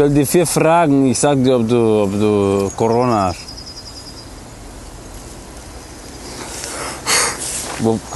stell 0.00 0.14
dir 0.14 0.26
vier 0.26 0.46
Fragen, 0.46 1.10
ich 1.10 1.18
sag 1.18 1.44
dir, 1.44 1.56
ob 1.56 1.68
du, 1.68 2.04
ob 2.04 2.12
du 2.12 2.70
Corona 2.74 3.24
hast. 3.24 3.40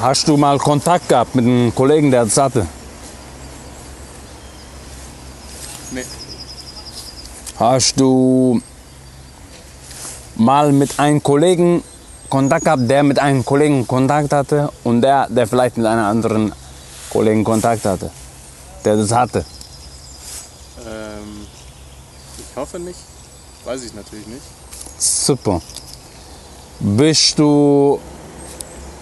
Hast 0.00 0.26
du 0.28 0.38
mal 0.38 0.56
Kontakt 0.56 1.06
gehabt 1.10 1.34
mit 1.34 1.44
einem 1.44 1.74
Kollegen, 1.74 2.10
der 2.10 2.24
das 2.24 2.38
hatte? 2.38 2.66
Nee. 5.90 6.04
Hast 7.58 8.00
du 8.00 8.62
mal 10.36 10.72
mit 10.72 10.98
einem 10.98 11.22
Kollegen 11.22 11.82
Kontakt 12.30 12.64
gehabt, 12.64 12.88
der 12.88 13.02
mit 13.02 13.18
einem 13.18 13.44
Kollegen 13.44 13.86
Kontakt 13.86 14.32
hatte 14.32 14.70
und 14.84 15.02
der, 15.02 15.28
der 15.28 15.46
vielleicht 15.46 15.76
mit 15.76 15.84
einem 15.84 16.06
anderen 16.06 16.52
Kollegen 17.10 17.44
Kontakt 17.44 17.84
hatte, 17.84 18.10
der 18.86 18.96
das 18.96 19.12
hatte? 19.12 19.44
Ähm, 20.86 21.46
ich 22.54 22.60
hoffe 22.60 22.78
nicht. 22.78 23.00
Weiß 23.64 23.82
ich 23.82 23.92
natürlich 23.94 24.28
nicht. 24.28 24.42
Super. 24.96 25.60
Bist 26.78 27.36
du 27.36 27.98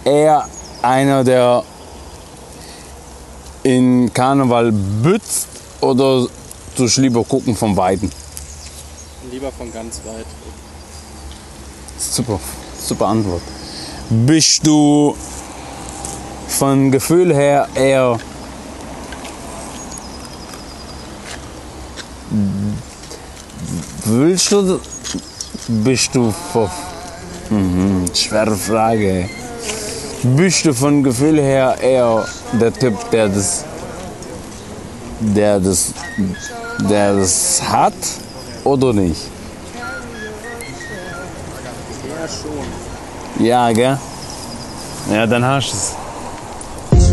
eher 0.04 0.48
einer, 0.80 1.22
der 1.22 1.62
in 3.62 4.10
Karneval 4.14 4.72
bützt 4.72 5.48
oder 5.82 6.26
tust 6.74 6.96
lieber 6.96 7.22
gucken 7.24 7.54
von 7.54 7.76
Weitem? 7.76 8.10
Lieber 9.30 9.52
von 9.52 9.70
ganz 9.70 10.00
weit. 10.06 10.26
Super, 11.98 12.40
super 12.82 13.06
Antwort. 13.08 13.42
Bist 14.08 14.66
du 14.66 15.14
von 16.48 16.90
Gefühl 16.90 17.34
her 17.34 17.68
eher 17.74 18.18
willst 24.04 24.52
du 24.52 24.80
bist 25.68 26.14
du 26.14 26.32
mhm, 27.50 28.04
schwere 28.14 28.56
Frage. 28.56 29.28
Bist 30.22 30.64
du 30.64 30.74
von 30.74 31.02
Gefühl 31.02 31.40
her 31.40 31.76
eher 31.80 32.26
der 32.60 32.72
Typ, 32.72 33.10
der 33.10 33.28
das 33.28 33.64
der 35.20 35.60
das 35.60 35.92
der 36.90 37.14
das 37.16 37.62
hat 37.62 37.94
oder 38.64 38.92
nicht? 38.92 39.20
Ja, 42.08 42.28
schon. 42.28 43.46
Ja, 43.46 43.72
gell? 43.72 43.98
Ja, 45.10 45.26
dann 45.26 45.44
hast 45.44 45.72
du 45.72 45.76
es. 45.76 46.01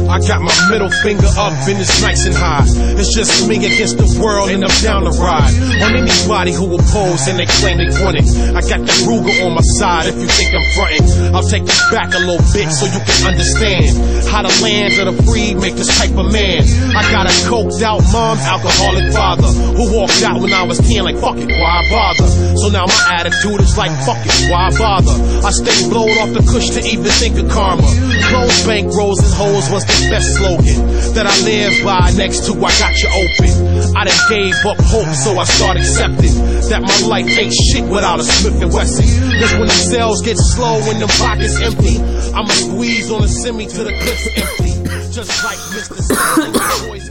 I 0.09 0.17
got 0.25 0.41
my 0.41 0.53
middle 0.73 0.89
finger 1.05 1.29
up 1.37 1.53
and 1.69 1.77
it's 1.77 2.01
nice 2.01 2.25
and 2.25 2.33
high. 2.33 2.65
It's 2.97 3.13
just 3.13 3.47
me 3.47 3.61
against 3.61 4.01
the 4.01 4.09
world 4.17 4.49
and 4.49 4.65
I'm 4.65 4.73
down 4.81 5.05
to 5.05 5.13
ride 5.21 5.53
on 5.85 5.93
anybody 5.93 6.49
who 6.49 6.65
oppose 6.73 7.29
and 7.29 7.37
they 7.37 7.45
claim 7.45 7.77
they 7.77 7.93
want 8.01 8.17
it. 8.17 8.25
I 8.57 8.65
got 8.65 8.81
the 8.81 8.95
Ruger 9.05 9.45
on 9.45 9.53
my 9.53 9.61
side 9.77 10.09
if 10.09 10.17
you 10.17 10.25
think 10.25 10.49
I'm 10.57 10.65
fronting. 10.73 11.05
I'll 11.29 11.45
take 11.45 11.61
it 11.61 11.81
back 11.93 12.09
a 12.17 12.21
little 12.25 12.41
bit 12.49 12.73
so 12.73 12.89
you 12.89 13.01
can 13.05 13.37
understand 13.37 13.93
how 14.25 14.41
the 14.41 14.53
lands 14.65 14.97
of 14.97 15.13
the 15.13 15.15
free 15.29 15.53
make 15.53 15.77
this 15.77 15.93
type 15.93 16.17
of 16.17 16.33
man. 16.33 16.65
I 16.97 17.05
got 17.13 17.29
a 17.29 17.33
coked 17.45 17.77
out 17.85 18.01
mom, 18.09 18.41
alcoholic 18.41 19.13
father 19.13 19.53
who 19.77 19.93
walked 19.93 20.25
out 20.25 20.41
when 20.41 20.53
I 20.57 20.65
was 20.65 20.81
10 20.81 21.05
like 21.05 21.21
fuck 21.21 21.37
it, 21.37 21.53
why 21.53 21.85
bother? 21.85 22.25
So 22.57 22.73
now 22.73 22.89
my 22.89 23.01
attitude 23.13 23.61
is 23.61 23.77
like 23.77 23.93
fuck 24.09 24.25
it, 24.25 24.33
why 24.49 24.73
bother? 24.73 25.13
I 25.45 25.53
stay 25.53 25.85
blowed 25.85 26.17
off 26.17 26.33
the 26.33 26.41
cush 26.49 26.73
to 26.73 26.81
even 26.81 27.13
think 27.13 27.37
of 27.37 27.45
karma. 27.53 27.85
Close 28.33 28.65
bank 28.65 28.89
rolls 28.97 29.21
and 29.21 29.37
was 29.69 29.85
the 29.85 29.98
best 30.09 30.35
slogan 30.35 30.87
that 31.13 31.25
I 31.27 31.35
live 31.43 31.83
by. 31.83 32.11
Next 32.15 32.45
to 32.47 32.53
I 32.53 32.71
got 32.79 32.95
you 33.01 33.09
open. 33.09 33.49
I 33.97 34.05
done 34.05 34.23
gave 34.29 34.55
up 34.65 34.77
hope, 34.79 35.13
so 35.15 35.37
I 35.39 35.43
start 35.45 35.77
accepting 35.77 36.33
that 36.69 36.81
my 36.81 36.99
life 37.07 37.27
ain't 37.37 37.53
shit 37.53 37.83
without 37.85 38.19
a 38.19 38.23
Smith 38.23 38.61
and 38.61 38.71
Wesson. 38.73 39.05
Cause 39.39 39.53
when 39.53 39.67
the 39.67 39.79
cells 39.91 40.21
get 40.21 40.37
slow 40.37 40.79
and 40.89 41.01
the 41.01 41.07
pockets 41.19 41.59
empty, 41.61 41.97
I'ma 42.33 42.49
squeeze 42.49 43.11
on 43.11 43.23
a 43.23 43.27
semi 43.27 43.65
till 43.67 43.85
the 43.85 43.93
clip's 43.93 44.27
empty. 44.35 44.73
Just 45.11 45.43
like 45.43 45.57
Mr. 45.73 45.97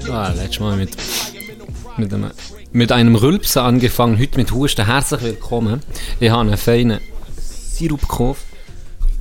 The 0.05 0.13
Ah, 0.13 0.33
letztes 0.37 0.61
Mal 0.61 0.77
mit, 0.77 0.97
mit, 1.99 2.15
einem, 2.15 2.31
mit 2.73 2.93
einem 2.93 3.15
Rülpsen 3.17 3.63
angefangen, 3.63 4.19
heute 4.19 4.39
mit 4.39 4.53
Husten. 4.53 4.87
Herzlich 4.87 5.21
willkommen. 5.23 5.81
Ich 6.21 6.31
habe 6.31 6.43
einen 6.43 6.57
feinen 6.57 7.01
Sirup 7.39 8.01
gekauft. 8.03 8.45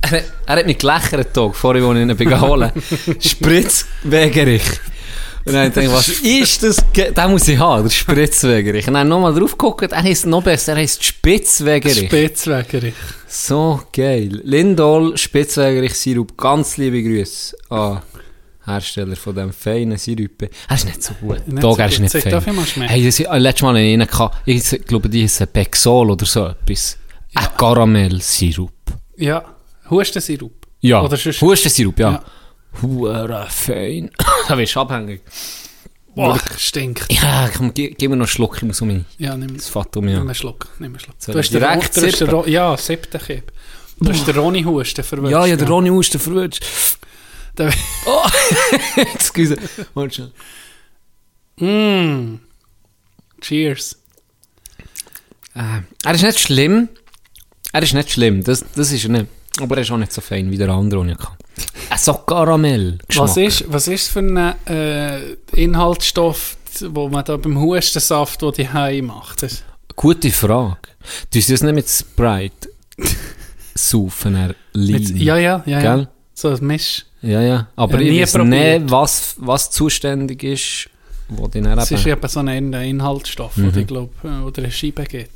Er, 0.00 0.22
er 0.46 0.56
hat 0.56 0.66
mich 0.66 0.78
gelächert, 0.78 1.34
Tag, 1.34 1.54
vorher, 1.54 1.84
als 1.84 1.96
ich 1.96 2.02
ihn 2.02 2.16
bin 2.16 2.40
holen 2.40 2.72
Spritzwegerich. 3.20 4.62
Und 5.48 5.54
dann 5.54 5.72
dachte 5.72 5.86
ich, 5.86 5.92
was 5.92 6.08
ist 6.08 6.62
das? 6.62 6.76
Den 6.92 7.30
muss 7.30 7.48
ich 7.48 7.58
haben, 7.58 7.84
der 7.84 7.90
Spritzwegerich. 7.90 8.86
Und 8.86 8.94
dann 8.94 9.08
nochmal 9.08 9.34
drauf 9.34 9.52
geguckt, 9.52 9.92
er 9.92 10.02
heisst 10.02 10.26
noch 10.26 10.42
besser, 10.42 10.72
er 10.72 10.78
heisst 10.78 11.02
Spitzwegerich. 11.02 12.06
Spitzwegerich. 12.06 12.94
So 13.26 13.80
geil. 13.92 14.40
Lindol 14.44 15.16
Spitzwegerich 15.16 15.94
Sirup. 15.94 16.36
Ganz 16.36 16.76
liebe 16.76 17.02
Grüße 17.02 17.56
an 17.70 18.02
Hersteller 18.66 19.16
von 19.16 19.34
diesem 19.34 19.52
feinen 19.52 19.96
Sirup. 19.96 20.42
Er 20.42 20.76
ist 20.76 20.84
nicht 20.84 21.02
so 21.02 21.14
gut. 21.14 21.48
Nicht 21.48 21.62
so 21.62 21.76
er 21.76 21.88
ist 21.88 22.00
nicht 22.00 22.12
fein. 22.12 22.30
darf 22.30 22.46
ich 22.46 22.52
mal 22.52 22.66
schmecken? 22.66 22.90
Hey, 22.90 23.06
das, 23.06 23.20
äh, 23.20 23.38
letztes 23.38 23.62
Mal 23.62 23.76
ich 23.78 23.94
einen, 23.94 24.06
gehabt. 24.06 24.36
ich 24.44 24.84
glaube, 24.86 25.08
die 25.08 25.24
heißen 25.24 25.46
Bexol 25.50 26.10
oder 26.10 26.26
so 26.26 26.46
etwas. 26.46 26.98
Ein 27.34 27.46
Karamellsirup. 27.56 28.72
Ja, 29.16 29.44
Hustensirup. 29.90 30.66
Ja, 30.80 31.02
Oder 31.02 31.16
sonst- 31.16 31.40
Hustensirup, 31.40 31.98
ja. 31.98 32.10
Ja. 32.12 32.24
Hure 32.82 33.46
fein. 33.50 34.10
da 34.48 34.56
wirst 34.58 34.74
du 34.76 34.80
abhängig. 34.80 35.22
Boah, 36.14 36.38
stinkt. 36.56 37.06
Ja, 37.12 37.48
komm, 37.56 37.72
gib, 37.72 37.96
gib 37.98 38.10
mir 38.10 38.16
noch 38.16 38.24
einen 38.24 38.28
Schluck, 38.28 38.56
ich 38.56 38.62
muss 38.62 38.80
um 38.80 38.88
mich. 38.88 39.04
Ja, 39.18 39.36
nimm, 39.36 39.56
Das 39.56 39.68
fährt 39.68 39.96
um 39.96 40.04
nimm 40.04 40.20
einen. 40.20 40.34
Schluck. 40.34 40.66
Nimm 40.78 40.92
einen 40.92 41.00
Schluck. 41.00 41.14
Soll 41.18 41.34
Du 41.34 41.40
ich 41.40 41.50
den, 41.50 41.60
direkt 41.60 41.96
du 41.96 42.06
hast 42.06 42.20
den? 42.20 42.28
Ro- 42.28 42.46
ja, 42.46 42.76
siebten 42.76 43.20
Kipp. 43.20 43.52
Du 44.00 44.10
hast 44.10 44.26
den 44.26 44.36
Ronny 44.36 44.62
Husten 44.62 45.04
verwünscht. 45.04 45.32
Ja, 45.32 45.46
ja, 45.46 45.56
der 45.56 45.68
Ronny 45.68 45.88
Husten. 45.90 46.20
Der- 47.56 47.72
Oh, 48.06 48.26
excuse. 48.96 49.56
Warte 49.94 50.14
schon. 51.58 51.66
Mm. 51.66 52.40
Cheers. 53.40 53.96
Äh, 55.54 55.80
er 56.04 56.14
ist 56.14 56.22
nicht 56.22 56.38
schlimm. 56.40 56.88
Er 57.72 57.82
ist 57.82 57.94
nicht 57.94 58.10
schlimm, 58.10 58.42
das, 58.44 58.64
das 58.74 58.92
ist 58.92 59.04
er 59.04 59.10
nicht. 59.10 59.26
Aber 59.60 59.76
er 59.76 59.82
ist 59.82 59.90
auch 59.90 59.96
nicht 59.96 60.12
so 60.12 60.20
fein 60.20 60.50
wie 60.50 60.56
der 60.56 60.68
andere, 60.70 61.00
den 61.04 61.10
ich 61.10 61.18
hatte. 61.18 62.02
So 62.02 62.14
Karamell. 62.14 62.98
Was 63.16 63.36
ist, 63.36 63.64
was 63.72 63.88
ist 63.88 64.08
für 64.08 64.20
ein 64.20 64.36
äh, 64.66 65.32
Inhaltsstoff, 65.54 66.56
wo 66.90 67.08
man 67.08 67.24
da 67.24 67.36
beim 67.36 67.58
Hustensaft, 67.60 68.40
den 68.42 68.52
die 68.52 68.68
Hai 68.68 69.00
macht? 69.02 69.42
Das, 69.42 69.62
Gute 69.96 70.30
Frage. 70.30 70.76
Du 71.32 71.38
hast 71.38 71.50
das 71.50 71.62
nicht 71.62 71.74
mit 71.74 71.88
Sprite 71.88 72.68
saufen, 73.74 74.34
er 74.36 74.54
Lean. 74.74 75.02
ja, 75.16 75.36
ja, 75.36 75.62
ja, 75.66 75.80
ja. 75.80 75.96
Gell? 75.96 76.08
So 76.34 76.48
ein 76.50 76.64
Misch. 76.66 77.04
Ja, 77.22 77.40
ja. 77.42 77.68
Aber 77.74 78.00
Ja, 78.00 78.12
ich 78.12 78.22
weiß 78.22 78.32
probiert. 78.34 78.82
nicht, 78.82 78.90
was, 78.92 79.34
was 79.38 79.70
zuständig 79.72 80.42
ist, 80.44 80.88
wo 81.28 81.48
die 81.48 81.60
dann 81.60 81.76
Das 81.76 81.90
ist 81.90 82.06
eben... 82.06 82.28
so 82.28 82.40
ein 82.40 82.72
Inhaltsstoff, 82.72 83.56
Mhm. 83.56 83.72
den 83.72 83.80
ich 83.80 83.86
glaube, 83.88 84.12
äh, 84.22 84.42
oder 84.44 84.62
eine 84.62 84.70
Scheibe 84.70 85.04
gibt. 85.04 85.30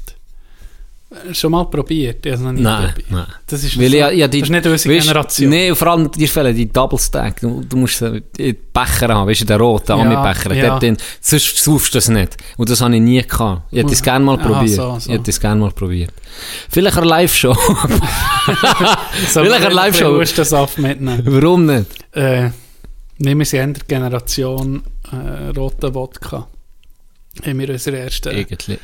Schon 1.33 1.53
mal 1.53 1.65
probiert? 1.65 2.25
Ich 2.27 2.33
habe 2.33 2.41
es 2.41 2.45
noch 2.45 2.53
nie 2.53 2.61
Nein, 2.63 2.87
probiert. 2.89 3.11
nein. 3.11 3.27
Das 3.47 3.63
ist, 3.65 3.79
Weil 3.79 3.91
so, 3.91 3.97
ja, 3.97 4.11
ja, 4.11 4.29
die, 4.29 4.41
das 4.41 4.49
ist 4.49 4.51
nicht 4.53 4.67
unsere 4.67 4.95
weisst, 4.95 5.07
Generation. 5.09 5.51
Nee, 5.51 5.71
und 5.71 5.77
vor 5.77 5.89
allem 5.89 6.11
dir 6.11 6.29
fehlen 6.29 6.57
die 6.57 6.73
Double 6.73 6.99
Stack. 6.99 7.41
Du, 7.41 7.63
du 7.63 7.77
musst 7.77 8.01
die 8.39 8.53
Becher 8.53 9.09
haben, 9.09 9.29
weißt 9.29 9.43
du, 9.43 9.45
den 9.45 9.61
roten 9.61 9.93
Ami-Becher. 9.93 10.55
ja. 10.55 10.79
Sonst 11.21 11.59
saufst 11.59 11.95
du 11.95 11.99
das 11.99 12.09
nicht. 12.09 12.37
Und 12.57 12.69
das 12.71 12.81
habe 12.81 12.95
ich 12.95 13.01
nie 13.01 13.23
gehabt. 13.23 13.63
Ich 13.71 13.79
hätte 13.79 13.91
das 13.91 14.03
gerne 14.03 14.25
mal 14.25 14.39
probiert. 14.39 14.77
so, 14.77 14.99
so. 14.99 15.11
Ich 15.11 15.15
hätte 15.19 15.25
das 15.25 15.41
gerne 15.41 15.61
mal 15.61 15.71
probiert. 15.73 16.13
Vielleicht 16.71 16.97
eine 16.97 17.07
Live-Show. 17.07 17.55
so 19.29 19.43
Vielleicht 19.43 19.65
eine 19.67 19.75
Live-Show. 19.75 20.19
Hustensaft 20.19 20.79
mitnehmen. 20.79 21.23
Warum 21.25 21.67
nicht? 21.67 21.87
äh, 22.13 22.51
nehmen 23.19 23.45
Sie 23.45 23.59
in 23.59 23.75
der 23.75 23.83
Generation 23.87 24.83
äh, 25.11 25.49
roten 25.57 25.95
Wodka. 25.95 26.49
Haben 27.47 27.59
wir 27.59 27.71
unsere 27.71 27.99
ersten 27.99 28.37
Irgendwie. 28.37 28.79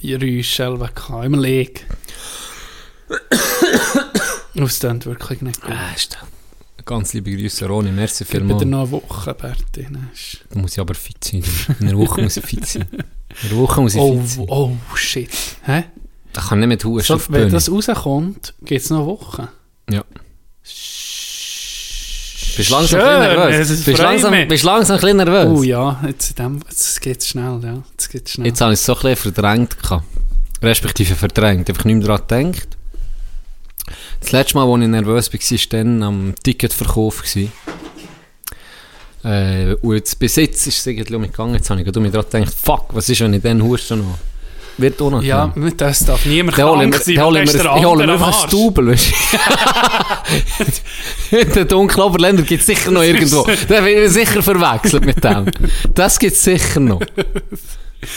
Geräusche 0.00 0.54
selber 0.56 0.88
gehabt. 0.88 1.24
Im 1.24 1.34
Leg. 1.34 1.86
Das 4.54 4.80
klingt 4.80 5.06
wirklich 5.06 5.42
nicht 5.42 5.60
gut. 5.60 5.72
Ah, 5.72 5.92
ist. 5.94 6.18
Ganz 6.84 7.12
liebe 7.14 7.36
Grüße, 7.36 7.66
Ronny. 7.66 7.90
Merci 7.90 8.24
vielmals. 8.24 8.64
noch 8.64 8.80
eine 8.82 8.90
Woche, 8.90 9.34
Berti. 9.34 9.88
Da 10.50 10.58
muss 10.58 10.72
ich 10.72 10.80
aber 10.80 10.94
fit 10.94 11.22
sein. 11.24 11.42
In 11.80 11.88
einer 11.88 11.98
Woche 11.98 12.22
muss 12.22 12.36
ich 12.36 12.44
fit 12.44 12.64
sein. 12.66 12.86
In 13.42 13.50
einer 13.50 13.58
Woche 13.60 13.80
muss 13.80 13.94
ich 13.94 14.00
Oh, 14.00 14.20
fit 14.20 14.28
sein. 14.30 14.46
oh, 14.48 14.72
shit. 14.94 15.30
Hä? 15.64 15.84
Da 16.32 16.40
kann 16.42 16.60
ich 16.62 16.68
nicht 16.68 16.84
mit 16.84 16.84
Husten 16.84 17.18
So, 17.18 17.32
wenn 17.32 17.50
das 17.50 17.70
rauskommt, 17.70 18.54
geht 18.62 18.82
es 18.82 18.90
noch 18.90 18.98
eine 18.98 19.06
Woche. 19.06 19.48
Ja. 19.90 20.04
Bist 22.56 22.70
langsam 22.70 23.00
Schön, 23.00 23.08
ein 23.08 23.20
bisschen 23.20 23.60
es 23.60 23.68
nervös? 23.68 23.84
Bist 23.84 23.98
langsam, 23.98 24.30
mich. 24.30 24.48
bist 24.48 24.64
langsam 24.64 24.96
ein 24.96 25.00
bisschen 25.00 25.16
nervös? 25.18 25.46
Oh 25.46 25.62
ja, 25.62 26.00
jetzt, 26.06 26.38
jetzt 26.38 27.00
geht 27.02 27.20
es 27.20 27.28
schnell, 27.28 27.60
ja. 27.62 27.82
Jetzt 27.92 28.08
geht's 28.10 28.32
schnell. 28.32 28.46
Jetzt 28.46 28.60
habe 28.60 28.72
ich 28.72 28.80
es 28.80 28.86
so 28.86 28.94
ein 28.94 29.00
bisschen 29.02 29.34
verdrängt. 29.34 29.82
gehabt. 29.82 30.04
Respektive 30.62 31.14
verdrängt. 31.14 31.68
Einfach 31.68 31.84
nicht 31.84 31.96
mehr 31.96 32.06
daran 32.06 32.52
gedacht. 32.52 32.76
Das 34.20 34.32
letzte 34.32 34.56
Mal, 34.56 34.72
als 34.72 34.82
ich 34.82 34.88
nervös 34.88 35.32
war, 35.32 35.40
war 35.40 35.58
dann 35.70 36.02
am 36.02 36.34
Ticketverkauf. 36.42 37.22
Äh, 39.22 39.74
und 39.82 39.94
jetzt, 39.94 40.18
bis 40.18 40.36
jetzt 40.36 40.66
ist 40.66 40.78
es 40.78 40.86
irgendwie 40.86 41.14
um 41.14 41.20
mich 41.20 41.32
gegangen. 41.32 41.54
Jetzt 41.54 41.68
habe 41.68 41.80
ich 41.80 41.86
mich 41.86 42.12
daran 42.12 42.30
gedacht, 42.30 42.54
fuck, 42.54 42.86
was 42.94 43.08
ist, 43.08 43.20
wenn 43.20 43.34
ich 43.34 43.42
dann 43.42 43.62
huste 43.62 43.96
noch? 43.96 44.18
Wird 44.78 45.00
unangenehm. 45.00 45.52
Ja, 45.56 45.70
das 45.76 46.00
darf 46.00 46.24
niemand 46.26 46.56
holen 46.58 46.90
krank 46.90 47.04
sein, 47.04 47.14
der 47.14 47.24
der 47.24 47.24
holen 47.24 47.46
wir 47.46 47.90
andere 47.90 48.12
einfach 48.12 48.42
ein. 48.42 48.48
Stubel, 48.48 48.86
weißt 48.88 49.12
du? 51.30 51.44
Den 51.54 51.68
dunklen 51.68 52.04
Oberländern 52.04 52.46
gibt 52.46 52.60
es 52.60 52.66
sicher 52.66 52.90
noch 52.90 53.02
irgendwo. 53.02 53.46
Will 53.46 54.04
ich 54.04 54.10
sicher 54.12 54.42
verwechselt 54.42 55.04
mit 55.04 55.22
dem. 55.22 55.46
Das 55.94 56.18
gibt 56.18 56.32
es 56.34 56.42
sicher 56.42 56.80
noch. 56.80 57.00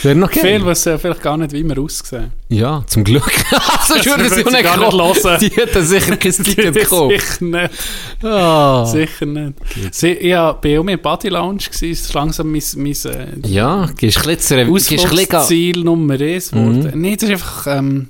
Wäre 0.04 0.16
noch 0.16 0.32
geil. 0.32 0.60
Viel, 0.60 0.66
was 0.66 0.86
äh, 0.86 0.98
vielleicht 0.98 1.22
gar 1.22 1.38
nicht 1.38 1.52
wie 1.52 1.64
wir 1.64 1.80
aussehen. 1.80 2.32
Ja, 2.50 2.84
zum 2.86 3.04
Glück. 3.04 3.32
Sonst 3.88 4.06
würden 4.06 4.30
sie 4.30 4.46
auch 4.46 4.52
nicht 4.52 5.24
hören. 5.24 5.40
Die 5.40 5.50
hätten 5.50 5.86
sicher 5.86 6.18
kein 6.18 6.32
Ticket 6.44 6.74
gekauft. 6.76 7.20
Sicher 7.20 7.46
nicht. 7.46 8.24
Ah. 8.24 8.86
Sicher 8.86 9.26
nicht. 9.26 9.54
Sie, 9.92 10.28
ja, 10.28 10.52
bei 10.52 10.82
mir 10.84 10.98
Body 10.98 11.30
Lounge 11.30 11.62
war 11.62 11.90
es 11.90 12.14
langsam 12.14 12.52
mein, 12.52 12.62
mein 12.76 12.92
äh, 12.92 13.48
Ja, 13.48 13.90
gehst 13.98 14.24
du 14.24 14.30
ein 14.30 14.36
bisschen 14.36 14.68
gehst 14.68 14.92
du 14.92 14.96
Ausflugsziel 14.96 15.84
Nummer 15.84 16.20
eins 16.20 16.52
geworden. 16.52 16.92
Mhm. 16.94 17.02
Nee, 17.02 17.16
das 17.16 17.24
ist 17.24 17.32
einfach 17.32 17.68
ähm, 17.68 18.10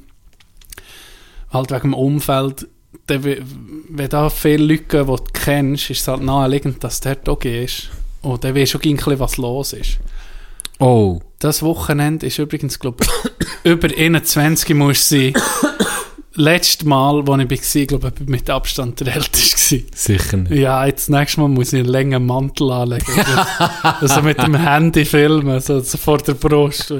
halt 1.52 1.72
wegen 1.72 1.82
dem 1.82 1.94
Umfeld. 1.94 2.68
Der, 3.08 3.24
wenn 3.24 4.10
da 4.10 4.30
viele 4.30 4.64
Leute 4.64 4.84
gehen, 4.84 5.06
die 5.08 5.16
du 5.16 5.24
kennst, 5.34 5.90
ist 5.90 6.02
es 6.02 6.08
halt 6.08 6.24
naheliegend, 6.24 6.84
dass 6.84 7.00
der 7.00 7.16
da 7.16 7.34
ist. 7.44 7.90
Und 8.22 8.44
dann 8.44 8.56
weisst 8.56 8.74
du 8.74 8.78
auch 8.80 8.84
ein 8.84 8.96
bisschen, 8.96 9.20
was 9.20 9.38
los 9.38 9.74
ist. 9.74 10.00
Oh. 10.80 11.22
Das 11.40 11.64
Wochenende 11.64 12.28
ist 12.28 12.38
übrigens, 12.38 12.80
glaube 12.80 13.06
ich, 13.06 13.48
über 13.72 13.88
21 13.88 14.76
muss 14.76 15.08
sein. 15.08 15.34
Letztes 16.36 16.86
Mal, 16.86 17.28
als 17.28 17.52
ich 17.52 17.76
war, 17.76 17.86
glaube 17.86 18.14
ich, 18.20 18.28
mit 18.30 18.50
Abstand 18.50 19.00
der 19.00 19.16
Älteste. 19.16 19.78
war. 19.78 19.86
Sicher 19.94 20.38
nicht. 20.38 20.52
Ja, 20.54 20.86
jetzt 20.86 21.10
nächstes 21.10 21.38
Mal 21.38 21.50
muss 21.50 21.74
ich 21.74 21.80
einen 21.80 21.90
längeren 21.90 22.26
Mantel 22.26 22.72
anlegen. 22.72 23.06
also 23.82 24.22
mit 24.22 24.42
dem 24.42 24.56
Handy 24.56 25.06
filmen, 25.06 25.60
so, 25.60 25.80
so 25.80 25.98
vor 25.98 26.20
der 26.20 26.34
Brust. 26.34 26.94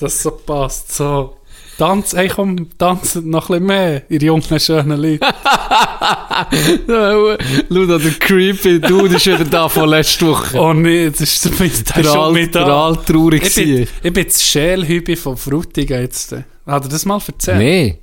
Dass 0.00 0.22
so 0.22 0.30
passt. 0.30 0.94
So. 0.94 1.37
Tanz, 1.78 2.12
hey 2.12 2.26
komm, 2.28 2.76
tanzt 2.76 3.14
noch 3.24 3.50
ein 3.50 3.60
bisschen 3.60 3.66
mehr, 3.66 4.02
ihr 4.10 4.20
jungen, 4.20 4.42
schönen 4.58 5.00
Leute. 5.00 5.20
Luda, 7.68 7.98
der 7.98 8.10
creepy 8.18 8.80
Dude 8.80 9.14
ist 9.14 9.26
wieder 9.26 9.44
da 9.44 9.68
von 9.68 9.88
letzter 9.88 10.26
Woche. 10.26 10.58
Oh 10.58 10.72
nee, 10.72 11.08
das 11.08 11.20
ist 11.20 11.42
zumindest 11.42 11.94
der 11.96 12.02
schon 12.02 12.18
alt, 12.18 12.32
mit 12.34 12.52
der 12.54 12.66
alt 12.66 13.06
traurig 13.06 13.44
Ich 13.44 13.54
bin, 13.54 13.86
ich 14.02 14.12
bin 14.12 14.24
das 14.26 14.42
Schälhübi 14.42 15.14
von 15.14 15.36
Frutigen 15.36 16.00
jetzt. 16.00 16.32
Hat 16.32 16.44
er 16.84 16.88
das 16.88 17.04
mal 17.04 17.20
erzählt? 17.24 17.58
Nee. 17.58 17.98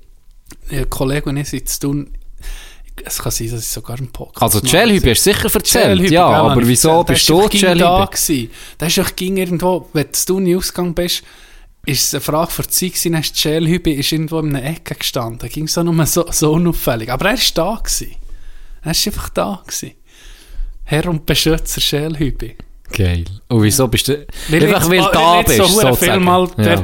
Ein 0.71 0.89
Kollege 0.89 1.29
und 1.29 1.35
ich 1.37 1.49
sind 1.49 1.67
zu 1.67 1.79
tun. 1.81 2.11
Es 3.03 3.21
kann 3.21 3.31
sein, 3.33 3.51
dass 3.51 3.59
ich 3.61 3.67
sogar 3.67 3.97
einen 3.97 4.07
Podcast 4.09 4.41
Also, 4.41 4.59
die 4.61 4.67
mache. 4.67 4.77
Shellhübe 4.77 5.09
hast 5.11 5.25
du 5.25 5.33
sicher 5.33 5.43
erzählt. 5.53 5.67
Schellhübe, 5.67 6.13
Ja, 6.13 6.27
aber 6.27 6.65
wieso 6.65 7.03
bist 7.03 7.27
Der 7.27 7.35
du 7.35 7.49
die 7.49 7.59
doch 7.59 7.59
ging 7.59 7.61
da 7.61 7.67
Shellhübe? 7.67 8.07
gewesen. 8.09 8.49
Da 8.77 8.85
ist 8.85 8.97
doch 8.97 9.11
irgendwo, 9.19 9.89
wenn 9.91 10.05
du 10.27 10.39
nie 10.39 10.55
ausgegangen 10.55 10.93
bist, 10.93 11.23
ist 11.85 12.03
es 12.03 12.13
eine 12.13 12.21
Frage 12.21 12.51
für 12.51 12.63
die 12.63 12.69
Zeit 12.69 13.05
ist 13.05 13.35
die 13.35 13.39
Schälhübe 13.39 13.91
ist 13.91 14.11
irgendwo 14.11 14.39
in 14.39 14.55
einer 14.55 14.65
Ecke 14.65 14.95
gestanden. 14.95 15.39
Da 15.39 15.47
ging 15.47 15.65
es 15.65 15.77
auch 15.77 15.83
nur 15.83 16.05
so, 16.05 16.25
so 16.31 16.53
unauffällig. 16.53 17.11
Aber 17.11 17.29
er 17.29 17.37
war 17.37 17.43
da 17.53 17.81
gewesen. 17.83 18.15
Er 18.81 18.85
war 18.85 18.91
einfach 18.91 19.29
da 19.29 19.63
gewesen. 19.65 19.91
Herr 20.83 21.07
und 21.07 21.25
Beschützer 21.25 21.81
Schälhübe. 21.81 22.51
Geil. 22.91 23.25
Und 23.47 23.63
wieso 23.63 23.87
bist 23.87 24.07
du... 24.07 24.25
Weil 24.49 24.65
einfach 24.65 24.89
weil 24.89 24.99
du 24.99 25.09
da 25.11 25.41
bist, 25.41 25.57
so 25.57 25.65
sozusagen. 25.65 25.97
viel 25.97 26.19
mal 26.19 26.47
Ja. 26.57 26.83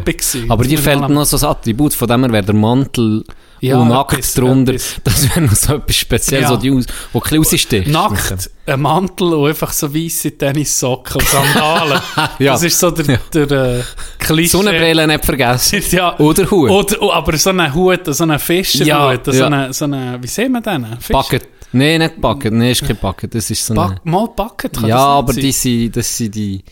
Aber 0.50 0.64
dir 0.64 0.80
fehlt 0.80 1.08
noch 1.08 1.26
so 1.26 1.38
ein 1.38 1.52
Attribut, 1.52 1.94
von 1.94 2.08
dem 2.08 2.24
her 2.24 2.32
wäre 2.34 2.46
der 2.46 2.56
Mantel 2.56 3.24
Ja, 3.62 3.78
und 3.78 3.90
nackt 3.90 4.14
etwas- 4.14 4.34
drunter. 4.34 4.74
etwas. 4.74 4.96
Das 5.04 5.30
wäre 5.30 5.42
noch 5.42 5.56
so 5.56 5.76
etwas 5.76 5.96
Spezielles, 5.96 6.44
Ja. 6.44 6.50
so 6.50 6.58
die 6.58 6.72
aus, 6.72 6.86
wo 7.14 7.22
ein 7.22 7.40
bisschen. 7.42 7.92
Nackt, 7.92 8.50
ein 8.66 8.82
Mantel 8.82 9.34
und 9.36 9.48
einfach 9.50 9.72
so 9.72 9.94
weisse 9.94 10.32
Tennissocken 10.38 11.22
und 11.22 11.28
Sandalen. 11.28 12.02
Ja. 12.40 12.54
Das 12.54 12.64
ist 12.64 12.80
so 12.80 12.90
der, 12.92 13.06
Ja. 13.06 13.20
der 13.34 13.52
äh, 13.80 13.84
Klischee. 14.18 14.48
Sonnenbrille 14.50 15.06
nicht 15.08 15.24
vergessen. 15.26 15.82
Ja. 15.92 16.18
Oder 16.20 16.50
Hut. 16.50 16.70
Oder, 16.72 17.02
oh, 17.02 17.12
aber 17.12 17.38
so 17.38 17.52
einen 17.52 17.74
Hut, 17.74 18.02
so 18.08 18.24
einen 18.24 18.40
Fischerhut, 18.40 18.88
Ja, 18.88 19.20
so, 19.24 19.32
ja. 19.32 19.46
einen, 19.46 19.74
so 19.74 19.86
einen, 19.86 20.22
wie 20.24 20.28
sehen 20.28 20.52
wir 20.54 20.62
den? 20.62 20.86
Fisch- 21.00 21.12
Bucket. 21.12 21.48
Nein, 21.74 22.00
nicht 22.00 22.20
Bucket. 22.20 22.52
Nein, 22.54 22.72
ist 22.72 22.86
kein 22.86 22.98
Bucket. 22.98 23.34
Das 23.36 23.50
ist 23.50 23.66
so 23.66 23.74
eine... 23.74 23.94
Buck, 23.96 24.06
mal 24.06 24.28
Bucket 24.36 24.74
kann 24.74 24.90
ja, 24.90 24.98
aber 24.98 25.34
sein. 25.34 25.42
die 25.44 25.52
sind, 25.52 25.96
das 25.96 26.18
sind 26.18 26.34
die, 26.36 26.58
die, 26.58 26.66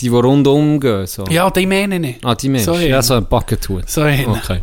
die 0.00 0.08
rundum 0.08 0.80
gehen. 0.80 1.06
So. 1.06 1.24
Ja, 1.30 1.48
die 1.50 1.66
meine 1.66 1.94
ich 1.96 2.00
nicht. 2.00 2.24
Ah, 2.24 2.34
die 2.34 2.48
Mensch. 2.48 2.64
So 2.64 2.74
ja, 2.76 3.00
so 3.02 3.14
ein 3.14 3.26
Bucket-Hut. 3.26 3.88
So 3.88 4.00
einen. 4.00 4.26
Okay. 4.26 4.62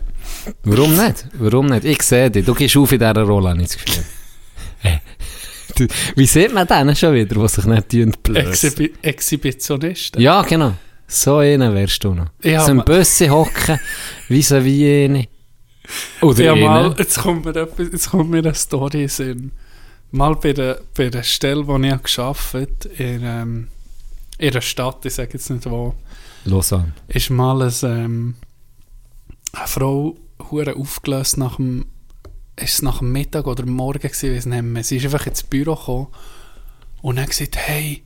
Warum 0.64 0.96
nicht? 0.96 1.28
Warum 1.34 1.68
nicht? 1.68 1.86
Ich 1.86 2.02
sehe 2.04 2.30
dich. 2.32 2.46
Du 2.46 2.54
gehst 2.54 2.76
auf 2.78 2.92
in 2.92 3.00
dieser 3.00 3.22
Rolle, 3.24 3.50
habe 3.50 3.62
ich 3.62 3.68
das 3.70 3.78
Gefühl. 3.78 4.04
Hey. 4.80 5.00
Du, 5.74 5.88
wie 6.18 6.26
sieht 6.26 6.54
man 6.54 6.68
den 6.68 6.94
schon 6.98 7.14
wieder, 7.14 7.34
der 7.34 7.48
sich 7.48 7.64
nicht 7.64 8.24
blöd? 8.24 8.46
Exhibi 8.46 8.94
Exhibitionist. 9.02 10.18
Ja, 10.18 10.42
genau. 10.42 10.74
So 11.08 11.38
einer 11.38 11.74
wärst 11.74 12.04
du 12.04 12.14
noch. 12.14 12.28
Ja, 12.44 12.60
so 12.66 12.72
ein 12.72 12.84
Bösse 12.84 13.30
hocken, 13.30 13.80
wie 14.28 14.42
so 14.42 14.64
wie 14.66 15.06
eine. 15.06 15.28
Oder 16.22 16.44
Ja, 16.44 16.56
mal, 16.56 16.96
jetzt 16.98 17.20
kommt 17.20 17.46
mir, 17.46 17.56
etwas, 17.56 17.88
jetzt 17.92 18.10
kommt 18.10 18.30
mir 18.30 18.40
eine 18.40 18.54
Story 18.54 19.04
in 19.04 19.10
Sinn. 19.10 19.52
Mal 20.12 20.36
bei 20.36 20.54
der, 20.54 20.82
bei 20.96 21.10
der 21.10 21.24
Stelle, 21.24 21.66
wo 21.66 21.78
ich 21.78 22.04
gearbeitet 22.04 22.92
habe, 22.92 23.04
in, 23.04 23.22
ähm, 23.24 23.68
in 24.38 24.52
einer 24.52 24.62
Stadt, 24.62 25.06
ich 25.06 25.14
sage 25.14 25.32
jetzt 25.34 25.50
nicht 25.50 25.70
wo, 25.70 25.96
Lausanne. 26.46 26.94
ist 27.08 27.30
mal 27.30 27.62
ein, 27.62 27.74
ähm, 27.84 28.36
eine 29.54 29.68
Frau 29.68 30.16
hure 30.52 30.76
aufgelöst 30.76 31.38
nach 31.38 31.56
dem, 31.56 31.86
ist 32.58 32.74
es 32.76 32.82
nach 32.82 33.00
dem 33.00 33.12
Mittag 33.12 33.48
oder 33.48 33.66
Morgen 33.66 34.00
gewesen, 34.00 34.36
weiss 34.36 34.46
nicht 34.46 34.62
mehr. 34.62 34.84
Sie 34.84 34.98
ist 34.98 35.06
einfach 35.06 35.26
ins 35.28 35.44
Büro 35.44 35.76
gekommen 35.76 36.08
und 37.02 37.20
hat 37.20 37.30
gesagt, 37.30 37.58
hey, 37.58 38.04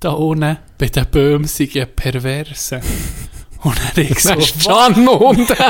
da 0.00 0.10
unten 0.10 0.58
bei 0.78 0.86
den 0.86 1.06
Böhmen 1.06 1.46
sind 1.46 1.74
ja 1.74 1.84
Perverse. 1.86 2.80
Und 3.62 3.80
er 3.94 4.02
ich 4.02 4.18
so, 4.18 4.34
Can 4.34 5.06
und 5.06 5.48
das 5.50 5.60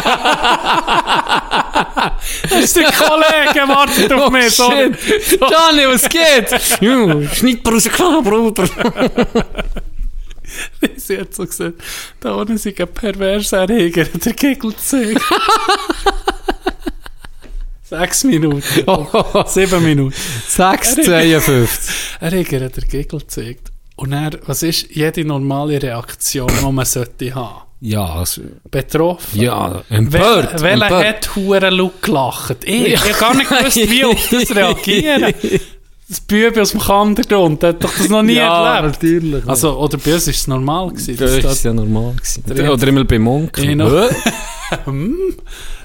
ist 2.65 2.75
der 2.75 2.91
Kollege, 2.91 3.69
wartet 3.69 4.11
auf 4.15 4.31
mich. 4.31 4.57
So, 4.57 4.73
Oh. 4.73 5.49
Gianni, 5.49 5.87
was 5.87 6.09
geht? 6.09 6.59
Juh, 6.81 7.27
Schnittbar 7.29 7.75
rausgekommen, 7.75 8.25
Bruder. 8.25 8.65
Sie 10.97 11.19
hat 11.19 11.35
so 11.35 11.45
gesagt, 11.47 11.75
da 12.21 12.33
unten 12.35 12.59
sind 12.59 12.81
ein 12.81 12.89
perverser 12.89 13.61
Erreger, 13.61 14.05
der 14.05 14.33
Kegel 14.35 14.75
zeigt. 14.77 15.21
Sechs 17.83 18.25
Minuten. 18.25 18.63
Sieben 19.47 19.85
Minuten. 19.85 20.15
6,52. 20.49 21.69
Erreger 22.21 22.65
hat 22.65 22.77
der 22.77 22.85
Kegel 22.85 23.19
gezeigt. 23.21 23.69
Und 23.97 24.13
er, 24.13 24.31
was 24.47 24.63
ist 24.63 24.89
jede 24.91 25.25
normale 25.25 25.81
Reaktion, 25.83 26.49
die 26.61 26.73
man 26.73 26.85
sollte 26.87 27.35
haben? 27.35 27.63
Ja, 27.81 28.05
also, 28.07 28.43
Betroffen. 28.71 29.41
ja, 29.41 29.83
empört. 29.91 30.55
Wel- 30.55 30.63
Welcher 30.63 30.85
empört. 30.87 31.07
hat 31.07 31.37
Huren 31.37 31.75
Luke 31.75 31.99
gelacht? 32.01 32.57
Ich, 32.65 32.87
ich 32.95 33.01
habe 33.01 33.13
gar 33.19 33.35
nicht 33.37 33.49
gewusst, 33.51 33.77
wie 33.91 34.05
auf 34.05 34.29
das 34.31 34.55
reagieren. 34.55 35.35
Das 36.13 36.21
Bübe 36.21 36.61
aus 36.61 36.73
dem 36.73 36.81
Kandergrund, 36.81 37.63
der 37.63 37.71
hat 37.71 37.83
doch 37.83 37.97
das 37.97 38.07
noch 38.11 38.21
nie 38.23 38.35
ja, 38.37 38.77
erlebt. 38.77 38.97
natürlich. 39.03 39.49
Also, 39.49 39.79
oder 39.79 39.97
bei 39.97 40.13
uns 40.13 40.27
war 40.27 40.35
es 40.35 40.47
normal. 40.47 40.89
Gewesen, 40.91 41.17
das 41.17 41.41
dass 41.41 41.53
ist 41.55 41.65
ja 41.65 41.73
normal 41.73 42.13
gewesen. 42.17 42.45
Drin- 42.47 42.69
Oder 42.69 42.89
immer 42.89 43.05
bei 43.05 43.19
Monk. 43.19 43.57
Ich 43.57 43.75
noch- 43.75 43.91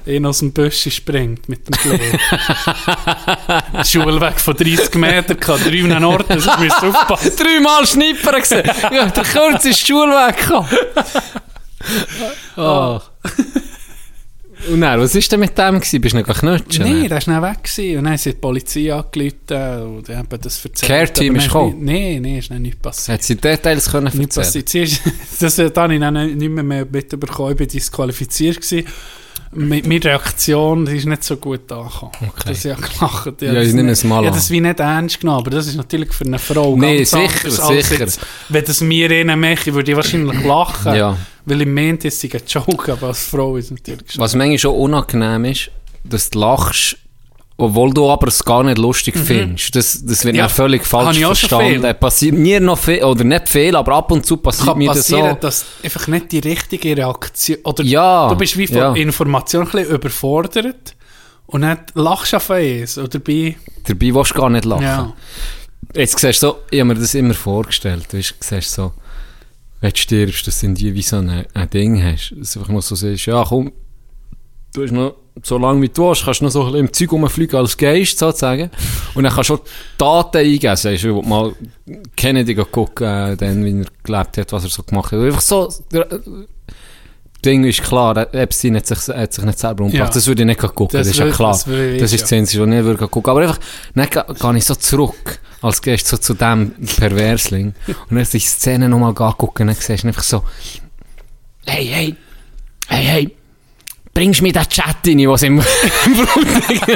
einer 0.06 0.30
aus 0.30 0.40
dem 0.40 0.52
Büsche 0.52 0.92
springt 0.92 1.48
mit 1.48 1.66
dem 1.66 1.76
Klee. 1.76 2.00
Schulweg 3.86 4.38
von 4.42 4.56
30 4.58 4.96
Metern, 4.96 5.40
gehabt, 5.40 5.66
drei 5.66 6.06
Orten, 6.06 6.28
das 6.44 6.60
müsst 6.60 6.84
ihr 6.84 6.90
aufpassen. 6.90 7.32
Dreimal 7.38 7.88
Schnipper 7.88 8.38
gesehen. 8.40 8.70
ja, 8.92 9.06
der 9.06 9.24
Kurz 9.24 9.64
ist 9.64 9.88
Schule 9.88 10.12
weggekommen. 10.12 10.70
oh. 12.58 13.00
Und 14.72 14.82
dann, 14.82 15.00
was 15.00 15.14
war 15.14 15.22
denn 15.22 15.40
mit 15.40 15.58
dem? 15.58 15.76
Gewesen? 15.76 16.02
Bist 16.02 16.14
du 16.14 16.18
nicht 16.18 16.30
knutschen? 16.30 16.84
Nein, 16.84 17.02
der 17.02 17.12
war 17.12 17.22
schnell 17.22 17.42
weg. 17.42 17.64
Gewesen. 17.64 17.98
Und 17.98 18.04
dann 18.04 18.12
haben 18.14 18.18
sie 18.18 18.32
die 18.32 18.38
Polizei 18.38 18.94
angerufen 18.94 19.98
und 19.98 20.10
haben 20.10 20.28
das 20.42 20.66
erzählt. 20.66 20.82
Care-Team 20.82 21.36
ist 21.36 21.44
dann 21.44 21.48
gekommen? 21.48 21.86
Nein, 21.86 22.22
nein, 22.22 22.38
ist 22.38 22.52
dann 22.52 22.62
nichts 22.62 22.80
passiert. 22.80 23.18
Hat 23.18 23.24
sie 23.24 23.36
Details 23.36 23.92
können 23.92 24.08
erzählen? 24.08 24.30
passiert. 24.30 24.70
Sie 24.70 24.80
ist, 24.82 25.02
das 25.40 25.60
äh, 25.60 25.70
da 25.72 25.84
habe 25.84 25.94
ich 25.94 26.00
dann 26.00 26.38
nicht 26.38 26.50
mehr, 26.50 26.64
mehr 26.64 26.86
mitbekommen. 26.86 27.54
Ich 27.54 27.60
war 27.60 27.68
disqualifiziert. 27.68 28.58
Gewesen. 28.58 28.88
Mit 29.52 29.88
meiner 29.88 30.06
Reaktion, 30.06 30.86
die 30.86 30.98
ist 30.98 31.06
nicht 31.06 31.24
so 31.24 31.38
gut 31.38 31.72
angekommen. 31.72 32.12
Okay. 32.22 32.50
Das 32.50 32.66
ich 32.66 32.76
gelacht. 32.76 33.42
Ja, 33.42 33.62
ich 33.62 33.74
nehme 33.74 33.92
es 33.92 34.04
mal 34.04 34.26
an. 34.26 34.34
das 34.34 34.50
wie 34.50 34.60
nicht 34.62 34.80
ernst 34.80 35.20
genommen, 35.20 35.40
aber 35.40 35.52
das 35.52 35.68
ist 35.68 35.76
natürlich 35.76 36.14
für 36.14 36.26
eine 36.26 36.40
Frau 36.40 36.76
Nee, 36.76 36.98
ganz 36.98 37.12
sicher, 37.12 37.52
sicher. 37.52 38.00
Jetzt, 38.00 38.20
wenn 38.50 38.66
das 38.66 38.82
mir 38.82 39.10
innen 39.12 39.40
mache, 39.40 39.74
würde 39.74 39.92
ich 39.92 39.98
wahrscheinlich 39.98 40.44
lachen. 40.44 40.96
Ja. 40.96 41.18
Weil 41.46 41.62
ich 41.62 41.68
meinte, 41.68 42.10
es 42.10 42.20
sei 42.20 42.30
ein 42.34 42.42
Joke, 42.46 42.92
aber 42.92 43.08
als 43.08 43.24
Frau 43.24 43.56
ist 43.56 43.66
es 43.66 43.72
natürlich 43.72 44.12
schon. 44.12 44.22
Was 44.22 44.36
manchmal 44.36 44.58
schon 44.58 44.76
unangenehm 44.76 45.46
ist, 45.46 45.72
dass 46.04 46.30
du 46.30 46.40
lachst, 46.40 46.98
obwohl 47.58 47.92
du 47.92 48.10
aber 48.10 48.28
es 48.28 48.44
gar 48.44 48.64
nicht 48.64 48.78
lustig 48.78 49.18
findest. 49.18 49.76
Das, 49.76 50.06
das 50.06 50.24
wird 50.24 50.36
Mhm. 50.36 50.40
Ja, 50.40 50.44
ja, 50.46 50.50
völlig 50.50 50.86
falsch 50.86 51.18
verstanden. 51.20 51.96
Passiert 52.00 52.36
mir 52.36 52.60
noch 52.60 52.78
viel, 52.78 53.04
oder 53.04 53.24
nicht 53.24 53.50
viel, 53.50 53.76
aber 53.76 53.94
ab 53.96 54.12
und 54.12 54.26
zu 54.26 54.38
passiert 54.38 54.68
kann 54.68 54.78
mir 54.78 54.94
das 54.94 55.08
so. 55.08 55.38
dass 55.42 55.66
einfach 55.84 56.08
nicht 56.08 56.32
die 56.32 56.40
richtige 56.40 56.96
Reaktion 56.96 57.58
oder 57.64 57.84
Ja, 57.84 58.30
du 58.30 58.36
bist 58.36 58.58
wie 58.58 58.68
von 58.68 58.78
ja. 58.78 58.94
Information 58.94 59.66
ein 59.66 59.72
bisschen 59.72 59.96
überfordert 59.96 60.96
und 61.48 61.62
dann 61.62 61.80
lachst 61.96 62.34
du 62.34 62.38
auf 62.38 62.52
eins 62.52 62.98
oder 62.98 63.08
dabei 63.08 63.56
Dabei 63.86 64.14
willst 64.14 64.32
du 64.32 64.36
gar 64.36 64.50
nicht 64.50 64.66
lachen. 64.66 64.84
ja 64.84 65.14
Jetzt 65.96 66.20
siehst 66.20 66.44
du 66.44 66.48
so, 66.48 66.58
ich 66.70 66.80
habe 66.80 66.90
mir 66.90 66.96
das 67.00 67.16
immer 67.16 67.34
vorgestellt, 67.34 68.08
du 68.12 68.18
weißt, 68.18 68.36
siehst 68.42 68.72
so, 68.72 68.92
wenn 69.80 69.92
du 69.92 69.98
stirbst, 69.98 70.46
dass 70.46 70.60
du 70.60 70.66
in 70.68 70.76
die 70.76 70.94
wie 70.94 71.02
so 71.02 71.18
ein, 71.18 71.46
ein 71.54 71.70
Ding 71.70 72.04
hast. 72.04 72.34
Dass 72.38 72.54
du 72.54 72.60
einfach 72.60 72.74
mal 72.74 72.82
so 72.82 72.94
siehst, 72.96 73.26
ja 73.26 73.44
komm, 73.48 73.72
du 74.74 74.84
hast 74.84 74.92
noch, 74.92 75.16
so 75.44 75.58
lange 75.58 75.82
wie 75.82 75.90
du 75.90 76.10
hast, 76.10 76.26
kannst 76.26 76.42
du 76.42 76.46
noch 76.46 76.52
so 76.52 76.62
ein 76.62 76.66
bisschen 76.68 76.86
im 76.86 76.94
Zeug 76.94 77.12
rumfliegen 77.12 77.60
als 77.60 77.78
Geist 77.78 78.20
sozusagen. 78.20 78.70
Und 79.14 79.24
dann 79.24 79.34
kannst 79.34 79.50
du 79.50 79.56
auch 79.56 79.62
Daten 79.98 80.38
eingeben, 80.38 80.76
sagst 80.76 81.04
du, 81.04 81.22
mal 81.22 81.54
Kennedy 82.16 82.56
gucken, 82.56 83.08
äh, 83.08 83.38
dann, 83.38 83.64
wie 83.64 83.82
er 83.82 83.86
gelebt 84.04 84.38
hat, 84.38 84.52
was 84.52 84.64
er 84.64 84.70
so 84.70 84.84
gemacht 84.84 85.12
hat. 85.12 85.20
Einfach 85.20 85.42
so, 85.42 85.72
der, 85.92 86.12
äh, 86.12 86.20
Ding 87.46 87.64
ist 87.66 87.84
klar, 87.84 88.34
Epstein 88.34 88.76
hat 88.76 88.88
sich, 88.88 88.98
hat 89.10 89.32
sich 89.32 89.44
nicht 89.44 89.60
selber 89.60 89.84
umgebracht. 89.84 90.10
Ja. 90.10 90.14
Das 90.14 90.28
würde 90.28 90.42
ich 90.42 90.48
nicht 90.48 90.60
gucken, 90.60 90.88
das, 90.92 91.08
Das 91.08 91.08
ist 91.08 91.20
ja 91.20 91.30
klar. 91.30 91.52
das 91.52 91.68
ich, 91.68 92.00
das 92.00 92.14
ist 92.14 92.20
ja. 92.20 92.26
das 92.26 92.34
Einzige, 92.34 92.64
was 92.64 92.70
ich 92.70 92.76
nicht 92.76 92.84
würde 92.84 93.08
gucken. 93.08 93.32
Aber 93.32 93.42
einfach, 93.42 93.60
dann 93.94 94.10
gehe 94.10 94.58
ich 94.58 94.66
so 94.66 94.76
zurück, 94.76 95.40
als 95.62 95.82
Gast 95.82 96.08
so 96.08 96.18
zu 96.18 96.34
dem 96.34 96.72
Perversling. 96.98 97.74
Und 98.10 98.18
dann 98.18 98.28
die 98.32 98.40
Szene 98.40 98.90
nochmal 98.90 99.14
gucken, 99.14 99.68
dann 99.68 99.76
siehst 99.76 100.04
du 100.04 100.08
einfach 100.08 100.24
so, 100.24 100.44
hey, 101.68 101.86
hey, 101.86 102.16
hey, 102.88 103.04
hey, 103.04 103.37
bringst 104.18 104.40
du 104.40 104.46
mir 104.46 104.52
den 104.52 104.68
Chat 104.68 104.96
rein, 105.06 105.30
was 105.30 105.44
im, 105.44 105.58
Blutig, 106.06 106.82
wo 106.88 106.94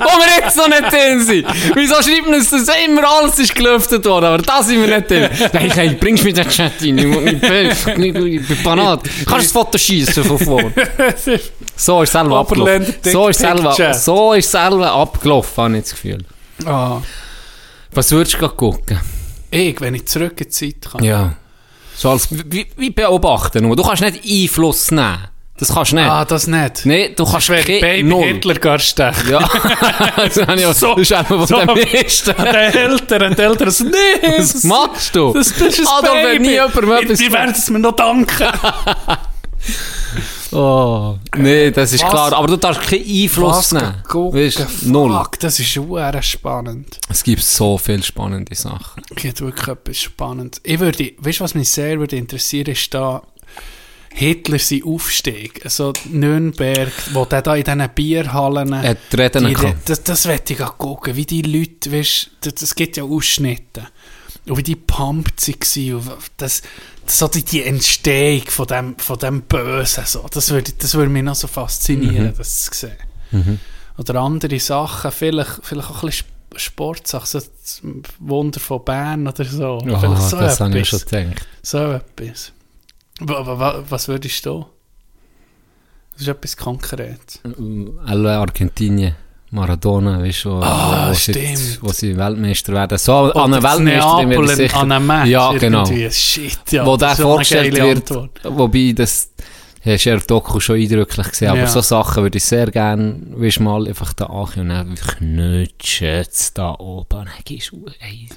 wir 0.00 0.42
jetzt 0.42 0.56
noch 0.56 0.68
nicht 0.68 0.90
drin 0.90 1.22
sind. 1.22 1.46
Wieso 1.74 1.96
schreiben 1.96 2.32
uns 2.32 2.48
das 2.48 2.66
immer, 2.86 3.02
alles 3.06 3.38
ist 3.38 3.54
gelüftet 3.54 4.02
worden, 4.06 4.24
aber 4.24 4.38
da 4.38 4.62
sind 4.62 4.80
wir 4.80 4.96
nicht 4.96 5.10
drin. 5.10 5.28
Hey, 5.52 5.68
hey, 5.70 5.90
bringst 5.90 6.22
du 6.22 6.28
mir 6.28 6.32
den 6.32 6.48
Chat 6.48 6.72
rein, 6.80 6.96
ich, 6.96 7.04
ich, 7.34 7.40
bin- 7.84 8.26
ich, 8.26 8.50
ich 8.50 8.62
panat. 8.62 9.02
Kannst 9.04 9.30
du 9.30 9.34
das 9.36 9.52
Foto 9.52 9.76
schießen 9.76 10.24
von 10.24 10.38
vorne? 10.38 10.72
So 11.76 12.02
ist 12.02 12.12
selber 12.12 12.38
abgelaufen. 12.38 12.86
So 13.02 13.28
ist 13.28 13.40
selber, 13.40 13.94
so 13.94 14.32
ist 14.32 14.50
selber 14.50 14.92
abgelaufen, 14.92 15.64
habe 15.64 15.76
ich 15.76 15.82
das 15.82 15.90
Gefühl. 15.90 16.24
Ah, 16.64 17.00
Was 17.90 18.10
würdest 18.12 18.34
du 18.34 18.38
gerade 18.38 18.54
gucken? 18.54 19.00
ich, 19.50 19.78
wenn 19.80 19.94
ich 19.94 20.06
zurück 20.06 20.40
in 20.40 20.46
die 20.46 20.48
Zeit 20.48 20.90
kann. 20.92 21.04
Ja. 21.04 21.34
So 21.96 22.10
als, 22.10 22.28
wie, 22.30 22.66
wie 22.76 22.90
beobachten 22.90 23.64
nur. 23.64 23.76
Du 23.76 23.82
kannst 23.82 24.02
nicht 24.02 24.24
Einfluss 24.24 24.90
nehmen. 24.92 25.28
Das 25.56 25.72
kannst 25.72 25.92
du 25.92 25.96
nicht. 25.96 26.06
Ah, 26.08 26.24
das 26.24 26.48
nicht. 26.48 26.84
Nee, 26.84 27.10
du 27.14 27.24
kannst 27.24 27.46
kein- 27.48 27.64
Baby 27.64 28.02
null. 28.02 28.24
Hitler 28.24 28.78
stechen. 28.80 29.30
Ja, 29.30 29.38
das 30.16 30.36
ich. 30.36 30.66
So- 30.76 30.94
das 30.96 31.10
ist 31.10 31.26
von 31.28 31.46
so- 31.46 31.58
den 31.58 31.66
meisten. 31.66 32.34
Die 32.36 32.42
Eltern, 32.46 33.34
die 33.36 33.42
Eltern 33.42 33.70
so, 33.70 33.84
nee, 33.84 34.38
Was 34.38 34.64
machst 34.64 35.14
du? 35.14 35.32
Das 35.32 35.48
ist 35.52 35.80
ein 35.80 35.86
Adolf, 35.86 36.12
wenn 36.14 36.24
Baby. 36.24 36.38
nie 36.46 36.52
jemandem 36.54 36.92
etwas 36.92 37.18
Die 37.18 37.32
werden 37.32 37.54
es 37.56 37.70
mir 37.70 37.78
noch 37.78 37.92
danken. 37.92 38.48
Oh, 40.52 41.16
nee, 41.36 41.72
das 41.72 41.92
ist 41.94 42.04
Was? 42.04 42.10
klar. 42.10 42.32
Aber 42.34 42.46
du 42.46 42.56
darfst 42.56 42.82
keinen 42.82 43.04
Einfluss 43.04 43.72
nehmen. 43.72 44.02
gucken, 44.08 44.38
Weißt, 44.40 44.60
fuck, 44.60 44.82
null. 44.86 45.22
das 45.40 45.58
ist 45.58 45.68
schon 45.68 46.22
spannend. 46.22 47.00
Es 47.08 47.24
gibt 47.24 47.42
so 47.42 47.76
viele 47.76 48.02
spannende 48.04 48.54
Sachen. 48.54 49.02
Es 49.16 49.20
gibt 49.22 49.40
wirklich 49.40 49.66
etwas 49.66 49.96
Spannendes. 49.98 50.60
Ich 50.62 50.78
würde, 50.78 51.12
weißt 51.18 51.40
du, 51.40 51.44
was 51.44 51.54
mich 51.54 51.68
sehr 51.70 51.98
würde 51.98 52.14
interessieren, 52.16 52.66
ist 52.70 52.94
da 52.94 53.22
Hitler 54.16 54.60
sein 54.60 54.82
Aufstieg. 54.84 55.60
Also 55.64 55.92
Nürnberg, 56.10 56.92
wo 57.12 57.24
der 57.24 57.42
da 57.42 57.56
in 57.56 57.64
diesen 57.64 57.88
Bierhallen... 57.94 58.72
Er 58.72 58.90
hat 58.90 58.98
reden 59.18 59.46
die, 59.48 59.54
können. 59.54 59.74
das, 59.86 60.04
das 60.04 60.24
ich 60.26 60.62
auch 60.62 60.78
gucken, 60.78 61.16
wie 61.16 61.26
die 61.26 61.42
Leute, 61.42 61.90
weißt 61.92 62.30
das, 62.42 62.54
das 62.54 62.74
gibt 62.76 62.96
ja 62.96 63.02
Ausschnitte. 63.02 63.88
Und 64.46 64.56
wie 64.58 64.62
die 64.62 64.76
pumped 64.76 65.40
waren. 65.48 65.94
und 65.94 66.30
Das, 66.36 66.62
das, 67.06 67.18
so 67.18 67.26
die, 67.28 67.44
die 67.44 67.64
Entstehung 67.64 68.42
von 68.46 68.66
dem, 68.66 68.96
von 68.98 69.18
dem 69.18 69.42
Bösen. 69.42 70.04
So. 70.06 70.24
Das, 70.30 70.50
würde, 70.50 70.70
das 70.78 70.94
würde 70.94 71.10
mich 71.10 71.22
noch 71.24 71.34
so 71.34 71.48
faszinieren, 71.48 72.26
Mhm. 72.28 72.34
das 72.38 72.56
zu 72.66 72.70
sehen. 72.72 73.58
Oder 73.98 74.20
andere 74.20 74.60
Sachen, 74.60 75.10
vielleicht, 75.10 75.58
vielleicht 75.62 75.90
auch 75.90 76.02
ein 76.04 76.08
bisschen 76.08 76.26
Sp- 76.30 76.32
Sportsachen, 76.56 77.26
so 77.26 77.38
das 77.40 77.82
Wunder 78.20 78.60
von 78.60 78.84
Bern 78.84 79.26
oder 79.26 79.44
so. 79.44 79.80
Oh, 79.84 79.98
vielleicht 79.98 80.22
so 80.30 80.36
das 80.38 80.60
habe 80.60 80.78
ich 80.78 80.86
etwas. 80.92 81.00
schon 81.10 81.24
gedacht. 81.24 81.46
So 81.62 81.78
etwas. 81.92 82.52
Wa- 83.20 83.46
wa- 83.46 83.58
wa- 83.58 83.84
Was 83.88 84.08
würdest 84.08 84.44
du? 84.46 84.66
Das 86.12 86.22
ist 86.22 86.28
etwas 86.28 86.56
konkret. 86.56 87.40
Alle 88.06 88.36
Argentinien. 88.38 89.14
Maradona, 89.50 90.20
weißt 90.20 90.46
du, 90.46 90.50
wo, 90.50 90.62
Ah, 90.62 91.10
wo, 91.10 91.14
sie, 91.14 91.56
wo 91.80 91.92
sie 91.92 92.16
Weltmeister 92.16 92.72
werden. 92.72 92.98
So, 92.98 93.32
an 93.32 93.52
Oder 93.52 93.62
Weltmeisterin 93.62 94.28
Neapel 94.28 94.48
werde 94.48 94.62
ich 94.64 94.70
sicher. 94.72 94.80
an 94.82 94.90
einem 94.92 95.06
Match. 95.06 95.28
Ja, 95.28 95.52
genau. 95.52 95.84
Shit, 96.10 96.58
ja. 96.72 96.84
wo 96.84 96.96
der 96.96 97.14
vorgestellt 97.14 97.72
wird, 97.76 97.98
Antwort. 98.10 98.40
wobei 98.42 98.92
das 98.96 99.30
hast 99.84 100.06
du 100.06 100.10
ja 100.10 100.16
Doku 100.16 100.58
schon 100.58 100.76
eindrücklich 100.80 101.28
gesehen, 101.28 101.48
aber 101.50 101.58
Ja. 101.60 101.66
so 101.68 101.82
Sachen 101.82 102.24
würde 102.24 102.38
ich 102.38 102.44
sehr 102.44 102.68
gerne, 102.68 103.20
weißt 103.30 103.60
mal 103.60 103.86
einfach 103.86 104.12
da 104.14 104.24
ankommen 104.26 104.60
und 104.62 104.68
dann 104.70 104.94
knutschen 104.96 106.24
da 106.54 106.74
oben, 106.74 107.28
ey, 108.00 108.28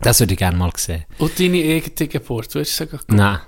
das 0.00 0.20
würde 0.20 0.32
ich 0.32 0.38
gerne 0.38 0.56
mal 0.56 0.70
sehen. 0.76 1.04
Und 1.18 1.38
deine 1.38 1.58
eigene 1.58 2.08
Geburt, 2.08 2.54
würdest 2.54 2.80
du 2.80 2.86
sagen? 2.86 3.00
Nein, 3.08 3.38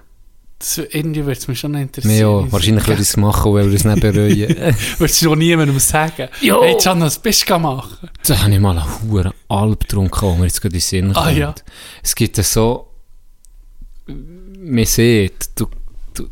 Das, 0.61 0.77
irgendwie 0.77 1.21
würde 1.25 1.33
es 1.41 1.49
mich 1.49 1.59
schon 1.59 1.75
interessieren. 1.75 2.19
ja, 2.45 2.53
wahrscheinlich 2.53 2.87
würde 2.87 3.01
ich 3.03 3.09
es 3.09 3.17
machen, 3.17 3.55
weil 3.55 3.69
wir 3.69 3.75
es 3.77 3.85
nicht 3.85 4.01
bereuen. 4.01 4.75
Würdest 4.99 5.23
du 5.23 5.33
auch 5.33 5.35
niemandem 5.37 5.79
sagen? 5.79 6.29
Ja. 6.43 6.61
Hey, 6.61 6.77
Can, 6.81 7.01
was 7.01 7.19
bist 7.19 7.49
du 7.49 7.59
machen? 7.59 8.09
da 8.27 8.39
habe 8.43 8.53
ich 8.53 8.61
mal 8.61 8.79
einen 8.79 9.11
hohen 9.11 9.33
Albtraum 9.49 10.11
gehabt, 10.11 10.39
mir 10.39 10.45
jetzt 10.45 10.61
gerade 10.61 10.75
in 10.75 10.81
den 10.81 10.83
Sinn 10.83 11.17
Ah, 11.17 11.25
kommt. 11.25 11.37
ja. 11.39 11.55
Es 12.03 12.15
gibt 12.15 12.37
ja 12.37 12.43
so, 12.43 12.89
man 14.07 14.85
sieht, 14.85 15.49
du, 15.55 15.67
du, 16.13 16.29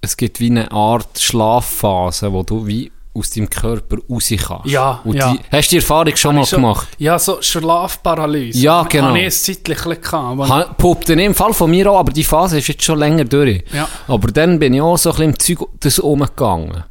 es 0.00 0.16
gibt 0.16 0.40
wie 0.40 0.50
eine 0.50 0.70
Art 0.72 1.18
Schlafphase, 1.20 2.32
wo 2.32 2.42
du 2.42 2.66
wie 2.66 2.90
aus 3.12 3.30
deinem 3.30 3.50
Körper 3.50 3.96
raus 4.08 4.28
kannst. 4.46 4.66
Ja, 4.66 5.00
Und 5.04 5.16
ja. 5.16 5.32
Die, 5.32 5.40
hast 5.50 5.68
du 5.68 5.70
die 5.70 5.76
Erfahrung 5.78 6.16
schon 6.16 6.36
mal 6.36 6.46
schon- 6.46 6.60
gemacht? 6.62 6.88
Ja, 6.98 7.18
so 7.18 7.42
Schlafparalyse. 7.42 8.58
Ja, 8.58 8.82
genau. 8.84 9.08
Habe 9.08 9.18
ich 9.18 9.24
ein 9.24 9.30
Zeitchen 9.32 10.00
gehabt. 10.00 10.78
Poppt 10.78 11.10
in 11.10 11.18
dem 11.18 11.34
Fall 11.34 11.52
von 11.52 11.70
mir 11.70 11.90
auch, 11.90 11.98
aber 11.98 12.12
die 12.12 12.22
Phase 12.24 12.58
ist 12.58 12.68
jetzt 12.68 12.84
schon 12.84 12.98
länger 12.98 13.24
durch. 13.24 13.64
Ja. 13.72 13.88
Aber 14.06 14.28
dann 14.30 14.58
bin 14.58 14.74
ich 14.74 14.80
auch 14.80 14.96
so 14.96 15.10
ein 15.10 15.32
bisschen 15.32 15.54
im 15.54 15.58
Zeug 15.58 15.68
das 15.80 15.98
umgegangen. 15.98 16.84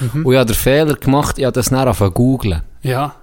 Mhm. 0.00 0.26
Und 0.26 0.32
ich 0.32 0.38
habe 0.38 0.46
den 0.52 0.56
Fehler 0.56 0.94
gemacht, 0.94 1.38
ich 1.38 1.44
habe 1.44 1.52
das 1.54 1.70
dann 1.70 1.78
angefangen 1.80 2.10
zu 2.12 2.14
googlen. 2.14 2.62
Ja. 2.82 3.14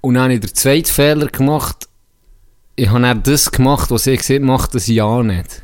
Und 0.00 0.14
dann 0.14 0.24
habe 0.24 0.34
ich 0.34 0.40
den 0.40 0.54
zweiten 0.54 0.86
Fehler 0.86 1.26
gemacht, 1.26 1.88
ich 2.76 2.88
habe 2.88 3.00
dann 3.00 3.22
das 3.22 3.50
gemacht, 3.50 3.90
was 3.90 4.06
ich 4.06 4.18
gesagt 4.18 4.38
habe, 4.40 4.46
mach 4.46 4.66
das 4.68 4.86
ja 4.86 5.22
nicht. 5.22 5.62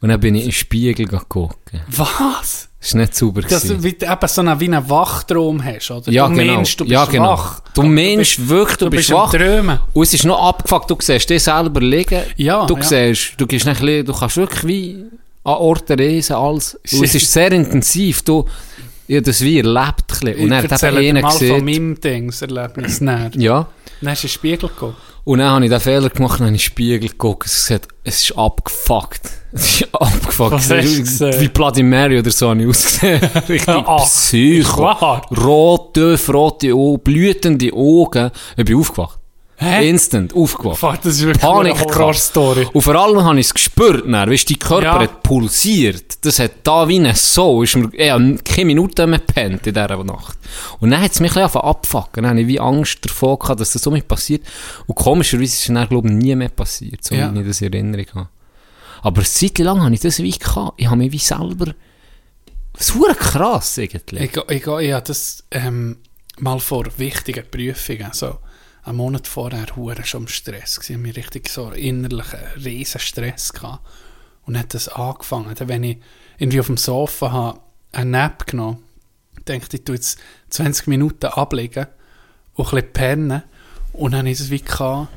Und 0.00 0.08
dann 0.08 0.18
bin 0.20 0.34
ich 0.34 0.42
in 0.42 0.48
den 0.48 0.52
Spiegel 0.52 1.06
geguckt. 1.06 1.58
Was? 1.88 2.68
Das 2.82 2.94
war 2.94 3.00
nicht 3.02 3.14
sauber. 3.14 3.42
Dass 3.42 3.62
du 3.62 3.80
wie, 3.80 3.90
eben 3.90 4.26
so 4.26 4.40
einen, 4.40 4.58
wie 4.58 4.64
einen 4.64 4.90
Wachtraum 4.90 5.64
hast, 5.64 5.88
oder? 5.92 6.10
ja, 6.10 6.26
du 6.26 6.34
genau. 6.34 6.54
meinst, 6.54 6.80
du 6.80 6.84
bist 6.84 6.92
ja, 6.92 7.04
genau. 7.04 7.28
wach. 7.28 7.60
Du 7.74 7.82
meinst 7.84 8.48
wirklich, 8.48 8.76
du, 8.76 8.84
du 8.86 8.90
bist, 8.90 9.08
bist 9.08 9.16
wach. 9.16 9.30
Träumen. 9.30 9.78
Und 9.92 10.02
es 10.02 10.14
ist 10.14 10.24
noch 10.24 10.48
abgefuckt, 10.48 10.90
du 10.90 10.96
siehst 11.00 11.30
dich 11.30 11.44
selber 11.44 11.80
liegen. 11.80 12.22
Ja, 12.36 12.66
du 12.66 12.76
ja. 12.76 12.82
siehst, 12.82 13.34
du 13.36 13.46
gehst 13.46 13.66
nicht, 13.66 13.80
du 13.80 14.12
kannst 14.12 14.36
wirklich 14.36 14.66
wie 14.66 15.04
an 15.44 15.54
Orten 15.54 15.96
reisen, 15.98 16.34
alles. 16.34 16.74
Und 16.92 17.04
es 17.04 17.14
ist 17.14 17.32
sehr 17.32 17.52
intensiv. 17.52 18.22
Du, 18.22 18.46
ich 19.06 19.14
habe 19.16 19.26
das 19.26 19.40
wie 19.42 19.58
erlebt. 19.58 19.76
ein 19.78 19.94
bisschen. 20.08 20.50
Und 20.50 20.52
Ich 20.64 20.68
dann 20.68 20.94
dir 20.94 20.98
einer 20.98 21.20
mal 21.22 21.30
von 21.30 21.38
gesehen. 21.38 21.64
meinem 21.64 22.00
Dingserlebnis 22.00 23.00
näher. 23.00 23.30
Ja. 23.36 23.68
Dann 24.00 24.10
hast 24.10 24.24
du 24.24 24.26
in 24.26 24.28
den 24.28 24.34
Spiegel 24.34 24.68
geguckt. 24.68 24.96
Und 25.24 25.38
dann 25.38 25.50
habe 25.50 25.64
ich 25.64 25.70
den 25.70 25.80
Fehler 25.80 26.10
gemacht 26.10 26.32
und 26.32 26.40
habe 26.40 26.48
in 26.48 26.54
den 26.54 26.58
Spiegel 26.58 27.08
geguckt. 27.08 27.46
Es, 27.46 27.66
sieht, 27.66 27.86
es 28.04 28.22
ist 28.22 28.38
abgefuckt. 28.38 29.20
Es 29.54 29.82
ist 29.82 29.94
abgefuckt. 29.94 30.52
Was 30.52 30.70
hast 30.70 31.20
du? 31.20 31.40
Wie 31.40 31.48
Bloody 31.48 31.82
Mary 31.82 32.18
oder 32.18 32.30
so 32.30 32.48
habe 32.48 32.62
ich 32.62 32.68
ausgesehen. 32.68 33.20
Richtig 33.50 33.84
Ach, 33.86 34.02
Psycho. 34.02 34.90
Rote, 35.44 36.18
rote 36.32 36.72
Augen, 36.72 37.02
blütende 37.02 37.70
Augen. 37.74 38.30
Ich 38.56 38.64
bin 38.64 38.78
aufgewacht. 38.78 39.18
Hä? 39.62 39.88
Instant 39.88 40.34
aufgewacht. 40.34 40.78
Fuck, 40.78 41.02
das 41.02 41.14
ist 41.14 41.22
wirklich 41.22 41.40
Panik 41.42 41.74
eine. 41.76 41.84
Horrorstory. 41.84 42.66
Und 42.72 42.82
vor 42.82 42.94
allem 42.94 43.22
habe 43.22 43.38
ich 43.40 43.46
es 43.46 43.54
gespürt, 43.54 44.04
dann, 44.06 44.30
weißt, 44.30 44.50
dein 44.50 44.58
Körper 44.58 44.84
Ja. 44.84 44.98
hat 45.00 45.22
pulsiert. 45.22 46.24
Das 46.24 46.38
hat 46.38 46.52
da 46.64 46.88
wie 46.88 46.98
eine 46.98 47.10
ist 47.10 47.36
mir, 47.36 47.90
ich 47.92 48.10
habe 48.10 48.36
keine 48.44 48.64
Minute 48.66 49.06
mehr 49.06 49.18
gepennt 49.18 49.66
in 49.66 49.74
dieser 49.74 50.04
Nacht. 50.04 50.38
Und 50.80 50.90
dann 50.90 51.00
hat 51.00 51.12
es 51.12 51.20
mich 51.20 51.36
ein 51.36 51.44
bisschen 51.44 51.60
abfucken. 51.60 52.22
Dann 52.22 52.30
habe 52.30 52.40
ich 52.42 52.46
wie 52.46 52.60
Angst 52.60 52.98
davor 53.04 53.38
gehabt, 53.38 53.60
dass 53.60 53.72
das 53.72 53.82
so 53.82 53.90
mit 53.90 54.06
passiert. 54.08 54.42
Und 54.86 54.94
komischerweise 54.94 55.54
ist 55.54 55.60
es 55.68 55.74
dann, 55.74 55.88
glaube 55.88 56.08
ich, 56.08 56.14
nie 56.14 56.34
mehr 56.36 56.48
passiert, 56.48 57.04
so 57.04 57.14
Ja. 57.14 57.32
wie 57.34 57.40
ich 57.40 57.46
das 57.46 57.60
in 57.60 57.72
Erinnerung 57.72 58.06
habe. 58.14 58.28
Aber 59.02 59.18
eine 59.18 59.26
Zeit 59.28 59.58
lang 59.58 59.82
habe 59.82 59.94
ich 59.94 60.00
das 60.00 60.18
wie 60.18 60.30
gehabt. 60.30 60.74
Ich 60.80 60.86
habe 60.86 60.96
mich 60.96 61.12
wie 61.12 61.18
selber, 61.18 61.74
das 62.72 62.90
ist 62.90 63.18
krass 63.18 63.78
eigentlich. 63.78 64.30
Ich, 64.34 64.50
ich, 64.50 64.66
ich, 64.66 64.92
hatte 64.92 65.08
das 65.08 65.44
ähm, 65.50 65.98
mal 66.38 66.58
vor 66.60 66.86
wichtigen 66.96 67.44
Prüfungen, 67.50 68.10
so 68.12 68.38
einen 68.84 68.96
Monat 68.96 69.26
vorher, 69.26 69.66
hure 69.76 70.04
schon 70.04 70.22
im 70.22 70.28
Stress 70.28 70.80
gewesen, 70.80 71.02
mir 71.02 71.16
richtig 71.16 71.48
so 71.48 71.70
innerlichen 71.70 72.40
riesen 72.62 73.00
Stress 73.00 73.52
gehabt. 73.52 73.86
Und 74.44 74.58
hat 74.58 74.74
das 74.74 74.88
angefangen, 74.88 75.54
dann, 75.54 75.68
wenn 75.68 75.84
ich 75.84 75.98
irgendwie 76.38 76.60
auf 76.60 76.66
dem 76.66 76.76
Sofa 76.76 77.30
habe, 77.30 77.60
einen 77.92 78.10
Nap 78.10 78.46
genommen, 78.46 78.82
dachte 79.44 79.76
ich, 79.76 79.84
tu 79.84 79.92
jetzt 79.92 80.18
20 80.50 80.88
Minuten 80.88 81.26
ablegen 81.26 81.86
und 82.54 82.66
ein 82.66 82.70
bisschen 82.70 82.92
pennen. 82.92 83.42
Und 83.92 84.12
dann 84.12 84.26
ich 84.26 84.40
es 84.40 84.50
wie 84.50 84.60
gehabt, 84.60 85.08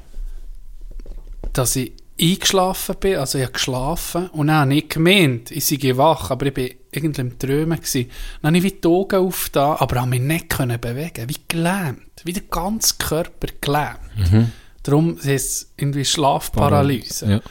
dass 1.53 1.75
ich 1.75 1.93
eingeschlafen 2.19 2.95
bin, 2.99 3.17
also 3.17 3.37
ich 3.37 3.43
habe 3.43 3.53
geschlafen 3.53 4.27
und 4.29 4.47
dann 4.47 4.57
habe 4.57 4.75
ich 4.75 4.89
gemeint, 4.89 5.51
ich 5.51 5.65
sei 5.65 5.97
wach, 5.97 6.31
aber 6.31 6.45
ich 6.45 6.53
bin 6.53 6.69
irgendwie 6.91 7.21
im 7.21 7.37
Träumen 7.37 7.77
gewesen. 7.77 8.09
Dann 8.41 8.49
habe 8.49 8.57
ich 8.57 8.63
wie 8.63 8.79
die 8.79 8.87
Augen 8.87 9.27
aufgetan, 9.27 9.77
aber 9.77 10.01
habe 10.01 10.09
mich 10.09 10.21
nicht 10.21 10.49
können 10.49 10.79
bewegen, 10.79 11.27
wie 11.27 11.37
gelähmt, 11.47 12.21
wie 12.23 12.33
der 12.33 12.43
ganze 12.43 12.95
Körper 12.97 13.47
gelähmt. 13.59 14.49
Darum 14.83 15.17
ist 15.17 15.25
es 15.25 15.71
irgendwie 15.77 16.05
Schlafparalyse. 16.05 17.29
Ja. 17.29 17.41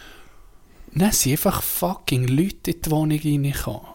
Dann 0.95 1.13
sind 1.13 1.33
einfach 1.33 1.63
fucking 1.63 2.29
Leute 2.29 2.71
in 2.71 2.83
die 2.83 2.91
Wohnung 2.91 3.19
reingekommen. 3.19 3.94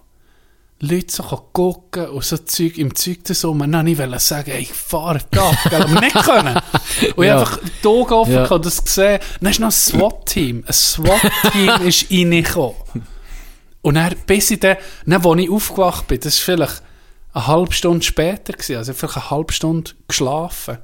Leute 0.82 1.12
so 1.14 1.24
gucken 1.24 2.08
und 2.10 2.24
so 2.24 2.38
Zeug, 2.38 2.78
im 2.78 2.96
Zeug 2.96 3.26
das 3.26 3.42
so, 3.42 3.54
man 3.54 3.84
nicht 3.84 3.98
wollte 4.00 4.20
sagen, 4.20 4.52
ey, 4.52 4.62
ich 4.62 4.72
fahre 4.72 5.20
da, 5.30 5.52
aber 5.72 6.00
nicht 6.00 6.16
können. 6.16 6.58
Und 7.16 7.26
Ja. 7.26 7.42
ich 7.42 7.48
einfach 7.48 7.60
die 7.84 7.88
Augen 7.88 8.14
offen 8.14 8.34
Ja. 8.34 8.44
gehabt, 8.44 8.66
das 8.66 8.84
gesehen. 8.84 9.20
Dann 9.42 9.52
ist 9.52 9.60
noch 9.60 9.68
ein 9.68 9.72
SWAT-Team. 9.72 10.64
Ein 10.66 10.74
SWAT-Team 10.74 11.70
ist 11.86 12.10
reingekommen. 12.10 12.76
Und 13.82 13.96
dann, 13.96 14.16
bis 14.26 14.52
ich 14.52 14.60
dann, 14.62 14.78
dann, 15.06 15.26
als 15.26 15.40
ich 15.42 15.50
aufgewacht 15.50 16.08
bin, 16.08 16.20
das 16.22 16.38
war 16.40 16.44
vielleicht 16.56 16.82
eine 17.34 17.48
halbe 17.48 17.74
Stunde 17.74 18.06
später, 18.06 18.54
gewesen, 18.54 18.78
also 18.78 18.94
vielleicht 18.94 19.18
eine 19.18 19.30
halbe 19.32 19.54
Stunde 19.54 19.92
geschlafen. 20.08 20.78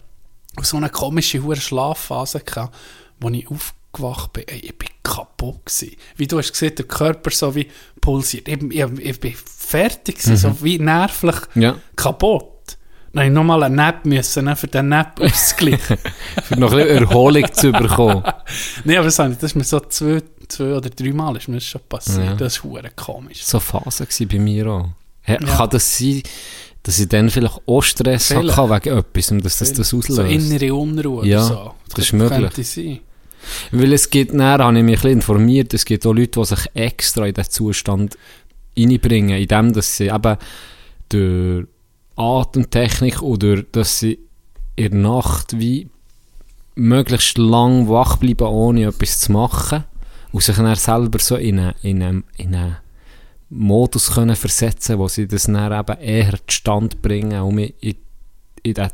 Und 0.58 0.66
so 0.66 0.78
eine 0.78 0.90
komische 0.90 1.42
hure 1.42 1.56
Schlafphase 1.56 2.42
gehabt, 2.42 2.76
wo 3.20 3.30
ich 3.30 3.48
aufgewacht 3.50 4.34
bin. 4.34 4.44
Ey, 4.48 4.60
ich 4.60 4.78
bin 4.78 4.90
kaputt 5.06 5.66
gewesen. 5.66 5.96
Wie 6.18 6.28
du 6.28 6.38
hast 6.38 6.52
gesehen, 6.52 6.76
der 6.76 6.86
Körper 6.86 7.32
so 7.32 7.56
wie 7.56 7.68
pulsiert. 8.02 8.48
Ich, 8.48 8.62
ich, 8.62 9.00
ich 9.00 9.20
bin 9.20 9.34
fertig 9.36 10.18
gewesen, 10.18 10.38
so 10.38 10.56
wie 10.64 10.80
nervlich 10.80 11.36
Ja. 11.56 11.76
kaputt. 11.96 12.52
Ich 13.14 13.30
nochmal 13.32 13.64
einen 13.64 13.76
Nap 13.76 14.06
müssen, 14.06 14.44
ne, 14.44 14.58
für 14.58 14.68
den 14.68 14.90
Nap 14.90 15.22
auszugleichen. 15.22 15.98
Für 16.44 16.60
noch 16.60 16.74
ein 16.74 16.80
bisschen 16.80 17.04
Erholung 17.04 17.54
zu 17.54 17.72
bekommen. 17.72 18.24
Nein, 18.84 18.98
aber 18.98 19.06
das, 19.06 19.16
das 19.16 19.44
ist 19.44 19.56
mir 19.56 19.64
so 19.64 19.80
zwei, 19.80 20.22
zwei 20.50 20.74
oder 20.74 20.90
dreimal 20.90 21.38
ist 21.38 21.48
mir 21.48 21.56
das 21.56 21.64
schon 21.66 21.82
passiert. 21.88 22.26
Ja. 22.26 22.34
Das 22.36 22.58
ist 22.58 22.64
hure 22.66 22.90
komisch. 22.94 23.46
so 23.46 23.62
Phase 23.62 24.06
gewesen 24.06 24.28
bei 24.28 24.40
mir 24.40 24.68
auch. 24.68 24.90
Ja. 25.26 25.38
Kann 25.38 25.70
das 25.70 25.98
sein, 25.98 26.24
dass 26.84 27.00
ich 27.00 27.08
dann 27.08 27.30
vielleicht 27.30 27.58
auch 27.66 27.82
Stress 27.82 28.32
hatte 28.36 28.48
wegen 28.70 28.98
etwas 28.98 29.28
dass 29.42 29.58
das 29.60 29.72
das 29.74 29.94
auslöst? 29.94 30.08
So 30.18 30.22
innere 30.24 30.74
Unruhe 30.76 31.26
Ja, 31.26 31.38
oder 31.40 31.48
so. 31.48 31.74
das 31.96 32.00
ist 32.00 32.10
könnte- 32.12 32.18
möglich. 32.30 32.54
Könnte 32.54 32.64
sein. 32.66 33.00
Weil 33.72 33.94
es 33.94 34.10
gibt, 34.10 34.34
näher 34.34 34.60
habe 34.60 34.78
ich 34.78 34.84
mich 34.84 35.04
ein 35.04 35.12
informiert, 35.12 35.74
es 35.74 35.86
gibt 35.86 36.06
auch 36.06 36.14
Leute, 36.14 36.40
die 36.40 36.46
sich 36.46 36.66
extra 36.74 37.26
in 37.26 37.34
diesen 37.34 37.52
Zustand 37.52 38.18
reinbringen, 38.78 39.38
indem 39.38 39.74
dass 39.74 39.98
sie 39.98 40.08
eben 40.08 40.38
durch 41.10 41.68
Atemtechnik 42.16 43.22
oder 43.22 43.64
dass 43.64 44.00
sie 44.00 44.20
in 44.76 44.92
der 44.92 45.00
Nacht 45.00 45.60
wie 45.60 45.90
möglichst 46.76 47.38
lang 47.38 47.88
wach 47.88 48.18
bleiben, 48.18 48.48
ohne 48.48 48.86
etwas 48.86 49.22
zu 49.22 49.32
machen 49.32 49.86
und 50.32 50.44
sich 50.44 50.56
dann 50.56 50.76
selber 50.76 51.20
so 51.20 51.38
in 51.38 51.60
einen, 51.60 51.74
in 51.82 52.04
einen, 52.04 52.24
in 52.38 52.56
einen 52.56 52.78
Modus 53.50 54.12
können 54.12 54.36
versetzen, 54.36 55.00
wo 55.00 55.08
sie 55.08 55.28
das 55.28 55.44
dann 55.44 55.72
eben 55.72 56.02
eher 56.02 56.34
zustande 56.48 56.98
bringen, 56.98 57.42
um 57.42 57.58
in, 57.58 57.74
in 57.82 57.96
diesen 58.64 58.90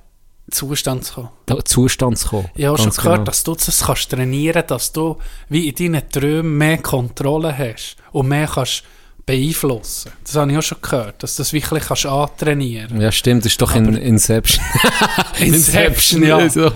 Zustand 0.51 1.05
zu 1.05 1.13
kommen. 1.13 1.65
Zustand 1.65 2.17
zu 2.17 2.29
kommen. 2.29 2.49
Ich 2.55 2.65
habe 2.65 2.77
schon 2.77 2.91
gehört, 2.91 3.15
genau. 3.15 3.23
dass 3.23 3.43
du 3.43 3.55
das 3.55 3.83
kannst 3.85 4.09
trainieren 4.09 4.63
dass 4.67 4.91
du 4.91 5.17
wie 5.49 5.69
in 5.69 5.93
deinen 5.93 6.09
Träumen 6.09 6.57
mehr 6.57 6.77
Kontrolle 6.77 7.57
hast 7.57 7.95
und 8.11 8.27
mehr 8.27 8.47
kannst 8.47 8.83
beeinflussen. 9.25 10.11
Das 10.23 10.35
habe 10.35 10.51
ich 10.51 10.57
auch 10.57 10.61
schon 10.63 10.81
gehört, 10.81 11.23
dass 11.23 11.35
du 11.35 11.41
das 11.41 11.53
wirklich 11.53 11.83
kannst 11.83 12.05
antrainieren 12.05 12.99
Ja, 12.99 13.11
stimmt, 13.11 13.45
das 13.45 13.53
ist 13.53 13.61
doch 13.61 13.75
in 13.75 13.93
Inception. 13.95 14.63
Inception, 15.39 16.23
ja. 16.23 16.49
so. 16.49 16.71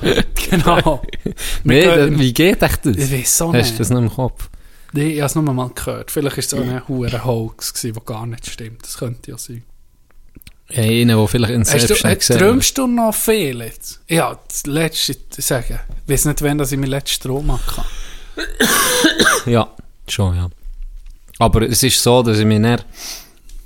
Genau. 0.50 1.02
Nee, 1.64 1.84
da, 1.84 2.20
wie 2.20 2.34
geht 2.34 2.62
echt 2.62 2.86
das? 2.86 2.96
Ich 2.96 3.12
weiß 3.12 3.38
so 3.38 3.48
Hast 3.48 3.54
du 3.54 3.58
nicht. 3.58 3.80
das 3.80 3.90
noch 3.90 3.98
im 4.00 4.10
Kopf? 4.10 4.50
Nee, 4.94 5.14
ich 5.14 5.20
habe 5.20 5.26
es 5.26 5.36
nur 5.36 5.44
mal 5.44 5.70
gehört. 5.74 6.12
Vielleicht 6.12 6.38
war 6.38 6.44
es 6.44 6.54
auch 6.54 6.60
ein 6.60 6.88
hoher 6.88 7.26
Hoax, 7.26 7.74
gewesen, 7.74 7.94
der 7.96 8.04
gar 8.04 8.26
nicht 8.26 8.48
stimmt. 8.48 8.84
Das 8.84 8.98
könnte 8.98 9.32
ja 9.32 9.38
sein. 9.38 9.64
Einer, 10.74 11.18
der 11.18 11.28
vielleicht 11.28 11.54
Hast 11.54 11.90
du, 11.90 11.94
Inception 11.94 12.12
äh, 12.12 12.16
gesehen 12.16 12.38
träumst 12.40 12.78
du 12.78 12.88
noch 12.88 13.14
viel 13.14 13.62
jetzt? 13.62 14.02
Ja, 14.08 14.40
das 14.48 14.66
letzte, 14.66 15.16
ich 15.38 15.46
sage, 15.46 15.80
ich 16.06 16.12
weiß 16.12 16.26
nicht, 16.26 16.42
wann 16.42 16.58
dass 16.58 16.72
ich 16.72 16.80
meinen 16.80 16.90
letzten 16.90 17.28
Traum 17.28 17.52
hatte. 17.52 17.86
Ja, 19.46 19.68
schon, 20.08 20.36
ja. 20.36 20.50
Aber 21.38 21.62
es 21.62 21.84
ist 21.84 22.02
so, 22.02 22.24
dass 22.24 22.40
ich 22.40 22.46
mich 22.46 22.62
dann 22.62 22.82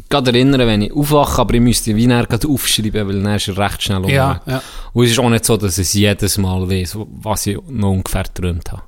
gerade 0.10 0.32
erinnere, 0.32 0.68
wenn 0.68 0.82
ich 0.82 0.92
aufwache, 0.92 1.42
aber 1.42 1.54
ich 1.54 1.62
müsste 1.62 1.96
wie 1.96 2.06
gerade 2.06 2.48
aufschreiben, 2.48 3.08
weil 3.08 3.22
dann 3.22 3.36
ist 3.36 3.48
er 3.48 3.58
recht 3.58 3.84
schnell. 3.84 4.10
Ja, 4.10 4.42
ja. 4.46 4.62
Und 4.92 5.06
es 5.06 5.12
ist 5.12 5.20
auch 5.20 5.30
nicht 5.30 5.46
so, 5.46 5.56
dass 5.56 5.78
ich 5.78 5.88
es 5.88 5.94
jedes 5.94 6.38
Mal 6.38 6.70
weiß, 6.70 6.98
was 7.22 7.48
ich 7.48 7.58
noch 7.70 7.92
ungefähr 7.92 8.24
geträumt 8.24 8.72
habe. 8.72 8.82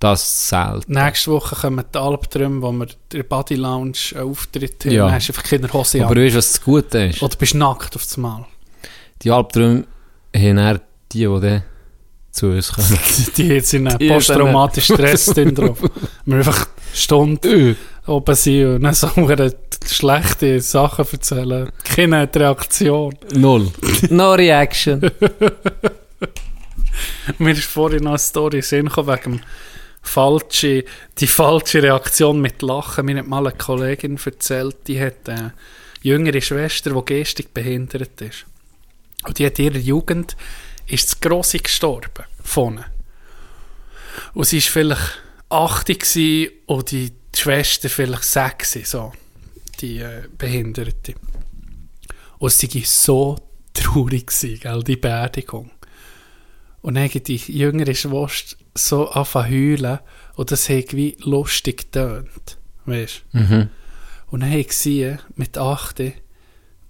Das 0.00 0.48
selten. 0.48 0.94
Nächste 0.94 1.30
Woche 1.30 1.54
kommen 1.54 1.84
die 1.94 1.98
Albträume, 1.98 2.62
wo 2.62 2.72
wir 2.72 2.86
der 3.12 3.22
Body 3.22 3.54
Lounge 3.54 3.98
einen 4.14 4.30
Auftritt 4.30 4.86
haben. 4.86 4.92
Ja. 4.92 5.04
Dann 5.04 5.14
hast 5.14 5.28
du 5.28 5.32
einfach 5.34 5.42
keine 5.44 5.72
Hose 5.72 6.02
Aber 6.02 6.16
an. 6.16 6.24
weißt 6.24 6.34
du, 6.34 6.38
was 6.38 6.52
das 6.52 6.62
Gute 6.62 6.98
ist? 7.04 7.22
Oder 7.22 7.36
bist 7.36 7.54
nackt 7.54 7.94
auf 7.96 8.04
das 8.04 8.16
Mal. 8.16 8.46
Die 9.22 9.30
Albträume 9.30 9.84
haben 10.34 10.56
dann 10.56 10.80
die, 11.12 11.18
die 11.18 11.40
dann 11.40 11.62
zu 12.32 12.46
uns 12.46 12.72
kommen. 12.72 12.98
Die 13.36 13.48
jetzt 13.48 13.74
in 13.74 13.88
einem 13.88 14.08
posttraumatischen 14.08 14.96
Stress 14.96 15.26
drin 15.26 15.54
drauf. 15.54 15.78
Wir 16.24 16.36
einfach 16.38 16.68
Stunden 16.94 17.76
oben 18.06 18.34
sind 18.34 18.76
und 18.76 18.82
dann 18.84 18.94
so 18.94 19.10
schlechte 19.86 20.60
Sachen 20.60 21.04
erzählen. 21.12 21.68
Keine 21.84 22.28
Reaktion. 22.34 23.14
Null. 23.34 23.70
No 24.08 24.32
reaction. 24.32 25.00
Mir 27.38 27.52
ist 27.52 27.64
vorhin 27.64 28.04
noch 28.04 28.10
eine 28.10 28.18
Story 28.18 28.60
gekommen 28.60 29.08
wegen 29.08 29.22
dem 29.22 29.40
falsche, 30.02 30.84
die 31.18 31.26
falsche 31.26 31.82
Reaktion 31.82 32.40
mit 32.40 32.62
Lachen. 32.62 33.06
Mir 33.06 33.18
hat 33.18 33.26
mal 33.26 33.46
eine 33.46 33.56
Kollegin 33.56 34.18
erzählt, 34.24 34.76
die 34.86 35.00
hat 35.00 35.28
eine 35.28 35.52
jüngere 36.02 36.40
Schwester, 36.40 36.90
die 36.90 37.14
geistig 37.14 37.52
behindert 37.52 38.20
ist. 38.20 38.46
Und 39.24 39.38
die 39.38 39.46
hat 39.46 39.58
in 39.58 39.66
ihrer 39.66 39.78
Jugend 39.78 40.36
ist 40.86 41.08
das 41.08 41.20
Grosse 41.20 41.58
gestorben. 41.58 42.24
Ihr. 42.56 42.84
Und 44.34 44.44
sie 44.44 44.62
war 44.62 44.70
vielleicht 44.70 45.22
80 45.50 46.00
gewesen 46.00 46.52
und 46.66 46.90
die 46.90 47.12
Schwester 47.34 47.88
vielleicht 47.88 48.24
6, 48.24 48.90
so, 48.90 49.12
die 49.80 49.98
äh, 49.98 50.22
Behinderte. 50.36 51.14
Und 52.38 52.52
sie 52.52 52.74
war 52.74 52.86
so 52.86 53.38
traurig, 53.72 54.30
gell, 54.60 54.82
die 54.82 54.96
Beerdigung. 54.96 55.70
Und 56.82 56.94
dann 56.94 57.04
hat 57.04 57.28
die 57.28 57.36
jüngere 57.36 57.94
Schwester 57.94 58.56
so 58.74 59.08
angefangen 59.10 59.76
zu 59.76 59.82
heulen 59.84 59.98
und 60.36 60.50
das 60.50 60.68
hat 60.68 60.94
wie 60.96 61.16
lustig 61.20 61.92
getönt. 61.92 62.58
Weißt? 62.86 63.22
Mhm. 63.32 63.68
Und 64.30 64.40
dann 64.40 64.52
hat 64.52 64.72
sie 64.72 65.16
mit 65.36 65.58
8 65.58 66.02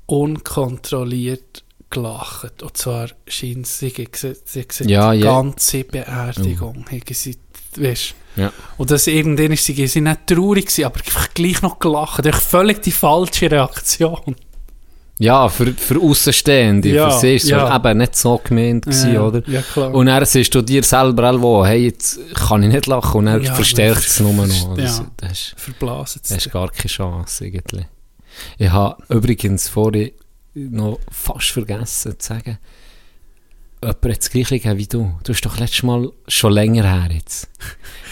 unkontrolliert 0.06 1.64
gelacht. 1.90 2.62
Und 2.62 2.76
zwar 2.76 3.08
scheint 3.26 3.66
sie, 3.66 3.92
sie, 4.12 4.38
sie, 4.44 4.84
Ja, 4.84 5.12
die 5.12 5.20
ganze 5.20 5.84
Beerdigung. 5.84 6.84
Oh. 6.90 6.96
Sie, 7.12 7.36
weißt, 7.76 8.14
Ja. 8.36 8.52
und 8.78 8.90
das 8.90 9.06
irgendwann 9.06 9.52
ist 9.52 9.64
sie, 9.64 9.86
sie 9.86 10.00
nicht 10.00 10.26
traurig 10.26 10.84
aber 10.84 11.00
gleich 11.34 11.62
noch 11.62 11.78
gelacht. 11.78 12.24
Das 12.24 12.36
ist 12.36 12.46
völlig 12.46 12.82
die 12.82 12.92
falsche 12.92 13.50
Reaktion. 13.50 14.36
Ja, 15.20 15.50
für, 15.50 15.66
für 15.74 16.00
Außenstehende. 16.00 16.88
Ja, 16.88 17.10
für 17.10 17.18
sie 17.20 17.34
ist 17.36 17.44
es 17.44 17.50
ja. 17.50 17.76
eben 17.76 17.98
nicht 17.98 18.16
so 18.16 18.40
gemeint 18.42 18.86
gewesen, 18.86 19.12
Ja, 19.14 19.20
oder? 19.22 19.42
ja, 19.46 19.60
klar. 19.60 19.92
Und 19.94 20.06
dann 20.06 20.24
siehst 20.24 20.54
du 20.54 20.62
dir 20.62 20.82
selber 20.82 21.30
auch, 21.30 21.66
hey, 21.66 21.84
jetzt 21.84 22.18
kann 22.34 22.62
ich 22.62 22.70
nicht 22.72 22.86
lachen. 22.86 23.18
Und 23.18 23.26
dann 23.26 23.42
Ja, 23.42 23.54
verstärkt 23.54 24.06
es 24.06 24.18
nur 24.18 24.32
noch. 24.32 24.78
ja. 24.78 24.84
Das, 24.84 25.02
das, 25.18 25.32
ist, 25.32 25.54
Verblasen 25.58 26.22
das 26.26 26.38
ist 26.46 26.50
gar 26.50 26.70
keine 26.70 26.88
Chance, 26.88 27.44
irgendwie. 27.46 27.86
Ich 28.56 28.70
habe 28.70 28.96
übrigens 29.10 29.68
vorhin 29.68 30.12
noch 30.54 30.98
fast 31.10 31.50
vergessen 31.50 32.18
zu 32.18 32.26
sagen, 32.28 32.58
jemand 33.82 34.04
hat 34.04 34.18
das 34.18 34.30
Gleiche 34.30 34.58
gegeben 34.58 34.78
wie 34.78 34.86
du. 34.86 35.14
Du 35.24 35.32
hast 35.32 35.40
doch 35.40 35.58
letztes 35.58 35.82
Mal, 35.82 36.10
schon 36.28 36.52
länger 36.52 36.84
her 36.84 37.08
jetzt, 37.14 37.48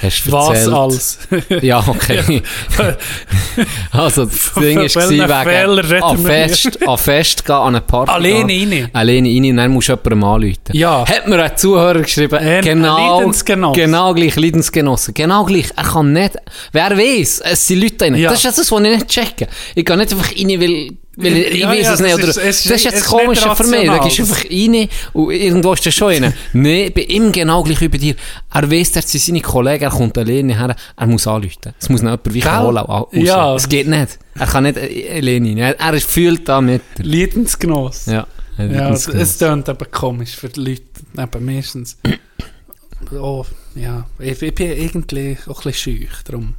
hast 0.02 0.24
du 0.24 0.33
Was 0.33 0.66
alles? 0.68 1.18
Ja, 1.62 1.85
okay. 1.87 2.42
also, 3.90 4.24
das 4.24 4.54
Ding 4.54 4.78
war 4.78 4.83
welchen 4.83 5.00
Fehler 5.11 5.46
wegen 5.46 5.92
reden 5.92 6.02
an? 6.02 6.18
Fest, 6.18 6.88
an 6.88 6.98
Fest 6.98 7.44
gehen, 7.44 7.54
an 7.54 7.66
eine 7.68 7.81
Party 7.83 8.11
Alleine 8.12 8.52
rein? 8.52 8.90
Alleine 8.94 9.28
rein, 9.28 9.57
dann 9.57 9.70
musst 9.70 9.88
du 9.88 9.92
jemandem 9.92 10.24
anrufen. 10.24 10.57
Ja. 10.72 11.07
Hat 11.07 11.28
mir 11.28 11.42
ein 11.42 11.57
Zuhörer 11.57 12.00
geschrieben, 12.00 12.38
Ein 12.38 12.62
genau, 12.62 13.18
Leidensgenosse. 13.18 13.81
genau 13.81 14.14
gleich, 14.14 14.37
Leidensgenosse, 14.37 15.12
genau 15.12 15.44
gleich. 15.44 15.70
Er 15.76 15.85
kann 15.85 16.12
nicht, 16.12 16.37
wer 16.72 16.96
weiß, 16.96 17.40
es 17.44 17.66
sind 17.66 17.83
Leute 17.83 17.96
drin. 17.96 18.14
Ja. 18.14 18.31
Das 18.31 18.42
ist 18.42 18.59
das, 18.59 18.72
was 18.72 18.81
ich 18.81 18.88
nicht 18.88 19.09
checke. 19.09 19.48
Ich 19.74 19.85
gehe 19.85 19.96
nicht 19.98 20.12
einfach 20.12 20.31
rein, 20.35 20.61
weil, 20.61 20.90
weil 21.20 21.37
ich, 21.37 21.46
ich 21.54 21.59
Ja, 21.61 21.68
weiß 21.68 21.83
ja, 21.85 21.94
es 21.94 22.00
nicht. 22.00 22.12
das 22.14 22.18
Oder, 22.20 22.28
ist- 22.28 22.37
es 22.37 22.62
das 22.62 22.72
ist- 22.76 22.85
jetzt 22.85 23.00
das 23.00 23.04
Komische 23.07 23.54
für 23.57 23.64
mich. 23.64 23.81
Du 23.83 23.90
rational. 23.90 24.00
gehst 24.09 24.20
einfach 24.20 24.44
rein 24.50 24.88
und 25.12 25.31
irgendwo 25.33 25.72
ist 25.72 25.85
der 25.85 25.90
schon 25.90 26.09
rein. 26.09 26.35
Nein, 26.52 26.92
bei 26.94 27.00
ihm 27.02 27.33
genau 27.33 27.62
gleich 27.64 27.81
bei 27.81 27.98
dir. 27.98 28.14
Er 28.54 28.70
weiss, 28.70 28.94
er 28.96 29.02
sind 29.02 29.20
seine 29.22 29.40
Kollegen, 29.40 29.85
er 29.85 29.90
kommt 29.90 30.16
alleine 30.16 30.57
her, 30.59 30.76
er 30.96 31.07
muss 31.07 31.26
anrufen. 31.26 31.74
Es 31.81 31.88
muss 31.88 32.02
noch 32.02 32.11
jemand 32.12 32.35
wie 32.35 32.40
Gell? 32.40 32.59
holen. 32.59 32.76
raus. 32.78 33.09
Ja. 33.12 33.54
Es 33.57 33.68
geht 33.68 33.88
nicht. 33.88 34.18
Er 34.38 34.46
kann 34.46 34.62
nicht 34.62 34.76
äh, 34.78 35.18
alleine 35.18 35.48
rein. 35.50 35.59
Er, 35.59 35.81
er 35.81 36.00
fühlt 36.00 36.48
da 36.48 36.61
mit. 36.61 36.83
Leidensgenoss. 36.98 38.07
Ja. 38.07 38.26
Ja, 38.59 38.90
es, 38.90 39.07
es 39.09 39.38
tönt 39.38 39.68
eben 39.68 39.90
komisch 39.90 40.35
für 40.37 40.48
die 40.48 40.61
Leute, 40.61 40.83
eben 41.16 41.44
meistens. 41.44 41.96
oh, 43.12 43.44
ja, 43.76 44.07
ich, 44.18 44.42
ich 44.42 44.54
bin 44.54 44.72
irgendwie 44.72 45.37
auch 45.46 45.59
ein 45.64 45.70
bisschen 45.70 45.74
schüch, 45.74 46.11
darum. 46.24 46.54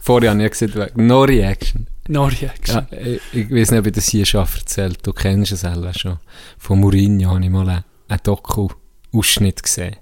Vorher 0.00 0.30
habe 0.30 0.42
ich 0.44 0.50
gesagt, 0.50 0.96
no 0.96 1.22
reaction. 1.22 1.86
No 2.08 2.24
reaction. 2.24 2.86
Ja, 2.90 2.98
ich, 2.98 3.20
ich 3.32 3.50
weiß 3.50 3.70
nicht, 3.70 3.80
ob 3.80 3.86
ich 3.86 3.92
das 3.92 4.08
hier 4.08 4.24
schon 4.26 4.40
erzählt 4.40 4.98
Du 5.06 5.12
kennst 5.12 5.52
es 5.52 5.60
selber 5.60 5.92
schon. 5.94 6.18
Von 6.58 6.80
Mourinho 6.80 7.30
habe 7.30 7.44
ich 7.44 7.50
mal 7.50 7.68
einen, 7.68 7.84
einen 8.08 8.20
Doku-Ausschnitt 8.22 9.62
gesehen. 9.62 9.96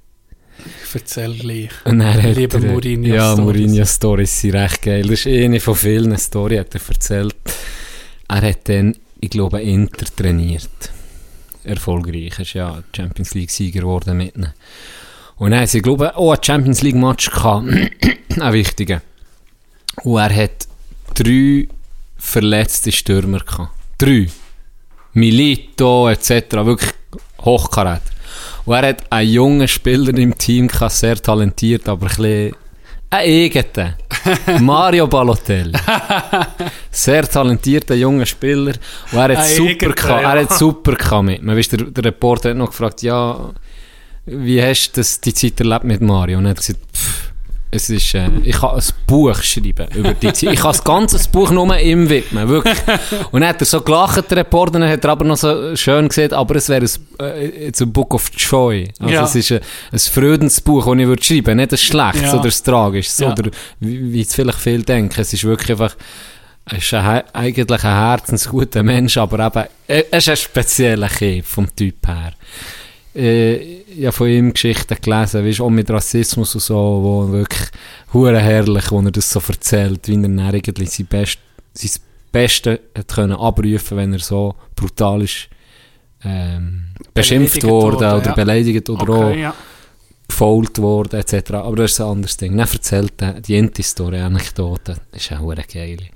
Ich 0.84 0.94
erzähl 0.94 1.34
gleich. 1.34 1.70
Und 1.84 1.98
dann 1.98 2.22
hat 2.22 2.36
liebe 2.36 2.56
er, 2.56 2.72
Mourinho 2.72 3.14
Ja, 3.14 3.32
Stories. 3.32 3.44
Mourinho 3.44 3.84
Stories 3.84 4.40
sind 4.40 4.54
recht 4.54 4.82
geil. 4.82 5.02
Das 5.02 5.10
ist 5.10 5.26
eine 5.26 5.60
von 5.60 5.74
vielen 5.74 6.16
Storys, 6.16 6.60
hat 6.60 6.74
er 6.74 6.80
erzählt. 6.88 7.36
Er 8.28 8.42
hat 8.42 8.68
dann, 8.68 8.96
ich 9.20 9.30
glaube, 9.30 9.60
Inter 9.60 10.06
trainiert. 10.14 10.70
Erfolgreich. 11.64 12.32
Er 12.38 12.40
ist 12.40 12.54
ja 12.54 12.82
Champions 12.96 13.34
League-Sieger 13.34 13.80
geworden 13.80 14.16
mit 14.16 14.36
ihnen. 14.36 14.52
Und 15.36 15.50
dann 15.50 15.60
haben 15.60 15.66
sie, 15.66 15.82
glaube 15.82 16.06
ich, 16.06 16.16
auch 16.16 16.32
einen 16.32 16.42
Champions 16.42 16.82
League-Match 16.82 17.30
gehabt. 17.30 17.66
einen 18.40 18.52
wichtigen. 18.52 19.00
Und 20.04 20.18
er 20.18 20.34
hat 20.44 20.68
drei 21.14 21.68
verletzte 22.18 22.92
Stürmer 22.92 23.40
gehabt. 23.40 23.70
Drei. 23.98 24.28
Milito 25.12 26.08
etc. 26.08 26.30
Wirklich 26.64 26.90
Hochkaräter. 27.40 28.02
Und 28.64 28.74
er 28.74 28.88
hat 28.88 29.10
einen 29.10 29.30
jungen 29.30 29.68
Spieler 29.68 30.16
im 30.16 30.36
Team 30.36 30.68
gehabt, 30.68 30.92
sehr 30.92 31.16
talentiert, 31.16 31.88
aber 31.88 32.06
ein 32.06 32.16
bisschen 32.16 32.54
ein 33.10 33.20
eigener. 33.20 33.94
Mario 34.60 35.06
Balotelli. 35.06 35.72
Sehr 36.90 37.26
talentierter 37.26 37.94
junger 37.94 38.26
Spieler. 38.26 38.74
Und 39.12 39.18
er 39.18 39.22
hat 39.22 39.36
Ein 39.38 39.56
super 39.56 39.70
eigener, 39.70 39.94
gehabt. 39.94 40.22
ja. 40.22 40.34
Er 40.34 40.40
hat 40.42 40.52
super 40.58 40.92
gehabt 40.94 41.24
mit. 41.24 41.42
mir. 41.42 41.56
Weisst, 41.56 41.72
der, 41.72 41.84
der 41.84 42.04
Reporter 42.04 42.50
hat 42.50 42.56
noch 42.58 42.68
gefragt, 42.68 43.02
ja, 43.02 43.50
wie 44.26 44.62
hast 44.62 44.90
du 44.92 45.00
das, 45.00 45.20
die 45.22 45.32
Zeit 45.32 45.58
erlebt 45.60 45.84
mit 45.84 46.02
Mario? 46.02 46.36
Und 46.36 46.44
er 46.44 46.50
hat 46.50 46.58
gesagt, 46.58 46.80
pff, 46.94 47.27
es 47.70 47.90
ist, 47.90 48.14
äh, 48.14 48.28
ich 48.44 48.56
kann 48.56 48.70
ein 48.76 48.82
Buch 49.06 49.42
schreiben 49.42 49.88
über 49.94 50.14
die 50.14 50.32
Zeit. 50.32 50.52
Ich 50.54 50.60
kann 50.60 50.70
das 50.72 50.82
ganze 50.82 51.28
Buch 51.30 51.50
nur 51.50 51.76
ihm 51.78 52.08
widmen, 52.08 52.48
wirklich. 52.48 52.78
Und 53.30 53.40
dann 53.42 53.50
hat 53.50 53.60
er 53.60 53.66
so 53.66 53.80
gelacht, 53.82 54.30
der 54.30 54.38
Reporter, 54.38 54.78
dann 54.78 54.88
hat 54.88 55.04
er 55.04 55.10
aber 55.10 55.24
noch 55.26 55.36
so 55.36 55.76
schön 55.76 56.08
gesagt, 56.08 56.32
aber 56.32 56.56
es 56.56 56.68
wäre 56.70 56.86
ein, 56.86 57.26
äh, 57.26 57.70
a 57.78 57.84
book 57.84 58.14
of 58.14 58.30
joy. 58.36 58.88
Also 58.98 59.12
Ja. 59.14 59.24
es 59.24 59.34
ist 59.34 59.52
ein, 59.52 59.60
ein 59.92 59.98
Friedensbuch, 59.98 60.86
das 60.86 60.98
ich 60.98 61.06
würde 61.06 61.22
schreiben, 61.22 61.56
nicht 61.58 61.72
ein 61.72 61.78
schlechtes 61.78 62.22
Ja. 62.22 62.34
oder 62.40 62.44
ein 62.48 62.64
tragisches, 62.64 63.18
Ja. 63.18 63.32
oder 63.32 63.50
wie, 63.80 64.12
wie 64.12 64.22
es 64.22 64.34
vielleicht 64.34 64.58
viele 64.60 64.82
denken. 64.82 65.20
Es 65.20 65.32
ist 65.32 65.44
wirklich 65.44 65.70
einfach, 65.72 65.94
er 66.70 66.78
ist 66.78 66.94
ein, 66.94 67.22
eigentlich 67.34 67.84
ein 67.84 67.94
herzensguter 67.94 68.82
Mensch, 68.82 69.16
aber 69.18 69.46
eben, 69.46 69.64
er 69.86 70.12
er 70.12 70.18
ist 70.18 70.28
ein 70.30 70.36
spezieller 70.36 71.08
Kind 71.08 71.44
vom 71.44 71.66
Typ 71.76 72.06
her. 72.06 72.32
Äh, 73.18 73.56
ich 73.82 74.04
habe 74.04 74.12
von 74.12 74.28
ihm 74.28 74.52
Geschichten 74.52 74.96
gelesen, 75.00 75.44
weißt, 75.44 75.60
auch 75.60 75.70
mit 75.70 75.90
Rassismus 75.90 76.54
und 76.54 76.60
so, 76.60 76.74
wo 76.76 77.32
wirklich 77.32 77.68
hure 78.12 78.38
herrlich, 78.38 78.92
wo 78.92 79.00
er 79.00 79.10
das 79.10 79.30
so 79.30 79.42
erzählt, 79.46 80.06
wie 80.06 80.14
er 80.14 80.54
eigentlich 80.54 80.90
sein, 80.90 81.06
Best, 81.06 81.38
sein 81.74 81.90
Beste 82.30 82.80
hat 82.96 83.08
können 83.08 83.32
abrufen, 83.32 83.96
wenn 83.96 84.12
er 84.12 84.20
so 84.20 84.54
brutal 84.76 85.22
ist 85.22 85.48
ähm, 86.24 86.84
beschimpft 87.14 87.62
worden 87.64 88.00
worden, 88.00 88.20
oder 88.20 88.26
ja. 88.26 88.34
beleidigt 88.34 88.88
oder 88.88 89.12
auch 89.12 89.30
Okay, 89.30 89.42
ja. 89.42 89.54
gefault 90.28 90.78
worden 90.78 91.20
etc. 91.20 91.52
Aber 91.52 91.76
das 91.76 91.92
ist 91.92 92.00
ein 92.00 92.08
anderes 92.08 92.36
Ding. 92.36 92.56
Dann 92.56 92.68
erzählt 92.68 93.14
er 93.18 93.40
die 93.40 93.56
Inti-Story, 93.56 94.18
Anekdote, 94.18 94.96
das 95.10 95.22
ist 95.22 95.32
auch 95.32 95.50
eine 95.50 95.64
geile. 95.64 96.08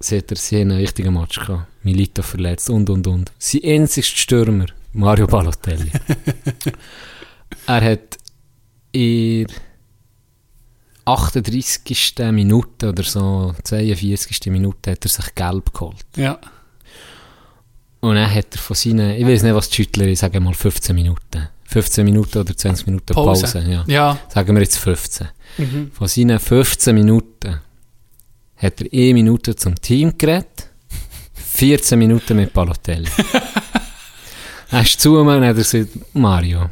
Seht 0.00 0.30
ihr, 0.30 0.36
sie 0.36 0.60
haben 0.60 0.70
einen 0.70 0.80
richtigen 0.80 1.14
Match 1.14 1.38
gehabt. 1.38 1.66
Milito 1.82 2.22
verletzt 2.22 2.68
und 2.68 2.90
und 2.90 3.06
und. 3.06 3.32
Sein 3.38 3.62
einzigster 3.64 4.18
Stürmer, 4.18 4.66
Mario 4.94 5.26
Balotelli. 5.26 5.90
er 7.66 7.84
hat 7.84 8.18
in 8.92 9.46
38. 11.04 12.14
Minute 12.32 12.88
oder 12.88 13.02
so, 13.02 13.54
42. 13.62 14.46
Minute, 14.50 14.92
hat 14.92 15.04
er 15.04 15.08
sich 15.08 15.34
gelb 15.34 15.72
geholt. 15.72 16.06
ja. 16.16 16.38
Und 18.00 18.16
dann 18.16 18.30
hat 18.30 18.54
er 18.54 18.58
von 18.58 18.76
seinen, 18.76 19.12
ich 19.12 19.26
weiß 19.26 19.44
nicht, 19.44 19.54
was 19.54 19.70
die 19.70 19.76
Schüttler 19.76 20.06
ist, 20.06 20.18
sagen 20.18 20.34
wir 20.34 20.40
mal 20.40 20.52
15 20.52 20.94
Minuten. 20.94 21.48
15 21.64 22.04
Minuten 22.04 22.36
oder 22.36 22.54
20 22.54 22.86
Minuten 22.86 23.14
Pause. 23.14 23.44
Pause. 23.44 23.64
ja. 23.66 23.82
Ja. 23.86 24.18
Sagen 24.28 24.54
wir 24.54 24.62
jetzt 24.62 24.76
15. 24.76 25.28
Mhm. 25.56 25.90
Von 25.90 26.06
seinen 26.06 26.38
15 26.38 26.94
Minuten 26.94 27.60
hat 28.58 28.80
er 28.82 28.92
1 28.92 29.14
Minute 29.14 29.56
zum 29.56 29.74
Team 29.80 30.18
geredet, 30.18 30.68
14 31.32 31.98
Minuten 31.98 32.36
mit 32.36 32.52
Balotelli. 32.52 33.08
er 34.70 34.82
ist 34.82 35.00
zu 35.00 35.10
mir 35.12 35.20
und 35.36 35.42
hat 35.42 35.42
er 35.42 35.54
gesagt, 35.54 35.88
Mario, 36.14 36.70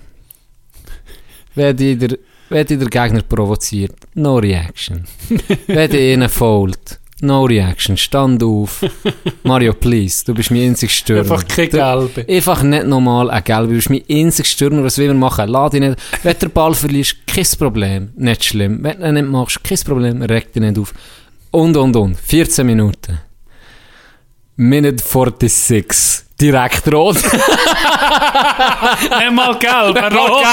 wenn 1.55 1.77
dich 1.77 1.99
der, 1.99 2.19
wenn 2.49 2.67
dich 2.67 2.79
der 2.79 2.89
Gegner 2.89 3.23
provoziert, 3.23 3.95
no 4.15 4.37
reaction. 4.39 5.05
wenn 5.67 5.91
dich 5.91 6.13
einen 6.15 6.29
fault, 6.29 6.99
no 7.21 7.45
reaction, 7.45 7.97
stand 7.97 8.43
auf. 8.43 8.85
Mario, 9.45 9.73
please, 9.75 10.25
du 10.25 10.35
bist 10.35 10.51
mein 10.51 10.63
einziger 10.69 10.91
Stürmer. 10.91 11.21
Einfach 11.33 11.47
kein 11.47 11.71
Du- 11.71 11.77
Gelbe. 11.77 12.27
Einfach 12.29 12.63
nicht 12.63 12.87
nochmal 12.87 13.31
ein 13.31 13.45
Gelb. 13.45 13.69
Du 13.69 13.75
bist 13.75 13.91
mein 13.91 14.03
einziger 14.11 14.47
Stürmer, 14.49 14.83
was 14.85 14.99
will 14.99 15.09
wir 15.09 15.15
machen? 15.15 15.49
Lade 15.49 15.79
dich 15.81 15.89
nicht. 15.89 16.03
Wenn 16.23 16.33
du 16.35 16.39
den 16.41 16.51
Ball 16.53 16.75
verlierst, 16.75 17.17
kein 17.27 17.47
Problem. 17.59 18.11
Nicht 18.17 18.45
schlimm. 18.45 18.83
Wenn 18.83 19.01
du 19.01 19.09
ihn 19.09 19.15
nicht 19.15 19.29
machst, 19.29 19.63
kein 19.63 19.79
Problem. 19.79 20.23
Reg 20.23 20.53
dich 20.53 20.63
nicht 20.63 20.79
auf. 20.79 20.93
Und, 21.51 21.77
und, 21.77 21.95
und. 21.97 22.19
14 22.19 22.67
Minuten. 22.67 23.19
Minute 24.57 25.03
46. 25.03 26.25
Direkt 26.43 26.93
rot. 26.93 27.17
Einmal 29.11 29.57
gelb. 29.59 29.97
Ein 29.97 30.13
Rot, 30.13 30.45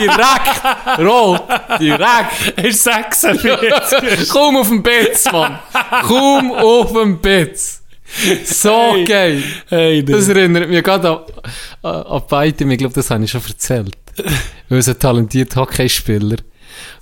Direkt 0.00 1.00
rot. 1.00 1.42
Direkt. 1.80 2.58
Ist 2.62 2.84
46. 2.84 4.28
Komm 4.28 4.56
auf 4.56 4.68
den 4.68 4.82
Bitz, 4.84 5.24
Mann. 5.32 5.58
Komm 6.06 6.52
auf 6.52 6.92
den 6.92 7.18
Bitz. 7.18 7.82
So 8.44 8.92
Hey. 8.94 9.04
geil. 9.04 9.42
hey, 9.68 10.04
Das 10.04 10.28
erinnert 10.28 10.68
mich 10.70 10.82
gerade 10.84 11.10
an, 11.10 11.18
an, 11.82 12.02
an 12.04 12.22
beide, 12.28 12.64
ich 12.72 12.78
glaube, 12.78 12.94
das 12.94 13.10
habe 13.10 13.24
ich 13.24 13.30
schon 13.32 13.42
erzählt. 13.48 13.96
Weil 14.68 14.78
es 14.78 14.88
ein 14.88 14.96
talentierter 14.98 15.62
Hockeyspieler, 15.62 16.36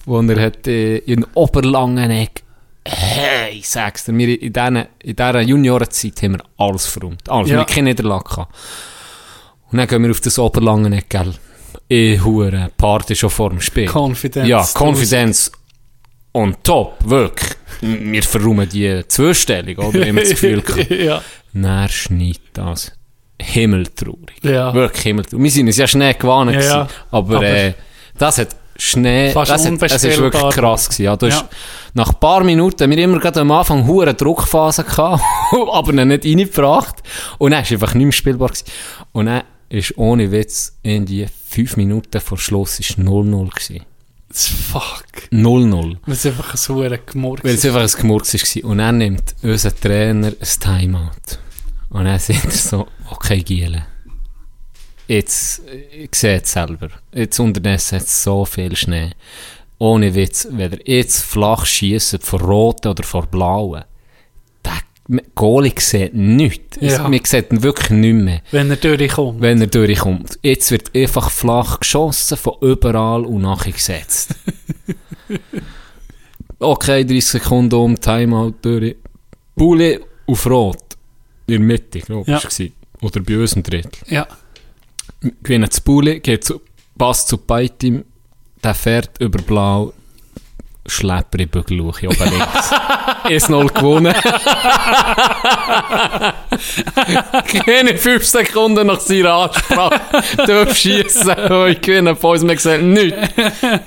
wo 0.06 0.20
er 0.22 0.40
hat 0.40 0.66
äh, 0.66 0.96
in 0.98 1.26
Oberlangeneck, 1.34 2.42
hey, 2.86 3.58
ich 3.58 3.68
sag's 3.68 4.04
dir, 4.04 4.16
wir 4.16 4.40
in 4.40 4.52
dieser, 4.52 4.68
in 5.02 5.16
dieser 5.16 5.40
Juniorenzeit 5.40 6.22
haben 6.22 6.32
wir 6.34 6.44
alles 6.58 6.86
verräumt. 6.86 7.28
Alles, 7.28 7.48
Ja. 7.48 7.56
wir 7.56 7.60
haben 7.60 7.66
keine 7.74 7.90
Niederlage 7.90 8.24
gehabt. 8.24 8.54
Und 9.70 9.78
dann 9.78 9.88
gehen 9.88 10.02
wir 10.02 10.10
auf 10.10 10.20
das 10.20 10.38
Oberlangeneck, 10.38 11.08
gell. 11.08 11.32
Eh, 11.88 12.18
hure 12.20 12.70
Party 12.76 13.14
schon 13.16 13.30
vor 13.30 13.50
dem 13.50 13.60
Spiel. 13.60 13.86
Confidence. 13.88 14.48
Ja, 14.48 14.66
Konfidenz 14.74 15.50
on 16.32 16.56
top, 16.62 16.94
wirklich. 17.04 17.50
Wir 17.80 18.22
verräumen 18.22 18.68
die 18.68 19.02
Zweistellung, 19.08 19.76
oder? 19.76 20.06
Immer 20.06 20.20
das 20.20 20.30
Gefühl 20.30 20.60
gehabt. 20.62 20.90
ja. 20.90 21.22
Dann 21.52 21.88
schneit 21.88 22.40
das. 22.52 22.92
Himmeltraurig. 23.40 24.42
Ja. 24.42 24.72
Wirklich 24.74 25.02
himmeltraurig. 25.02 25.42
Wir 25.44 25.50
sind 25.50 25.66
uns 25.66 25.76
ja 25.76 25.86
Schnee 25.86 26.14
gewohnt, 26.14 26.52
Ja, 26.54 26.60
ja. 26.60 26.88
aber, 27.10 27.36
Aber- 27.36 27.46
äh, 27.46 27.74
das 28.18 28.38
hat 28.38 28.48
Schnee, 28.76 29.30
Fast 29.32 29.50
das, 29.52 29.66
hat, 29.66 29.82
das 29.82 30.02
ist 30.04 30.18
wirklich 30.18 30.54
krass 30.54 30.86
gewesen. 30.88 31.02
Ja, 31.04 31.16
du 31.16 31.26
hast, 31.26 31.40
Ja. 31.42 31.48
Nach 31.94 32.12
ein 32.12 32.20
paar 32.20 32.44
Minuten 32.44 32.90
wir 32.90 32.98
immer 32.98 33.20
gerade 33.20 33.40
am 33.40 33.50
Anfang 33.52 33.86
hure 33.86 34.14
Druckphase 34.14 34.84
gehabt, 34.84 35.22
aber 35.72 35.92
ihn 35.92 36.08
nicht 36.08 36.24
reingebracht. 36.24 36.96
Und 37.38 37.52
dann 37.52 37.62
ist 37.62 37.72
einfach 37.72 37.94
nicht 37.94 38.04
mehr 38.04 38.12
spielbar 38.12 38.48
gewesen. 38.48 38.66
Und 39.12 39.26
dann 39.26 39.44
ist 39.68 39.96
ohne 39.96 40.30
Witz 40.30 40.76
in 40.82 41.06
die 41.06 41.26
fünf 41.48 41.76
Minuten 41.76 42.20
vor 42.20 42.38
Schluss 42.38 42.80
ist 42.80 42.98
0-0 42.98 43.48
gewesen. 43.48 43.84
Fuck. 44.30 45.04
0-0. 45.30 45.96
Weil 46.04 46.14
es 46.14 46.26
einfach 46.26 46.50
ein 46.52 46.56
sauer 46.56 46.98
Gemurks 46.98 47.44
Weil 47.44 47.54
es 47.54 47.64
einfach 47.64 47.82
ein 47.82 48.00
Gemurks 48.00 48.34
war. 48.34 48.70
Und 48.70 48.78
dann 48.78 48.98
nimmt 48.98 49.34
unser 49.42 49.74
Trainer 49.74 50.28
ein 50.28 50.60
Timeout. 50.60 51.38
Und 51.90 52.04
dann 52.04 52.18
sagt 52.18 52.44
er 52.44 52.50
so, 52.50 52.88
okay, 53.10 53.40
Giele. 53.42 53.86
Jetzt, 55.06 55.62
ich 55.92 56.14
sehe 56.14 56.40
es 56.40 56.50
selber. 56.50 56.88
Jetzt 57.12 57.38
unterdessen 57.38 57.98
hat 57.98 58.06
es 58.06 58.24
so 58.24 58.44
viel 58.44 58.74
Schnee. 58.74 59.10
Ohne 59.78 60.14
Witz, 60.14 60.48
wenn 60.50 60.72
er 60.72 60.88
jetzt 60.88 61.22
flach 61.22 61.66
schießt 61.66 62.22
von 62.22 62.40
roten 62.40 62.88
oder 62.88 63.02
von 63.02 63.26
blauen, 63.28 63.84
der 64.64 65.22
Goalie 65.34 65.74
sieht 65.78 66.14
nichts. 66.14 66.78
Ja. 66.80 67.08
Man 67.08 67.20
sieht 67.24 67.52
ihn 67.52 67.62
wirklich 67.62 67.90
nicht 67.90 68.14
mehr 68.14 68.40
Wenn 68.50 68.70
er 68.70 68.76
durchkommt. 68.76 69.40
wenn 69.40 69.60
er 69.60 69.66
durchkommt. 69.66 70.38
Jetzt 70.42 70.70
wird 70.70 70.94
einfach 70.96 71.30
flach 71.30 71.80
geschossen, 71.80 72.38
von 72.38 72.54
überall 72.62 73.24
und 73.24 73.42
nachher 73.42 73.72
gesetzt. 73.72 74.34
okay, 76.58 77.04
30 77.04 77.26
Sekunden 77.26 77.74
um, 77.74 78.00
Timeout 78.00 78.54
durch. 78.62 78.96
Bulli 79.54 80.00
auf 80.26 80.46
Rot. 80.46 80.78
In 81.46 81.52
der 81.52 81.60
Mitte, 81.60 82.00
glaube 82.00 82.40
ich. 82.58 82.72
Oder 83.02 83.20
bei 83.20 83.38
uns 83.38 83.52
im 83.52 83.62
Drittel. 83.62 83.90
Ja. 84.06 84.26
Gewinnen 85.42 85.68
das 85.68 85.80
Bulli, 85.80 86.20
geht 86.20 86.44
zu, 86.44 86.60
Pass 86.96 87.26
zu 87.26 87.36
Beitim, 87.36 88.04
der 88.64 88.74
fährt 88.74 89.10
über 89.20 89.40
Blau, 89.42 89.92
Schlepper 90.86 91.38
in 91.38 91.48
Bügelluche, 91.48 92.08
oben 92.08 92.30
links. 92.30 92.70
1-0 93.24 93.72
gewonnen. 93.72 94.14
Keine 97.64 97.96
5 97.96 98.26
Sekunden 98.26 98.86
nach 98.86 99.00
seiner 99.00 99.32
Ansprache 99.34 100.00
darf 100.46 100.76
schießen. 100.76 101.34
Oh, 101.50 101.64
ich 101.66 101.80
gewinne 101.80 102.14
von 102.16 102.32
uns. 102.32 102.42
Wir 102.46 102.58
sehen 102.58 102.92
nichts. 102.92 103.16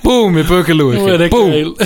Boom, 0.01 0.37
in 0.39 0.47
Bügelluche. 0.47 1.29
Boom. 1.29 1.75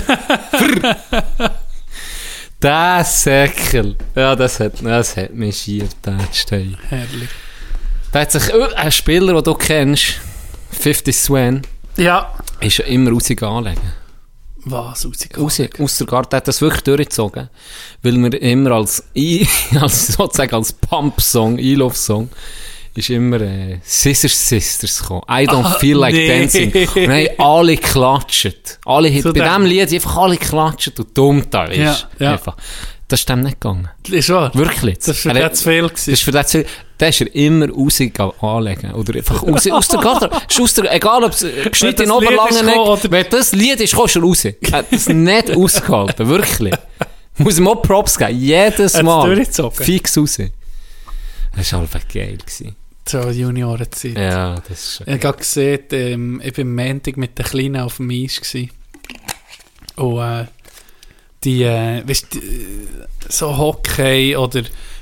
Der 2.62 3.04
Säckel. 3.04 3.98
Ja, 4.16 4.36
das 4.36 4.60
hat, 4.60 4.74
das 4.84 5.18
hat 5.18 5.34
mich 5.34 5.58
schier. 5.58 5.90
Hey. 6.50 6.78
Herrlich. 6.90 7.30
Da 8.12 8.20
hat 8.22 8.32
sich 8.32 8.50
äh, 8.54 8.74
ein 8.76 8.92
Spieler, 8.92 9.34
den 9.34 9.44
du 9.44 9.56
kennst, 9.56 10.20
50 10.80 11.16
Swan, 11.16 11.62
Ja. 11.98 12.32
Ist 12.62 12.78
ja 12.78 12.86
immer 12.86 13.12
rausgegangen 13.12 13.58
anlegen. 13.66 13.92
Was 14.64 15.06
rausgekommen? 15.06 15.44
Raus, 15.50 15.60
aus 15.80 15.98
der 15.98 16.08
Garten 16.08 16.36
hat 16.36 16.48
das 16.48 16.62
wirklich 16.62 16.84
durchgezogen. 16.84 17.50
Weil 18.04 18.18
wir 18.18 18.42
immer 18.42 18.72
als, 18.72 19.04
I, 19.16 19.48
als 19.80 20.08
sozusagen 20.08 20.54
als 20.56 20.72
Pump-Song, 20.74 21.58
I-Love-Song, 21.58 22.30
ist 22.94 23.10
immer 23.10 23.40
äh, 23.42 23.80
Sisters 23.84 24.48
Sisters 24.50 25.00
gekommen. 25.02 25.22
I 25.30 25.48
don't 25.48 25.64
Ah, 25.66 25.78
feel 25.80 25.98
like 25.98 26.14
nee. 26.14 26.28
dancing. 26.28 26.72
Und 26.74 27.08
dann 27.08 27.28
alle 27.40 27.78
klatscht. 27.78 28.80
Alle, 28.86 29.10
So 29.22 29.32
bei 29.34 29.40
dem- 29.40 29.48
diesem 29.48 29.66
Lied 29.66 29.94
einfach 29.94 30.18
alle 30.18 30.38
klatscht 30.38 31.00
und 31.00 31.18
dumm 31.18 31.44
da 31.50 31.66
ist. 31.66 31.78
Ja, 31.78 31.98
ja. 32.20 32.32
Einfach. 32.34 32.58
Das 33.08 33.22
ist 33.22 33.30
dem 33.30 33.42
nicht 33.42 33.60
gegangen. 33.60 33.90
Ist 34.10 34.30
wahr? 34.30 34.54
Wirklich. 34.54 34.98
Das 35.00 35.08
war 35.08 35.16
für 35.16 35.30
Er 35.40 35.50
den 35.50 35.56
zu 35.56 35.64
viel. 35.70 35.88
Das 35.90 36.08
ist 36.08 36.22
für 36.24 36.32
den 36.32 36.46
zu, 36.46 36.66
der 37.02 37.10
ist 37.10 37.22
er 37.22 37.36
immer 37.36 37.68
rausgegangen 37.70 38.34
anlegen. 38.42 38.94
Oder 38.94 39.16
einfach 39.16 39.42
raus, 39.44 39.68
aus 39.68 39.88
der. 39.90 40.32
Ist 40.48 40.62
aus 40.62 40.74
der, 40.76 40.94
egal 40.94 41.24
ob 41.24 41.32
es 41.34 41.44
äh, 41.44 41.68
geschnitten 41.70 42.04
in 42.04 42.10
ist 42.10 42.14
Oberlangen 42.16 42.78
oder- 42.80 43.12
Wenn 43.12 43.26
das 43.30 43.52
Lied 43.54 43.82
ist, 43.82 43.96
kommst 43.96 44.16
du 44.16 44.20
raus. 44.22 44.46
Er 44.46 44.54
hat 44.72 44.86
das 44.92 45.10
nicht 45.10 45.52
ausgehalten. 45.58 46.28
Wirklich. 46.30 46.74
Muss 47.38 47.58
ihm 47.58 47.68
auch 47.68 47.82
Props 47.82 48.18
geben. 48.18 48.40
Jedes 48.40 49.02
Mal. 49.02 49.46
Fix 49.74 50.18
raus. 50.18 50.38
Das 51.56 51.74
war 51.74 51.82
einfach 51.82 52.08
geil. 52.08 52.38
Gewesen. 52.38 52.76
So 53.08 53.20
Juniorenzeit. 53.30 54.16
Ja, 54.18 54.56
das 54.70 54.80
ist 54.80 54.96
schon 54.98 55.08
Ich 55.08 55.12
habe 55.14 55.20
gerade 55.20 55.38
gesehen, 55.40 55.80
ähm, 55.92 56.42
ich 56.44 56.56
war 56.58 56.62
am 56.64 56.76
Montag 56.76 57.18
mit 57.18 57.38
den 57.38 57.46
Kleinen 57.46 57.82
auf 57.82 57.98
dem 57.98 58.12
Eis. 58.12 58.40
Gewesen. 58.40 58.70
Und 59.96 60.20
äh, 60.22 60.46
die, 61.44 61.64
äh, 61.64 62.08
weißt, 62.08 62.34
die, 62.36 62.42
so 63.28 63.58
Hockey 63.58 64.36
oder 64.36 64.62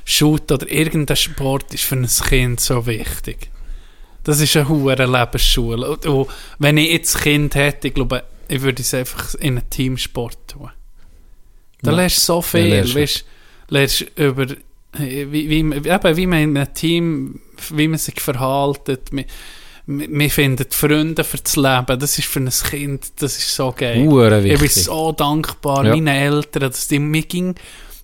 Shoot 0.09 0.51
oder 0.51 0.69
irgendein 0.71 1.15
Sport 1.17 1.73
ist 1.73 1.83
für 1.83 1.95
ein 1.95 2.07
Kind 2.07 2.59
so 2.59 2.85
wichtig. 2.87 3.49
Das 4.23 4.39
ist 4.39 4.55
eine 4.57 4.67
hohe 4.67 4.95
Lebensschule. 4.95 5.89
Und, 5.91 6.05
und 6.05 6.27
wenn 6.57 6.77
ich 6.77 6.91
jetzt 6.91 7.15
ein 7.17 7.21
Kind 7.23 7.55
hätte, 7.55 7.87
ich 7.89 7.93
glaube, 7.93 8.23
ich 8.47 8.61
würde 8.61 8.81
es 8.81 8.93
einfach 8.93 9.35
in 9.35 9.57
einen 9.59 9.69
Teamsport 9.69 10.37
tun. 10.47 10.71
Da 11.81 11.91
Ja. 11.91 11.97
lernst 11.97 12.17
du 12.17 12.21
so 12.21 12.41
viel. 12.41 12.65
lernst 12.65 12.95
du. 12.95 12.99
weißt, 12.99 13.25
lernst 13.69 14.05
über 14.15 14.47
wie, 14.97 15.31
wie, 15.49 15.59
eben, 15.59 16.17
wie 16.17 16.25
man 16.25 16.39
in 16.39 16.57
einem 16.57 16.73
Team, 16.73 17.39
wie 17.71 17.87
man 17.87 17.99
sich 17.99 18.19
verhaltet. 18.19 19.13
Man, 19.13 19.25
man 19.85 20.29
findet 20.31 20.73
Freunde 20.73 21.23
für 21.23 21.37
das 21.37 21.55
Leben. 21.55 21.99
Das 21.99 22.17
ist 22.17 22.27
für 22.27 22.39
ein 22.39 22.49
Kind, 22.49 23.11
das 23.21 23.37
ist 23.37 23.55
so 23.55 23.71
geil. 23.77 24.01
Ich 24.45 24.59
bin 24.59 24.67
so 24.69 25.11
dankbar 25.11 25.85
Ja. 25.85 25.91
meinen 25.95 26.07
Eltern, 26.07 26.61
dass 26.71 26.87
die 26.87 26.97
mir 26.99 27.21
ging, 27.21 27.53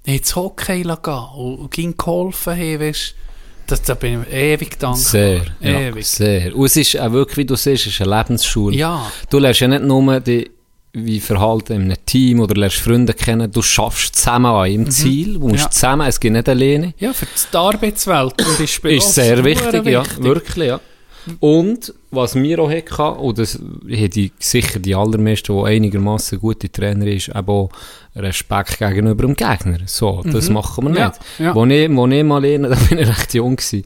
ins 0.05 0.35
Hockey 0.35 0.83
gehen 0.83 0.91
und, 1.35 1.55
und 1.59 1.71
ging 1.71 1.95
geholfen 1.97 2.53
haben, 2.53 2.79
weißt 2.79 3.15
das, 3.67 3.81
da 3.81 3.95
bin 3.95 4.21
ich 4.29 4.31
ewig 4.33 4.77
dankbar. 4.77 4.95
Sehr, 4.95 5.41
ja, 5.59 5.79
Ewig. 5.89 6.05
sehr. 6.05 6.55
Und 6.55 6.65
es 6.67 6.75
ist 6.77 6.99
auch 6.99 7.11
wirklich, 7.11 7.37
wie 7.37 7.45
du 7.45 7.55
siehst, 7.55 7.87
es 7.87 7.93
ist 7.93 8.01
eine 8.01 8.15
Lebensschule. 8.15 8.75
Ja, 8.77 9.11
Du 9.31 9.39
lernst 9.39 9.59
ja 9.61 9.67
nicht 9.67 9.81
nur 9.83 10.19
die, 10.19 10.51
wie 10.93 11.19
Verhalten 11.19 11.73
in 11.73 11.81
einem 11.85 12.05
Team 12.05 12.41
oder 12.41 12.53
lernst 12.53 12.77
Freunde 12.77 13.13
kennen, 13.15 13.51
du 13.51 13.63
schaffst 13.63 14.15
zusammen 14.15 14.45
an 14.45 14.65
einem 14.65 14.91
Ziel, 14.91 15.33
du 15.39 15.47
musst 15.47 15.63
Ja. 15.63 15.69
zusammen, 15.71 16.07
es 16.07 16.19
geht 16.19 16.33
nicht 16.33 16.47
alleine. 16.47 16.93
ja, 16.99 17.11
für 17.11 17.25
die 17.25 17.57
Arbeitswelt 17.57 18.39
zum 18.39 18.57
Beispiel. 18.59 18.91
Ist 18.97 19.15
sehr 19.15 19.37
super 19.37 19.45
wichtig, 19.49 19.85
ja, 19.87 20.03
wirklich, 20.19 20.67
ja. 20.67 20.79
Und, 21.39 21.93
was 22.11 22.35
mir 22.35 22.59
auch 22.59 22.69
hatte, 22.69 23.19
und 23.19 23.37
das 23.37 23.59
die, 23.59 24.31
sicher 24.39 24.79
die 24.79 24.95
allermeisten, 24.95 25.55
die 25.57 25.63
einigermaßen 25.63 26.39
gute 26.39 26.71
Trainer 26.71 27.07
ist, 27.07 27.29
eben 27.29 27.47
auch 27.47 27.69
Respekt 28.15 28.77
gegenüber 28.79 29.23
dem 29.23 29.35
Gegner. 29.35 29.79
So, 29.85 30.23
das 30.23 30.49
machen 30.49 30.85
wir 30.85 30.89
Mhm. 30.91 30.97
Ja, 30.97 31.07
nicht. 31.07 31.19
ja. 31.39 31.55
Wo, 31.55 31.65
ich, 31.65 31.89
wo 31.95 32.07
ich 32.07 32.23
mal 32.23 32.41
lerne, 32.41 32.69
da 32.69 32.75
bin 32.75 32.99
ich 32.99 33.07
recht 33.07 33.33
jung 33.33 33.55
gewesen, 33.55 33.83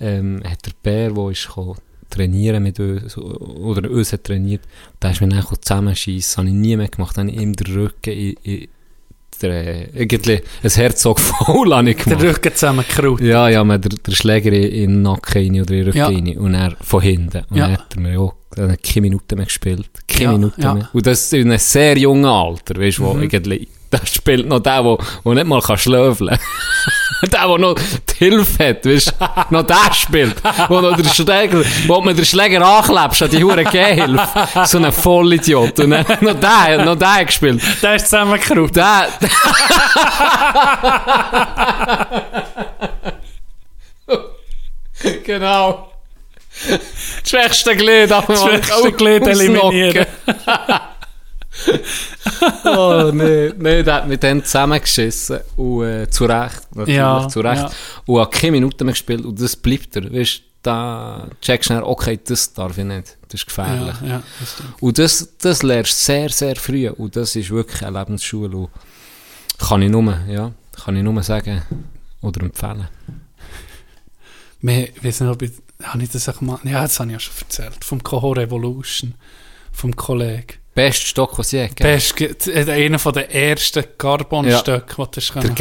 ähm, 0.00 0.42
hat 0.44 0.66
der 0.66 0.72
Bär, 0.82 1.10
der 1.12 1.30
ist 1.30 1.46
gekommen, 1.46 1.76
trainieren 2.08 2.62
mit 2.62 2.80
uns, 2.80 3.16
oder 3.16 3.88
uns 3.90 4.12
hat 4.12 4.24
trainiert, 4.24 4.62
da 4.98 5.10
ist 5.10 5.20
mir 5.20 5.28
dann 5.28 5.44
zusammenschießen, 5.60 6.38
habe 6.38 6.48
ich 6.48 6.54
nie 6.54 6.76
mehr 6.76 6.88
gemacht, 6.88 7.16
dann 7.16 7.28
habe 7.28 7.36
ich 7.36 7.42
ihm 7.42 7.54
den 7.54 7.74
Rücken 7.74 8.12
in, 8.12 8.34
in 8.42 8.68
der, 9.42 9.50
äh, 9.50 9.88
irgendwie 9.94 10.40
ein 10.62 10.70
Herzog 10.70 11.20
faul 11.20 11.74
habe 11.74 11.90
ich 11.90 11.96
Der 11.96 12.16
gemacht. 12.16 12.22
Rücken 12.24 12.54
zusammengekraut. 12.54 13.20
Ja, 13.20 13.48
ja, 13.48 13.64
man 13.64 13.80
der, 13.80 13.90
der 13.90 14.12
Schläger 14.12 14.52
in, 14.52 14.70
den 14.90 15.02
Nacken 15.02 15.32
rein 15.32 15.60
oder 15.60 15.70
in 15.74 15.78
den 15.78 15.84
Rücken 15.86 15.98
Ja. 15.98 16.06
rein 16.06 16.38
und 16.38 16.54
er 16.54 16.76
von 16.82 17.00
hinten. 17.02 17.42
Und 17.50 17.56
Ja. 17.56 17.66
dann 17.68 17.72
hat 17.78 17.94
er 17.96 18.00
mir 18.00 18.20
auch 18.20 18.34
dann 18.52 18.72
hat 18.72 18.82
keine 18.82 19.02
Minuten 19.02 19.36
mehr 19.36 19.44
gespielt. 19.46 19.88
Keine 20.08 20.24
Ja, 20.24 20.32
Minuten 20.32 20.60
ja. 20.62 20.74
mehr. 20.74 20.88
Und 20.92 21.06
das 21.06 21.32
in 21.32 21.48
einem 21.48 21.58
sehr 21.58 21.96
jungen 21.96 22.24
Alter, 22.24 22.80
weißt 22.80 22.98
du, 22.98 23.04
wo 23.04 23.14
Mhm. 23.14 23.22
irgendwie, 23.22 23.68
da 23.98 23.98
spielt 24.06 24.46
noch 24.46 24.60
der, 24.60 24.82
der, 24.82 24.98
der 25.24 25.34
nicht 25.34 25.46
mal 25.46 25.60
kann 25.60 25.76
schlöfeln 25.76 26.30
kann. 26.30 26.38
der, 27.30 27.46
der 27.48 27.58
noch 27.58 27.74
die 27.74 28.14
Hilfe 28.16 28.68
hat, 28.68 28.86
weißt 28.86 29.14
du, 29.18 29.54
noch 29.54 29.62
der 29.64 29.92
spielt. 29.92 30.36
Wo 30.68 30.80
noch 30.80 30.96
der 30.96 31.08
Schläger, 31.08 31.64
wo 31.86 32.00
man 32.00 32.14
den 32.14 32.24
Schläger 32.24 32.64
anklebst 32.64 33.22
an 33.22 33.30
die 33.30 33.42
hure 33.42 33.64
Gehhilfe. 33.64 34.48
So 34.66 34.78
ein 34.78 34.92
Vollidiot. 34.92 35.80
Und 35.80 35.90
dann 35.90 36.06
noch 36.20 36.38
der, 36.38 36.84
noch 36.84 36.96
der 36.96 37.24
gespielt. 37.24 37.60
Der 37.82 37.96
ist 37.96 38.04
zusammengekraut. 38.08 38.76
Der, 38.76 39.08
genau. 45.24 45.88
Das 46.68 47.30
schwächste 47.30 47.74
Glied 47.76 48.10
dem 48.10 48.22
Das 48.26 48.42
schwächste 48.42 48.92
Glied 48.92 49.26
eliminieren. 49.26 50.06
oh, 52.64 53.10
nee, 53.12 53.52
nee, 53.58 53.82
der 53.82 53.94
hat 53.94 54.08
mit 54.08 54.22
denen 54.22 54.44
zusammengeschissen. 54.44 55.40
Und 55.56 55.84
äh, 55.84 56.10
zu 56.10 56.24
Recht. 56.24 56.74
Natürlich, 56.74 56.96
Ja, 56.96 57.28
zu 57.28 57.40
Recht. 57.40 57.62
ja. 57.62 57.70
Und 58.06 58.20
hat 58.20 58.32
keine 58.32 58.52
Minuten 58.52 58.84
mehr 58.84 58.92
gespielt. 58.92 59.24
Und 59.24 59.40
das 59.40 59.56
bleibt 59.56 59.96
er. 59.96 60.12
Weißt 60.12 60.42
da 60.62 61.26
checkst 61.40 61.70
du 61.70 61.74
schnell, 61.74 61.82
okay, 61.84 62.18
das 62.22 62.52
darf 62.52 62.76
ich 62.76 62.84
nicht. 62.84 63.16
Das 63.28 63.40
ist 63.40 63.46
gefährlich. 63.46 63.94
Ja, 64.02 64.08
ja, 64.08 64.22
das. 64.40 64.56
Und 64.80 64.98
das, 64.98 65.36
das 65.38 65.62
lernst 65.62 65.92
du 65.92 66.04
sehr, 66.04 66.28
sehr 66.28 66.56
früh. 66.56 66.88
Und 66.88 67.16
das 67.16 67.34
ist 67.36 67.50
wirklich 67.50 67.82
eine 67.82 67.98
Lebensschule. 67.98 68.56
Und 68.56 68.70
kann 69.58 69.82
ich 69.82 69.90
nur, 69.90 70.18
ja, 70.28 70.52
kann 70.84 70.96
ich 70.96 71.02
nur 71.02 71.22
sagen 71.22 71.62
oder 72.20 72.42
empfehlen. 72.42 72.88
Wir, 74.60 74.88
ich 74.94 75.02
weiß 75.02 75.20
nicht, 75.20 75.30
ob 75.30 75.40
ich, 75.40 75.52
habe 75.82 76.02
ich 76.02 76.10
das 76.10 76.28
auch 76.28 76.40
mal, 76.42 76.58
ja, 76.64 76.82
das 76.82 77.00
habe 77.00 77.08
ich 77.08 77.14
ja 77.14 77.20
schon 77.20 77.34
erzählt, 77.40 77.82
vom 77.82 78.02
Coho 78.02 78.32
Revolution, 78.32 79.14
vom 79.72 79.96
Kollegen. 79.96 80.59
Beste 80.74 81.06
Stock, 81.06 81.36
was 81.38 81.50
je 81.52 81.66
gegeben 81.68 81.82
Best, 81.82 82.20
äh, 82.48 82.70
einer 82.70 82.98
von 82.98 83.12
den 83.12 83.28
ersten 83.30 83.84
Carbon-Stöcken, 83.98 85.04
die 85.14 85.20
du 85.20 85.40
Der 85.42 85.54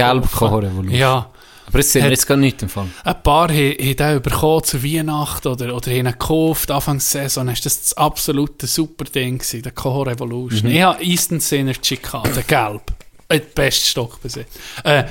Revolution. 0.61 0.91
Ja, 0.91 1.31
Aber 1.67 1.79
jetzt 1.79 1.91
sind 1.91 2.03
wir 2.03 2.11
jetzt 2.11 2.27
gar 2.27 2.37
nicht 2.37 2.61
im 2.61 2.69
Fall. 2.69 2.87
ein 3.03 3.23
paar 3.23 3.49
haben, 3.49 3.73
haben 3.79 3.95
den 3.95 4.21
bekommen 4.21 4.63
zur 4.63 4.83
Weihnacht 4.83 5.45
oder, 5.45 5.75
oder 5.75 5.89
haben 5.91 5.97
ihn 5.97 6.05
gekauft, 6.05 6.69
der 6.69 6.99
Saison, 6.99 7.47
das 7.47 7.61
das 7.61 7.93
absolute 7.93 8.67
super 8.67 9.05
Ding 9.05 9.39
gewesen, 9.39 9.63
der 9.63 9.71
Coho 9.71 10.03
Revolution. 10.03 10.69
Ich 10.69 10.81
habe 10.81 11.03
Eastern 11.03 11.39
Synergy 11.39 11.97
gehabt, 11.97 12.35
der 12.35 12.43
gelb. 12.43 12.81
Äh, 13.27 13.39
Der 13.39 13.45
beste 13.55 13.85
Stock 13.87 14.21
bis 14.21 14.35
jetzt. 14.35 14.59
Äh, 14.83 15.03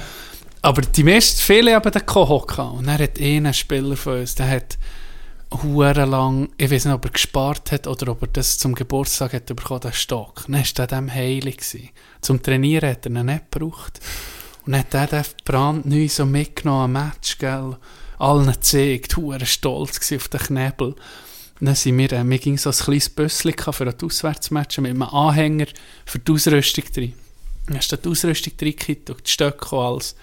aber 0.62 0.82
die 0.82 1.04
meisten, 1.04 1.38
viele 1.40 1.74
haben 1.74 1.90
den 1.90 2.04
Coho 2.06 2.40
gehabt. 2.40 2.78
Und 2.78 2.88
er 2.88 2.98
hat 2.98 3.20
einen 3.20 3.54
Spieler 3.54 3.96
von 3.96 4.20
uns, 4.20 4.34
der 4.34 4.48
hat 4.50 4.76
hure 5.50 6.04
lang, 6.04 6.50
ich 6.58 6.70
weiß 6.70 6.84
nicht, 6.86 6.94
ob 6.94 7.04
er 7.04 7.10
gespart 7.10 7.72
hat 7.72 7.86
oder 7.86 8.12
ob 8.12 8.22
er 8.22 8.28
das 8.28 8.58
zum 8.58 8.74
Geburtstag 8.74 9.32
hat 9.32 9.46
bekommen, 9.46 9.80
den 9.80 9.92
Stock. 9.92 10.44
Dann 10.46 10.56
war 10.56 10.62
der 10.76 10.86
dem 10.86 11.12
heilig. 11.12 11.58
Gewesen. 11.58 11.90
Zum 12.20 12.42
Trainieren 12.42 12.90
hat 12.90 13.06
er 13.06 13.12
ihn 13.12 13.26
nicht 13.26 13.50
gebraucht. 13.50 14.00
Und 14.66 14.72
dann 14.72 14.80
hat 14.80 14.94
er 14.94 15.06
den 15.06 15.24
brandneu 15.44 16.08
so 16.08 16.26
mitgenommen 16.26 16.96
am 16.96 17.04
Match, 17.04 17.38
gell. 17.38 17.76
Allen 18.18 18.46
gezeigt, 18.46 19.16
hure 19.16 19.46
stolz 19.46 20.12
auf 20.12 20.28
den 20.28 20.40
Knebel. 20.40 20.94
Dann 21.60 21.74
sind 21.74 21.98
wir, 21.98 22.12
äh, 22.12 22.24
mir 22.24 22.38
ging 22.38 22.58
so 22.58 22.70
ein 22.70 22.76
kleines 22.76 23.08
Büsschen 23.08 23.54
für 23.54 23.86
ein 23.86 23.94
Auswärtsmatch 24.00 24.78
mit 24.78 24.90
einem 24.90 25.02
Anhänger 25.02 25.66
für 26.04 26.18
die 26.18 26.32
Ausrüstung 26.32 26.84
drin. 26.92 27.14
Dann 27.66 27.76
hast 27.78 27.90
du 27.90 27.96
die 27.96 28.08
Ausrüstung 28.08 28.52
reingekippt 28.60 29.10
und 29.10 29.26
die 29.26 29.30
Stöcke 29.30 29.74
und 29.74 29.84
alles. 29.84 30.16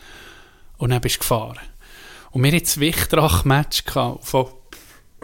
Und 0.77 0.89
dann 0.91 1.01
bist 1.01 1.15
du 1.15 1.19
gefahren. 1.19 1.59
Und 2.31 2.43
wir 2.43 2.51
hatten 2.51 2.63
das 2.63 2.79
Wichtrach-Match 2.79 3.83
von 4.21 4.47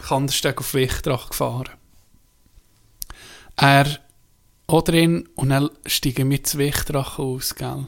Kandersteg 0.02 0.60
auf 0.60 0.74
Wichtrach 0.74 1.30
gefahren. 1.30 1.70
Er 3.56 3.86
auch 4.68 4.82
drin 4.82 5.28
und 5.36 5.50
dann 5.50 5.70
steigen 5.86 6.30
wir 6.30 6.44
zu 6.44 6.58
Wichtrach 6.58 7.20
aus, 7.20 7.56
gell? 7.56 7.86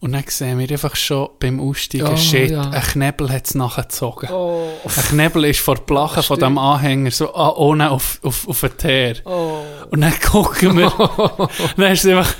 Und 0.00 0.12
dann 0.12 0.22
sehen 0.28 0.60
wir 0.60 0.70
einfach 0.70 0.94
schon 0.94 1.28
beim 1.40 1.58
Aussteigen, 1.58 2.06
Oh, 2.06 2.16
shit, 2.16 2.52
ja. 2.52 2.70
ein 2.70 2.82
Knebel 2.82 3.30
hat 3.32 3.46
es 3.46 3.56
nachgezogen. 3.56 4.30
Oh, 4.30 4.68
Ein 4.84 5.02
Knebel 5.08 5.46
ist 5.46 5.58
vor 5.58 5.74
der 5.74 5.82
Plache 5.82 6.22
von 6.22 6.38
dem 6.38 6.56
Anhänger 6.56 7.10
so 7.10 7.34
ah, 7.34 7.52
ohne 7.56 7.90
auf, 7.90 8.20
auf, 8.22 8.48
auf 8.48 8.60
den 8.60 8.76
Teer. 8.76 9.16
Oh. 9.24 9.58
Und 9.90 10.02
dann 10.02 10.14
gucken 10.20 10.76
wir, 10.76 10.92
dann 11.76 11.92
ist 11.92 12.04
es 12.04 12.10
einfach 12.12 12.32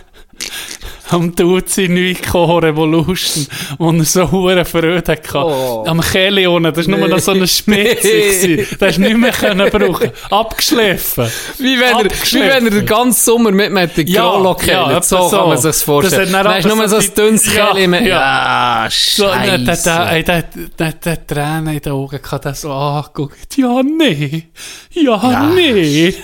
am 1.10 1.34
Duzi 1.34 2.16
Coho 2.30 2.58
Revolution, 2.58 3.46
wo 3.78 3.90
er 3.92 4.04
so 4.04 4.30
hure 4.30 4.64
Freude 4.64 5.02
hatte. 5.06 5.38
Oh. 5.38 5.84
Am 5.86 6.00
Kelly 6.00 6.46
unten, 6.46 6.72
das 6.72 6.88
war 6.88 6.98
nur 6.98 7.08
noch 7.08 7.18
so 7.18 7.32
eine 7.32 7.46
Spitze. 7.46 8.08
Nee. 8.46 8.66
Das 8.78 8.88
hast 8.88 8.96
du 8.98 9.02
nicht 9.02 9.16
mehr 9.16 9.32
können 9.32 9.70
brauchen. 9.70 10.10
Abgeschliffen. 10.30 11.30
Wie 11.58 11.78
wenn, 11.78 11.82
er, 11.96 12.04
wie 12.04 12.06
Abgeschliffen. 12.06 12.48
wenn 12.48 12.64
er 12.66 12.70
den 12.70 12.86
ganzen 12.86 13.24
Sommer 13.24 13.50
mit 13.50 13.72
mit 13.72 13.96
der 13.96 14.04
Ja, 14.04 14.30
Grolo 14.30 14.56
ja, 14.66 15.02
so, 15.02 15.28
so. 15.28 15.36
kann 15.36 15.48
man 15.48 15.56
sich 15.56 15.64
das 15.64 15.82
vorstellen. 15.82 16.32
Das 16.32 16.44
hat 16.46 16.64
dann 16.64 16.76
nur 16.78 16.88
so 16.88 16.96
ein 16.96 17.14
dünnes 17.16 17.54
Ja, 17.54 17.66
Kelly 17.72 17.86
mit... 17.86 18.02
ja. 18.02 18.84
Ja, 18.84 18.88
So, 18.90 19.24
der, 19.24 19.58
der, 19.58 19.76
der, 19.76 20.22
der, 20.22 20.42
der, 20.78 20.92
der 20.92 21.26
Tränen 21.26 21.68
in 21.74 21.80
den 21.80 21.92
Augen 21.92 22.20
gehabt, 22.22 22.44
der 22.44 22.54
so 22.54 22.70
angeguckt. 22.72 23.56
Ja, 23.56 23.82
nee. 23.82 24.48
Ja, 24.92 25.20
Ja. 25.30 25.42
nee. 25.54 26.14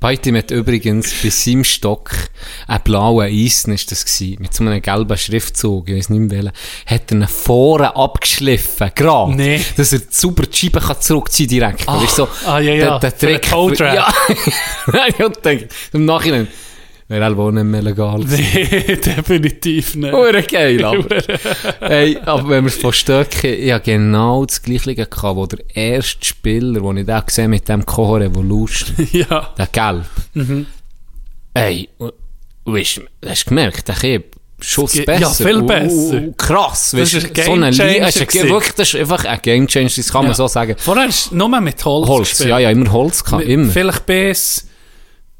Beiti 0.00 0.32
hat 0.32 0.50
übrigens 0.50 1.12
bei 1.22 1.28
seinem 1.28 1.62
Stock 1.62 2.10
einen 2.66 2.82
blauen 2.82 3.26
Eisen, 3.26 3.74
ist 3.74 3.92
das 3.92 4.06
gewesen, 4.06 4.40
mit 4.40 4.54
so 4.54 4.64
einem 4.64 4.80
gelben 4.80 5.18
Schriftzug, 5.18 5.90
ich 5.90 5.96
weiß 5.96 6.08
nicht 6.08 6.20
mehr 6.20 6.30
welchen, 6.30 6.52
hat 6.86 7.12
er 7.12 7.16
ihn 7.18 7.28
vorne 7.28 7.94
abgeschliffen, 7.94 8.90
gerade. 8.94 9.34
Nee. 9.34 9.60
Dass 9.76 9.92
er 9.92 10.00
super 10.08 10.44
die 10.44 10.56
Scheibe 10.56 10.80
kann 10.80 10.98
zurückziehen 11.00 11.50
direkt. 11.50 11.86
Ah, 11.86 12.02
Weißt 12.02 12.16
so, 12.16 12.28
ah, 12.46 12.58
ja, 12.60 12.72
ja, 12.72 12.98
Der, 12.98 13.10
der 13.10 13.40
Trick. 13.42 13.50
Ja. 13.78 14.08
Hab 14.86 15.42
gedacht, 15.42 15.66
im 15.92 16.06
Nachhinein, 16.06 16.48
wäre 17.10 17.24
halt 17.24 17.36
wohl 17.36 17.52
nicht 17.52 17.64
mehr 17.64 17.82
legal. 17.82 18.20
Nee, 18.26 18.96
definitiv 18.96 19.94
nicht. 19.96 20.12
Hure 20.12 20.42
geil, 20.44 20.84
aber. 20.84 21.16
hey, 21.80 22.16
aber 22.24 22.48
wenn 22.48 22.64
wir 22.64 22.68
es 22.68 22.76
von 22.76 22.92
Stöcken, 22.92 23.52
ich 23.52 23.70
habe 23.72 23.82
genau 23.84 24.44
das 24.46 24.62
Gleiche 24.62 24.94
gehabt, 24.94 25.22
wo 25.36 25.44
der 25.46 25.58
erste 25.74 26.24
Spieler, 26.24 26.80
den 26.80 26.96
ich 26.98 27.06
da 27.06 27.20
gesehen 27.20 27.50
mit 27.50 27.68
dem 27.68 27.84
Coho 27.84 28.16
Revolution, 28.16 29.08
ja. 29.12 29.50
der 29.58 29.66
Gelb. 29.66 30.04
Mhm. 30.34 30.66
Ey, 31.54 31.88
weisst, 32.64 33.00
hast 33.26 33.44
du 33.44 33.48
gemerkt, 33.48 33.88
der 33.88 33.94
Kind 33.96 34.24
Schuss 34.62 34.94
Ja, 34.94 35.04
besser. 35.04 35.44
viel 35.46 35.56
Und- 35.56 35.66
besser. 35.66 36.16
und 36.18 36.36
krass, 36.38 36.90
Das 36.90 37.00
weisst 37.00 37.14
ist 37.14 37.36
du, 37.36 37.42
so 37.42 37.52
eine 37.54 37.70
Linie, 37.70 38.00
das 38.02 38.16
ist 38.16 38.34
wirklich, 38.48 38.74
das 38.74 38.92
ist 38.94 39.00
einfach 39.00 39.24
ein 39.24 39.38
Game 39.42 39.66
Changer, 39.66 39.88
das 39.96 40.12
kann 40.12 40.22
man 40.22 40.32
Ja. 40.32 40.34
so 40.34 40.46
sagen. 40.48 40.74
Vorher 40.78 41.06
hast 41.08 41.30
du 41.32 41.36
nur 41.36 41.60
mit 41.60 41.82
Holz, 41.84 42.08
Holz, 42.08 42.28
gespielt. 42.30 42.50
ja, 42.50 42.58
ja, 42.58 42.70
immer 42.70 42.92
Holz 42.92 43.24
gehabt, 43.24 43.44
immer. 43.44 43.72
Vielleicht 43.72 44.04
bis 44.06 44.68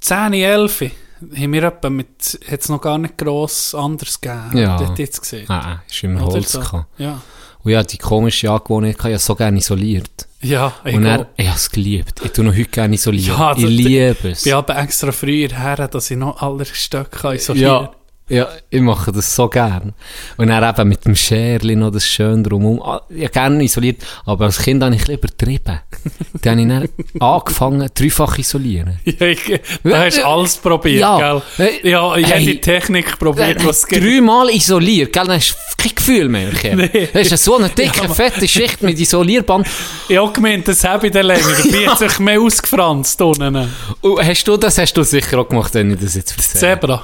10, 0.00 0.32
11 0.32 0.84
haben 1.20 1.52
wir 1.52 1.62
etwa 1.64 1.90
mit, 1.90 2.40
hat 2.50 2.60
es 2.60 2.68
noch 2.68 2.80
gar 2.80 2.98
nicht 2.98 3.18
gross 3.18 3.74
anders 3.74 4.20
gegeben. 4.20 4.56
Ja. 4.56 4.78
Dort 4.78 4.98
jetzt 4.98 5.20
gesehen. 5.20 5.48
Ah, 5.48 5.82
ist 5.88 6.02
immer 6.02 6.22
Oder 6.22 6.34
Holz 6.34 6.52
so. 6.52 6.60
gehabt. 6.60 6.86
Ja. 6.98 7.20
Und 7.62 7.72
ja, 7.72 7.82
die 7.82 7.98
komische 7.98 8.50
Angewohnheit, 8.50 8.94
ich 8.96 8.98
habe 9.00 9.10
ja 9.10 9.18
so 9.18 9.34
gerne 9.34 9.58
isoliert. 9.58 10.26
Ja, 10.40 10.72
ich 10.84 10.94
Und 10.94 11.04
er, 11.04 11.28
ich 11.36 11.46
habe 11.46 11.56
es 11.56 11.70
geliebt. 11.70 12.22
Ich 12.24 12.32
tue 12.32 12.44
noch 12.44 12.54
heute 12.54 12.64
gerne 12.64 12.94
isolieren. 12.94 13.38
Ja, 13.38 13.52
ich 13.54 13.64
liebe 13.64 14.30
es. 14.30 14.38
Ich 14.38 14.44
bin 14.44 14.54
aber 14.54 14.78
extra 14.78 15.12
früher 15.12 15.48
her, 15.50 15.88
dass 15.88 16.10
ich 16.10 16.16
noch 16.16 16.40
alle 16.40 16.64
Stöcke 16.64 17.34
isolieren 17.34 17.84
Ja, 17.84 17.90
ja, 18.30 18.48
ich 18.70 18.80
mache 18.80 19.12
das 19.12 19.34
so 19.34 19.48
gern. 19.48 19.92
Und 20.36 20.48
dann 20.48 20.62
eben 20.74 20.88
mit 20.88 21.04
dem 21.04 21.14
Scherli 21.16 21.76
noch 21.76 21.90
das 21.90 22.06
schön 22.06 22.42
drumherum. 22.44 22.80
Ah, 22.82 23.02
Ich 23.10 23.22
habe 23.24 23.30
gerne 23.32 23.64
isoliert, 23.64 24.02
aber 24.24 24.46
als 24.46 24.58
Kind 24.62 24.82
habe 24.82 24.94
ich 24.94 25.06
ein 25.08 25.14
übertrieben. 25.14 25.80
dann 26.42 26.72
habe 26.74 26.84
ich 26.86 26.90
dann 27.12 27.22
angefangen, 27.28 27.90
dreifach 27.94 28.38
isolieren. 28.38 28.98
Ja, 29.04 29.26
ich, 29.26 29.60
da 29.82 30.04
hast 30.04 30.18
du 30.18 30.26
alles 30.26 30.56
probiert, 30.56 31.00
Ja. 31.00 31.42
gell? 31.58 31.70
Ja, 31.82 32.16
jede 32.16 32.30
hey. 32.30 32.60
Technik 32.60 33.18
probiert, 33.18 33.64
was 33.66 33.78
es 33.78 33.86
gibt. 33.86 34.04
Dreimal 34.04 34.48
isoliert, 34.50 35.12
gell? 35.12 35.24
Dann 35.26 35.36
hast 35.36 35.50
du 35.76 35.82
kein 35.82 35.94
Gefühl 35.94 36.28
mehr. 36.28 36.48
Nee. 36.76 37.08
Das 37.12 37.32
ist 37.32 37.44
so 37.44 37.56
eine 37.56 37.68
dicke, 37.68 38.08
fette 38.08 38.46
Schicht 38.46 38.82
mit 38.82 38.98
Isolierband. 38.98 39.66
Ich 40.08 40.16
habe 40.16 40.32
gemeint, 40.32 40.68
das 40.68 40.84
habe 40.84 41.08
ich 41.08 41.12
dann 41.12 41.26
länger. 41.26 41.42
Dabei 41.64 41.88
hat 41.88 41.98
sich 41.98 42.18
mehr 42.20 42.40
ausgefranst 42.40 43.20
unten. 43.22 43.68
Und 44.00 44.24
hast 44.26 44.44
du 44.44 44.56
das 44.56 44.78
hast 44.78 44.94
du 44.94 45.02
sicher 45.02 45.38
auch 45.38 45.48
gemacht, 45.48 45.74
wenn 45.74 45.90
ich 45.92 46.00
das 46.00 46.14
jetzt 46.14 46.32
erzähle? 46.36 46.60
Zebra. 46.80 47.02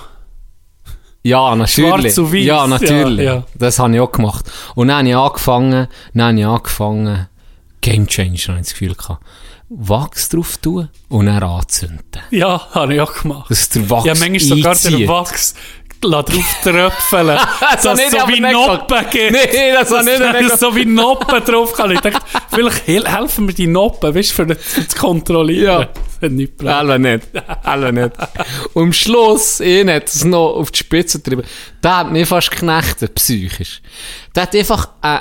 Ja, 1.27 1.55
natürlich. 1.57 2.13
Schwarz 2.15 2.19
und 2.19 2.33
weiß, 2.33 2.45
Ja, 2.45 2.67
natürlich. 2.67 3.25
ja, 3.27 3.35
ja. 3.35 3.43
Das 3.55 3.79
habe 3.79 3.95
ich 3.95 4.01
auch 4.01 4.13
gemacht. 4.13 4.45
Und 4.75 4.89
dann 4.89 4.99
habe 4.99 5.09
ich 5.09 5.17
angefangen, 5.17 5.89
dann 6.15 6.27
habe 6.29 6.39
ich 6.41 6.47
angefangen, 6.47 7.27
Game 7.81 8.07
Changer, 8.07 8.39
habe 8.49 8.59
ich 8.61 8.65
das 8.67 8.71
Gefühl 8.71 8.95
gehabt. 8.95 9.23
Wachs 9.69 10.29
drauf 10.29 10.59
tun 10.59 10.89
und 11.09 11.27
dann 11.27 11.43
anzünden. 11.43 12.23
Ja, 12.31 12.69
habe 12.71 12.95
ich 12.95 13.01
auch 13.01 13.13
gemacht. 13.13 13.51
Dass 13.51 13.69
der 13.71 13.91
Wachs 13.91 14.05
Ja, 14.07 14.15
manchmal 14.15 14.39
sogar 14.41 14.75
den 14.77 14.93
einzieht. 14.93 15.09
Wachs 15.09 15.55
drauf 16.01 16.25
tröpfeln. 16.63 17.39
Das 17.61 17.83
dass 17.83 18.11
so 18.11 18.19
wie 18.29 18.41
nicht 18.41 18.53
Noppen 18.53 19.07
gibt. 19.11 19.33
Nee, 19.53 19.73
das 19.73 19.89
Dass 19.89 20.05
nicht 20.05 20.21
es 20.53 20.61
so 20.61 20.75
wie 20.75 20.85
Noppen 20.85 21.45
drauf 21.45 21.73
kann. 21.73 21.91
Ich 21.93 22.01
dachte, 22.01 22.21
vielleicht 22.53 22.87
hel- 22.87 23.07
helfen 23.07 23.47
mir 23.47 23.53
die 23.55 23.67
Noppen, 23.67 24.15
weißt 24.15 24.31
du, 24.31 24.35
für 24.35 24.47
das 24.47 24.59
das 24.77 24.95
kontrollieren. 24.97 25.83
Ja. 25.83 25.89
Das 26.21 26.31
nicht. 26.31 26.65
Alle 26.65 26.99
nicht. 26.99 27.27
Alle 27.63 27.93
nicht. 27.93 28.11
Und 28.73 28.83
am 28.85 28.93
Schluss, 28.93 29.61
ihn 29.61 29.91
hat 29.91 30.09
es 30.09 30.25
noch 30.25 30.55
auf 30.57 30.71
die 30.71 30.79
Spitze 30.79 31.19
getrieben. 31.19 31.43
Der 31.83 31.97
hat 31.99 32.11
mich 32.11 32.27
fast 32.27 32.51
geknechtet, 32.51 33.15
psychisch. 33.15 33.83
Der 34.35 34.45
hat 34.45 34.55
einfach 34.55 34.89
einen 35.03 35.21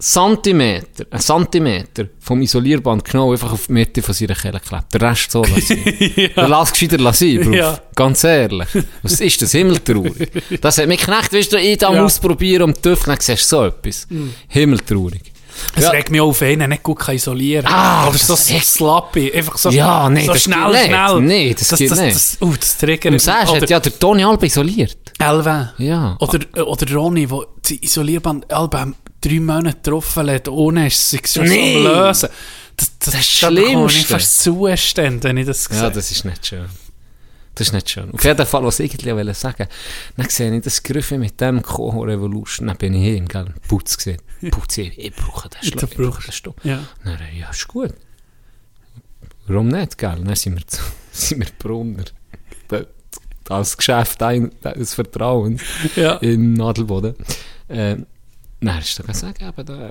Zentimeter, 0.00 1.04
einen 1.10 1.20
Zentimeter 1.20 2.06
vom 2.20 2.40
Isolierband 2.42 3.04
genommen, 3.04 3.32
einfach 3.32 3.52
auf 3.52 3.66
die 3.66 3.72
Mitte 3.74 4.02
von 4.02 4.14
seiner 4.14 4.34
Kehle 4.34 4.58
geklebt. 4.60 4.86
Der 4.94 5.02
Rest 5.02 5.30
so 5.30 5.42
lassen. 5.44 5.78
ja. 6.36 6.46
Lass 6.46 6.72
gescheiter 6.72 6.96
Bruder. 6.98 7.50
Ja. 7.56 7.78
Ganz 7.94 8.24
ehrlich. 8.24 8.68
Was 9.02 9.20
ist 9.20 9.42
das? 9.42 9.52
Himmeltraurig. 9.52 10.30
Das 10.60 10.78
hat 10.78 10.86
mich 10.88 11.00
geknechtet, 11.00 11.32
weißt 11.34 11.52
du, 11.52 11.58
ich 11.58 11.78
da 11.78 11.92
Ja. 11.92 12.02
ausprobieren 12.04 12.62
und 12.64 12.82
tüfteln, 12.82 13.16
dann 13.16 13.20
siehst 13.20 13.52
du 13.52 13.56
so 13.56 13.64
etwas. 13.66 14.06
Himmeltraurig. 14.48 15.32
Es 15.76 15.84
Ja. 15.84 15.90
regt 15.90 16.10
mich 16.10 16.20
auf, 16.22 16.40
wenn 16.40 16.60
er 16.62 16.68
nicht 16.68 16.82
gut 16.82 16.98
kann 17.00 17.14
isolieren 17.16 17.66
kann. 17.66 17.74
Ah, 17.74 18.08
Oder 18.08 18.16
so 18.16 18.32
das 18.32 18.50
echt- 18.50 18.64
slappy. 18.66 19.30
Einfach 19.32 19.58
so, 19.58 19.68
Ja, 19.70 20.08
nee, 20.08 20.24
so 20.24 20.32
das 20.32 20.42
schnell, 20.44 20.70
nicht. 20.70 20.84
schnell. 20.86 21.20
Nee, 21.20 21.54
das 21.58 21.68
geht 21.76 21.90
das, 21.90 22.00
nicht. 22.00 22.14
Das, 22.16 22.38
uh, 22.40 22.54
das 22.58 22.78
triggert 22.78 23.20
sagst, 23.20 23.50
Oder 23.52 23.60
hat 23.62 23.70
ja 23.70 23.80
der 23.80 23.98
Toni 23.98 24.24
Alba 24.24 24.46
isoliert. 24.46 24.96
Elva. 25.18 25.74
Ja. 25.76 26.16
Oder, 26.20 26.66
oder 26.66 26.94
Ronny, 26.94 27.26
der 27.26 27.40
das 27.62 27.72
Isolierband 27.72 28.50
Alba 28.50 28.92
drei 29.20 29.40
Monate 29.40 29.76
getroffen 29.76 30.30
hat, 30.30 30.48
ohne 30.48 30.86
es 30.86 31.10
sich 31.10 31.26
schon 31.26 31.44
Nee. 31.48 31.82
so 31.82 31.88
am 31.88 31.94
lösen. 32.06 32.28
Das, 32.76 32.98
das, 32.98 33.12
Das 33.14 33.40
da 33.40 33.50
bekomme 33.50 33.86
ich 33.86 34.06
fast 34.06 34.42
Zustände, 34.42 35.24
wenn 35.28 35.36
ich 35.36 35.46
das 35.46 35.64
sehe. 35.64 35.76
Ja, 35.78 35.90
das 35.90 36.10
ist 36.10 36.24
nicht 36.24 36.46
schön. 36.46 36.66
Das 37.54 37.66
ist 37.66 37.72
nicht 37.74 37.90
schön. 37.90 38.10
Auf 38.12 38.24
jeden 38.24 38.46
Fall, 38.46 38.64
was 38.64 38.78
ich 38.80 38.92
irgendwie 38.94 39.12
wollte 39.14 39.34
sagen, 39.34 39.66
dann 40.16 40.28
sehe 40.30 40.56
ich 40.56 40.62
das 40.62 40.82
Griffel 40.82 41.18
mit 41.18 41.38
dem 41.40 41.60
Coho 41.60 42.02
Revolution, 42.04 42.68
dann 42.68 42.76
bin 42.78 42.94
ich 42.94 43.02
hin, 43.02 43.28
gell, 43.28 43.52
Putz 43.68 43.96
gesehen. 43.98 44.22
Putz, 44.50 44.78
ich, 44.78 44.96
ich 44.98 45.14
brauche 45.14 45.48
den 45.50 45.62
Schluck, 45.62 45.82
ich 45.90 45.96
brauche 45.96 46.22
den 46.22 46.32
Stoff. 46.32 46.54
Ja. 46.62 46.86
Dann, 47.04 47.18
ja, 47.38 47.50
ist 47.50 47.68
gut. 47.68 47.92
Warum 49.46 49.68
nicht, 49.68 49.98
gell? 49.98 50.16
Dann 50.24 50.34
sind 50.36 50.56
wir, 50.56 50.66
zu, 50.66 50.80
sind 51.12 51.40
wir 51.40 51.48
Brunner. 51.58 52.04
Da- 52.68 52.84
Das 53.44 53.76
Geschäft 53.76 54.22
ein, 54.22 54.52
des 54.62 54.94
Vertrauens 54.94 55.60
Ja. 55.96 56.14
im 56.18 56.54
Nadelboden. 56.54 57.14
Äh, 57.68 57.96
dann 58.60 58.78
ist 58.78 58.98
er 58.98 59.06
gesagt, 59.06 59.40
eben, 59.42 59.66
da, 59.66 59.90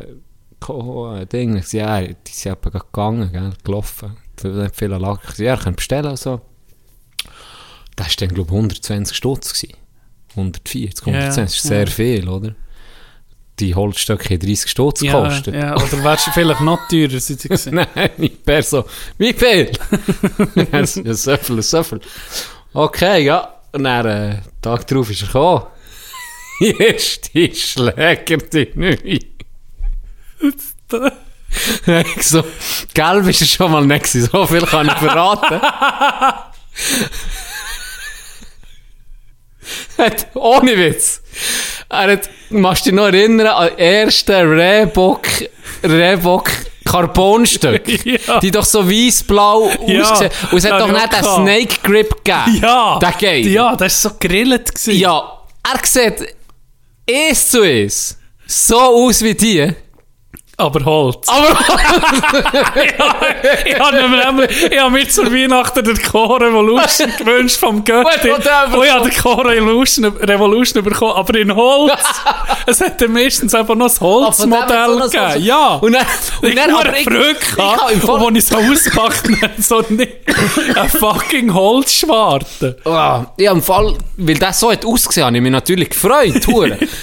ein 1.14 1.30
Ding. 1.30 1.56
Ich 1.58 1.72
ja, 1.74 2.02
die 2.02 2.16
sind 2.32 2.52
eben 2.52 2.72
gegangen, 2.72 3.32
gell, 3.32 3.54
gelaufen. 3.64 4.18
Nicht 4.44 4.76
viel 4.76 4.90
Lack. 4.90 5.20
Ich 5.24 5.30
sag, 5.36 5.40
ja, 5.40 5.54
ihr 5.56 5.58
könnt 5.62 5.78
bestellen 5.78 6.08
und 6.12 6.20
so. 6.20 6.42
Das 7.96 8.08
war 8.08 8.14
dann, 8.20 8.30
glaube 8.36 8.50
ich, 8.52 8.56
120 8.56 9.16
Stutz. 9.18 9.54
gewesen. 9.54 9.76
140, 10.32 11.06
Ja, 11.08 11.14
120, 11.14 11.36
das 11.46 11.56
ist 11.56 11.64
sehr 11.64 11.80
ja. 11.86 11.86
viel, 11.88 12.30
oder? 12.30 12.56
Die 13.60 13.76
Holzstöcke 13.76 14.34
haben 14.36 14.40
30 14.40 14.70
Stutz 14.72 15.02
Ja, 15.02 15.22
gekostet. 15.22 15.56
ja, 15.56 15.76
oder 15.76 16.04
wärst 16.04 16.28
du 16.28 16.32
vielleicht 16.32 16.62
noch 16.62 16.88
teurer, 16.88 17.20
sind 17.20 17.42
sie 17.42 17.50
gesehen. 17.50 17.76
Nein, 17.76 18.10
nicht 18.18 18.46
per 18.46 18.64
so. 18.64 18.86
Wie 19.18 19.34
viel? 19.34 19.72
ja, 20.72 20.86
so 20.86 21.04
viel, 21.38 21.62
so 21.62 21.84
viel. 21.84 22.00
Okay, 22.74 23.26
ja. 23.26 23.56
Und 23.74 23.84
dann, 23.84 24.06
äh, 24.06 24.42
Tag 24.62 24.88
drauf 24.88 25.10
ist 25.10 25.22
er 25.24 25.28
gekommen. 25.28 25.64
Die 26.60 27.54
Schläger, 27.56 28.38
die 28.38 28.70
neu. 28.76 28.98
ich 32.16 32.24
so, 32.24 32.44
gelb 32.94 33.28
ist 33.28 33.42
er 33.42 33.48
schon 33.48 33.72
mal 33.72 33.86
nicht. 33.86 34.08
So 34.08 34.46
viel 34.46 34.62
kann 34.62 34.88
ich 34.88 34.94
verraten. 34.94 35.62
hat, 39.98 40.28
ohne 40.36 40.78
Witz. 40.78 41.22
Er 41.90 42.12
hat, 42.14 42.30
machst 42.50 42.86
du 42.86 42.92
dich 42.92 42.98
noch 42.98 43.08
erinnern 43.08 43.48
an 43.48 43.68
den 43.70 43.78
ersten 43.80 44.50
Rehbock, 44.54 45.28
Rehbock 45.84 46.50
Carbonstück? 46.86 47.84
Ja. 48.06 48.40
Die 48.40 48.52
doch 48.52 48.66
so 48.66 48.88
weiß-blau 48.90 49.70
Ja, 49.88 50.02
ausgesehen. 50.02 50.32
Und 50.52 50.58
es 50.58 50.66
hat 50.66 50.74
hab 50.74 50.80
doch 50.80 50.88
ich 50.88 50.94
nicht 50.94 51.14
den. 51.14 51.24
Snake 51.24 51.76
Grip 51.84 52.24
gegeben. 52.24 52.60
Ja, 52.62 53.00
Der 53.00 53.12
geht. 53.14 53.46
ja, 53.48 53.76
das 53.76 54.04
war 54.04 54.12
so 54.12 54.18
gegrillt. 54.18 54.74
gewesen. 54.74 55.00
Ja, 55.00 55.40
er 55.64 55.86
sieht 55.86 56.36
eins 57.10 57.50
zu 57.50 57.62
eins 57.62 58.18
so 58.46 58.80
aus 58.80 59.22
wie 59.22 59.36
die. 59.36 59.74
Aber 60.60 60.84
Holz. 60.84 61.26
Aber 61.28 61.48
ich 63.66 63.80
habe 63.80 63.98
nämlich- 63.98 64.72
ich 64.72 64.78
habe 64.80 64.92
mir 64.92 65.08
zur 65.08 65.32
Weihnachten 65.34 65.84
den 65.86 66.02
Core 66.02 66.46
Revolution 66.48 67.12
gewünscht 67.18 67.58
vom 67.58 67.84
Götti. 67.84 68.30
Und 68.30 68.44
ich 68.46 68.92
habe 68.92 69.10
den 69.10 69.18
Core 69.18 69.50
Revolution, 69.52 70.06
Revolution 70.06 70.84
bekommen, 70.84 71.14
aber 71.14 71.38
in 71.40 71.56
Holz. 71.56 71.94
es 72.66 72.82
hat 72.82 73.00
dann 73.02 73.14
meistens 73.14 73.56
einfach 73.56 73.76
noch 73.76 73.88
das 73.88 74.02
Holzmodell 74.02 75.00
gegeben. 75.00 75.44
Ja. 75.46 75.76
Und 75.76 75.94
dann, 75.94 76.06
und 76.42 76.50
ich 76.50 76.56
dann 76.56 76.76
habe 76.76 76.90
aber 76.90 76.98
ich, 76.98 77.08
ich 77.08 77.58
habe 77.58 77.94
im 77.94 78.02
Fall, 78.02 78.22
und 78.22 78.36
als 78.36 78.44
ich 78.44 78.50
so 78.50 78.58
ausgepackt 78.58 79.28
habe, 79.42 79.54
so 79.62 79.82
nicht 79.90 80.12
ein 80.76 80.90
fucking 80.90 81.54
Holzschwarte. 81.54 82.78
Ah, 82.84 83.28
ja, 83.38 83.52
im 83.54 83.62
Fall, 83.62 83.96
weil 84.18 84.36
das 84.38 84.60
so 84.60 84.72
hat 84.72 84.86
ausgesehen, 84.86 85.26
habe 85.26 85.38
ich 85.38 85.42
mich 85.44 85.52
natürlich 85.52 85.90
gefreut. 85.92 86.36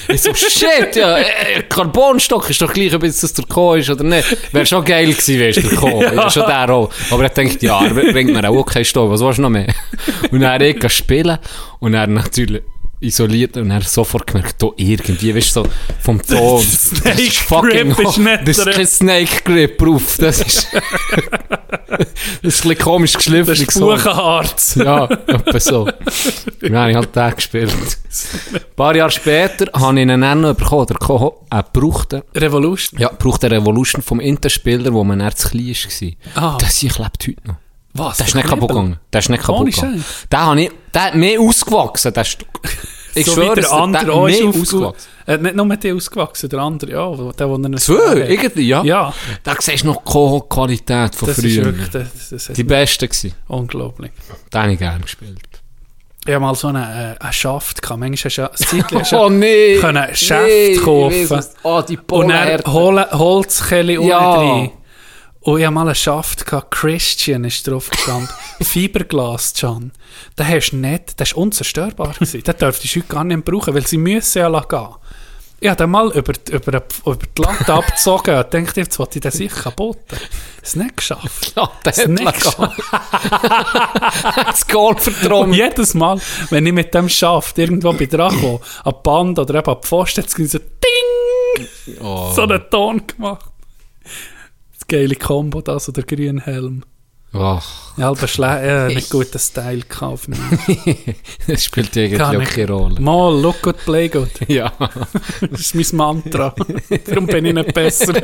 ich 0.08 0.22
so, 0.22 0.34
shit, 0.34 0.94
ja, 0.94 1.16
äh, 1.18 1.62
Carbonstock 1.68 2.50
ist 2.50 2.60
doch 2.60 2.72
gleich, 2.72 2.94
ob 2.94 3.02
jetzt 3.02 3.22
das 3.22 3.32
der 3.32 3.45
Co 3.48 3.74
ist 3.74 3.90
oder 3.90 4.04
nicht. 4.04 4.52
Wäre 4.52 4.66
schon 4.66 4.84
geil 4.84 5.06
gewesen, 5.12 5.38
wärst 5.38 5.62
du 5.62 5.76
Co. 5.76 6.02
ja. 6.14 6.30
Schon 6.30 6.46
der 6.46 6.70
auch. 6.70 6.90
Aber 7.10 7.22
er 7.22 7.30
denkt, 7.30 7.62
ja, 7.62 7.84
er 7.84 7.90
bringt 7.90 8.32
mir 8.32 8.48
auch 8.48 8.64
keinen 8.64 8.84
Stoff, 8.84 9.10
was 9.10 9.20
willst 9.20 9.38
du 9.38 9.42
noch 9.42 9.50
mehr? 9.50 9.72
Und 10.30 10.40
dann 10.40 10.60
ich 10.60 10.88
spielen 10.92 11.38
und 11.78 11.94
er 11.94 12.06
natürlich 12.06 12.62
isoliert 13.00 13.56
und 13.56 13.70
er 13.70 13.82
sofort 13.82 14.26
gemerkt, 14.26 14.62
da 14.62 14.68
irgendwie, 14.76 15.34
weißt 15.34 15.56
du, 15.56 15.64
so 15.64 15.68
vom 16.00 16.22
Ton. 16.22 16.62
Snake 16.62 17.10
das 17.10 17.20
ist 17.20 17.36
fucking 17.38 17.92
Grip 17.92 18.08
ist 18.08 18.18
nicht 18.18 18.48
Das 18.48 18.58
ist 18.58 18.70
kein 18.70 18.86
Snake 18.86 19.42
Grip 19.44 19.78
drauf. 19.78 20.16
Das 20.18 20.40
ist, 20.40 20.68
das 21.88 21.98
ist 21.98 22.64
ein 22.64 22.68
bisschen 22.70 22.78
komisch 22.78 23.12
geschliffen. 23.14 23.46
Das 23.46 23.60
ist 23.60 23.78
Buchenharz. 23.78 24.74
Ja, 24.76 25.04
etwa 25.04 25.60
so. 25.60 25.88
Dann 26.60 26.76
habe 26.76 26.90
ich 26.90 26.96
halt 26.96 27.14
den 27.14 27.34
gespielt. 27.34 27.72
Ein 27.72 28.60
paar 28.74 28.96
Jahre 28.96 29.10
später 29.10 29.66
habe 29.78 30.00
ich 30.00 30.06
dann 30.06 30.40
noch 30.40 30.54
bekommen. 30.54 30.82
Oder 30.82 30.94
bekommen, 30.94 31.30
äh, 31.50 31.62
gebrauchten, 31.72 32.22
Revolution. 32.34 33.00
ja, 33.00 33.08
gebrauchten 33.08 33.50
Revolution 33.50 34.02
vom 34.02 34.20
Interspieler, 34.20 34.92
wo 34.92 35.04
man 35.04 35.20
erst 35.20 35.50
klein 35.50 35.66
war. 35.66 36.54
Ah. 36.54 36.58
Das 36.58 36.78
hier 36.78 36.90
klebt 36.90 37.26
heute 37.26 37.46
noch. 37.46 37.65
Was? 37.98 38.16
Der 38.18 38.26
ist 38.26 38.34
nicht 38.34 38.48
kaputt 38.48 38.68
gegangen. 38.68 38.98
Der 39.12 39.18
ist 39.20 39.28
nicht 39.30 39.42
kaputt 39.44 39.66
gegangen. 39.66 40.04
Der, 40.30 40.40
habe 40.46 40.60
ich, 40.62 40.70
der 40.94 41.02
hat 41.04 41.14
mehr 41.14 41.40
ausgewachsen, 41.40 42.12
der 42.12 42.24
Stück. 42.24 42.48
Ich 43.18 43.24
so 43.24 43.32
schwöre, 43.32 43.54
der 43.54 43.72
andere 43.72 44.04
der 44.04 44.14
hat 44.14 44.30
ist 44.30 44.40
mehr 44.42 44.48
ausgewachsen. 44.62 45.08
Äh, 45.26 45.38
nicht 45.38 45.54
nur 45.56 45.64
mit 45.64 45.82
dir 45.82 45.94
ausgewachsen, 45.96 46.50
der 46.50 46.58
andere, 46.58 46.90
ja, 46.90 47.10
der, 47.16 47.32
der 47.32 47.46
er 47.72 47.76
Zwei, 47.78 48.26
irgendwie, 48.28 48.68
ja. 48.68 48.84
Ja, 48.84 49.14
Da 49.42 49.54
siehst 49.58 49.84
du 49.84 49.86
noch 49.86 50.02
die 50.04 50.48
Qualität 50.50 51.14
von 51.14 51.26
das 51.28 51.38
ist 51.38 51.54
früher. 51.54 51.64
wirklich 51.64 51.88
das, 51.88 52.08
das 52.28 52.48
ist 52.50 52.58
Die 52.58 52.62
beste 52.64 53.08
gewesen. 53.08 53.32
unglaublich. 53.48 54.12
Den 54.52 54.60
habe 54.60 54.72
ich 54.74 54.78
gerne 54.78 55.00
gespielt. 55.00 55.38
Ich 56.26 56.34
habe 56.34 56.44
mal 56.44 56.54
so 56.54 56.68
einen, 56.68 56.82
äh, 56.82 57.14
einen 57.18 57.32
Schaft 57.32 57.80
gehabt. 57.80 58.00
Manchmal 58.00 58.24
hast 58.30 58.36
du 58.36 58.42
ja, 58.42 58.48
ein 58.50 58.56
Zeitchen 58.82 58.98
hast 59.00 59.12
du 59.12 59.16
Oh 59.16 59.28
nee! 59.30 59.78
können 59.78 59.96
ein 59.96 60.14
Schäft 60.14 60.46
Nee, 60.46 60.76
kaufen. 60.76 61.44
Oh, 61.62 61.80
die 61.88 61.98
Und 62.10 62.28
dann. 62.28 62.60
Hol 62.66 63.00
Holzkelle 63.12 63.92
Ja. 63.94 64.34
unten 64.34 64.50
rein. 64.50 64.70
Und 65.46 65.60
ich 65.60 65.64
habe 65.64 65.74
mal 65.74 65.82
einen 65.86 65.94
Schaft 65.94 66.44
gehabt, 66.44 66.72
Christian 66.72 67.44
ist 67.44 67.68
drauf 67.68 67.88
gestanden. 67.88 68.28
Fiberglas, 68.62 69.52
John. 69.54 69.92
Den 70.36 70.48
hast 70.48 70.70
du 70.72 70.76
nicht, 70.76 71.20
der 71.20 71.24
ist 71.24 71.34
unzerstörbar 71.34 72.14
gewesen. 72.14 72.42
Den 72.42 72.56
dürftest 72.56 72.96
du 72.96 72.98
heute 73.00 73.08
gar 73.08 73.22
nicht 73.22 73.36
mehr 73.36 73.44
brauchen, 73.44 73.72
weil 73.72 73.86
sie 73.86 73.96
müssen 73.96 74.38
ja 74.38 74.48
gehen. 74.68 74.88
Ich 75.60 75.68
habe 75.68 75.76
den 75.84 75.90
mal 75.90 76.10
über, 76.10 76.32
die- 76.32 76.50
über, 76.52 76.72
die- 76.80 77.08
über 77.10 77.16
die 77.38 77.42
Latte 77.42 77.72
abgezogen 77.74 78.36
und 78.36 78.52
dachte, 78.54 78.80
jetzt 78.80 78.98
wollte 78.98 79.18
ich 79.18 79.22
den 79.22 79.30
sicher 79.30 79.62
kaputt. 79.62 79.98
Es 80.62 80.70
ist 80.70 80.76
nicht 80.76 80.96
geschafft. 80.96 81.52
Ja, 81.54 81.70
der 81.84 81.92
Es 81.92 81.98
ist 81.98 82.04
hat 82.04 82.10
nicht 82.10 82.34
geschafft. 82.34 82.82
das 84.48 84.66
Goal 84.66 84.96
Und 85.44 85.52
jedes 85.54 85.94
Mal, 85.94 86.20
wenn 86.50 86.66
ich 86.66 86.72
mit 86.72 86.92
dem 86.92 87.08
Schaft 87.08 87.56
irgendwo 87.56 87.92
bei 87.92 88.06
komme, 88.06 88.60
an 88.84 88.94
Band 89.04 89.38
oder 89.38 89.54
eben 89.60 89.70
an 89.70 89.80
Pfosten, 89.80 90.24
hat 90.24 90.28
es 90.36 90.50
so 90.50 90.58
Ding! 90.58 91.66
Oh. 92.00 92.32
So 92.34 92.42
einen 92.42 92.68
Ton 92.68 93.06
gemacht. 93.06 93.46
Geile 94.88 95.16
Combo, 95.16 95.60
der 95.92 96.04
grüne 96.04 96.40
Helm. 96.42 96.84
Ach, 97.32 97.92
Ja, 97.96 98.10
aber 98.10 98.28
schle 98.28 98.46
ja, 98.66 98.86
nicht 98.88 99.10
guten 99.10 99.38
Style 99.38 99.82
mich. 100.28 100.38
das 101.46 101.64
spielt 101.64 101.94
irgendwie 101.96 102.16
Kann 102.16 102.36
auch 102.40 102.44
keine 102.48 102.68
Rolle. 102.68 103.00
Mal, 103.00 103.40
look 103.40 103.62
good, 103.62 103.76
play 103.84 104.08
good. 104.08 104.30
Ja. 104.48 104.72
Das 105.50 105.60
ist 105.60 105.74
mein 105.74 105.96
Mantra. 105.96 106.54
Darum 107.06 107.26
bin 107.26 107.44
ich 107.46 107.54
nicht 107.54 107.74
besser. 107.74 108.14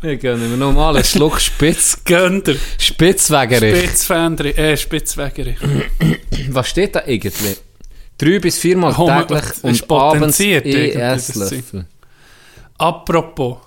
Ich 0.00 0.20
gönne 0.20 0.46
mir 0.46 0.56
nochmal 0.56 0.94
einen 0.94 1.04
Schluck 1.04 1.40
Spitz. 1.40 1.98
Gönnt 2.04 2.46
er. 2.46 2.54
Spitzwegerich. 2.78 3.76
Spitzfänderi, 3.76 4.50
äh, 4.50 4.76
Spitzwägeri. 4.76 5.56
Was 6.50 6.68
steht 6.68 6.94
da 6.94 7.02
irgendwie? 7.04 7.56
Drei 8.16 8.38
bis 8.38 8.58
viermal 8.58 8.94
täglich 8.94 9.42
und 9.62 9.90
abends 9.90 10.38
ES-Löffel. 10.38 11.86
Apropos, 12.78 13.58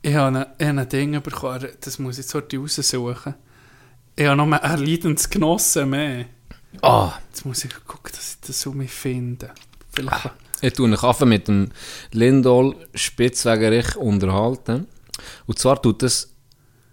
ich 0.00 0.14
habe 0.14 0.46
ein, 0.58 0.88
Ding 0.88 1.20
bekommen, 1.20 1.66
das 1.80 1.98
muss 1.98 2.18
ich 2.18 2.24
jetzt 2.24 2.34
heute 2.34 2.56
raussuchen. 2.56 3.34
Ich 4.14 4.26
habe 4.26 4.36
noch 4.36 4.46
mal 4.46 4.58
ein 4.58 4.78
Leidensgenossen 4.78 5.90
mehr. 5.90 6.26
Ah, 6.80 7.14
Jetzt 7.28 7.44
muss 7.44 7.64
ich 7.64 7.74
gucken, 7.84 8.12
dass 8.14 8.34
ich 8.34 8.40
das 8.46 8.64
um 8.66 8.76
mich 8.76 8.92
finde. 8.92 9.50
Vielleicht. 9.92 10.30
ich 10.60 10.72
tue 10.72 10.86
mich 10.88 11.02
einfach 11.02 11.26
mit 11.26 11.48
dem 11.48 11.70
Lindol 12.12 12.76
Spitzwegerich 12.94 13.96
unterhalten. 13.96 14.86
Und 15.46 15.58
zwar 15.58 15.82
tut 15.82 16.04
das 16.04 16.32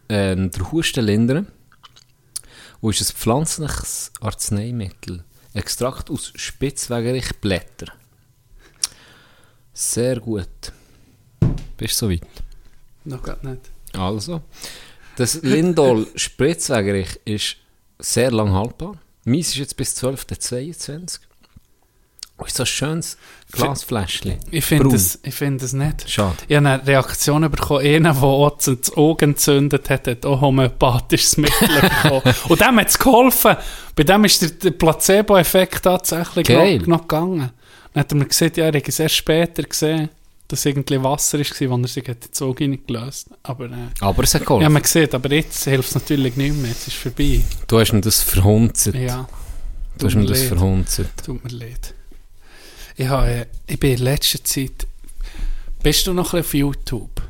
äh, 0.08 0.36
der 0.36 0.72
Husten 0.72 1.06
lindern. 1.06 1.48
Und 2.80 3.00
ist 3.00 3.12
ein 3.12 3.18
pflanzliches 3.18 4.12
Arzneimittel. 4.20 5.24
Extrakt 5.54 6.10
aus 6.10 6.34
Spitzwegerich-Blätter. 6.36 7.94
Sehr 9.74 10.20
gut. 10.20 10.74
Bist 11.82 12.00
du 12.00 12.06
soweit? 12.06 12.22
Noch 13.06 13.24
gar 13.24 13.40
nicht. 13.42 13.72
Also, 13.94 14.42
das 15.16 15.42
Lindol 15.42 16.06
Spritzwegerich 16.16 17.20
ist 17.26 17.56
sehr 17.98 18.30
lang 18.30 18.52
haltbar. 18.52 19.00
Meins 19.26 19.48
ist 19.48 19.56
jetzt 19.56 19.78
bis 19.78 19.96
12.22. 20.04 21.22
Und 22.38 22.48
ist 22.48 22.56
so 22.56 22.62
ein 22.62 22.68
schönes 22.68 23.18
Glasfläschchen. 23.52 24.38
Ich 24.52 24.64
finde 24.64 24.96
ich 24.96 25.34
find 25.34 25.64
es 25.64 25.74
nicht. 25.74 26.08
Schade. 26.08 26.38
Ich 26.48 26.56
habe 26.56 26.70
eine 26.70 26.86
Reaktion 26.86 27.50
bekommen, 27.50 27.84
einer, 27.84 28.14
der 28.14 28.24
auch 28.24 28.58
das 28.58 28.96
Auge 28.96 29.26
entzündet 29.26 29.90
hat, 29.90 30.08
hat 30.08 30.24
auch 30.24 30.40
homöopathisches 30.40 31.38
Mittel 31.38 31.68
bekommen. 32.04 32.36
Und 32.48 32.62
dem 32.62 32.80
hat 32.80 32.90
es 32.90 33.00
geholfen. 33.00 33.58
Bei 33.96 34.04
dem 34.04 34.24
ist 34.26 34.64
der, 34.64 34.70
Placebo-Effekt 34.70 35.82
tatsächlich 35.82 36.48
noch, 36.48 36.88
noch 36.88 37.02
gegangen. 37.02 37.50
Dann 37.94 38.02
hat 38.02 38.12
er 38.12 38.18
mir 38.20 38.28
gesagt, 38.28 38.58
ja, 38.58 38.66
er 38.66 38.74
hätte 38.74 38.90
es 38.90 39.00
erst 39.00 39.16
später 39.16 39.64
gesehen, 39.64 40.10
dass 40.52 40.66
irgendwie 40.66 41.02
Wasser 41.02 41.40
war, 41.40 41.70
wo 41.70 41.82
er 41.82 41.88
sich 41.88 42.08
hat 42.08 42.26
ins 42.26 42.42
Auge 42.42 42.66
reingelöst 42.66 43.30
Aber 43.44 43.66
äh, 43.66 43.90
Aber 44.02 44.24
es 44.24 44.34
hat 44.34 44.42
ja, 44.42 44.48
geholfen. 44.48 44.74
man 44.74 44.84
sieht, 44.84 45.14
aber 45.14 45.32
jetzt 45.32 45.64
hilft 45.64 45.90
es 45.90 45.96
natürlich 45.96 46.36
nicht 46.36 46.56
mehr, 46.56 46.70
jetzt 46.70 46.88
ist 46.88 46.96
es 46.96 47.02
vorbei. 47.02 47.42
du 47.68 47.80
hast 47.80 47.94
mir 47.94 48.02
das 48.02 48.22
verhunzert. 48.22 48.96
Ja, 48.96 49.28
du 49.98 50.08
hast 50.08 50.16
mir 50.16 50.26
das 50.26 50.40
leid. 50.40 50.48
verhunzert. 50.50 51.10
tut 51.26 51.44
mir 51.44 51.52
leid. 51.52 51.94
Ich, 52.98 53.08
habe, 53.08 53.28
äh, 53.28 53.46
ich 53.68 53.80
bin 53.80 53.94
in 53.94 54.00
letzter 54.00 54.44
Zeit... 54.44 54.88
Bist 55.82 56.06
du 56.06 56.14
noch 56.14 56.34
ein 56.34 56.42
bisschen 56.42 56.68
auf 56.70 56.80
YouTube? 56.80 57.22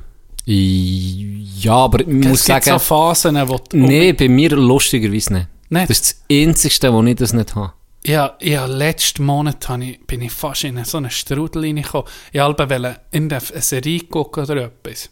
Ja, 0.46 1.76
aber 1.76 2.02
ich 2.02 2.08
muss 2.08 2.42
es 2.42 2.46
gibt 2.46 2.64
sagen, 2.66 2.80
so 2.80 2.80
Phasen, 2.80 3.48
wo 3.48 3.60
nee, 3.74 4.12
bei 4.12 4.28
mir 4.28 4.50
lustigerweise 4.50 5.34
nicht. 5.34 5.48
Nicht? 5.70 5.90
Das 5.90 6.00
ist 6.00 6.18
das 6.30 6.38
Einzige, 6.38 6.92
wo 6.92 7.04
ich 7.04 7.16
das 7.16 7.32
nicht 7.32 7.56
habe. 7.56 7.74
Ja, 8.04 8.36
ja, 8.42 8.66
letzten 8.66 9.24
Monat 9.26 9.70
habe 9.70 9.86
ich, 9.86 10.06
bin 10.08 10.22
ich 10.24 10.32
fast 10.32 10.64
in 10.64 10.84
so 10.86 10.98
einen 10.98 11.12
Strudel 11.12 11.62
reingekommen. 11.64 12.08
Ich 12.32 12.42
wollte 12.42 13.00
in 13.12 13.32
eine 13.32 13.42
Serie 13.62 14.00
gucken 14.02 14.44
oder 14.44 14.64
etwas. 14.66 15.10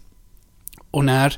Und 0.90 1.08
er, 1.08 1.32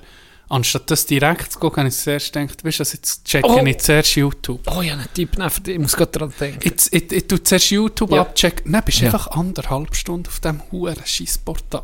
anstatt 0.47 0.89
das 0.89 1.05
direkt 1.05 1.51
zu 1.51 1.59
gucken, 1.59 1.81
habe 1.81 1.89
ich 1.89 1.95
zuerst 1.97 2.31
gedacht, 2.31 2.63
weißt 2.63 2.79
du, 2.79 2.81
was, 2.81 2.93
jetzt 2.93 3.25
checke 3.25 3.47
Oh. 3.49 3.65
ich 3.65 3.79
zuerst 3.79 4.15
YouTube. 4.15 4.61
Oh 4.73 4.81
ja, 4.81 4.93
einen 4.93 5.07
Tipp 5.13 5.35
dich. 5.35 5.73
Ich 5.75 5.79
muss 5.79 5.97
gerade 5.97 6.11
dran 6.11 6.33
denken. 6.39 6.61
Jetzt, 6.63 6.93
ich, 6.93 7.11
ich 7.11 7.27
tue 7.27 7.43
zuerst 7.43 7.69
YouTube 7.69 8.11
Ja. 8.11 8.21
abchecken. 8.21 8.71
Dann 8.71 8.83
bist 8.85 8.99
du 9.01 9.05
Ja. 9.05 9.11
einfach 9.11 9.27
anderthalb 9.27 9.93
Stunden 9.93 10.27
auf 10.29 10.39
diesem 10.39 10.61
huren 10.71 10.95
Scheissportal. 11.05 11.83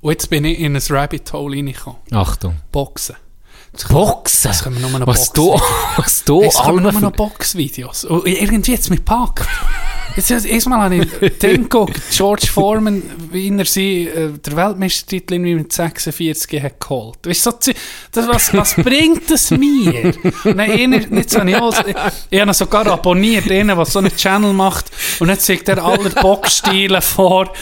Und 0.00 0.10
jetzt 0.10 0.28
bin 0.30 0.44
ich 0.46 0.58
in 0.58 0.74
ein 0.74 0.82
Rabbit 0.88 1.32
Hole 1.32 1.56
reingekommen. 1.56 2.00
Achtung. 2.10 2.56
Boxen. 2.72 3.14
Boxen? 3.88 4.48
Das 4.48 4.62
können 4.64 4.80
wir 4.80 4.88
nur 4.88 4.98
noch 4.98 5.06
Was 5.06 5.32
du, 5.32 5.60
was 5.96 6.24
du 6.24 6.42
Jetzt 6.42 6.66
nur 6.66 6.80
noch 6.80 7.12
Boxvideos. 7.12 8.04
Und 8.04 8.26
irgendwie 8.26 8.72
jetzt 8.72 8.90
mit 8.90 9.04
Pack. 9.04 9.46
Jetzt, 10.16 10.30
erstmal 10.44 10.80
habe 10.80 10.96
ich 10.96 11.38
den 11.38 11.62
geguckt, 11.62 12.00
George 12.10 12.48
Foreman, 12.48 13.02
wie 13.30 13.56
er 13.56 13.64
sie, 13.64 14.08
äh, 14.08 14.32
der 14.32 14.56
Weltmeistertitel 14.56 15.38
mit 15.38 15.72
46 15.72 16.62
hat 16.62 16.80
geholt. 16.80 17.18
Weißt 17.24 17.44
so, 17.44 17.52
das, 18.12 18.28
was, 18.28 18.54
was 18.54 18.74
bringt 18.74 19.30
das 19.30 19.52
mir? 19.52 20.12
Nein, 20.44 20.70
einer, 20.72 21.16
jetzt 21.16 21.38
habe 21.38 21.50
ich, 21.50 21.56
alles, 21.56 21.76
ich, 22.30 22.40
habe 22.40 22.54
sogar 22.54 22.86
abonniert, 22.88 23.50
einen, 23.50 23.76
der 23.76 23.86
so 23.86 24.00
einen 24.00 24.14
Channel 24.14 24.52
macht, 24.52 24.90
und 25.20 25.28
jetzt 25.28 25.46
zeigt 25.46 25.68
er 25.68 25.84
alle 25.84 26.10
Boxstile 26.10 27.00
vor. 27.00 27.52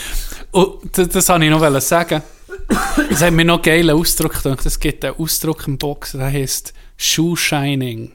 Und 0.50 0.96
das, 0.96 1.08
das 1.08 1.28
wollte 1.28 1.44
ich 1.44 1.50
noch 1.50 1.80
sagen. 1.80 2.22
Das 2.68 3.22
hat 3.22 3.32
mir 3.32 3.44
noch 3.44 3.54
einen 3.56 3.62
geilen 3.62 3.96
Ausdruck 3.96 4.42
gedacht. 4.42 4.64
Es 4.66 4.78
gibt 4.78 5.04
einen 5.04 5.16
Ausdruck 5.16 5.66
im 5.66 5.78
Boxen, 5.78 6.20
der 6.20 6.30
heißt 6.30 6.74
Shoe 6.96 7.36
Shining. 7.36 8.12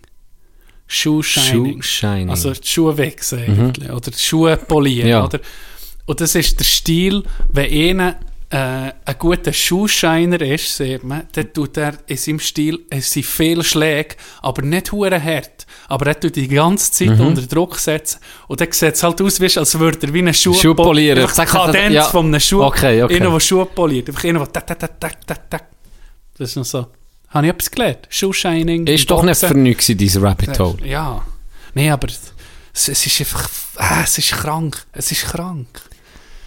Shoe 0.87 1.23
Shining. 1.23 1.81
Shoe 1.81 1.83
Shining. 1.83 2.29
Also 2.29 2.53
die 2.53 2.67
Schuhe 2.67 2.97
wechseln 2.97 3.43
eigentlich. 3.43 3.89
Oder 3.89 4.11
die 4.11 4.19
Schuhe 4.19 4.57
polieren. 4.57 5.09
Ja. 5.09 5.25
Oder? 5.25 5.39
Und 6.05 6.21
das 6.21 6.35
ist 6.35 6.59
der 6.59 6.65
Stil, 6.65 7.23
wenn 7.49 7.71
einer 7.71 8.19
äh, 8.49 8.93
ein 9.05 9.15
guter 9.17 9.53
Schuhshiner 9.53 10.39
ist, 10.41 10.77
sieht 10.77 11.03
man, 11.03 11.27
dann 11.31 11.51
tut 11.53 11.77
er 11.77 11.97
in 12.05 12.17
seinem 12.17 12.39
Stil, 12.39 12.85
es 12.89 13.09
sind 13.11 13.25
viele 13.25 13.63
Schläge, 13.63 14.15
aber 14.41 14.61
nicht 14.61 14.91
hure 14.91 15.21
hart. 15.21 15.62
Aber 15.87 16.07
er 16.07 16.19
tut 16.19 16.35
die 16.35 16.47
ganze 16.47 16.91
Zeit 16.91 17.19
unter 17.19 17.41
Druck 17.41 17.77
setzen. 17.77 18.19
Und 18.47 18.61
dann 18.61 18.71
sieht 18.71 18.95
es 18.95 19.03
halt 19.03 19.21
aus, 19.21 19.39
wie, 19.39 19.57
als 19.57 19.79
würde 19.79 20.07
er 20.07 20.13
wie 20.13 20.21
ein 20.21 20.33
Schuh, 20.33 20.53
Schuh 20.53 20.73
polieren. 20.73 21.19
Einfach 21.19 21.45
die 21.45 21.51
Kadenz 21.51 21.93
ja. 21.93 22.03
von 22.03 22.27
einem 22.27 22.39
Schuh. 22.39 22.63
Okay, 22.63 23.03
okay. 23.03 23.15
Einer, 23.15 23.31
der 23.31 23.39
Schuhe 23.39 23.65
poliert. 23.65 24.09
Einfach 24.09 24.23
einer, 24.23 24.39
der 24.39 24.51
tak, 24.65 24.79
tak, 24.79 24.99
tak, 24.99 25.27
tak, 25.27 25.49
tak. 25.49 25.63
Das 26.37 26.49
ist 26.49 26.55
noch 26.55 26.65
so. 26.65 26.87
Habe 27.29 27.47
ich 27.47 27.53
etwas 27.53 27.71
gelernt? 27.71 28.07
Schuhshining. 28.09 28.87
Ist 28.87 29.09
doch 29.09 29.23
nicht 29.23 29.39
für 29.39 29.57
nichts 29.57 29.89
in 29.89 29.97
diesem 29.97 30.23
Rabbit 30.23 30.59
Hole. 30.59 30.85
Ja. 30.85 31.23
Nee, 31.73 31.89
aber 31.89 32.07
es, 32.07 32.87
es 32.87 33.05
ist 33.05 33.19
einfach, 33.19 33.49
ah, 33.77 34.01
es 34.03 34.17
ist 34.17 34.31
krank. 34.31 34.85
Es 34.91 35.11
ist 35.11 35.25
krank. 35.25 35.81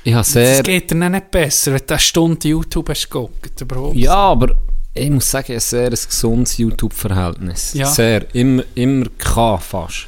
Ich 0.05 0.13
habe 0.13 0.23
Es 0.23 0.33
sehr... 0.33 0.63
geht 0.63 0.91
dir 0.91 0.95
nicht 0.95 1.31
besser, 1.33 1.73
wenn 1.73 1.83
du 1.85 1.95
eine 1.95 1.99
Stunde 1.99 2.49
YouTube 2.49 2.89
hast 2.89 3.11
geguckt. 3.11 3.65
Ja, 3.95 4.15
aber 4.15 4.57
ich 4.97 5.11
muss 5.11 5.31
sagen, 5.31 5.53
ein 5.53 5.61
sehr 5.61 5.91
gesundes 5.91 6.59
YouTube-Verhältnis. 6.59 7.75
Ja. 7.75 7.87
Sehr. 7.87 8.35
Immer, 8.35 8.65
immer 8.75 9.07
gehabt 9.19 9.63
fast. 9.65 10.07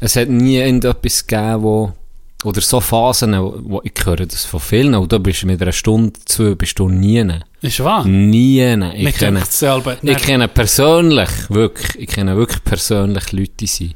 Es 0.00 0.16
hat 0.16 0.28
nie 0.28 0.56
irgendetwas 0.56 1.26
gegeben, 1.26 1.62
wo, 1.62 1.92
oder 2.44 2.60
so 2.60 2.80
Phasen, 2.80 3.34
wo 3.40 3.80
ich 3.84 3.92
höre 4.04 4.26
das 4.26 4.44
von 4.44 4.58
vielen, 4.60 4.94
und 4.94 5.12
da 5.12 5.18
bist 5.18 5.42
du 5.42 5.46
mit 5.46 5.62
einer 5.62 5.72
Stunde, 5.72 6.18
zwei, 6.24 6.54
bist 6.54 6.78
du 6.78 6.88
nie. 6.88 7.24
Ist 7.60 7.78
wahr? 7.84 8.04
Nie. 8.04 8.74
Ich 8.94 9.14
kenne, 9.16 9.42
selber. 9.48 9.96
ich 10.02 10.16
kenne 10.18 10.48
persönlich, 10.48 11.30
wirklich, 11.48 11.94
ich 11.98 12.08
kenne 12.08 12.36
wirklich 12.36 12.64
persönlich 12.64 13.30
Leute, 13.32 13.52
die 13.60 13.66
sind 13.66 13.94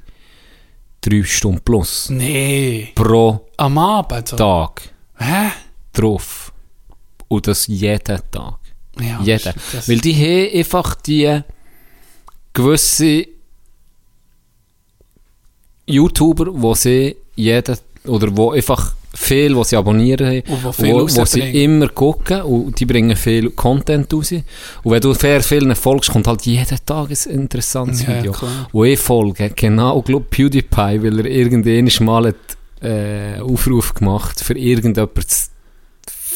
drei 1.01 1.23
Stunden 1.25 1.61
plus 1.61 2.11
Nee. 2.11 2.93
pro 2.95 3.49
Am 3.57 3.79
Abend. 3.79 4.29
So. 4.29 4.37
Tag 4.37 4.83
Hä? 5.19 5.49
drauf. 5.93 6.53
Und 7.29 7.47
das 7.49 7.67
jeden 7.67 8.21
Tag. 8.31 8.59
Ja, 9.01 9.21
Jeder. 9.23 9.55
Weil 9.87 9.99
die 9.99 10.15
haben 10.15 10.59
einfach 10.59 10.95
die 10.97 11.41
gewisse 12.53 13.27
YouTuber, 15.87 16.47
wo 16.51 16.75
sie 16.75 17.17
jeden, 17.37 17.77
oder 18.07 18.35
wo 18.37 18.51
einfach 18.53 18.95
viel, 19.15 19.57
wo 19.57 19.65
sie 19.65 19.77
abonnieren 19.77 20.27
haben, 20.27 20.43
Und 20.49 20.65
wo 20.65 21.09
wo, 21.09 21.25
sie 21.25 21.65
immer 21.65 21.89
gucken 21.89 22.43
und 22.43 22.79
die 22.79 22.85
bringen 22.85 23.17
viel 23.17 23.51
Content 23.51 24.13
raus. 24.13 24.33
Und 24.33 24.45
wenn 24.85 25.01
du 25.01 25.15
sehr 25.15 25.43
vielen 25.43 25.75
folgst, 25.75 26.11
kommt 26.11 26.27
halt 26.27 26.43
jeden 26.43 26.79
Tag 26.85 27.11
ein 27.11 27.31
interessantes 27.33 28.03
Ja, 28.03 28.19
Video. 28.19 28.33
klar. 28.33 28.69
Wo 28.73 28.85
ich 28.85 28.99
folge, 28.99 29.51
genau, 29.55 30.03
glaub, 30.03 30.29
PewDiePie, 30.31 31.03
weil 31.03 31.21
er 31.21 31.27
irgendwann 31.27 32.05
mal 32.07 32.27
einen 32.27 32.35
äh, 32.83 33.41
Aufruf 33.41 33.95
gemacht 33.95 34.41
für 34.41 34.57
irgendjemand 34.57 35.31
zu 35.31 35.47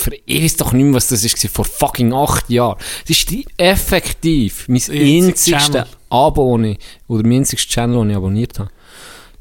für, 0.01 0.13
ich 0.25 0.43
weiß 0.43 0.57
doch 0.57 0.73
nicht 0.73 0.85
mehr, 0.85 0.95
was 0.95 1.09
das 1.09 1.23
war, 1.25 1.51
vor 1.51 1.65
fucking 1.65 2.13
acht 2.13 2.49
Jahren. 2.51 2.79
Das 3.07 3.11
ist 3.17 3.31
die, 3.31 3.47
effektiv 3.57 4.67
mein 4.69 4.83
einzigster. 4.91 5.87
Abo, 6.09 6.59
ich- 6.61 6.79
oder 7.09 7.23
mein 7.23 7.39
einziges 7.39 7.67
Channel, 7.67 8.01
den 8.01 8.11
ich 8.11 8.17
abonniert 8.17 8.59
habe. 8.59 8.71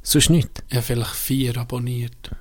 Sonst 0.03 0.30
nicht. 0.30 0.49
Ich 0.70 0.76
habe 0.76 0.84
vielleicht 0.86 1.16
vier 1.16 1.57
abonniert. 1.57 2.32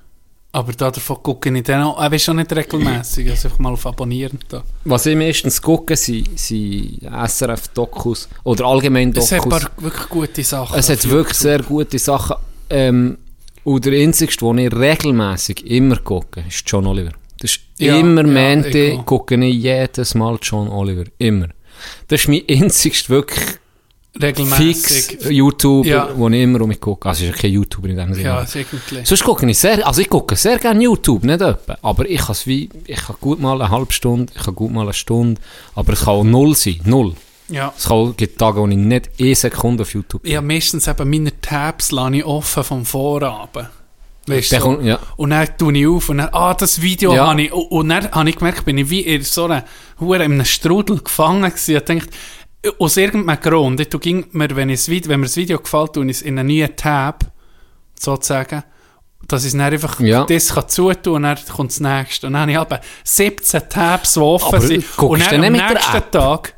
Aber 0.51 0.73
da 0.73 0.89
davon 0.89 1.21
gucke 1.21 1.55
ich 1.55 1.63
dann 1.63 1.83
auch, 1.83 1.99
aber 1.99 2.17
schon 2.17 2.37
nicht 2.37 2.51
regelmäßig, 2.51 3.29
also 3.29 3.47
einfach 3.47 3.59
mal 3.59 3.73
auf 3.73 3.85
Abonnieren 3.85 4.39
da. 4.49 4.63
Was 4.83 5.05
ich 5.05 5.15
meistens 5.15 5.61
gucke, 5.61 5.95
sind, 5.95 6.39
sind 6.39 7.01
SRF-Dokus 7.03 8.27
oder 8.45 8.65
allgemein 8.65 9.13
Es 9.15 9.31
hat 9.31 9.45
Dokus. 9.45 9.59
paar 9.61 9.71
wirklich 9.77 10.09
gute 10.09 10.43
Sachen. 10.43 10.75
Es 10.79 10.89
hat 10.89 11.07
wirklich 11.07 11.37
sehr 11.37 11.61
gute 11.61 11.99
Sachen. 11.99 12.35
Ähm, 12.71 13.17
und 13.63 13.85
der 13.85 13.93
einzigste, 13.93 14.43
den 14.45 14.57
ich 14.57 14.73
regelmäßig 14.73 15.65
immer 15.69 15.97
gucke, 15.97 16.43
ist 16.47 16.63
John 16.65 16.87
Oliver. 16.87 17.11
Das 17.41 17.51
ist 17.51 17.59
Ja, 17.77 17.97
immer 17.97 18.21
ja, 18.21 18.27
Mente, 18.27 18.77
ich 18.79 19.05
gucke 19.05 19.35
ich 19.35 19.53
jedes 19.55 20.15
Mal 20.15 20.37
John 20.41 20.67
Oliver. 20.69 21.05
Immer. 21.17 21.47
Das 22.07 22.21
ist 22.21 22.27
mein 22.27 22.41
einzigster 22.49 23.09
wirklich 23.09 23.39
Regelmäßig. 24.21 25.05
fix 25.19 25.29
YouTuber, 25.29 25.87
Ja. 25.87 26.09
wo 26.15 26.27
ich 26.29 26.41
immer 26.41 26.61
um 26.61 26.67
mich 26.69 26.81
gucke. 26.81 27.07
Also, 27.07 27.23
ist 27.25 27.31
ja 27.31 27.35
kein 27.37 27.51
YouTuber 27.51 27.87
in 27.89 27.95
dem 27.97 28.13
Sinne. 28.13 28.25
Ja, 28.27 28.41
irgendwie. 28.53 29.05
Sonst 29.05 29.23
gucke 29.23 29.49
ich 29.49 29.57
sehr, 29.57 29.85
also 29.87 30.01
ich 30.01 30.09
gucke 30.09 30.35
sehr 30.35 30.57
gerne 30.59 30.83
YouTube, 30.83 31.23
nicht 31.23 31.39
etwa. 31.41 31.77
Aber 31.81 32.09
ich 32.09 32.19
kann 32.19 32.35
wie, 32.45 32.69
ich 32.85 32.97
kann 32.97 33.15
gut 33.21 33.39
mal 33.39 33.61
eine 33.61 33.69
halbe 33.69 33.93
Stunde, 33.93 34.33
ich 34.35 34.43
kann 34.43 34.55
gut 34.55 34.71
mal 34.71 34.81
eine 34.81 34.93
Stunde, 34.93 35.39
aber 35.75 35.93
es 35.93 35.99
kann 36.01 36.15
auch 36.15 36.23
null 36.23 36.55
sein, 36.55 36.81
null. 36.85 37.13
Ja. 37.49 37.73
Es 37.77 37.85
kann 37.87 38.13
gibt 38.17 38.37
Tage, 38.39 38.59
wo 38.61 38.67
ich 38.67 38.75
nicht 38.77 39.09
eine 39.19 39.35
Sekunde 39.35 39.83
auf 39.83 39.93
YouTube 39.93 40.25
Ich 40.25 40.35
habe 40.35 40.45
meistens 40.45 40.87
eben 40.87 41.09
meine 41.09 41.39
Tabs 41.39 41.91
lasse 41.91 42.15
ich 42.17 42.25
offen 42.25 42.63
vom 42.63 42.85
Vorabend. 42.85 43.69
Weißt 44.29 44.51
du? 44.53 44.59
kommt- 44.59 44.83
ja. 44.83 44.99
Und 45.17 45.31
dann 45.31 45.47
tue 45.57 45.77
ich 45.77 45.87
auf 45.87 46.09
und 46.09 46.17
dann, 46.19 46.29
ah, 46.31 46.53
das 46.53 46.81
Video 46.81 47.13
Ja. 47.13 47.27
habe 47.27 47.41
ich, 47.43 47.51
und- 47.53 47.67
und 47.71 47.89
dann 47.89 48.11
habe 48.11 48.29
ich 48.29 48.35
gemerkt, 48.37 48.65
bin 48.65 48.77
ich 48.77 48.89
wie 48.89 49.01
in 49.01 49.21
so 49.23 49.45
einer, 49.45 49.63
Hure 49.99 50.23
in 50.23 50.33
einem 50.33 50.45
Strudel 50.45 50.99
gefangen 50.99 51.43
gewesen. 51.49 51.75
Ich 51.77 51.83
dachte, 51.83 52.07
aus 52.77 52.97
irgendeinem 52.97 53.39
Grund, 53.41 53.79
ich 53.79 53.89
ging 54.01 54.25
mir, 54.31 54.53
wenn, 54.55 54.69
ich 54.69 54.79
das 54.79 54.89
Video, 54.89 55.09
wenn 55.09 55.19
mir 55.21 55.25
das 55.27 55.37
Video 55.37 55.59
gefällt, 55.59 55.93
tue 55.93 56.05
ich 56.05 56.11
es 56.17 56.21
in 56.21 56.37
einen 56.39 56.47
neuen 56.49 56.75
Tab, 56.75 57.25
sozusagen, 57.97 58.63
dass 59.27 59.43
ich 59.43 59.47
es 59.47 59.57
dann 59.57 59.61
einfach 59.73 59.99
Ja. 59.99 60.23
das 60.25 60.53
kann 60.53 60.67
zutun 60.69 61.15
und 61.15 61.23
dann 61.23 61.37
kommt 61.55 61.71
das 61.71 61.79
nächste. 61.79 62.27
Und 62.27 62.33
dann 62.33 62.41
habe 62.43 62.51
ich 62.51 62.57
halt 62.57 62.81
17 63.03 63.69
Tabs, 63.69 64.13
die 64.13 64.19
offen 64.19 64.47
Aber 64.55 64.61
sind. 64.61 64.85
Und 64.97 65.19
du 65.19 65.25
dann 65.25 65.41
dann 65.41 65.45
am 65.45 65.53
nicht 65.53 65.69
nächsten? 65.73 66.11
Tag, 66.11 66.53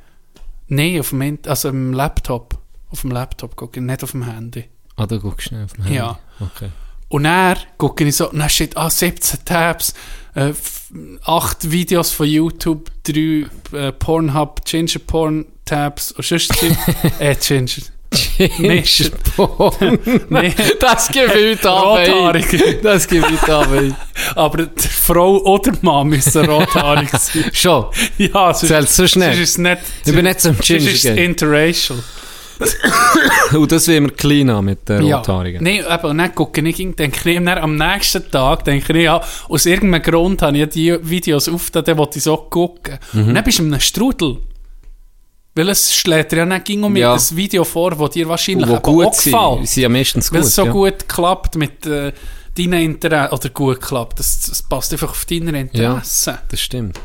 nein, 0.68 1.00
auf 1.00 1.10
dem, 1.10 1.40
also 1.48 1.70
im 1.70 1.94
Laptop. 1.94 2.58
Auf 2.90 3.02
dem 3.02 3.12
Laptop 3.12 3.56
gucke 3.56 3.80
ich, 3.80 3.86
nicht 3.86 4.04
auf 4.04 4.12
dem 4.12 4.24
Handy. 4.24 4.66
Ah, 4.98 5.06
da 5.08 5.18
guckst 5.18 5.46
du 5.48 5.50
schnell 5.50 5.66
auf 5.66 5.74
dem 5.74 5.84
Handy. 5.86 5.98
Ja. 5.98 6.20
Okay. 6.40 6.70
Und 7.12 7.24
dann 7.26 7.58
gucke 7.78 8.04
ich 8.06 8.16
so, 8.16 8.26
dann 8.28 8.50
steht, 8.50 8.76
ah, 8.78 8.90
17 8.90 9.40
Tabs, 9.46 9.94
äh, 10.36 10.50
f- 10.50 10.90
8 11.24 11.70
Videos 11.72 12.12
von 12.12 12.26
YouTube, 12.26 12.90
3 13.04 13.46
äh, 13.78 13.92
Pornhub, 13.92 14.64
Ginger 14.66 15.00
Porn 15.06 15.46
Tabs, 15.66 16.12
und 16.14 16.26
sonst, 16.26 16.52
äh, 17.20 17.36
Ginger. 17.36 17.84
Nee. 18.58 18.84
Porn. 19.38 20.00
Nee. 20.30 20.54
Das 20.82 21.10
Abend. 21.70 22.10
Rothaarig. 22.10 22.82
Das 22.84 23.08
gibt 23.08 23.26
heute 23.32 23.54
Abend. 23.56 23.96
Aber 24.36 24.66
die 24.66 24.88
Frau 24.88 25.38
oder 25.44 25.72
Mann 25.82 26.08
müssen 26.08 26.44
rothaarig 26.46 27.10
sein. 27.18 27.50
Schon. 27.54 27.86
ja, 28.18 28.54
Zählt 28.54 28.90
so 28.90 29.08
schnell. 29.08 29.34
sonst 29.34 29.42
ist 29.44 29.50
es 29.52 29.58
nicht, 29.60 29.78
Ich 30.06 30.14
bin 30.14 30.26
nicht 30.26 30.42
zum 30.42 30.56
sonst 30.56 30.68
Ginger 30.68 30.92
ist 30.92 31.06
es 31.06 31.18
interracial. 31.18 32.00
Und 33.54 33.72
das 33.72 33.88
will 33.88 33.96
immer 33.98 34.10
clean 34.10 34.50
an 34.50 34.66
mit 34.66 34.88
den 34.88 35.02
Rothaarigen. 35.14 35.64
Nein, 35.64 35.84
eben, 35.90 36.08
und 36.10 36.18
dann 36.18 36.34
gucke 36.36 36.62
ich, 36.62 36.76
denke 36.96 37.30
ich, 37.30 37.36
dann 37.44 37.48
am 37.58 37.76
nächsten 37.76 38.30
Tag, 38.32 38.64
denke 38.66 38.98
ich, 38.98 39.04
ja, 39.04 39.22
aus 39.50 39.66
irgendeinem 39.66 40.02
Grund 40.04 40.42
habe 40.42 40.58
ich 40.58 40.70
die 40.70 40.98
Videos 41.02 41.50
aufgetan, 41.50 41.96
die 41.98 42.18
ich 42.18 42.24
so 42.24 42.38
gucken. 42.38 42.98
Mhm. 43.14 43.28
Und 43.30 43.34
dann 43.36 43.44
bist 43.44 43.60
du 43.60 43.64
in 43.64 43.74
einem 43.74 43.82
Strudel. 43.82 44.38
Weil 45.54 45.70
es 45.70 45.94
schlägt 45.94 46.32
dir 46.32 46.38
ja 46.38 46.46
nicht 46.46 46.64
ging 46.66 46.84
um 46.84 46.96
Ja. 46.96 47.14
ein 47.14 47.20
Video 47.32 47.66
vor, 47.66 47.92
das 47.92 48.10
dir 48.12 48.28
wahrscheinlich 48.30 48.70
wo 48.70 48.78
gut 48.78 49.08
auch 49.08 49.12
gefällt. 49.12 49.68
sind 49.68 49.84
ja 49.84 49.90
meistens 49.90 50.32
Weil 50.32 50.40
gut. 50.40 50.48
es 50.48 50.56
so 50.56 50.66
ja. 50.66 50.72
gut 50.72 51.10
klappt 51.10 51.56
mit 51.58 51.86
äh, 51.86 52.14
deinen 52.58 52.82
Interessen, 52.82 53.34
oder 53.34 53.50
gut 53.50 53.82
klappt, 53.82 54.20
das, 54.20 54.40
das 54.48 54.64
passt 54.64 54.94
einfach 54.94 55.10
auf 55.10 55.26
deine 55.26 55.60
Interessen. 55.60 56.38
Das 56.50 56.60
stimmt. 56.62 56.98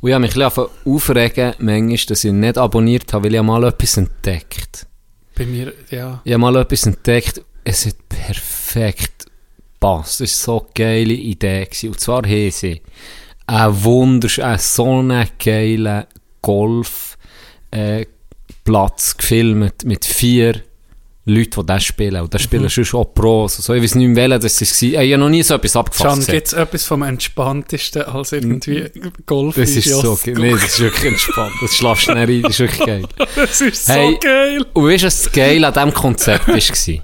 Und 0.00 0.08
ich 0.08 0.14
habe 0.14 0.22
mich 0.22 0.36
ein 0.36 0.48
bisschen 0.48 0.66
aufregen, 0.86 1.54
manchmal, 1.58 1.98
dass 2.08 2.24
ich 2.24 2.32
nicht 2.32 2.58
abonniert 2.58 3.12
habe, 3.12 3.24
weil 3.24 3.34
ich 3.34 3.42
mal 3.42 3.64
etwas 3.64 3.96
entdeckt. 3.96 4.86
Bei 5.34 5.44
mir, 5.46 5.72
ja. 5.90 6.20
Ich 6.24 6.32
habe 6.32 6.40
mal 6.40 6.56
etwas 6.56 6.86
entdeckt, 6.86 7.42
es 7.64 7.86
hat 7.86 8.08
perfekt 8.08 9.26
gepasst. 9.80 10.20
Es 10.20 10.46
war 10.46 10.60
so 10.60 10.60
eine 10.60 10.70
geile 10.74 11.12
Idee. 11.12 11.64
Gewesen. 11.64 11.88
Und 11.90 12.00
zwar 12.00 12.22
haben 12.22 12.50
sie 12.50 12.82
einen 13.46 13.84
wunderschönen, 13.84 14.58
so 14.58 14.98
einen 14.98 15.28
geilen 15.42 16.04
Golfplatz 16.42 17.16
äh, 17.72 18.06
gefilmt 19.16 19.84
mit 19.84 20.04
vier 20.04 20.62
Leuten, 21.26 21.60
die 21.60 21.66
das 21.66 21.84
spielen. 21.84 22.22
Und 22.22 22.32
das 22.32 22.42
spielen 22.42 22.68
schon 22.70 22.84
schon 22.84 23.06
Pros. 23.14 23.58
Also, 23.58 23.74
ich 23.74 23.82
weiß 23.82 23.94
nicht 23.96 24.08
mehr, 24.08 24.16
welcher 24.30 24.38
das 24.38 24.60
war. 24.60 24.82
Ich 24.82 24.96
habe 25.12 25.18
noch 25.18 25.28
nie 25.28 25.42
so 25.42 25.54
etwas 25.54 25.76
abgefasst. 25.76 26.16
gesehen. 26.20 26.34
gibt 26.34 26.46
es 26.46 26.52
etwas 26.54 26.84
vom 26.86 27.02
entspanntesten 27.02 28.02
als 28.02 28.32
irgendwie 28.32 28.84
Golf? 29.26 29.54
Das 29.54 29.70
ist 29.70 29.88
so 29.88 30.18
geil. 30.24 30.34
Nee, 30.38 30.52
das 30.52 30.64
ist 30.64 30.80
wirklich 30.80 31.04
entspannt. 31.12 31.52
Das 31.60 31.74
schlafst 31.76 32.08
du 32.08 32.14
nicht 32.14 32.28
rein, 32.28 32.42
das 32.42 32.52
ist 32.52 32.60
wirklich 32.60 32.86
geil. 32.86 33.04
Das 33.36 33.60
ist 33.60 33.86
so 33.86 33.92
Hey. 33.92 34.18
geil. 34.20 34.66
Und 34.72 34.84
weißt 34.86 35.02
du, 35.02 35.06
was 35.06 35.22
das 35.22 35.32
Geile 35.32 35.66
an 35.68 35.74
diesem 35.74 35.94
Konzept 35.94 36.48
war? 36.48 36.56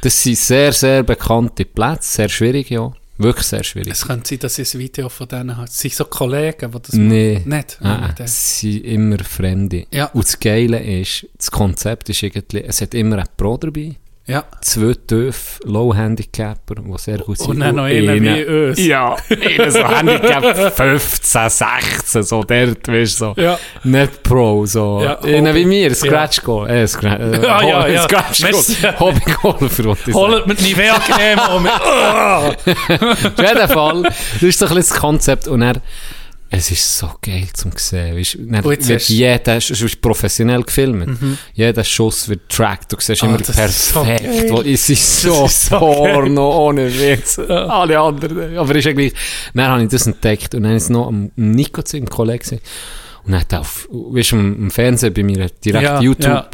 Das 0.00 0.22
sind 0.22 0.38
sehr, 0.38 0.72
sehr 0.72 1.02
bekannte 1.02 1.64
Plätze, 1.64 2.08
sehr 2.12 2.28
schwierig, 2.28 2.70
ja. 2.70 2.92
Wirklich 3.18 3.46
sehr 3.46 3.64
schwierig. 3.64 3.92
Es 3.92 4.06
könnte 4.06 4.28
sein, 4.28 4.38
dass 4.38 4.58
ich 4.58 4.72
ein 4.74 4.80
Video 4.80 5.08
von 5.08 5.26
denen 5.26 5.56
habe. 5.56 5.66
Es 5.66 5.78
sind 5.78 5.92
so 5.92 6.04
Kollegen, 6.04 6.70
die 6.70 6.78
das 6.82 6.92
Nee. 6.94 7.34
machen. 7.34 7.48
Nicht? 7.48 7.78
Ah, 7.82 8.10
ah, 8.10 8.14
es 8.22 8.60
sind 8.60 8.84
immer 8.84 9.18
Fremde. 9.18 9.86
Ja. 9.90 10.06
Und 10.06 10.24
das 10.24 10.38
Geile 10.38 10.78
ist, 11.00 11.26
das 11.36 11.50
Konzept 11.50 12.08
ist 12.10 12.22
irgendwie, 12.22 12.62
es 12.62 12.80
hat 12.80 12.94
immer 12.94 13.16
einen 13.18 13.28
Pro 13.36 13.56
dabei, 13.56 13.96
ja. 14.28 14.44
zwei 14.60 14.94
Töpfe, 14.94 15.60
Low-Handicapper, 15.64 16.76
die 16.76 16.98
sehr 16.98 17.18
gut 17.18 17.38
sind. 17.38 17.48
Und 17.48 17.60
dann 17.60 17.76
noch 17.76 17.84
einen 17.84 18.22
wie 18.22 18.44
uns. 18.44 18.78
Ja, 18.78 19.16
einer 19.30 19.70
so 19.70 19.88
Handicap 19.88 20.74
15, 20.74 21.50
16, 21.50 22.22
so 22.22 22.42
dort, 22.42 22.86
weißt 22.86 23.20
du, 23.20 23.34
so. 23.34 23.34
Ja. 23.36 23.58
Nicht 23.84 24.22
Pro, 24.22 24.66
so. 24.66 25.00
Ja, 25.02 25.18
einer 25.20 25.50
Hobby. 25.50 25.60
wie 25.60 25.64
mir, 25.64 25.94
Scratch 25.94 26.42
Goal. 26.42 26.68
Äh, 26.68 26.86
Scra 26.86 27.16
äh, 27.16 27.42
Ja, 27.42 27.62
ja, 27.62 27.88
ja. 27.88 28.02
Scratch. 28.02 28.42
Goal. 28.42 28.94
Hobbygolfer. 29.00 30.12
Holt 30.12 30.46
mit 30.46 30.60
Nivea-Creme 30.60 31.56
und 31.56 31.62
mit... 31.62 31.72
Auf 33.38 33.38
jeden 33.38 33.68
Fall, 33.68 34.02
das 34.02 34.42
ist 34.42 34.58
so 34.58 34.66
ein 34.66 34.74
bisschen 34.74 34.76
das 34.76 34.94
Konzept. 34.94 35.48
Und 35.48 35.62
er, 35.62 35.80
es 36.50 36.70
ist 36.70 36.98
so 36.98 37.10
geil 37.20 37.46
zum 37.52 37.72
sehen. 37.76 38.16
Weißt, 38.16 38.38
dann 38.40 38.64
jetzt 38.70 38.88
wird 38.88 39.08
Mhm. 39.08 39.14
jeder, 39.14 39.56
es 39.58 39.70
ist 39.70 40.00
professionell 40.00 40.62
gefilmt. 40.62 41.18
Jeder 41.54 41.84
Schuss 41.84 42.28
wird 42.28 42.48
tracked. 42.48 42.92
Du 42.92 42.96
siehst 42.98 43.22
Ah, 43.22 43.26
immer 43.26 43.38
das 43.38 43.90
so 43.90 44.02
perfekt. 44.02 44.24
geil. 44.24 44.46
wo, 44.50 44.62
es 44.62 44.88
ist 44.88 45.20
so, 45.22 45.44
ist 45.46 45.66
so 45.66 45.78
Porno, 45.78 46.68
ohne 46.68 46.92
Witz. 46.92 47.38
Alle 47.38 47.98
anderen. 48.00 48.56
Aber 48.56 48.74
ist 48.74 48.84
ja 48.86 48.92
gleich. 48.92 49.12
Dann 49.54 49.66
habe 49.68 49.82
ich 49.82 49.88
das 49.90 50.06
entdeckt 50.06 50.54
und 50.54 50.62
dann 50.62 50.72
ist 50.76 50.84
es 50.84 50.88
noch 50.90 51.08
am 51.08 51.30
Nico 51.36 51.82
zu 51.82 51.96
einem 51.98 52.08
Kollegen 52.08 52.38
gewesen. 52.38 52.60
Und 53.24 53.32
dann 53.32 53.40
hat 53.42 53.52
er 53.52 53.60
auf, 53.60 53.86
weißt 53.90 54.32
du, 54.32 54.36
im 54.36 54.58
im 54.64 54.70
Fernsehen 54.70 55.12
bei 55.12 55.22
mir 55.22 55.48
direkt 55.64 55.84
Ja, 55.84 56.00
YouTube. 56.00 56.26
ja. 56.28 56.48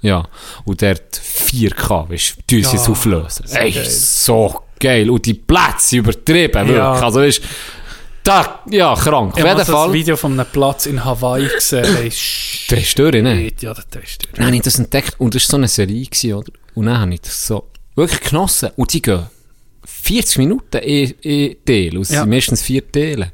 Ja. 0.00 0.24
Und 0.64 0.80
der 0.80 0.90
hat 0.90 1.20
4K, 1.20 2.08
weißt 2.10 2.36
du, 2.46 2.56
Ja, 2.56 2.72
es 2.82 2.88
auflösen. 2.88 3.46
so 3.46 3.56
Ey, 3.56 3.70
geil. 3.72 3.84
so 3.84 4.60
geil. 4.78 5.10
Und 5.10 5.26
die 5.26 5.34
Plätze 5.34 5.96
übertrieben, 5.96 6.68
wirklich. 6.68 6.78
Also, 7.02 7.20
weißt, 7.20 7.40
Da, 8.24 8.60
ja, 8.70 8.94
krank. 8.94 9.32
Auf 9.32 9.38
Ich 9.38 9.40
habe 9.44 9.48
jeden 9.48 9.58
das 9.58 9.68
Fall. 9.70 9.92
Video 9.92 10.16
von 10.16 10.32
einem 10.38 10.46
Platz 10.52 10.84
in 10.86 11.02
Hawaii 11.04 11.48
gesehen. 11.48 11.82
Der 11.84 12.78
ist 12.78 12.98
durch, 12.98 13.22
ne? 13.22 13.50
Ja, 13.60 13.72
das 13.74 13.84
ist 13.86 13.94
durch. 13.94 14.18
Dann 14.34 14.46
habe 14.46 14.56
ich 14.56 14.62
das 14.62 14.78
entdeckt 14.78 15.14
und 15.18 15.34
das 15.34 15.44
war 15.44 15.50
so 15.50 15.56
eine 15.56 15.68
Serie, 15.68 16.04
gewesen, 16.04 16.34
oder? 16.34 16.52
Und 16.74 16.86
dann 16.86 16.98
habe 17.00 17.14
ich 17.14 17.20
das 17.22 17.46
so 17.46 17.68
wirklich 17.94 18.20
genossen. 18.20 18.70
Und 18.76 18.92
die 18.92 19.00
gehen 19.02 19.26
40 19.86 20.38
Minuten 20.38 20.76
in, 20.78 21.10
in 21.22 21.56
Teil. 21.64 21.96
Es 21.96 22.10
Ja. 22.10 22.26
meistens 22.26 22.60
vier 22.62 22.90
Teile. 22.90 23.32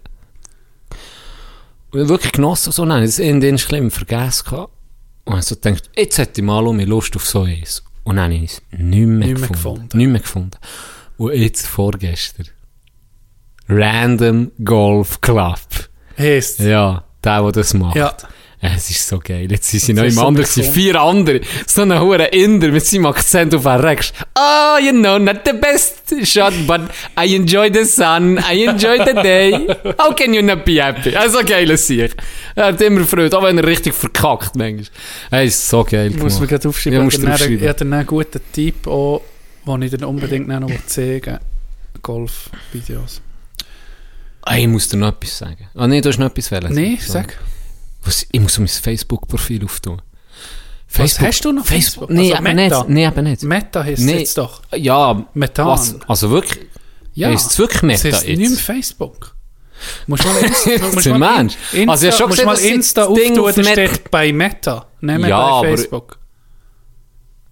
Und 1.90 1.98
ich 1.98 2.00
habe 2.00 2.08
wirklich 2.08 2.32
genossen. 2.32 2.72
So, 2.72 2.84
nein, 2.84 3.02
das 3.04 3.18
in 3.18 3.40
den 3.40 3.58
schlimm 3.58 3.90
vergessen. 3.90 4.44
gehabt. 4.48 4.72
Und 5.24 5.38
ich 5.38 5.44
so 5.44 5.54
gedacht, 5.56 5.90
jetzt 5.96 6.18
hätte 6.18 6.40
ich 6.40 6.44
mal 6.46 6.66
um 6.66 6.76
mich 6.76 6.86
Lust 6.86 7.16
auf 7.16 7.26
so 7.26 7.42
eins. 7.42 7.82
Und 8.04 8.16
dann 8.16 8.26
habe 8.32 8.44
ich 8.44 8.52
es 8.52 8.62
nicht 8.70 8.80
mehr, 9.06 9.28
Nicht 9.28 9.38
mehr 9.40 9.48
gefunden. 9.48 9.52
gefunden. 9.88 9.98
Nicht 9.98 10.08
mehr 10.08 10.20
gefunden. 10.20 10.58
Und 11.16 11.32
jetzt 11.34 11.66
vorgestern. 11.66 12.46
Random 13.68 14.50
Golf 14.64 15.20
Club. 15.20 15.58
Heißt 16.18 16.60
Ja, 16.60 17.04
der, 17.24 17.42
der 17.42 17.52
das 17.52 17.74
macht. 17.74 17.96
Ja. 17.96 18.14
Es 18.66 18.88
ist 18.88 19.06
so 19.06 19.18
geil. 19.18 19.46
Jetzt 19.50 19.68
sind 19.68 19.80
sie 19.80 19.92
noch 19.92 20.04
ist 20.04 20.14
im 20.14 20.20
so 20.20 20.26
anderen, 20.26 20.44
es 20.44 20.54
sind 20.54 20.72
vier 20.72 20.98
andere. 20.98 21.40
So 21.66 21.82
ein 21.82 22.00
hoher 22.00 22.32
Inder 22.32 22.68
mit 22.68 22.86
seinem 22.86 23.04
Akzent 23.04 23.54
auf 23.54 23.64
den 23.64 23.72
Rex. 23.72 24.10
Oh, 24.38 24.78
you 24.82 24.90
know, 24.92 25.18
not 25.18 25.40
the 25.44 25.52
best 25.52 26.14
shot, 26.26 26.54
but 26.66 26.80
I 27.18 27.34
enjoy 27.36 27.70
the 27.70 27.84
sun, 27.84 28.38
I 28.38 28.64
enjoy 28.64 28.96
the 29.04 29.12
day. 29.22 29.52
How 29.98 30.14
can 30.16 30.32
you 30.32 30.40
not 30.40 30.64
be 30.64 30.82
happy? 30.82 31.14
Also 31.14 31.40
geil 31.44 31.76
Sieg. 31.76 32.14
Er 32.54 32.66
hat 32.68 32.80
immer 32.80 33.04
Freude, 33.04 33.36
auch 33.36 33.42
wenn 33.42 33.58
er 33.58 33.66
richtig 33.66 33.92
verkackt 33.92 34.56
manchmal. 34.56 34.86
Er 35.30 35.44
ist 35.44 35.68
so 35.68 35.84
geil 35.84 36.10
Ich 36.10 36.16
muss 36.16 36.40
mir 36.40 36.46
gemacht. 36.46 36.50
gerade 36.62 36.68
aufschreiben. 36.70 36.92
Ja, 36.94 36.98
ich 37.00 37.04
musst 37.04 37.18
habe 37.18 37.36
du 37.38 37.44
dann- 37.58 37.62
ich 37.64 37.68
habe 37.68 37.80
einen 37.96 38.06
guten 38.06 38.40
Tipp, 38.50 38.86
auch, 38.86 39.20
den 39.66 39.82
ich 39.82 39.90
dir 39.90 40.08
unbedingt 40.08 40.48
noch 40.48 40.70
zeigen 40.86 41.38
Golf-Videos. 42.00 43.20
Ah, 44.46 44.56
ich 44.58 44.68
muss 44.68 44.88
dir 44.88 44.96
noch 44.98 45.08
etwas 45.08 45.38
sagen. 45.38 45.68
Ah, 45.74 45.86
nee, 45.86 46.00
du 46.00 46.08
hast 46.10 46.18
noch 46.18 46.26
etwas 46.26 46.50
wollen. 46.52 46.72
Nein, 46.74 46.98
So. 47.00 47.12
sag. 47.14 47.38
Was, 48.04 48.26
ich 48.30 48.40
muss 48.40 48.58
mein 48.58 48.68
Facebook-Profil 48.68 49.64
auftun. 49.64 50.02
Was, 50.96 51.18
hast 51.20 51.44
du 51.44 51.52
noch 51.52 51.64
Facebook? 51.64 52.08
Facebook? 52.08 52.10
Nee, 52.10 52.32
Also 52.32 52.44
eben 52.44 52.54
Meta? 52.56 52.78
nicht. 52.80 52.88
Nee, 52.90 53.06
eben 53.06 53.24
nicht. 53.24 53.42
Meta 53.42 53.82
heisst 53.82 53.98
es 54.00 54.04
Nee. 54.04 54.18
jetzt 54.18 54.38
doch. 54.38 54.62
Ja, 54.76 55.26
Methan. 55.34 55.66
was, 55.66 55.96
also 56.06 56.30
wirklich, 56.30 56.66
Ja. 57.14 57.28
heisst 57.30 57.50
es 57.52 57.58
wirklich 57.58 57.82
Meta 57.82 58.08
jetzt? 58.08 58.26
nicht 58.26 58.38
mehr 58.38 58.50
Facebook. 58.50 59.34
Musst 60.06 60.24
mal 60.24 60.36
Insta, 60.42 60.70
musst 60.92 61.06
Ein 61.08 61.18
mal 61.18 61.36
Mensch. 61.38 61.54
Insta, 61.72 61.90
Also, 61.90 62.06
ich 62.06 62.12
hab 62.12 62.18
schon 62.20 62.30
gesehen, 62.30 62.46
mal 62.46 62.58
Insta 62.58 63.00
das 63.00 63.10
auftun, 63.10 63.38
auf 63.40 63.54
da 63.54 63.62
Meta- 63.62 63.72
steht 63.72 64.10
bei 64.10 64.32
Meta, 64.32 64.86
nicht 65.00 65.18
mehr 65.20 65.28
Ja, 65.30 65.60
bei 65.62 65.72
aber- 65.72 66.04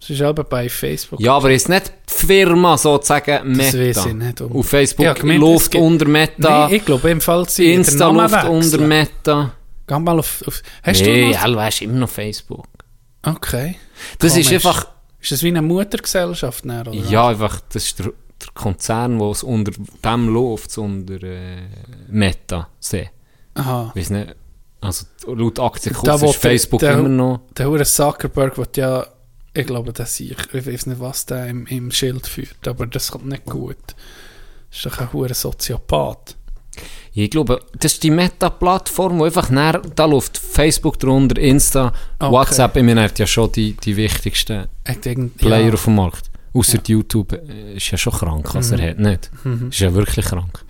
Es 0.03 0.11
ist 0.11 0.21
aber 0.21 0.43
bei 0.43 0.69
Facebook. 0.69 1.21
Ja, 1.21 1.37
aber 1.37 1.53
ist 1.53 1.69
nicht 1.69 1.93
die 2.11 2.27
Firma 2.27 2.77
sozusagen 2.77 3.53
Meta? 3.53 3.71
Das 3.71 3.79
weiss 3.79 4.07
ich 4.07 4.15
nicht. 4.15 4.43
Auf 4.43 4.69
Facebook 4.69 5.05
Ja, 5.05 5.13
gemeint, 5.13 5.41
läuft 5.41 5.71
gibt- 5.71 5.85
unter 5.85 6.09
Meta, 6.09 6.67
Nein, 6.67 6.75
ich 6.75 6.85
glaube, 6.85 7.09
im 7.11 7.21
Fall 7.21 7.49
sie 7.49 7.73
Insta 7.73 8.09
läuft 8.11 8.45
unter. 8.49 8.79
Meta. 8.79 9.53
Geh 9.87 9.99
mal 10.01 10.19
auf... 10.19 10.43
auf 10.47 10.61
hast 10.83 11.03
nee, 11.03 11.27
du 11.27 11.29
noch... 11.31 11.43
hell, 11.45 11.57
weißt 11.57 11.83
immer 11.83 11.99
noch 12.01 12.09
Facebook. 12.09 12.67
Okay. 13.25 13.77
Das 14.19 14.37
ist 14.37 14.49
Komisch. 14.49 14.67
einfach, 14.67 14.89
Ist 15.21 15.31
das 15.31 15.43
wie 15.45 15.49
eine 15.49 15.63
Muttergesellschaft? 15.63 16.65
Dann, 16.65 16.81
oder 16.89 16.93
ja, 16.95 17.29
einfach, 17.29 17.61
das 17.73 17.85
ist 17.85 17.99
der, 18.01 18.07
der 18.07 18.49
Konzern, 18.55 19.21
wo 19.21 19.31
es 19.31 19.45
unter 19.45 19.71
dem 20.05 20.35
läuft, 20.35 20.77
unter 20.79 21.23
äh, 21.23 21.69
Meta. 22.09 22.69
See. 22.81 23.09
Aha. 23.55 23.93
Weiß 23.95 24.11
nicht, 24.11 24.35
also 24.81 25.07
laut 25.29 25.61
Aktienkurs 25.61 26.23
ist 26.23 26.37
Facebook 26.37 26.81
der- 26.81 26.95
immer 26.99 27.09
noch... 27.09 27.41
Der 27.57 27.69
Hure 27.69 27.85
Zuckerberg 27.85 28.59
wird 28.59 28.77
ja... 28.77 29.07
Ich 29.55 29.67
glaube, 29.67 29.93
dass 29.93 30.19
ich... 30.21 30.31
Ich 30.53 30.67
weiß 30.67 30.87
nicht, 30.87 31.01
was 31.01 31.27
der 31.27 31.47
im, 31.49 31.67
im 31.67 31.91
Schild 31.91 32.27
führt, 32.27 32.67
aber 32.67 32.87
das 32.87 33.11
kommt 33.11 33.27
nicht 33.27 33.45
gut. 33.45 33.77
Das 34.71 34.79
ist 34.79 34.87
doch 34.87 34.99
ein 34.99 35.13
Hure 35.13 35.35
Soziopath. 35.35 36.37
Ich 37.13 37.29
glaube, 37.31 37.61
das 37.79 37.93
ist 37.95 38.03
die 38.03 38.11
Meta-Plattform, 38.11 39.19
wo 39.19 39.25
einfach 39.25 39.51
näher, 39.51 39.83
da 39.95 40.07
läuft 40.07 40.39
Facebook 40.39 40.99
drunter, 40.99 41.39
Insta, 41.39 41.93
Okay. 42.19 42.33
WhatsApp, 42.33 42.77
ich 42.79 42.83
meine, 42.83 43.03
hat 43.03 43.19
ja 43.19 43.27
schon 43.27 43.53
die, 43.53 43.75
die 43.75 43.95
wichtigsten 43.99 44.67
irgend- 45.05 45.37
Player 45.37 45.67
ja. 45.69 45.75
auf 45.75 45.85
dem 45.85 45.97
Markt. 45.97 46.31
Außer 46.55 46.79
YouTube 46.87 47.33
äh, 47.35 47.75
ist 47.77 47.91
ja 47.91 47.99
schon 47.99 48.15
krank, 48.15 48.55
was 48.55 48.71
Mhm. 48.71 48.79
er 48.79 48.91
hat, 48.91 48.99
nicht? 48.99 49.31
Ist 49.69 49.81
ja 49.81 49.93
wirklich 49.93 50.25
krank. 50.25 50.65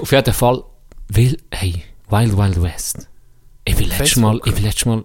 auf 0.00 0.12
jeden 0.12 0.34
Fall, 0.34 0.62
weil, 1.08 1.36
hey, 1.50 1.82
Wild 2.08 2.36
Wild 2.36 2.62
West. 2.62 3.08
Ich 3.64 3.74
bin 3.76 3.88
letztes 3.88 4.16
Mal, 4.16 4.40
ich 4.44 4.54
bin 4.54 4.62
letztes 4.62 4.86
Mal, 4.86 5.04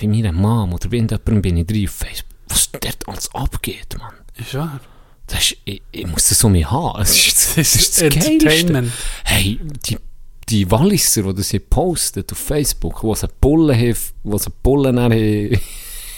bin 0.00 0.10
bei 0.10 0.16
meiner 0.16 0.32
Mom 0.32 0.74
oder 0.74 0.88
bei 0.88 0.96
irgendjemandem 0.96 1.42
bin 1.42 1.56
ich 1.58 1.66
drin 1.66 1.88
auf 1.88 1.94
Facebook. 1.94 2.36
Was 2.48 2.70
dort 2.72 3.08
alles 3.08 3.34
abgeht, 3.34 3.96
Mann. 3.98 4.14
Ist 4.36 4.54
wahr. 4.54 4.80
Das 5.26 5.40
ist, 5.40 5.56
ich, 5.64 5.82
ich 5.90 6.06
muss 6.06 6.28
das 6.28 6.38
so 6.38 6.48
mehr 6.48 6.70
haben. 6.70 6.98
Das 6.98 7.16
ist, 7.16 7.56
das 7.56 7.74
ist 7.74 8.00
das 8.00 8.12
Geilste. 8.12 8.30
Entertainment. 8.30 8.92
Hey, 9.24 9.58
die, 9.86 9.98
die 10.48 10.70
Walliser, 10.70 11.22
die 11.22 11.34
das 11.34 11.50
hier 11.50 11.60
postet 11.60 12.30
auf 12.32 12.38
Facebook, 12.38 13.02
wo 13.02 13.14
sie 13.14 13.28
Bullen 13.40 13.76
haben, 13.76 13.96
wo 14.22 14.36
sie 14.36 14.50
Bullen 14.62 15.00
haben, 15.00 15.58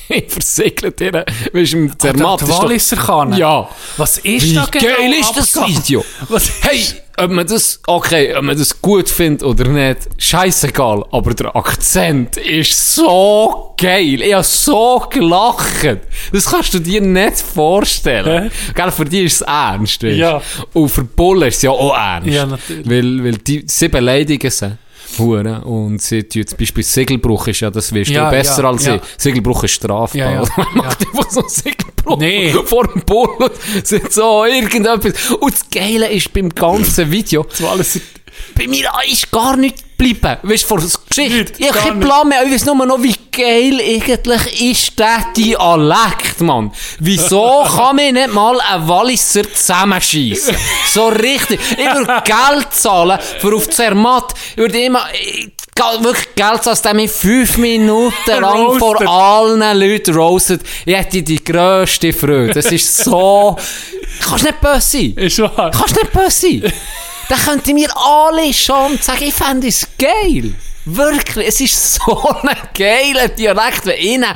versiegelt 0.29 1.01
weißt 1.01 1.73
du, 1.73 1.77
im 1.77 1.99
Zermatt 1.99 2.43
Ah, 2.43 2.49
Walliser 2.49 2.97
Kanne. 2.97 3.39
Ja. 3.39 3.69
Was 3.97 4.19
ist 4.19 4.45
Wie 4.45 4.55
da 4.55 4.67
genau 4.67 4.87
geil 4.97 5.13
ist 5.13 5.37
das 5.37 5.57
abgegangen? 5.57 5.85
Video? 5.85 6.05
Was 6.29 6.51
Hey, 6.63 6.85
ob 7.19 7.31
man 7.31 7.47
das, 7.47 7.81
okay, 7.87 8.35
ob 8.37 8.43
man 8.45 8.59
das 8.59 8.81
gut 8.81 9.09
findet 9.09 9.43
oder 9.43 9.65
nicht, 9.69 10.01
scheißegal, 10.19 11.05
aber 11.11 11.35
der 11.35 11.57
Akzent 11.57 12.37
ist 12.37 12.95
so 12.95 13.75
geil. 13.79 14.21
Ich 14.21 14.35
habe 14.35 14.45
so 14.45 15.07
gelacht. 15.11 15.99
Das 16.33 16.45
kannst 16.47 16.75
du 16.75 16.79
dir 16.79 17.01
nicht 17.01 17.41
vorstellen. 17.41 18.51
Gell, 18.75 18.91
für 18.91 19.05
die 19.07 19.25
ist 19.25 19.37
es 19.37 19.41
ernst, 19.43 20.03
weißt? 20.03 20.17
Ja. 20.17 20.43
Und 20.75 20.89
für 20.91 21.05
Bullen 21.05 21.49
ist 21.49 21.57
es 21.57 21.63
ja 21.63 21.71
auch 21.71 21.97
ernst. 21.97 22.29
Ja, 22.29 22.47
natürlich. 22.47 22.89
Weil, 22.89 23.25
weil 23.25 23.37
die, 23.39 23.65
sie 23.67 23.89
beleidigen 23.89 24.51
sie. 24.51 24.77
Hure. 25.19 25.63
Und 25.65 26.01
sie 26.03 26.23
tun 26.25 26.47
zum 26.47 26.59
Beispiel 26.59 26.85
Segelbruch 26.85 27.47
ist 27.49 27.61
ja, 27.61 27.71
das 27.71 27.93
wirst 27.93 28.11
Ja, 28.11 28.31
du 28.31 28.37
besser 28.37 28.63
ja, 28.63 28.69
als 28.71 28.87
ja. 28.87 28.95
ich. 28.97 29.03
Segelbruch 29.19 29.65
ist 29.65 29.73
strafbar. 29.73 30.19
Ja, 30.19 30.31
ja. 30.43 30.45
Man 30.57 30.67
macht 30.75 31.07
einfach 31.07 31.31
so 31.31 31.41
einen 31.41 31.49
Segelbruch 31.49 32.19
Nee. 32.19 32.53
vor 32.65 32.87
dem 32.89 33.03
Bull. 33.03 33.51
Sind 33.85 34.13
so 34.13 34.45
irgendetwas. 34.45 35.31
Und 35.41 35.53
das 35.53 35.69
Geile 35.71 36.09
ist 36.11 36.33
beim 36.33 36.49
ganzen 36.51 37.11
Video, 37.11 37.47
alles 37.71 38.01
bei 38.55 38.67
mir 38.69 38.89
ist 39.11 39.31
gar 39.31 39.57
nichts 39.57 39.83
geblieben. 39.97 40.37
Weißt 40.43 40.65
du, 40.65 40.67
vor 40.69 40.79
der 40.79 40.89
Geschichte. 41.09 41.37
Nicht, 41.39 41.55
ich 41.59 41.69
habe 41.69 41.79
keinen. 41.79 42.01
Plan 42.01 42.29
mehr. 42.29 42.45
Ich 42.45 42.53
weiß 42.53 42.65
nur 42.67 42.87
noch, 42.87 43.03
wie 43.03 43.15
geil 43.33 43.81
eigentlich 43.81 44.61
ist 44.73 44.99
der 44.99 45.27
Dialekt, 45.37 46.41
Mann. 46.41 46.71
Wieso 47.01 47.65
kann 47.77 47.97
man 47.97 48.15
nicht 48.15 48.33
mal 48.33 48.61
einen 48.61 48.89
Walliser 48.89 49.43
zusammenschießen? 49.53 50.55
So 50.93 51.09
richtig. 51.09 51.61
Ich 51.73 51.79
würde 51.95 52.23
Geld 52.25 52.73
zahlen 52.73 53.19
für 53.39 53.55
auf 53.55 53.69
Zermatt. 53.71 54.35
Ich 54.53 54.57
würde 54.59 54.79
immer, 54.81 55.05
ich, 55.13 55.51
ge- 55.75 56.05
wirklich 56.05 56.35
Geld 56.35 56.63
zahlen, 56.65 56.79
dass 56.83 56.95
mich 56.95 57.11
fünf 57.11 57.57
Minuten 57.59 58.15
lang 58.41 58.79
vor 58.79 59.01
allen 59.09 59.79
Leuten 59.81 60.15
roastet. 60.15 60.63
Ich 60.85 60.95
hätte 60.97 61.23
die 61.23 61.43
grösste 61.45 62.13
Freude. 62.13 62.53
Das 62.55 62.67
ist 62.73 62.97
so, 63.05 63.57
kannst 64.21 64.45
nicht 64.45 64.61
böse 64.61 64.81
sein. 64.81 65.15
Ist 65.17 65.39
wahr. 65.39 65.71
Kannst 65.71 65.97
nicht 65.97 66.13
böse 66.13 66.31
sein. 66.31 66.73
Dann 67.29 67.39
könnten 67.41 67.77
wir 67.77 67.89
alle 67.97 68.53
schon 68.55 68.99
sagen, 68.99 69.25
ich 69.25 69.35
fände 69.35 69.69
es 69.69 69.87
geil. 69.99 70.55
Wirklich, 70.85 71.49
es 71.49 71.61
ist 71.61 71.95
so 71.95 72.29
ein 72.43 72.57
geiler 72.77 73.29
Dialekt, 73.29 73.87
wenn 73.87 73.99
innen 73.99 74.35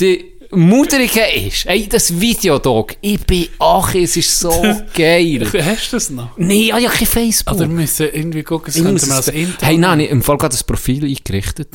die 0.00 0.32
Mutterige 0.50 1.22
ist. 1.46 1.64
Ey, 1.66 1.88
das 1.88 2.20
Videodog, 2.20 2.94
ich 3.00 3.20
bin, 3.24 3.46
ach, 3.60 3.94
es 3.94 4.16
ist 4.16 4.38
so 4.38 4.50
geil. 4.94 5.48
Hast 5.64 5.92
du 5.92 5.96
das 5.96 6.10
noch? 6.10 6.30
Nee, 6.36 6.64
ich 6.66 6.72
habe 6.72 6.82
ja 6.82 6.90
kein 6.90 7.06
Facebook. 7.06 7.54
Oder 7.56 7.68
müssen 7.68 8.08
irgendwie 8.12 8.42
gucken, 8.42 8.66
das 8.66 8.76
Ich 8.76 8.82
könnte 8.82 9.00
muss 9.00 9.06
man 9.08 9.18
es- 9.20 9.28
als 9.28 9.36
Intro... 9.36 9.64
Hey, 9.66 9.78
nein, 9.78 10.00
ich- 10.00 10.10
im 10.10 10.22
Fall 10.22 10.36
gerade 10.36 10.52
das 10.52 10.64
Profil 10.64 11.04
eingerichtet. 11.04 11.68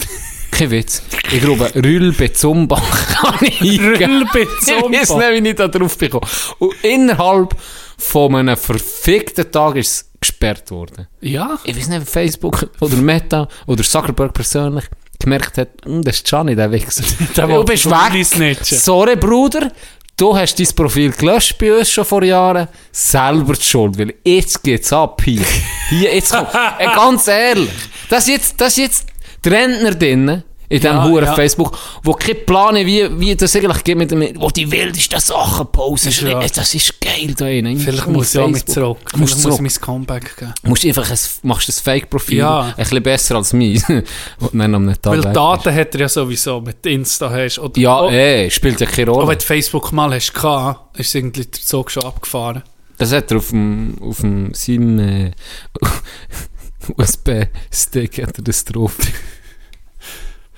Kein 0.51 0.69
Witz. 0.71 1.01
Ich 1.31 1.41
glaube, 1.41 1.71
Rülbe 1.75 2.33
Zumbach 2.33 3.07
kann 3.13 3.37
ich 3.47 3.61
eingeben. 3.61 3.85
Rülbe 4.33 4.41
Ich 4.41 4.67
weiß 4.67 5.09
nicht, 5.15 5.43
wie 5.43 5.49
ich 5.49 5.55
da 5.55 5.67
drauf 5.69 5.97
bin 5.97 6.09
gekommen. 6.11 6.29
Und 6.59 6.73
innerhalb 6.83 7.55
von 7.97 8.35
einem 8.35 8.57
verfickten 8.57 9.49
Tag 9.51 9.77
ist 9.77 9.91
es 9.91 10.05
gesperrt 10.27 10.69
worden. 10.71 11.07
Ja? 11.21 11.57
Ich 11.63 11.77
weiß 11.77 11.87
nicht, 11.89 12.01
wie 12.01 12.05
Facebook 12.05 12.69
oder 12.79 12.95
Meta 12.97 13.47
oder 13.65 13.83
Zuckerberg 13.83 14.33
persönlich 14.33 14.85
gemerkt 15.19 15.57
hat, 15.57 15.69
«Hm, 15.83 16.03
das 16.03 16.17
ist 16.17 16.27
Gianni, 16.27 16.55
der 16.55 16.71
Wichser. 16.71 17.03
Der 17.35 17.47
du 17.47 17.63
bist 17.63 17.89
weg. 17.89 18.57
Sorry, 18.63 19.15
Bruder. 19.15 19.71
Du 20.15 20.35
hast 20.35 20.59
dein 20.59 20.67
Profil 20.75 21.11
gelöscht 21.11 21.57
bei 21.59 21.77
uns 21.77 21.91
schon 21.91 22.03
vor 22.05 22.23
Jahren. 22.23 22.67
Selber 22.91 23.53
die 23.53 23.61
Schuld, 23.61 23.99
weil 23.99 24.15
jetzt 24.23 24.63
geht's 24.63 24.91
ab 24.91 25.21
hier. 25.23 25.45
Hier, 25.89 26.13
jetzt 26.15 26.31
kommt, 26.31 26.49
äh, 26.79 26.85
ganz 26.85 27.27
ehrlich. 27.27 27.69
Das 28.09 28.27
ist 28.27 28.29
jetzt, 28.29 28.61
das 28.61 28.69
ist 28.69 28.77
jetzt 28.77 29.07
die 29.45 29.49
Rentner 29.49 29.93
drinnen. 29.93 30.43
In 30.69 30.81
diesem 30.81 30.97
Ja, 30.97 31.03
Huren 31.05 31.23
ja. 31.25 31.33
Facebook, 31.33 31.77
wo 32.03 32.11
keine 32.11 32.35
Pläne, 32.35 32.85
wie, 32.85 33.07
wie 33.19 33.33
das 33.37 33.55
eigentlich 33.55 33.83
geht 33.85 33.97
mit 33.97 34.11
dem, 34.11 34.21
wo 34.35 34.49
die 34.49 34.69
wildesten 34.69 35.19
Sachen 35.21 35.65
posten. 35.71 36.11
Wahr. 36.29 36.45
Das 36.53 36.75
ist 36.75 36.99
geil 36.99 37.33
da 37.37 37.45
drinnen. 37.45 37.79
Vielleicht 37.79 38.05
Mit 38.07 38.15
muss 38.17 38.35
ich 38.35 38.41
auch 38.41 38.47
mit 38.49 38.69
zurück. 38.69 38.97
Musst 38.97 39.11
Vielleicht 39.13 39.19
muss 39.35 39.41
zurück. 39.43 39.55
ich 39.55 39.61
mein 39.61 39.81
Comeback 39.81 40.35
geben. 40.35 40.53
musst 40.63 40.85
einfach 40.85 41.09
ein, 41.09 41.17
machst 41.43 41.69
ein 41.69 41.71
Fake-Profil, 41.83 42.39
Ja. 42.39 42.61
ein 42.63 42.73
bisschen 42.75 43.01
besser 43.01 43.35
als 43.37 43.53
meins. 43.53 43.85
Am 43.89 44.93
Tag 45.01 45.05
Weil 45.05 45.21
Daten 45.33 45.73
hat 45.73 45.95
er 45.95 46.01
ja 46.01 46.09
sowieso 46.09 46.59
mit 46.59 46.85
Insta 46.85 47.29
hast. 47.29 47.59
Oder. 47.59 47.79
Ja, 47.79 48.01
oh, 48.01 48.09
eh, 48.09 48.49
spielt 48.49 48.81
ja 48.81 48.87
keine 48.87 49.07
Aber 49.11 49.19
Rolle. 49.19 49.27
wenn 49.29 49.37
du 49.37 49.45
Facebook 49.45 49.93
mal 49.93 50.13
hast 50.13 50.33
gehabt, 50.33 50.99
ist 50.99 51.15
irgendwie 51.15 51.45
der 51.45 51.61
Zug 51.61 51.89
schon 51.91 52.03
abgefahren. 52.03 52.63
Das 52.97 53.13
hat 53.13 53.31
er 53.31 53.37
auf 53.37 53.49
dem, 53.51 53.95
auf 54.01 54.19
dem 54.19 54.53
seinem 54.53 54.99
äh, 54.99 55.31
USB-Stick 56.97 58.21
hat 58.23 58.37
er 58.37 58.43
das 58.43 58.65
drauf. 58.65 58.95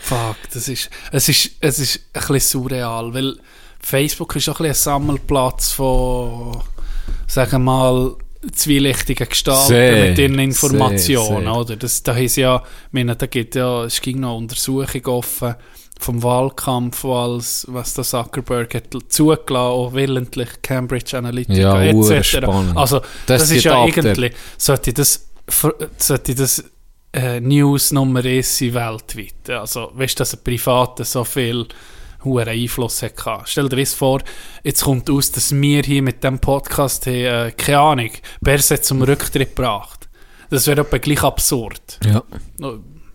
Fuck, 0.10 0.38
das 0.52 0.68
ist, 0.68 0.90
es 1.12 1.30
ist, 1.30 1.52
es 1.60 1.78
ist 1.78 2.00
ein 2.14 2.22
bisschen 2.28 2.62
surreal, 2.62 3.14
weil 3.14 3.38
Facebook 3.80 4.36
ist 4.36 4.50
auch 4.50 4.60
ein, 4.60 4.66
ein 4.66 4.74
Sammelplatz 4.74 5.72
von, 5.72 6.64
sagen 7.28 7.52
wir 7.52 7.60
mal, 7.60 8.16
zwielichtigen 8.52 9.30
Gestalten 9.30 9.68
Sehr, 9.68 10.10
mit 10.10 10.18
ihren 10.18 10.40
Informationen, 10.40 11.44
sehr, 11.44 11.54
sehr. 11.54 11.56
oder? 11.56 11.76
Das, 11.76 12.02
da 12.02 12.14
ist 12.14 12.38
ja, 12.38 12.64
meine, 12.92 13.16
da 13.16 13.28
gibt 13.28 13.54
ja, 13.54 13.84
es 13.84 14.02
ging 14.02 14.22
noch 14.22 14.38
Untersuchung 14.38 15.06
offen 15.06 15.54
vom 16.00 16.24
Wahlkampf, 16.24 17.06
alles, 17.06 17.68
was 17.70 17.94
der 17.94 18.04
Zuckerberg 18.04 18.74
hat 18.74 18.88
zugelassen, 19.10 19.56
auch 19.56 19.94
willentlich 19.94 20.50
Cambridge 20.64 21.16
Analytica 21.18 21.84
Ja, 21.84 21.84
etc. 21.84 22.26
spannend. 22.26 22.78
Also, 22.78 23.02
das, 23.28 23.42
Das 23.42 23.52
ist 23.52 23.64
ja 23.64 23.84
eigentlich, 23.84 24.34
sollte 24.58 24.92
das, 24.92 25.28
sollte 25.98 26.34
das 26.34 26.64
äh, 27.14 27.40
News 27.40 27.92
Nummer 27.92 28.24
1 28.24 28.58
sein 28.58 28.74
weltweit. 28.74 29.50
Also, 29.50 29.92
weißt 29.94 30.20
du, 30.20 30.22
dass 30.22 30.34
ein 30.36 30.44
Privater 30.44 31.04
so 31.06 31.24
viel 31.24 31.68
hohen 32.24 32.48
Einfluss 32.48 33.02
hat 33.02 33.16
gehabt. 33.18 33.50
Stell 33.50 33.70
dir 33.70 33.78
das 33.78 33.94
vor, 33.94 34.22
jetzt 34.64 34.84
kommt 34.84 35.10
aus, 35.10 35.32
dass 35.32 35.54
wir 35.54 35.82
hier 35.84 36.02
mit 36.02 36.24
dem 36.24 36.40
Podcast 36.40 37.06
haben, 37.08 37.16
äh, 37.16 37.52
keine 37.56 37.80
Ahnung, 37.80 38.12
Berset 38.42 38.84
zum 38.84 39.02
Rücktritt 39.02 39.56
gebracht. 39.56 40.10
Das 40.50 40.68
wäre 40.68 40.82
etwa 40.82 40.98
gleich 40.98 41.24
absurd. 41.24 42.00
Ja, 42.06 42.24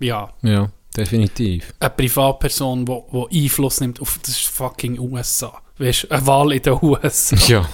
Ja, 0.01 0.33
ja, 0.43 0.71
definitiv. 0.97 1.75
eine 1.81 1.91
Privatperson, 1.91 2.87
die 2.87 3.45
Einfluss 3.45 3.81
nimmt 3.81 4.01
auf 4.01 4.19
das 4.25 4.39
fucking 4.39 4.99
USA. 4.99 5.61
Weißt 5.77 6.05
du, 6.05 6.11
eine 6.13 6.27
Wahl 6.27 6.53
in 6.53 6.63
den 6.63 6.79
USA. 6.81 7.37
Ja. 7.49 7.69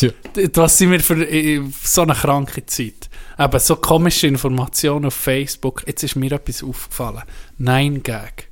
ja. 0.00 0.10
Was 0.54 0.78
sind 0.78 0.92
wir 0.92 1.00
für 1.00 1.28
äh, 1.28 1.60
so 1.82 2.02
eine 2.02 2.14
kranke 2.14 2.64
Zeit? 2.66 3.09
Aber 3.40 3.58
so 3.58 3.76
komische 3.76 4.26
Informationen 4.26 5.06
auf 5.06 5.14
Facebook. 5.14 5.82
Jetzt 5.86 6.02
ist 6.02 6.14
mir 6.14 6.30
etwas 6.30 6.62
aufgefallen. 6.62 7.22
Nein, 7.56 8.02
Gag. 8.02 8.50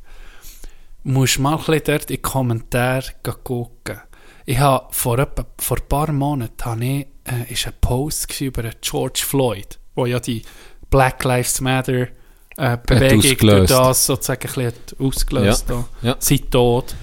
Musst 1.04 1.38
mal 1.38 1.52
ein 1.52 1.58
bisschen 1.58 1.82
dort 1.84 2.10
in 2.10 2.16
die 2.16 2.22
Kommentare 2.22 3.04
gucken. 3.44 3.98
Ich 4.46 4.58
habe 4.58 4.86
vor, 4.90 5.18
etwa, 5.18 5.44
vor 5.58 5.76
ein 5.76 5.88
paar 5.90 6.10
Monaten 6.10 6.64
habe 6.64 6.82
ich, 6.82 7.06
äh, 7.24 7.52
ist 7.52 7.66
ein 7.66 7.74
Post 7.82 8.40
über 8.40 8.62
George 8.80 9.20
Floyd, 9.22 9.78
wo 9.94 10.06
ja 10.06 10.20
die 10.20 10.40
Black 10.88 11.22
Lives 11.22 11.60
Matter 11.60 12.08
äh, 12.56 12.78
Bewegung 12.86 13.20
durch 13.20 13.68
das 13.68 14.06
sozusagen 14.06 14.48
ein 14.48 14.72
bisschen 14.72 15.06
ausgelöst 15.06 15.68
Ja, 15.68 15.84
ja. 16.00 16.16
Seit 16.18 16.50
tot. 16.50 16.96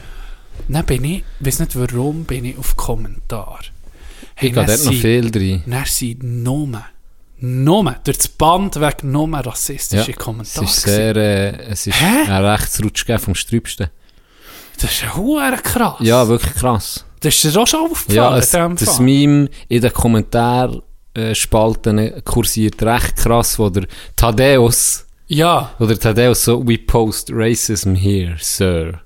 Dann 0.67 0.87
bin 0.87 1.03
ich, 1.03 1.23
weiß 1.39 1.59
nicht 1.59 1.75
warum, 1.75 2.23
bin 2.23 2.45
ich 2.45 2.57
auf 2.57 2.75
Kommentar. 2.75 3.59
Ich 4.41 4.51
gehe 4.51 4.65
dort 4.65 4.85
noch 4.85 4.91
viel 4.91 5.29
drin. 5.29 5.61
Dann 5.67 5.85
sind 5.85 6.23
nur, 6.23 6.83
nur, 7.45 7.95
durch 8.03 8.17
das 8.17 8.27
Band 8.27 8.79
weg 8.79 9.03
nur 9.03 9.29
Ja, 9.29 9.39
rassistische 9.41 10.11
es 10.11 10.17
Kommentare. 10.17 10.65
ist 10.65 10.81
sehr, 10.81 11.15
äh, 11.15 11.55
es 11.71 11.85
ist 11.87 11.99
Hä? 12.01 12.29
ein 12.31 12.45
Rechtsrutsch 12.45 13.05
vom 13.19 13.35
Sträubsten. 13.35 13.87
das 14.81 14.91
ist 14.91 15.01
ja 15.03 15.15
krass. 15.63 15.95
Ja, 15.99 16.27
wirklich 16.27 16.53
krass. 16.55 17.05
Das 17.21 17.35
ist 17.35 17.43
dir 17.43 17.61
auch 17.61 17.67
schon 17.67 17.81
aufgefallen 17.91 18.15
Ja, 18.15 18.37
es, 18.37 18.51
das? 18.85 18.99
Meme 18.99 19.49
in 19.67 19.81
den 19.81 19.93
Kommentarspalten 19.93 22.23
kursiert 22.23 22.81
recht 22.83 23.15
krass, 23.15 23.57
wo 23.59 23.69
der 23.69 23.85
Thaddeus, 24.15 25.05
Ja, 25.27 25.71
oder 25.79 25.97
Thaddeus 25.99 26.43
so, 26.45 26.65
we 26.67 26.77
post 26.77 27.29
racism 27.33 27.95
here, 27.95 28.35
sir. 28.39 28.99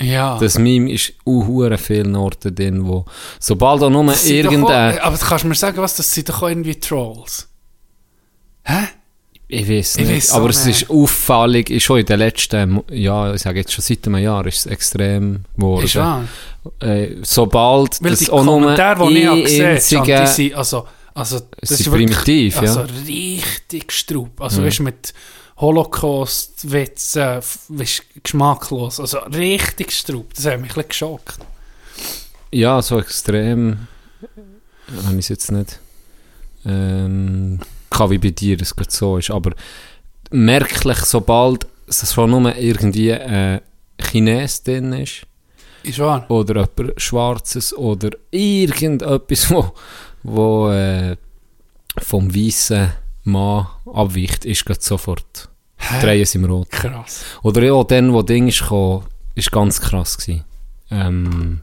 ja. 0.00 0.38
Das 0.38 0.58
Meme 0.58 0.92
ist 0.92 1.12
auch 1.24 1.46
hure 1.46 1.78
vielen 1.78 2.14
Orten 2.14 2.54
drin, 2.54 2.86
wo, 2.86 3.04
sobald 3.40 3.82
auch 3.82 3.90
nur 3.90 4.04
doch 4.04 4.12
auch- 4.14 4.26
irgendein, 4.26 4.98
aber 5.00 5.16
kannst 5.16 5.44
du 5.44 5.48
mir 5.48 5.54
sagen, 5.54 5.78
was, 5.78 5.96
das 5.96 6.12
sind 6.12 6.28
doch 6.28 6.42
auch 6.42 6.48
irgendwie 6.48 6.78
Trolls. 6.78 7.48
Hä? 8.66 8.88
ich 9.48 9.68
weiß 9.68 9.96
Ich 9.98 10.06
nicht, 10.06 10.16
weiss 10.16 10.32
aber 10.32 10.50
es 10.50 10.66
ist 10.66 10.90
auffällig, 10.90 11.70
ist 11.70 11.84
schon 11.84 12.00
in 12.00 12.06
den 12.06 12.18
letzten, 12.18 12.82
ja, 12.90 13.32
ich 13.32 13.42
sage 13.42 13.60
jetzt 13.60 13.72
schon 13.72 13.82
seit 13.82 14.04
einem 14.06 14.16
Jahr, 14.18 14.44
ist 14.46 14.58
es 14.58 14.66
extrem 14.66 15.44
geworden. 15.54 15.84
Ist 15.84 15.94
wahr. 15.94 16.24
Äh, 16.80 17.16
sobald 17.22 18.02
Weil 18.02 18.10
das 18.10 18.28
auch 18.28 18.44
Kommentare, 18.44 19.08
die 19.08 19.18
ich 19.18 19.26
habe 19.26 19.42
gesehen 19.42 20.00
habe, 20.00 20.20
die 20.22 20.26
sind, 20.26 20.54
also, 20.54 20.88
also, 21.14 21.40
das 21.60 21.70
ist 21.70 21.90
wirklich- 21.90 22.10
primitiv, 22.10 22.56
ja. 22.56 22.60
Also 22.62 22.80
richtig 23.06 23.92
Strub. 23.92 24.40
Also, 24.40 24.64
weißt 24.64 24.80
du, 24.80 24.82
mit 24.82 25.14
Holocaust, 25.58 26.70
Witz, 26.72 27.14
äh, 27.14 27.40
weißt, 27.68 28.02
geschmacklos. 28.24 28.98
Also, 28.98 29.18
richtig 29.18 29.92
Strub. 29.92 30.34
Das 30.34 30.44
hat 30.46 30.60
mich 30.60 30.70
ein 30.70 30.74
bisschen 30.74 30.88
geschockt. 30.88 31.38
Ja, 32.50 32.82
so 32.82 32.98
extrem 32.98 33.86
habe 35.04 35.14
ich 35.14 35.20
es 35.20 35.28
jetzt 35.28 35.52
nicht 35.52 35.78
ähm, 36.64 37.60
kann 37.96 38.10
wie 38.10 38.18
bei 38.18 38.30
dir 38.30 38.60
es 38.60 38.74
gerade 38.74 38.90
so 38.90 39.18
ist, 39.18 39.30
aber 39.30 39.52
merklich, 40.30 40.98
sobald 40.98 41.66
es 41.86 42.12
schon 42.12 42.30
nur 42.30 42.56
irgendwie 42.56 43.12
ein 43.12 43.60
Chines 44.00 44.62
drin 44.62 44.92
ist 44.92 45.26
Ist 45.82 45.98
wahr? 45.98 46.30
oder 46.30 46.68
jemand 46.76 47.00
Schwarzes 47.00 47.76
oder 47.76 48.10
irgendetwas, 48.30 49.50
wo, 49.50 49.72
wo 50.22 50.70
äh, 50.70 51.16
vom 51.98 52.34
weißen 52.34 52.92
Mann 53.24 53.66
abweicht, 53.86 54.44
ist 54.44 54.64
gerade 54.64 54.80
sofort 54.82 55.48
drehen 56.00 56.24
sie 56.24 56.38
im 56.38 56.44
Rot. 56.46 56.70
Krass. 56.70 57.24
Oder 57.42 57.62
ja, 57.62 57.84
dann, 57.84 58.12
wo 58.12 58.22
Ding 58.22 58.48
ist 58.48 58.60
gekommen, 58.60 59.04
ist 59.34 59.52
ganz 59.52 59.80
krass 59.80 60.16
gewesen. 60.18 60.44
Ähm, 60.90 61.62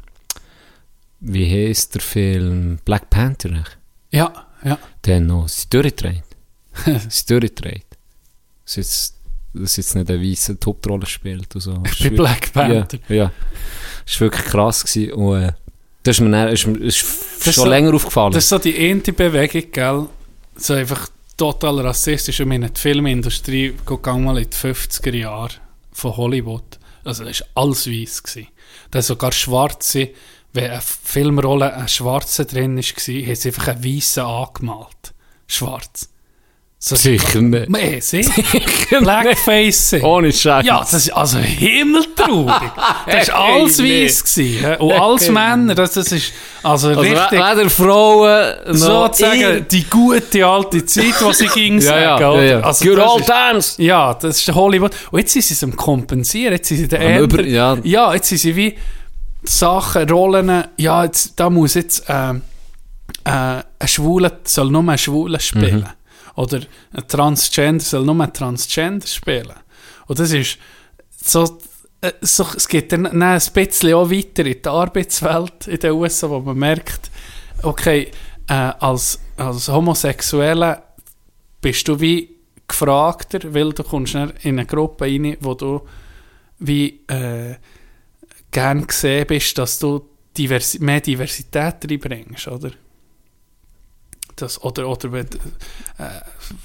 wie 1.19 1.49
heisst 1.49 1.95
der 1.95 2.01
Film? 2.01 2.79
Black 2.85 3.09
Panther? 3.09 3.63
Ja, 4.11 4.42
ja. 4.63 4.77
Dann 5.01 5.27
noch, 5.27 5.47
sie 5.47 5.67
durchgedreht. 5.69 6.23
sie 7.09 7.25
durchgedreht. 7.27 7.85
Das 8.65 8.75
jetzt, 8.77 9.15
das 9.53 9.77
jetzt 9.77 9.95
nicht 9.95 10.09
eine 10.09 10.21
weisse 10.21 10.57
Hauptrolle 10.65 11.05
spielt. 11.05 11.53
Und 11.55 11.61
so. 11.61 11.73
Das 11.77 11.91
ist 11.93 12.03
Bei 12.03 12.09
Black 12.09 12.53
Panther. 12.53 12.99
Ja, 13.09 13.15
ja. 13.15 13.31
Das 14.05 14.15
war 14.15 14.21
wirklich 14.21 14.45
krass. 14.45 14.83
Gewesen. 14.85 15.13
Und, 15.13 15.41
äh, 15.43 15.53
das 16.03 16.17
ist 16.17 16.21
mir, 16.21 16.31
dann, 16.31 16.47
ist, 16.49 16.65
ist 16.67 17.01
ist 17.01 17.43
schon 17.43 17.53
so- 17.53 17.65
länger 17.65 17.93
aufgefallen. 17.93 18.33
Das 18.33 18.43
ist 18.43 18.49
so 18.49 18.57
die 18.57 18.77
eine 18.77 18.99
Bewegung, 19.01 19.71
gell? 19.71 20.07
So 20.55 20.73
einfach 20.73 21.09
total 21.37 21.79
rassistisch. 21.79 22.39
Ich 22.39 22.45
meine, 22.45 22.69
die 22.69 22.79
Filmindustrie, 22.79 23.73
guck 23.85 24.05
mal 24.07 24.37
in 24.37 24.49
die 24.49 24.55
50er 24.55 25.15
Jahre 25.15 25.49
von 25.91 26.15
Hollywood. 26.17 26.79
Also, 27.05 27.23
das 27.25 27.41
war 27.41 27.63
alles 27.63 27.87
weiß. 27.87 28.23
gewesen. 28.23 28.47
Da 28.91 29.01
sogar 29.01 29.31
Schwarze, 29.31 30.09
wenn 30.53 30.71
eine 30.71 30.81
Filmrolle 30.81 31.73
ein 31.73 31.87
Schwarzer 31.87 32.45
drin 32.45 32.77
war, 32.77 32.83
haben 32.83 33.35
sie 33.35 33.49
einfach 33.49 33.67
einen 33.67 33.83
Weißen 33.83 34.23
angemalt. 34.23 35.13
Schwarz. 35.47 36.09
So, 36.79 36.95
Sicher 36.97 37.41
nicht. 37.41 37.69
Nee, 37.69 37.99
sie? 38.01 38.27
Blackface. 38.99 39.93
Ohne 40.03 40.31
Scheiß. 40.33 40.65
Ja, 40.65 40.79
das 40.79 40.93
ist 40.93 41.11
also 41.11 41.39
himmeltraurig. 41.39 42.71
Das 43.07 43.29
war 43.29 43.39
alles 43.45 43.79
Hey, 43.79 44.09
hä? 44.61 44.75
Und 44.79 44.91
alles 44.91 45.29
Männer. 45.29 45.75
Das, 45.75 45.93
das 45.93 46.11
ist 46.11 46.33
also, 46.61 46.89
also, 46.89 46.99
richtig 47.01 47.31
weder 47.31 47.69
Frauen 47.69 48.55
noch 48.67 48.73
sozusagen 48.75 49.65
die 49.69 49.83
gute 49.89 50.45
alte 50.45 50.85
Zeit, 50.85 51.05
die 51.21 51.33
sie 51.33 51.47
ging 51.47 51.79
Ja, 51.79 51.99
ja, 51.99 52.17
sagen. 52.19 52.35
ja, 52.37 52.43
ja. 52.43 52.59
Also, 52.59 52.85
Good 52.85 52.97
das 52.97 53.09
old 53.11 53.21
ist- 53.21 53.27
times! 53.27 53.75
Ja, 53.77 54.13
das 54.13 54.37
ist 54.39 54.53
Hollywood. 54.53 54.91
Und 55.11 55.19
jetzt 55.19 55.31
sind 55.33 55.41
sie 55.43 55.53
es 55.53 55.63
am 55.63 55.75
Kompensieren. 55.75 56.53
Jetzt 56.53 56.67
sind 56.67 56.77
sie 56.77 56.87
der 56.87 57.21
Über- 57.21 57.43
ja. 57.43 57.77
ja, 57.83 58.13
jetzt 58.13 58.27
sind 58.27 58.39
sie 58.39 58.55
wie 58.55 58.75
Sachen, 59.43 60.09
Rollen. 60.09 60.65
Ja, 60.77 61.03
jetzt, 61.03 61.39
da 61.39 61.49
muss 61.49 61.73
jetzt 61.73 62.05
ähm, 62.07 62.41
äh, 63.23 63.29
ein 63.29 63.87
Schwuler 63.87 64.39
soll 64.43 64.69
nur 64.69 64.87
ein 64.87 64.97
Schwuler 64.97 65.39
spielen. 65.39 65.81
Mhm. 65.81 65.87
Oder 66.35 66.61
ein 66.93 67.07
Transgender 67.07 67.83
soll 67.83 68.05
nur 68.05 68.19
ein 68.19 68.33
Transgender 68.33 69.07
spielen. 69.07 69.53
Und 70.07 70.19
das 70.19 70.31
ist 70.31 70.57
so, 71.11 71.59
äh, 72.01 72.11
so 72.21 72.45
es 72.55 72.67
geht 72.67 72.91
dann, 72.91 73.03
dann 73.03 73.21
ein 73.21 73.41
bisschen 73.53 73.93
auch 73.93 74.09
weiter 74.09 74.45
in 74.45 74.61
die 74.61 74.69
Arbeitswelt 74.69 75.67
in 75.67 75.79
den 75.79 75.91
USA, 75.91 76.29
wo 76.29 76.39
man 76.39 76.57
merkt, 76.57 77.11
okay, 77.61 78.11
äh, 78.47 78.53
als, 78.53 79.19
als 79.37 79.67
Homosexueller 79.67 80.83
bist 81.61 81.87
du 81.87 81.99
wie 81.99 82.29
gefragter, 82.67 83.53
weil 83.53 83.71
du 83.73 83.83
kommst 83.83 84.15
in 84.15 84.31
eine 84.43 84.65
Gruppe 84.65 85.05
rein, 85.05 85.37
wo 85.39 85.53
du 85.53 85.81
wie 86.59 87.01
äh, 87.07 87.55
gern 88.53 88.87
gesehen 88.87 89.27
bist, 89.27 89.57
dass 89.57 89.79
du 89.79 90.09
Diversi 90.37 90.79
mehr 90.79 91.01
Diversität 91.01 91.75
reinbringst, 91.89 92.47
oder? 92.47 92.71
Das, 94.35 94.63
oder 94.63 94.87
oder 94.87 95.11
wenn, 95.11 95.27
äh, 95.27 96.21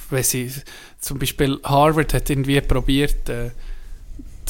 wenn 0.08 0.22
sie 0.22 0.50
zum 1.00 1.18
Beispiel 1.18 1.60
Harvard 1.62 2.14
hat 2.14 2.30
irgendwie 2.30 2.60
probiert, 2.62 3.28
äh, 3.28 3.50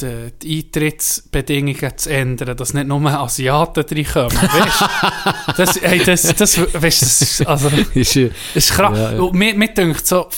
die, 0.01 0.31
die 0.41 0.57
Eintrittsbedingungen 0.65 1.97
zu 1.97 2.09
ändern, 2.09 2.55
dass 2.57 2.73
nicht 2.73 2.87
nur 2.87 3.05
Asiaten 3.09 3.83
reinkommen. 3.89 4.31
Weißt 4.31 4.81
du? 4.81 4.85
Das, 5.57 5.81
hey, 5.81 6.01
das, 6.05 6.21
das, 6.35 6.57
weißt, 6.57 7.01
das 7.01 7.21
ist, 7.21 7.45
also, 7.47 7.67
äh, 7.69 7.83
das 7.93 8.15
ist 8.15 8.71
krass. 8.71 8.97
Ja, 8.97 9.11
ja. 9.13 9.19
Und 9.19 9.33
mir, 9.33 9.53
mir 9.55 9.67
denkt 9.73 10.07
so, 10.07 10.29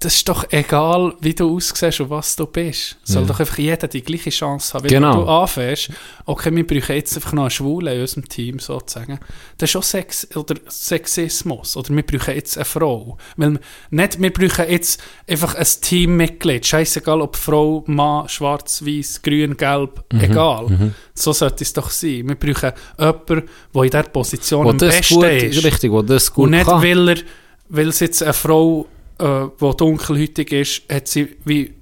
das 0.00 0.14
ist 0.16 0.28
doch 0.28 0.44
egal, 0.50 1.14
wie 1.20 1.32
du 1.34 1.56
aussiehst 1.56 2.00
und 2.00 2.10
was 2.10 2.36
du 2.36 2.46
bist. 2.46 2.96
Soll 3.04 3.22
Ja. 3.22 3.28
doch 3.28 3.40
einfach 3.40 3.56
jeder 3.58 3.88
die 3.88 4.02
gleiche 4.02 4.28
Chance 4.30 4.74
haben. 4.74 4.84
Wenn 4.84 4.90
Genau. 4.90 5.24
du 5.24 5.28
anfängst, 5.30 5.90
okay, 6.26 6.54
wir 6.54 6.66
brauchen 6.66 6.94
jetzt 6.94 7.16
einfach 7.16 7.32
noch 7.32 7.42
einen 7.44 7.50
Schwulen 7.50 7.94
in 7.94 8.00
unserem 8.02 8.28
Team, 8.28 8.58
sozusagen. 8.58 9.18
Das 9.56 9.68
ist 9.68 9.72
schon 9.72 9.82
Sex 9.82 10.28
oder 10.36 10.56
Sexismus. 10.68 11.76
Oder 11.76 11.90
wir 11.94 12.02
brauchen 12.04 12.34
jetzt 12.34 12.56
eine 12.58 12.64
Frau. 12.64 13.16
Weil, 13.36 13.58
nicht, 13.90 14.20
wir 14.20 14.32
brauchen 14.32 14.68
jetzt 14.70 15.02
einfach 15.28 15.54
ein 15.54 15.66
Teammitglied. 15.80 16.66
Scheißegal, 16.66 17.22
ob 17.22 17.36
Frau, 17.36 17.82
Mann, 17.86 18.28
schwarz, 18.28 18.84
weiß, 18.84 19.05
grün, 19.22 19.56
gelb, 19.56 20.02
Mhm. 20.12 20.20
egal. 20.20 20.92
So 21.14 21.32
sollte 21.32 21.64
es 21.64 21.72
doch 21.72 21.90
sein. 21.90 22.28
Wir 22.28 22.34
brauchen 22.36 22.72
jemanden, 22.98 23.26
der 23.74 23.82
in 23.84 23.90
dieser 23.90 24.02
Position 24.04 24.64
wo 24.66 24.70
am 24.70 24.76
besten 24.76 25.14
gut, 25.14 25.24
ist. 25.24 25.64
richtig, 25.64 25.90
wo 25.90 26.02
das 26.02 26.32
gut 26.32 26.44
Und 26.44 26.50
nicht, 26.52 26.66
kann. 26.66 26.82
weil, 26.82 27.08
er, 27.10 27.16
weil 27.68 27.88
es 27.88 28.00
jetzt 28.00 28.22
eine 28.22 28.32
Frau, 28.32 28.86
äh, 29.18 29.24
die 29.60 29.76
dunkelhäutig 29.76 30.52
ist, 30.52 30.82
hat 30.92 31.08
sie 31.08 31.36
wie, 31.44 31.72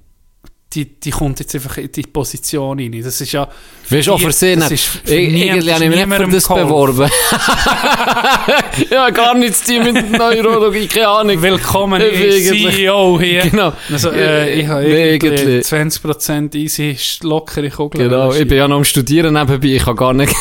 die, 0.75 0.85
die 1.01 1.11
kommt 1.11 1.39
jetzt 1.41 1.55
einfach 1.55 1.77
in 1.79 1.91
die 1.93 2.03
Position 2.03 2.79
rein. 2.79 3.01
Das 3.03 3.21
ist 3.21 3.33
ja... 3.33 3.49
Weißt 3.89 4.07
du, 4.09 4.13
auch 4.13 4.21
Ich- 5.05 5.33
nie- 5.33 5.47
Irgendwie 5.47 5.73
habe 5.73 5.85
ich 5.85 5.91
mich 5.91 6.07
nicht 6.07 6.17
für 6.17 6.29
das 6.29 6.49
geholfen. 6.49 6.67
beworben. 6.69 7.11
ja, 8.91 9.11
gar 9.11 9.35
nichts 9.35 9.65
zu 9.65 9.75
tun 9.75 9.93
mit 9.93 10.11
Neurologie, 10.13 10.87
keine 10.87 11.09
Ahnung. 11.09 11.41
Willkommen 11.43 12.01
CEO 12.01 13.21
hier. 13.21 13.43
Genau. 13.43 13.73
Also, 13.93 14.11
äh, 14.11 14.61
ich 14.61 14.67
habe 14.67 14.85
irgendwie 14.85 15.29
irgendwie. 15.29 15.59
20% 15.61 16.55
easy 16.57 16.97
lockere 17.23 17.71
Kugel. 17.71 18.09
Genau, 18.09 18.33
ich 18.33 18.47
bin 18.49 18.59
ja 18.59 18.67
noch 18.69 18.77
am 18.77 18.85
Studieren 18.85 19.35
nebenbei, 19.35 19.69
ich 19.69 19.85
kann 19.85 19.97
gar 19.97 20.13
nicht, 20.13 20.31
ich 20.33 20.37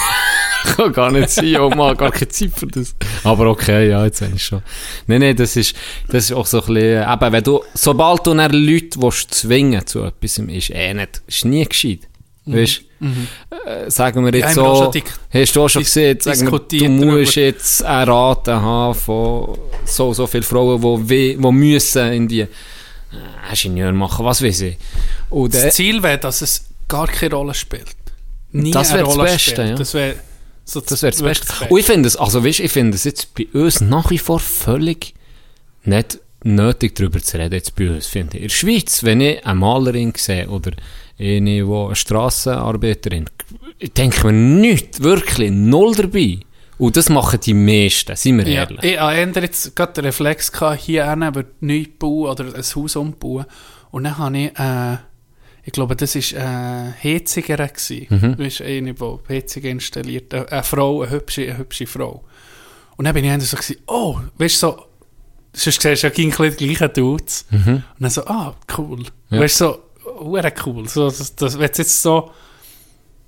kann 0.78 0.94
gar 0.94 1.12
nicht 1.12 1.30
sein, 1.30 1.56
oh 1.58 1.70
Mann, 1.70 1.96
gar 1.98 2.12
keine 2.12 2.28
Zeit 2.30 2.52
für 2.56 2.68
das. 2.68 2.96
Aber 3.24 3.48
okay, 3.50 3.90
ja, 3.90 4.06
jetzt 4.06 4.22
habe 4.22 4.32
ich 4.36 4.44
schon. 4.44 4.62
Nein, 5.08 5.22
nein, 5.22 5.36
das 5.36 5.56
ist, 5.56 5.76
das 6.08 6.26
ist 6.26 6.32
auch 6.34 6.46
so 6.46 6.62
ein 6.62 6.74
bisschen, 6.74 7.04
eben, 7.14 7.32
wenn 7.34 7.44
du, 7.44 7.64
sobald 7.74 8.26
du 8.28 8.34
dann 8.34 8.52
Leute 8.52 9.02
willst 9.02 9.34
zwingen 9.34 9.86
zu 9.86 10.04
etwas, 10.04 10.38
ist 10.38 10.70
eh 10.72 10.94
nicht, 10.94 11.22
ist 11.28 11.46
nie 11.46 11.66
gescheit. 11.66 12.00
Weißt 12.46 12.82
äh, 13.66 13.90
sagen 13.90 14.26
wir 14.26 14.34
Ja, 14.38 14.48
jetzt 14.48 14.60
auch 14.60 14.92
so, 14.94 15.02
hast 15.34 15.56
du 15.56 15.62
auch 15.64 15.70
schon 15.70 15.84
gesehen, 15.84 16.20
sagen 16.20 16.52
wir, 16.52 16.60
du 16.60 16.90
musst 17.06 17.36
jetzt 17.36 17.84
eine 17.86 18.08
Rate 18.12 18.62
haben 18.62 18.94
von 18.96 19.58
so, 19.86 20.14
so 20.14 20.28
viele 20.28 20.44
Frauen, 20.44 20.82
die, 20.82 21.10
we- 21.10 21.38
die 21.42 21.52
müssen 21.52 22.12
in 22.12 22.28
die, 22.28 22.42
äh, 22.42 22.48
Ingenieur 23.50 23.94
machen, 23.94 24.26
was 24.26 24.42
weiß 24.44 24.62
ich. 24.62 24.78
Und, 25.30 25.56
äh, 25.56 25.64
Das 25.66 25.76
Ziel 25.76 26.04
wäre, 26.04 26.18
dass 26.18 26.42
es 26.42 26.66
gar 26.90 27.08
keine 27.08 27.34
Rolle 27.36 27.54
spielt. 27.54 27.96
Nie 28.52 28.72
Das 28.72 28.94
wäre 28.94 29.06
das 29.06 29.18
Beste, 29.18 29.40
spielt. 29.40 29.70
ja. 29.70 29.76
Das 29.76 29.94
wäre 29.94 30.16
so 30.66 30.82
Das 30.82 31.02
wäre 31.02 31.12
das 31.12 31.22
Beste. 31.22 31.68
Und 31.70 31.80
ich 31.80 31.86
finde 31.86 32.08
es, 32.08 32.16
also 32.16 32.44
weißt, 32.44 32.60
ich 32.62 32.72
finde 32.72 32.96
es 32.96 33.04
jetzt 33.04 33.34
bei 33.36 33.48
uns 33.54 33.82
nach 33.82 34.10
wie 34.10 34.18
vor 34.18 34.40
völlig 34.40 35.14
nicht 35.84 36.20
nötig 36.44 36.96
darüber 36.96 37.20
zu 37.22 37.38
reden, 37.38 37.54
jetzt 37.54 37.76
bei 37.76 37.90
uns, 37.90 38.08
finde 38.08 38.38
ich. 38.38 38.44
In 38.44 38.48
der 38.50 38.56
Schweiz, 38.56 39.04
wenn 39.04 39.22
ich 39.22 39.46
eine 39.46 39.56
Malerin 39.60 40.14
sehe 40.16 40.48
oder 40.50 40.72
eine, 41.20 41.68
wo 41.68 41.88
eine 41.88 41.96
Strassenarbeiterin, 41.96 43.30
ich 43.80 43.94
denke 43.94 44.28
mir 44.28 44.34
nichts, 44.34 45.02
wirklich, 45.02 45.52
null 45.52 45.96
dabei. 45.96 46.40
Und 46.78 46.98
das 46.98 47.10
machen 47.10 47.40
die 47.40 47.54
meisten, 47.54 48.16
sind 48.16 48.38
wir 48.40 48.48
Ja, 48.48 48.64
ehrlich. 48.64 48.84
ich 48.84 49.00
hatte 49.00 49.40
jetzt 49.42 49.76
gerade 49.76 49.94
den 49.94 50.06
Reflex 50.06 50.52
gehabt, 50.52 50.82
hier 50.82 51.10
hinten 51.10 51.46
neu 51.62 51.86
bauen 52.00 52.30
oder 52.32 52.46
ein 52.46 52.64
Haus 52.64 52.96
umbauen. 52.96 53.46
Und 53.92 54.06
dann 54.06 54.18
habe 54.18 54.38
ich, 54.38 54.60
äh, 54.60 54.98
ich 55.66 55.72
glaube, 55.72 55.96
das 55.96 56.16
war 56.16 56.88
äh, 56.88 56.92
Heziger. 57.00 57.56
gewesen. 57.56 58.08
Mhm. 58.10 58.22
Du 58.22 58.36
bist 58.36 58.62
eine, 58.62 58.94
die 58.94 59.18
Heziger 59.28 59.70
installiert. 59.70 60.34
Eine, 60.34 60.52
eine 60.52 60.64
Frau, 60.64 61.02
eine 61.02 61.12
hübsche, 61.12 61.44
eine 61.44 61.58
hübsche 61.58 61.88
Frau. 61.88 62.24
Und 62.98 63.06
dann 63.06 63.14
bin 63.14 63.26
ich 63.26 63.48
so, 63.48 63.58
gewesen, 63.58 63.82
oh, 63.88 64.20
weißt 64.38 64.56
du, 64.62 64.68
so, 64.68 64.86
sonst 65.54 65.82
siehst 65.82 66.04
du 66.04 66.08
ja 66.08 66.10
gleich 66.10 66.26
ein 66.26 66.30
bisschen 66.30 66.58
die 66.58 66.74
gleichen 66.74 66.94
Dudes. 66.94 67.46
Und 67.52 67.84
dann 68.00 68.10
so, 68.10 68.26
ah, 68.26 68.56
cool. 68.78 69.00
Mhm. 69.00 69.06
Ja. 69.30 69.40
Weißt 69.40 69.62
du, 69.62 69.66
so, 69.66 69.80
cool. 70.66 70.88
So, 70.90 71.06
das, 71.06 71.36
das, 71.36 71.58
wenn 71.58 71.72
jetzt 71.74 72.02
so, 72.02 72.32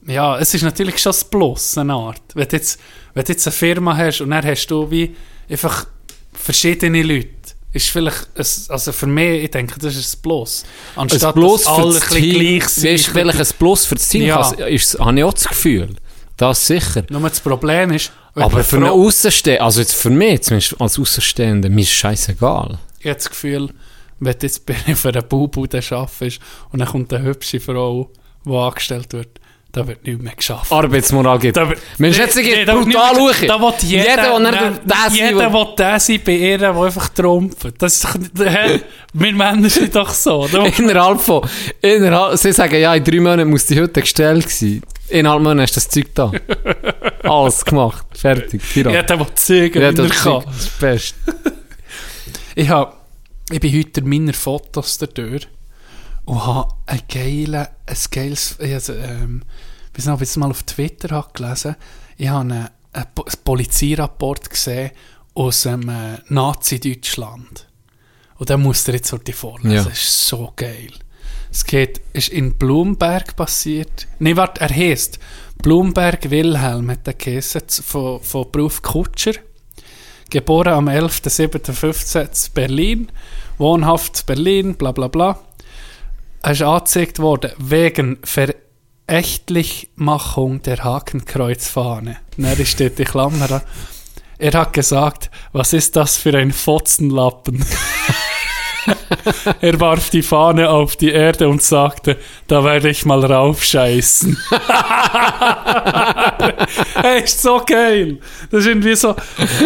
ja, 0.08 0.38
es 0.38 0.54
ist 0.54 0.62
natürlich 0.62 1.00
schon 1.00 1.12
das 1.12 1.24
Plus, 1.24 1.78
eine 1.78 1.94
Art. 1.94 2.22
Wenn 2.36 2.48
du 2.48 2.56
jetzt, 2.56 2.80
wenn 3.14 3.24
du 3.24 3.32
jetzt 3.32 3.48
eine 3.48 3.54
Firma 3.54 3.96
hast 3.98 4.22
und 4.22 4.32
dann 4.32 4.46
hast 4.46 4.68
du 4.68 4.92
wie 4.92 5.16
einfach 5.50 5.88
verschiedene 6.34 7.02
Leute, 7.02 7.30
ist 7.76 7.90
vielleicht, 7.90 8.28
ein, 8.36 8.46
also 8.70 8.92
für 8.92 9.06
mich, 9.08 9.44
ich 9.44 9.52
denke, 9.52 9.80
das 9.80 9.96
ist 9.96 10.16
ein 10.18 10.22
Plus. 10.22 10.64
Ein 10.96 11.02
Anstatt 11.02 11.36
Plus 11.36 11.64
dass 11.64 11.68
alle 11.74 11.94
das 12.00 12.12
ein 12.12 12.22
Team, 12.22 12.40
gleich 12.40 12.70
sind. 12.70 12.94
weißt, 12.94 13.16
welches 13.16 13.54
Plus 13.54 13.86
für 13.86 13.96
das 13.96 14.08
Team 14.08 14.24
Ja. 14.24 14.42
kann, 14.52 14.68
ist, 14.68 15.00
habe 15.00 15.18
ich 15.18 15.24
auch 15.24 15.34
das 15.34 15.48
Gefühl. 15.48 15.90
Das 16.38 16.68
sicher. 16.68 17.04
Nur 17.10 17.22
das 17.30 17.40
Problem 17.40 17.92
ist, 17.92 18.12
Aber 18.34 18.64
für 18.64 18.78
einen 18.78 18.88
Außenstehenden, 18.90 19.64
also 19.64 19.80
jetzt 19.82 19.94
für 19.96 20.10
mich 20.10 20.42
zumindest 20.42 20.80
als 20.82 21.00
Außenstehender, 21.00 21.70
mir 21.70 21.82
ist 21.82 21.92
scheißegal. 21.92 22.78
ich 23.00 23.06
habe 23.06 23.16
das 23.16 23.30
Gefühl, 23.30 23.70
wenn 24.20 24.34
du 24.34 24.46
jetzt 24.46 24.64
für 24.96 25.10
einen 25.10 25.28
Baubude 25.30 25.82
arbeitest 25.92 26.40
und 26.72 26.80
dann 26.80 26.88
kommt 26.90 27.14
eine 27.14 27.24
hübsche 27.26 27.60
Frau, 27.60 28.10
die 28.46 28.52
angestellt 28.52 29.14
wird, 29.14 29.40
da 29.76 29.86
wird 29.88 30.06
nichts 30.06 30.22
mehr 30.24 30.36
geschafft. 30.36 30.72
Arbeidsmoral 30.72 31.38
gibt. 31.40 31.56
Wird- 31.58 31.80
Mensch, 31.98 32.18
jetzt 32.18 32.36
geht 32.38 32.66
wird 32.66 32.68
brutal 32.68 33.14
nicht- 33.16 33.36
schauen. 33.40 33.48
Da 33.48 33.60
will 33.62 33.74
jeder, 33.82 34.10
Jeder, 34.10 34.16
der 34.16 34.40
nicht 34.40 34.82
der 34.86 34.96
sein 34.98 35.14
jeder 35.14 35.54
will. 35.54 35.76
der 35.78 36.00
sein 36.00 36.20
bei 36.26 36.32
ihr, 36.32 36.58
der 36.58 36.76
einfach 36.76 37.10
trumpft. 37.10 37.74
Das 37.80 37.94
ist 37.96 38.04
doch, 38.06 38.16
wir 39.14 39.34
Männer 39.34 39.70
sind 39.70 39.96
doch 39.96 40.10
so. 40.10 40.46
Innerhalb 40.78 41.20
von, 41.22 41.48
innerhalb, 41.82 42.38
sie 42.38 42.52
sagen, 42.54 42.80
ja, 42.80 42.96
in 42.96 43.04
drei 43.04 43.20
Monaten 43.20 43.50
muss 43.50 43.66
die 43.66 43.76
Hütte 43.80 44.02
gestellt 44.02 44.50
sein. 44.50 44.82
Innerhalb 45.10 45.42
Monaten 45.42 45.62
hast 45.62 45.76
du 45.76 45.80
das 45.80 45.90
Zeug 45.90 46.08
da. 46.16 46.32
Alles 47.30 47.64
gemacht. 47.66 48.06
Fertig. 48.14 48.62
Ja, 48.76 49.04
der 49.04 49.20
will 49.20 49.28
zügen, 49.36 49.82
Ja, 49.82 49.92
wie 49.94 50.02
er 50.02 50.08
das 50.08 50.24
kann. 50.24 50.38
ist 50.44 50.48
das 50.48 50.70
Beste. 50.80 51.16
Ich, 52.58 52.70
hab, 52.70 53.06
ich 53.52 53.60
bin 53.60 53.78
heute 53.78 54.02
durch 54.02 54.06
meine 54.06 54.32
Fotos 54.32 54.98
dadurch 54.98 55.46
und 56.24 56.46
habe 56.46 56.70
ein, 56.86 57.02
geile, 57.14 57.68
ein 57.86 57.98
geiles, 58.10 58.56
ich 58.62 58.74
also, 58.74 58.94
ähm, 58.94 59.44
ich 59.98 60.30
es 60.30 60.38
mal 60.38 60.50
auf 60.52 60.64
Twitter 60.64 61.16
habe 61.16 61.30
gelesen 61.34 61.76
ich 62.18 62.28
habe 62.30 62.42
einen, 62.42 62.68
einen 62.94 63.06
Po- 63.14 63.24
einen 63.24 63.44
Polizeirapport 63.44 64.50
gesehen 64.50 64.92
aus 65.34 65.64
dem 65.64 65.90
äh, 65.90 66.18
Nazi-Deutschland. 66.30 67.68
Und 68.38 68.50
den 68.50 68.62
musst 68.62 68.88
du 68.88 68.94
jetzt 68.94 69.12
heute 69.12 69.34
vorlesen. 69.34 69.72
Ja. 69.76 69.84
Das 69.84 69.94
ist 69.94 70.28
so 70.28 70.52
geil. 70.56 70.92
Es 71.52 71.66
geht, 71.66 72.02
ist 72.14 72.30
in 72.30 72.54
Blumberg 72.58 73.36
passiert. 73.36 74.08
Nein, 74.20 74.38
warte, 74.38 74.62
er 74.62 74.70
heißt 74.74 75.20
Blumberg 75.62 76.30
Wilhelm, 76.30 76.90
hat 76.92 77.08
er 77.08 77.14
geheißen, 77.14 77.62
von, 77.86 78.22
von 78.22 78.52
Beruf 78.52 78.82
Kutscher. 78.82 79.34
Geboren 80.30 80.74
am 80.74 80.88
11.07.15 80.90 82.48
in 82.48 82.54
Berlin, 82.54 83.12
wohnhaft 83.58 84.22
in 84.22 84.26
Berlin, 84.26 84.76
bla 84.76 84.92
bla 84.92 85.08
bla. 85.08 85.40
Er 86.42 86.52
ist 86.52 86.62
angezeigt 86.62 87.20
worden 87.20 87.52
wegen 87.58 88.20
Verächtlichmachung 89.08 90.62
der 90.64 90.84
Hakenkreuzfahne. 90.84 92.18
Dann 92.38 92.66
steht 92.66 92.98
die 92.98 93.04
Klammer 93.04 93.48
da. 93.48 93.62
Er 94.38 94.54
hat 94.54 94.74
gesagt, 94.74 95.30
was 95.54 95.74
ist 95.74 95.96
das 95.96 96.18
für 96.18 96.36
ein 96.36 96.52
Fotzenlappen? 96.52 97.64
er 99.62 99.80
warf 99.80 100.10
die 100.10 100.22
Fahne 100.22 100.70
auf 100.70 100.96
die 100.96 101.12
Erde 101.12 101.48
und 101.48 101.62
sagte, 101.62 102.18
da 102.48 102.64
werde 102.64 102.90
ich 102.90 103.06
mal 103.06 103.24
raufscheißen. 103.24 104.38
hey, 106.96 107.20
ist 107.24 107.42
so 107.42 107.62
geil. 107.66 108.20
Das 108.52 108.62
ist 108.62 108.68
irgendwie 108.68 108.96
so, 108.96 109.16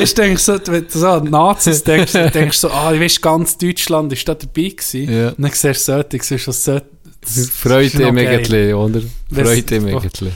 ich 0.02 0.14
denke 0.14 0.40
so, 0.40 0.60
wenn 0.66 0.86
du 0.86 1.00
so 1.00 1.08
an 1.08 1.24
Nazis 1.26 1.84
denkst, 1.84 2.14
dann 2.14 2.32
denkst 2.32 2.62
du 2.62 2.68
so, 2.68 2.74
ah, 2.74 2.94
ich 2.94 3.02
weiß, 3.02 3.22
ganz 3.22 3.58
Deutschland 3.58 4.14
ist 4.14 4.28
da 4.28 4.36
dabei 4.36 4.70
gewesen. 4.70 5.12
Ja. 5.12 5.30
Und 5.30 5.40
dann 5.40 5.52
siehst 5.52 5.88
du 5.88 5.94
solche, 5.94 6.20
siehst 6.22 6.48
du 6.48 6.52
so, 6.52 6.74
das 6.74 6.86
Freut 7.24 7.94
geil. 7.94 8.18
irgendwie, 8.18 8.74
oder? 8.74 9.02
Freut 9.32 9.72
Oh. 9.72 9.76
irgendwie. 9.76 10.32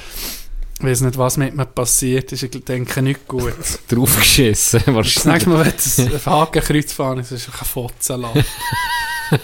Ich 0.80 0.84
weiß 0.90 1.02
nicht, 1.02 1.18
was 1.18 1.38
mit 1.38 1.56
mir 1.56 1.66
passiert 1.66 2.32
ist. 2.34 2.44
Ich 2.44 2.52
denke 2.66 3.02
nicht 3.02 3.26
gut. 3.28 3.54
Draufgeschissen, 3.88 4.82
Das 4.86 4.94
wahrscheinlich. 4.94 5.26
nächste 5.48 5.50
Mal, 5.50 5.66
wenn 5.66 6.08
du 6.10 6.14
ein 6.16 6.26
Hakenkreuz 6.26 6.92
fahren, 6.92 7.20
ist 7.20 7.32
es 7.32 7.48
ein 7.48 7.54
Fotzenladen. 7.66 8.44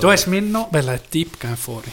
du 0.00 0.10
hast 0.10 0.26
mir 0.28 0.42
noch 0.42 0.72
einen 0.72 1.00
Tipp 1.10 1.38
gegeben 1.40 1.56
vorhin. 1.56 1.92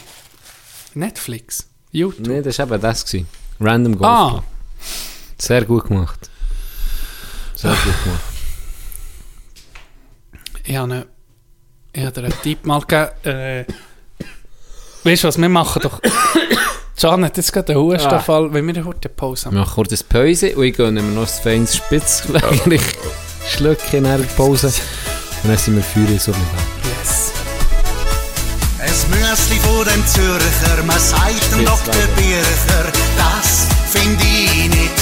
Netflix, 0.94 1.66
YouTube. 1.92 2.26
Nein, 2.26 2.42
das 2.42 2.58
war 2.58 2.66
eben 2.68 2.80
das. 2.80 3.04
Gewesen. 3.04 3.26
Random 3.60 3.96
Golf. 3.98 4.08
ah, 4.10 4.42
Sehr 5.38 5.64
gut 5.64 5.86
gemacht. 5.88 6.30
Sehr 7.54 7.72
gut 7.72 8.04
gemacht. 8.04 8.20
ich 10.64 10.76
habe, 10.76 10.92
eine, 10.92 11.06
ich 11.92 12.02
habe 12.04 12.12
dir 12.12 12.24
einen 12.26 12.42
Tipp 12.42 12.64
mal 12.66 12.80
gegeben. 12.80 13.10
Äh, 13.24 13.64
weißt 15.04 15.24
du 15.24 15.28
was, 15.28 15.38
wir 15.38 15.48
machen 15.48 15.82
doch... 15.82 16.00
Can 17.00 17.24
hat 17.24 17.36
jetzt 17.38 17.50
gerade 17.52 17.72
einen 17.72 17.80
Hustenfall, 17.82 18.52
wenn 18.52 18.66
wir 18.66 18.84
heute 18.84 19.08
eine 19.08 19.14
Pause 19.14 19.46
Wir 19.46 19.52
haben. 19.52 19.58
machen 19.60 19.74
kurz 19.74 19.92
ein 19.92 20.06
Päuse 20.08 20.54
und 20.54 20.64
ich 20.64 20.76
gönne 20.76 21.00
mir 21.02 21.12
noch 21.14 21.22
ein 21.22 21.42
feines 21.42 21.76
Spitzgleich. 21.76 22.80
Schlückchen 23.48 24.04
in 24.04 24.18
der 24.18 24.18
Pause. 24.36 24.66
Und 25.42 25.48
dann 25.48 25.56
sind 25.56 25.76
wir 25.76 25.82
für 25.82 26.00
so 26.18 26.32
ein 26.32 26.38
bisschen 26.38 26.38
Yes. 26.84 27.32
Es 28.84 29.06
Müsli 29.08 29.56
von 29.60 29.86
dem 29.86 30.06
Zürcher, 30.06 30.82
man 30.86 30.98
sagt 31.00 31.52
dem 31.52 31.60
Jetzt 31.60 31.70
Dr. 31.70 31.94
leider. 31.94 32.06
Bircher, 32.16 32.92
das 33.16 33.68
find 33.90 34.20
ich 34.22 34.68
nicht. 34.68 34.99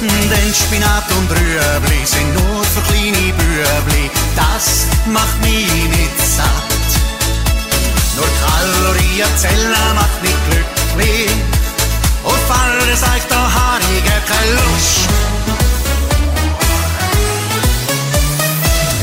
Denn 0.00 0.54
Spinat 0.54 1.10
und 1.10 1.28
Rüebli 1.28 2.06
sind 2.06 2.32
nur 2.32 2.62
für 2.62 2.80
kleine 2.82 3.32
Bübli, 3.32 4.08
das 4.36 4.86
macht 5.06 5.40
mich 5.40 5.66
nicht 5.66 6.18
satt. 6.36 6.88
Nur 8.14 8.28
Kalorienzellen 8.44 9.94
macht 9.96 10.22
nicht 10.22 10.38
glücklich, 10.50 11.30
auf 12.22 12.44
alles 12.48 13.00
sagt 13.00 13.28
da 13.28 13.42
habe 13.52 13.82
ich 13.92 14.04
keine 14.04 14.52
Lust. 14.52 15.08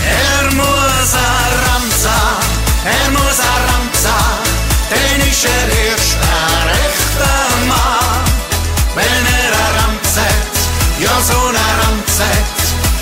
Er 0.08 0.56
muss 0.56 1.14
ein 1.14 1.54
Ramsa, 1.68 2.20
er 2.86 3.12
muss 3.12 3.40
ein 3.52 3.62
Ramsa, 3.68 4.18
denn 4.92 5.30
ist 5.30 5.44
er 5.44 5.90
erst 5.90 6.35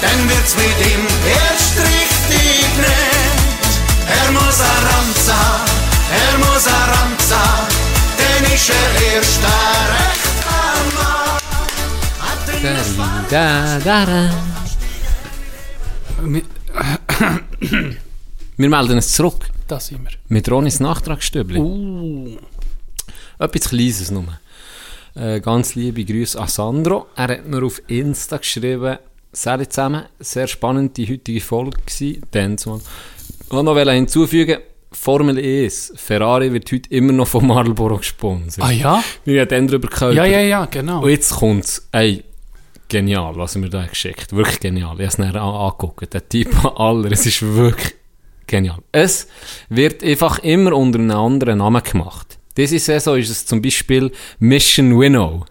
dann 0.03 0.19
wird's 0.29 0.55
mit 0.55 0.77
ihm 0.91 1.03
erst 1.39 1.75
richtig 1.79 2.61
nett. 2.77 3.39
Er 4.19 4.27
muss 4.31 4.59
ein 4.59 4.81
Ramsa, 4.89 5.41
er 6.21 6.33
muss 6.39 6.65
ein 6.67 6.89
Ramsa, 6.93 7.43
denn 8.19 8.43
ist 8.53 8.69
er 8.69 8.89
erst 9.15 9.43
ein 9.43 9.87
rechter 9.97 10.75
Mann. 10.97 11.39
Da, 13.29 13.79
da, 13.79 14.05
da. 14.05 14.29
Wir- 16.23 16.41
Wir 18.57 18.69
melden 18.69 18.97
es 18.97 19.11
zurück. 19.13 19.49
Da 19.67 19.79
sind 19.79 20.03
wir. 20.03 20.11
Mit 20.27 20.49
Ronis 20.49 20.79
Nachtragsstübli. 20.79 21.59
Uh, 21.59 22.37
Etwas 23.39 23.69
Kleines 23.69 24.11
nur. 24.11 24.25
Äh, 25.15 25.39
ganz 25.41 25.75
liebe 25.75 26.03
Grüße 26.05 26.39
an 26.39 26.47
Sandro. 26.47 27.07
Er 27.15 27.27
hat 27.29 27.45
mir 27.47 27.63
auf 27.63 27.81
Insta 27.87 28.37
geschrieben, 28.37 28.97
Salut 29.33 29.73
zusammen, 29.73 30.03
sehr 30.19 30.47
spannend 30.47 30.95
die 30.97 31.11
heutige 31.11 31.41
Folge 31.41 31.77
gewesen. 31.85 32.21
Dann 32.31 32.57
zumal. 32.57 32.79
Und 33.49 33.65
noch 33.65 33.77
hinzufügen, 33.77 34.59
Formel 34.91 35.37
1, 35.39 35.93
Ferrari 35.95 36.53
wird 36.53 36.71
heute 36.71 36.89
immer 36.91 37.13
noch 37.13 37.27
von 37.27 37.47
Marlboro 37.47 37.97
gesponsert. 37.97 38.63
ah 38.63 38.71
ja? 38.71 39.03
Wir 39.25 39.41
haben 39.41 39.47
dann 39.49 39.67
darüber 39.67 39.87
gehört. 39.87 40.13
Ja, 40.15 40.25
ja, 40.25 40.39
ja, 40.41 40.65
genau. 40.65 41.01
Und 41.03 41.09
jetzt 41.09 41.31
kommt's, 41.33 41.87
ey, 41.91 42.23
genial, 42.87 43.35
was 43.35 43.55
er 43.55 43.61
mir 43.61 43.69
da 43.69 43.85
geschickt 43.87 44.33
Wirklich 44.35 44.59
genial. 44.59 44.91
Ich 44.93 44.99
habe 44.99 45.03
es 45.05 45.17
nachher 45.17 45.41
an- 45.41 45.55
angeguckt. 45.55 46.13
Der 46.13 46.29
Typ 46.29 46.63
an 46.63 46.71
aller, 46.77 47.11
es 47.11 47.25
ist 47.25 47.41
wirklich 47.41 47.95
genial. 48.45 48.77
Es 48.91 49.27
wird 49.69 50.03
einfach 50.03 50.39
immer 50.39 50.73
unter 50.73 50.99
einem 50.99 51.11
anderen 51.17 51.57
Namen 51.57 51.81
gemacht. 51.81 52.37
Diese 52.55 52.77
Saison 52.77 53.17
ist 53.17 53.29
es 53.31 53.47
zum 53.47 53.63
Beispiel 53.63 54.11
Mission 54.37 54.99
Winnow. 54.99 55.45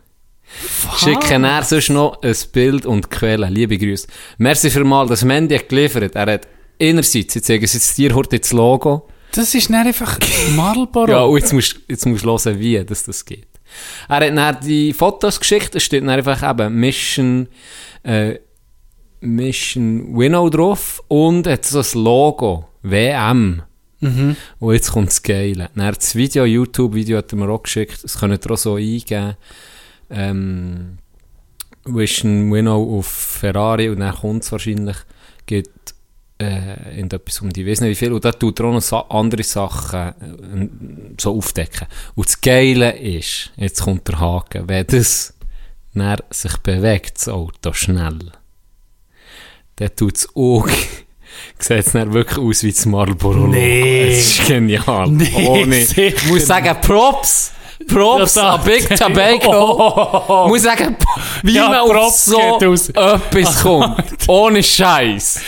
Schicken 0.97 1.45
er 1.45 1.63
sonst 1.63 1.91
noch 1.91 2.23
ein 2.23 2.37
Bild 2.53 2.87
und 2.87 3.11
Quelle. 3.11 3.49
Liebe 3.49 3.79
Grüße. 3.79 4.07
Merci 4.39 4.71
für 4.71 4.85
mal, 4.85 5.07
das 5.07 5.25
Mandy 5.25 5.57
hat 5.57 5.69
geliefert. 5.69 6.15
Er 6.15 6.33
hat 6.33 6.49
einerseits, 6.81 7.35
jetzt 7.35 7.47
sagen 7.47 7.67
sie 7.67 8.03
jetzt 8.03 8.15
heute 8.15 8.39
das 8.39 8.53
Logo. 8.53 9.09
Das 9.33 9.55
ist 9.55 9.71
nicht 9.71 9.87
einfach 9.87 10.19
Marlboro. 10.55 11.11
Ja, 11.11 11.23
und 11.23 11.39
jetzt 11.39 11.53
musst, 11.53 11.81
jetzt 11.89 12.07
musst 12.07 12.25
du 12.25 12.29
hören, 12.29 12.59
wie 12.59 12.85
das, 12.85 13.05
das 13.05 13.25
geht. 13.25 13.49
Er 14.09 14.17
hat 14.17 14.37
dann 14.37 14.61
die 14.67 14.93
Fotos 14.93 15.41
geschickt, 15.41 15.75
es 15.75 15.85
steht 15.85 16.03
dann 16.03 16.11
einfach 16.11 16.49
eben 16.49 16.75
Mission, 16.75 17.49
äh, 18.03 18.39
Mission 19.21 20.17
Winnow 20.17 20.51
drauf 20.51 21.03
und 21.09 21.47
hat 21.47 21.65
so 21.65 21.81
ein 21.81 22.05
Logo, 22.05 22.69
WM. 22.83 23.63
Mhm. 24.01 24.37
Und 24.59 24.75
jetzt 24.75 24.93
kommt 24.93 25.09
das 25.09 25.23
Geile. 25.23 25.71
Dann 25.75 25.95
das 25.95 26.15
Video, 26.15 26.45
YouTube-Video 26.45 27.19
hat 27.19 27.33
er 27.33 27.39
mir 27.39 27.49
auch 27.49 27.63
geschickt, 27.63 28.03
das 28.03 28.19
könnt 28.19 28.45
ihr 28.45 28.51
auch 28.51 28.59
so 28.59 28.75
eingeben. 28.75 29.37
Ähm, 30.13 30.99
Mission 31.85 32.53
Winnow 32.53 32.99
auf 32.99 33.07
Ferrari 33.07 33.89
und 33.89 34.01
dann 34.01 34.15
kommt 34.15 34.45
es 34.45 34.53
wahrscheinlich, 34.53 34.97
geht 35.47 35.71
äh, 36.39 37.01
etwas 37.01 37.41
um 37.41 37.53
die, 37.53 37.63
ich 37.63 37.69
weiß 37.69 37.81
nicht 37.81 37.91
wie 37.91 37.95
viel, 37.95 38.13
und 38.13 38.25
da 38.25 38.33
tut 38.33 38.61
er 38.61 38.67
auch 38.67 38.73
noch 38.73 39.11
andere 39.11 39.43
Sachen 39.43 40.01
äh, 40.01 40.69
so 41.21 41.37
aufdecken. 41.37 41.87
Und 42.15 42.27
das 42.27 42.41
Geile 42.41 42.93
ist, 42.99 43.53
jetzt 43.57 43.83
kommt 43.83 44.09
der 44.09 44.21
Haken, 44.21 44.69
wenn 44.69 44.87
das 44.87 45.35
dann 45.95 46.19
sich 46.31 46.57
bewegt, 46.59 47.17
das 47.17 47.29
Auto, 47.29 47.73
schnell, 47.73 48.33
dann 49.77 49.97
tut 49.97 50.15
das 50.15 50.37
Auge, 50.37 50.73
sieht 51.59 51.87
es 51.87 51.95
wirklich 51.95 52.39
aus 52.39 52.63
wie 52.63 52.73
das 52.73 52.87
Marlboro 52.87 53.49
Nee. 53.49 54.13
Es 54.13 54.39
ist 54.39 54.47
genial. 54.47 55.09
Nee, 55.11 55.47
Ohne, 55.47 55.79
ich 55.79 56.27
muss 56.27 56.47
sagen, 56.47 56.77
Props! 56.81 57.53
Props 57.87 58.37
an 58.39 58.61
Big 58.65 58.89
Tobacco. 58.97 60.47
Muss 60.49 60.63
sagen, 60.63 60.97
wie 61.43 61.55
Ja, 61.55 61.69
man 61.69 61.97
auf 61.97 62.15
so 62.17 62.39
etwas 62.59 62.93
kommt. 63.63 64.05
Ohne 64.29 64.63
Scheiß. 64.63 65.41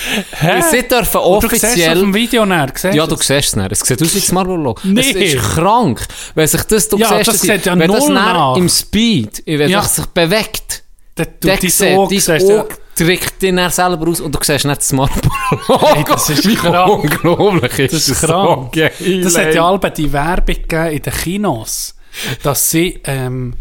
Sie 0.71 0.83
dürfen 0.89 1.21
Du 1.23 1.41
siehst 1.41 1.65
offiziell... 1.65 2.15
Video 2.15 2.45
näher, 2.47 2.73
Ja, 2.93 3.07
du 3.07 3.17
siehst 3.17 3.31
es 3.31 3.57
nicht. 3.57 3.73
Es 3.73 3.81
sieht 3.81 4.03
aus 4.03 4.15
wie 4.15 4.21
das 4.21 4.33
Marlboro. 4.33 4.77
Nee. 4.83 5.01
Es 5.01 5.11
ist 5.35 5.43
krank. 5.55 6.07
Wenn 6.35 6.47
sich 6.47 6.63
das, 6.65 6.89
du 6.89 6.97
Ja, 6.99 7.09
siehst, 7.23 7.29
das 7.29 7.65
ja 7.65 7.79
wenn 7.79 7.91
das 7.91 8.09
nach. 8.09 8.57
im 8.57 8.69
Speed, 8.69 9.43
wenn 9.47 9.71
Ja. 9.71 9.83
sich 9.83 10.07
bewegt, 10.07 10.83
dann 11.17 11.27
tut 11.41 11.81
dein 11.81 11.99
Auge, 11.99 12.69
drückt 12.97 13.43
dann 13.43 13.71
selber 13.71 14.09
aus 14.09 14.21
und 14.21 14.35
du 14.35 14.39
siehst 14.43 14.65
nicht 14.65 14.79
das 14.81 14.93
Marlboro. 14.93 15.95
Hey, 15.95 16.05
das 16.07 16.31
ist 16.31 16.47
Wie 16.47 16.55
krank. 16.55 16.91
unglaublich 17.05 17.79
ist 17.79 17.95
Das 17.95 18.09
ist 18.09 18.21
krank. 18.21 18.71
so 18.75 18.81
geil, 18.81 19.23
Das 19.23 19.37
hat 19.39 19.55
ja 19.55 19.67
alle 19.69 19.79
die 19.91 20.13
Werbung 20.13 20.55
gegeben 20.55 20.87
in 20.97 21.03
den 21.03 21.13
Kinos, 21.13 21.94
dass 22.43 22.71
sie, 22.71 23.01
ähm, 23.05 23.55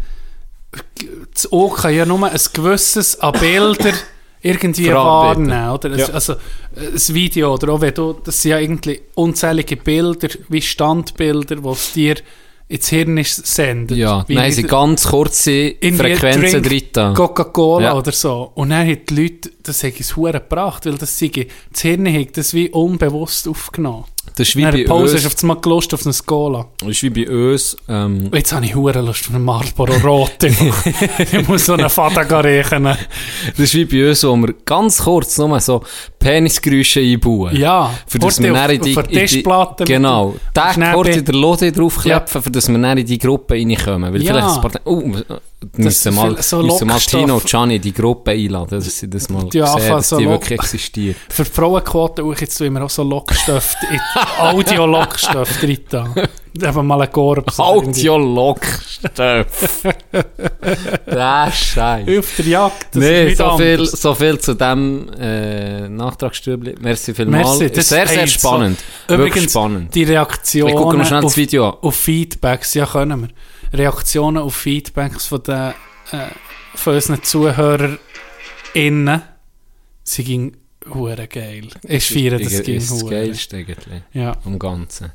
das 1.32 1.48
kann 1.76 1.94
ja 1.94 2.04
nur 2.06 2.28
ein 2.28 2.40
gewisses 2.52 3.18
an 3.20 3.32
Bilder 3.38 3.92
irgendwie 4.42 4.92
wahrnehmen, 4.92 5.70
oder? 5.70 5.96
Ja. 5.96 6.06
Also, 6.08 6.34
äh, 6.34 6.36
ein 6.92 7.14
Video, 7.14 7.54
oder 7.54 7.72
auch 7.72 7.80
wenn 7.80 7.94
du, 7.94 8.12
das 8.12 8.42
sind 8.42 8.50
ja 8.50 8.58
irgendwie 8.58 9.00
unzählige 9.14 9.76
Bilder, 9.76 10.28
wie 10.48 10.60
Standbilder, 10.60 11.56
die 11.56 11.68
es 11.68 11.92
dir 11.92 12.16
ins 12.68 12.88
Hirn 12.88 13.18
ist 13.18 13.46
sendet. 13.46 13.96
Ja, 13.96 14.24
Wie 14.26 14.34
nein, 14.34 14.52
sie 14.52 14.62
ganz 14.62 15.06
kurze 15.06 15.74
Frequenzen 15.80 16.62
drin. 16.62 17.14
Coca-Cola 17.14 17.84
Ja. 17.88 17.94
oder 17.94 18.12
so. 18.12 18.52
Und 18.54 18.70
dann 18.70 18.86
haben 18.86 19.00
die 19.08 19.14
Leute, 19.14 19.50
das 19.62 19.84
es 19.84 20.16
hure 20.16 20.32
gebracht, 20.32 20.86
weil 20.86 20.94
das, 20.96 21.18
sei, 21.18 21.30
das 21.70 21.82
Hirn 21.82 22.06
hat 22.12 22.36
das 22.36 22.54
wie 22.54 22.70
unbewusst 22.70 23.46
aufgenommen. 23.48 24.04
Das 24.36 24.48
ist 24.48 24.56
wie 24.56 24.62
bei 24.64 24.84
Pause 24.84 25.14
uns. 25.14 25.24
hast 25.24 25.42
du 25.42 25.46
auf 25.46 25.60
gelust 25.60 25.94
auf 25.94 26.04
eine 26.04 26.14
Cola. 26.26 26.66
Das 26.80 26.88
ist 26.88 27.02
wie 27.04 27.10
bei 27.10 27.28
uns. 27.30 27.76
Ähm, 27.88 28.30
Jetzt 28.32 28.52
habe 28.52 28.64
ich 28.66 28.74
hure 28.74 29.00
Lust 29.00 29.28
auf 29.28 29.34
einen 29.34 29.44
Marlboro 29.44 29.92
Rot. 30.04 30.42
ich 30.42 31.48
muss 31.48 31.66
so 31.66 31.74
einen 31.74 31.88
Vater 31.88 32.44
riechen. 32.44 32.82
das 32.84 32.98
ist 33.58 33.74
wie 33.74 33.84
bei 33.84 34.08
uns, 34.08 34.24
wo 34.24 34.34
wir 34.36 34.54
ganz 34.64 35.02
kurz 35.02 35.38
nur 35.38 35.60
so 35.60 35.82
Penisgeräusche 36.18 37.00
einbauen. 37.00 37.54
Ja, 37.56 37.94
Für 38.08 38.18
das 38.18 38.42
wir 38.42 38.52
auf- 38.64 38.70
in 38.70 38.80
die, 38.80 38.96
auf 38.96 39.06
Tischplatte 39.06 39.84
Genau. 39.84 40.34
Schnäppi. 40.74 40.94
kurz 40.94 41.16
in 41.16 41.24
der 41.24 41.34
Lode 41.34 41.70
draufklepfen, 41.72 42.42
für 42.42 42.50
dass 42.50 42.68
wir 42.68 42.78
dann 42.78 42.98
in 42.98 43.06
die 43.06 43.18
Gruppe 43.18 43.54
reinkommen. 43.54 44.12
Weil 44.12 44.22
Ja. 44.22 44.32
vielleicht 44.32 44.56
ein 44.56 44.60
paar... 44.62 44.80
Wir 44.84 45.40
müssen 45.76 46.14
mal, 46.14 46.42
so 46.42 46.62
müssen 46.62 46.88
mal. 46.88 46.98
Tino 46.98 47.34
und 47.36 47.44
Gianni 47.46 47.78
die 47.78 47.92
Gruppe 47.92 48.32
einladen, 48.32 48.80
dass 48.80 48.98
sie 48.98 49.08
das 49.08 49.28
mal 49.28 49.46
Ja, 49.52 49.66
sehen, 49.66 49.88
dass 49.90 50.08
so 50.08 50.18
die 50.18 50.28
wirklich 50.28 50.58
existieren. 50.60 51.16
Für 51.28 51.44
die 51.44 51.50
Frauenquote 51.50 52.24
auch 52.24 52.34
jetzt 52.36 52.60
immer 52.60 52.82
auch 52.82 52.90
so 52.90 53.02
Lockstoff, 53.02 53.74
Audio-Lockstoff 54.38 55.60
drin. 55.60 55.78
da. 55.88 56.06
Eben 56.62 56.86
mal 56.86 57.02
ein 57.02 57.10
Korb. 57.10 57.50
so. 57.50 57.62
Audiolock-Stoff. 57.64 59.82
Der 61.06 61.52
Scheiß. 61.52 62.18
Auf 62.18 62.36
der 62.36 62.46
Jagd. 62.46 62.86
das 62.92 63.02
ist 63.02 63.10
Nee, 63.10 63.34
so 63.34 63.56
viel, 63.58 63.86
so 63.86 64.14
viel 64.14 64.38
zu 64.38 64.54
dem 64.54 65.08
äh, 65.18 65.88
Nachtragsstübli. 65.88 66.76
Merci 66.80 67.12
vielmals. 67.14 67.58
Merci, 67.58 67.74
das- 67.74 67.88
sehr, 67.88 68.06
sehr 68.06 68.20
ey, 68.22 68.28
so- 68.28 68.38
spannend. 68.38 68.78
Wirklich 69.08 69.28
Übrigens, 69.32 69.50
spannend. 69.52 69.94
die 69.94 70.04
das 70.04 70.14
auf, 71.60 71.82
auf 71.82 71.96
Feedbacks, 71.96 72.74
ja 72.74 72.86
können 72.86 73.22
wir. 73.22 73.28
Reaktionen 73.74 74.38
auf 74.42 74.54
Feedbacks 74.54 75.26
von 75.26 75.42
den 75.42 75.72
äh, 76.12 76.28
von 76.74 76.94
unseren 76.94 77.22
ZuhörerInnen, 77.22 79.22
sie 80.02 80.24
ging 80.24 80.56
hure 80.92 81.26
geil. 81.28 81.68
Ich 81.82 82.06
feiere 82.08 82.38
das 82.38 82.52
ist 82.52 82.64
ging 82.64 82.78
das. 82.78 83.06
Geilste 83.06 83.56
eigentlich 83.56 84.02
Ja. 84.12 84.36
am 84.44 84.58
Ganzen. 84.58 85.10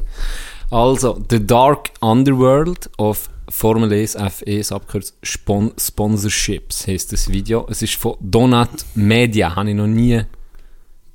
Also, 0.71 1.19
The 1.29 1.45
Dark 1.45 1.91
Underworld 1.99 2.89
of 2.97 3.29
Formel 3.49 3.91
1 3.91 4.17
F1 4.17 4.73
abgekürzt 4.73 5.15
Spon 5.23 5.71
Sponsorships 5.77 6.87
heisst 6.87 7.11
das 7.11 7.29
Video. 7.29 7.67
Es 7.69 7.81
ist 7.81 7.95
von 7.95 8.15
Donut 8.19 8.69
Media, 8.93 9.55
habe 9.55 9.69
ich 9.69 9.75
noch 9.75 9.87
nie... 9.87 10.21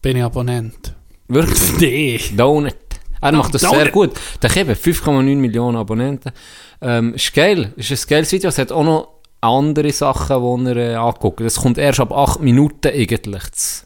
Bin 0.03 0.17
ich 0.17 0.23
Abonnent. 0.23 0.95
Wirklich? 1.29 1.79
Nee. 1.81 2.21
Donut. 2.37 2.75
Er 3.21 3.33
macht 3.33 3.55
das 3.55 3.63
Donut. 3.63 3.77
sehr 3.77 3.91
gut. 3.91 4.11
Der 4.43 4.51
hat 4.51 4.57
eben 4.57 4.73
5,9 4.73 5.37
Millionen 5.37 5.77
Abonnenten. 5.79 6.33
Ähm, 6.85 7.15
ist 7.15 7.33
geil. 7.35 7.73
Ist 7.77 7.91
ein 7.91 8.09
geiles 8.09 8.31
Video. 8.33 8.49
Es 8.51 8.59
hat 8.59 8.71
auch 8.73 8.85
noch 8.85 9.09
andere 9.41 9.91
Sachen, 9.93 10.65
die 10.65 10.71
er 10.71 10.77
äh, 10.77 10.95
anguckt. 10.95 11.41
Das 11.41 11.57
kommt 11.57 11.79
erst 11.79 12.01
ab 12.01 12.13
8 12.13 12.41
Minuten 12.41 12.89
eigentlich. 12.89 13.43
Das- 13.51 13.85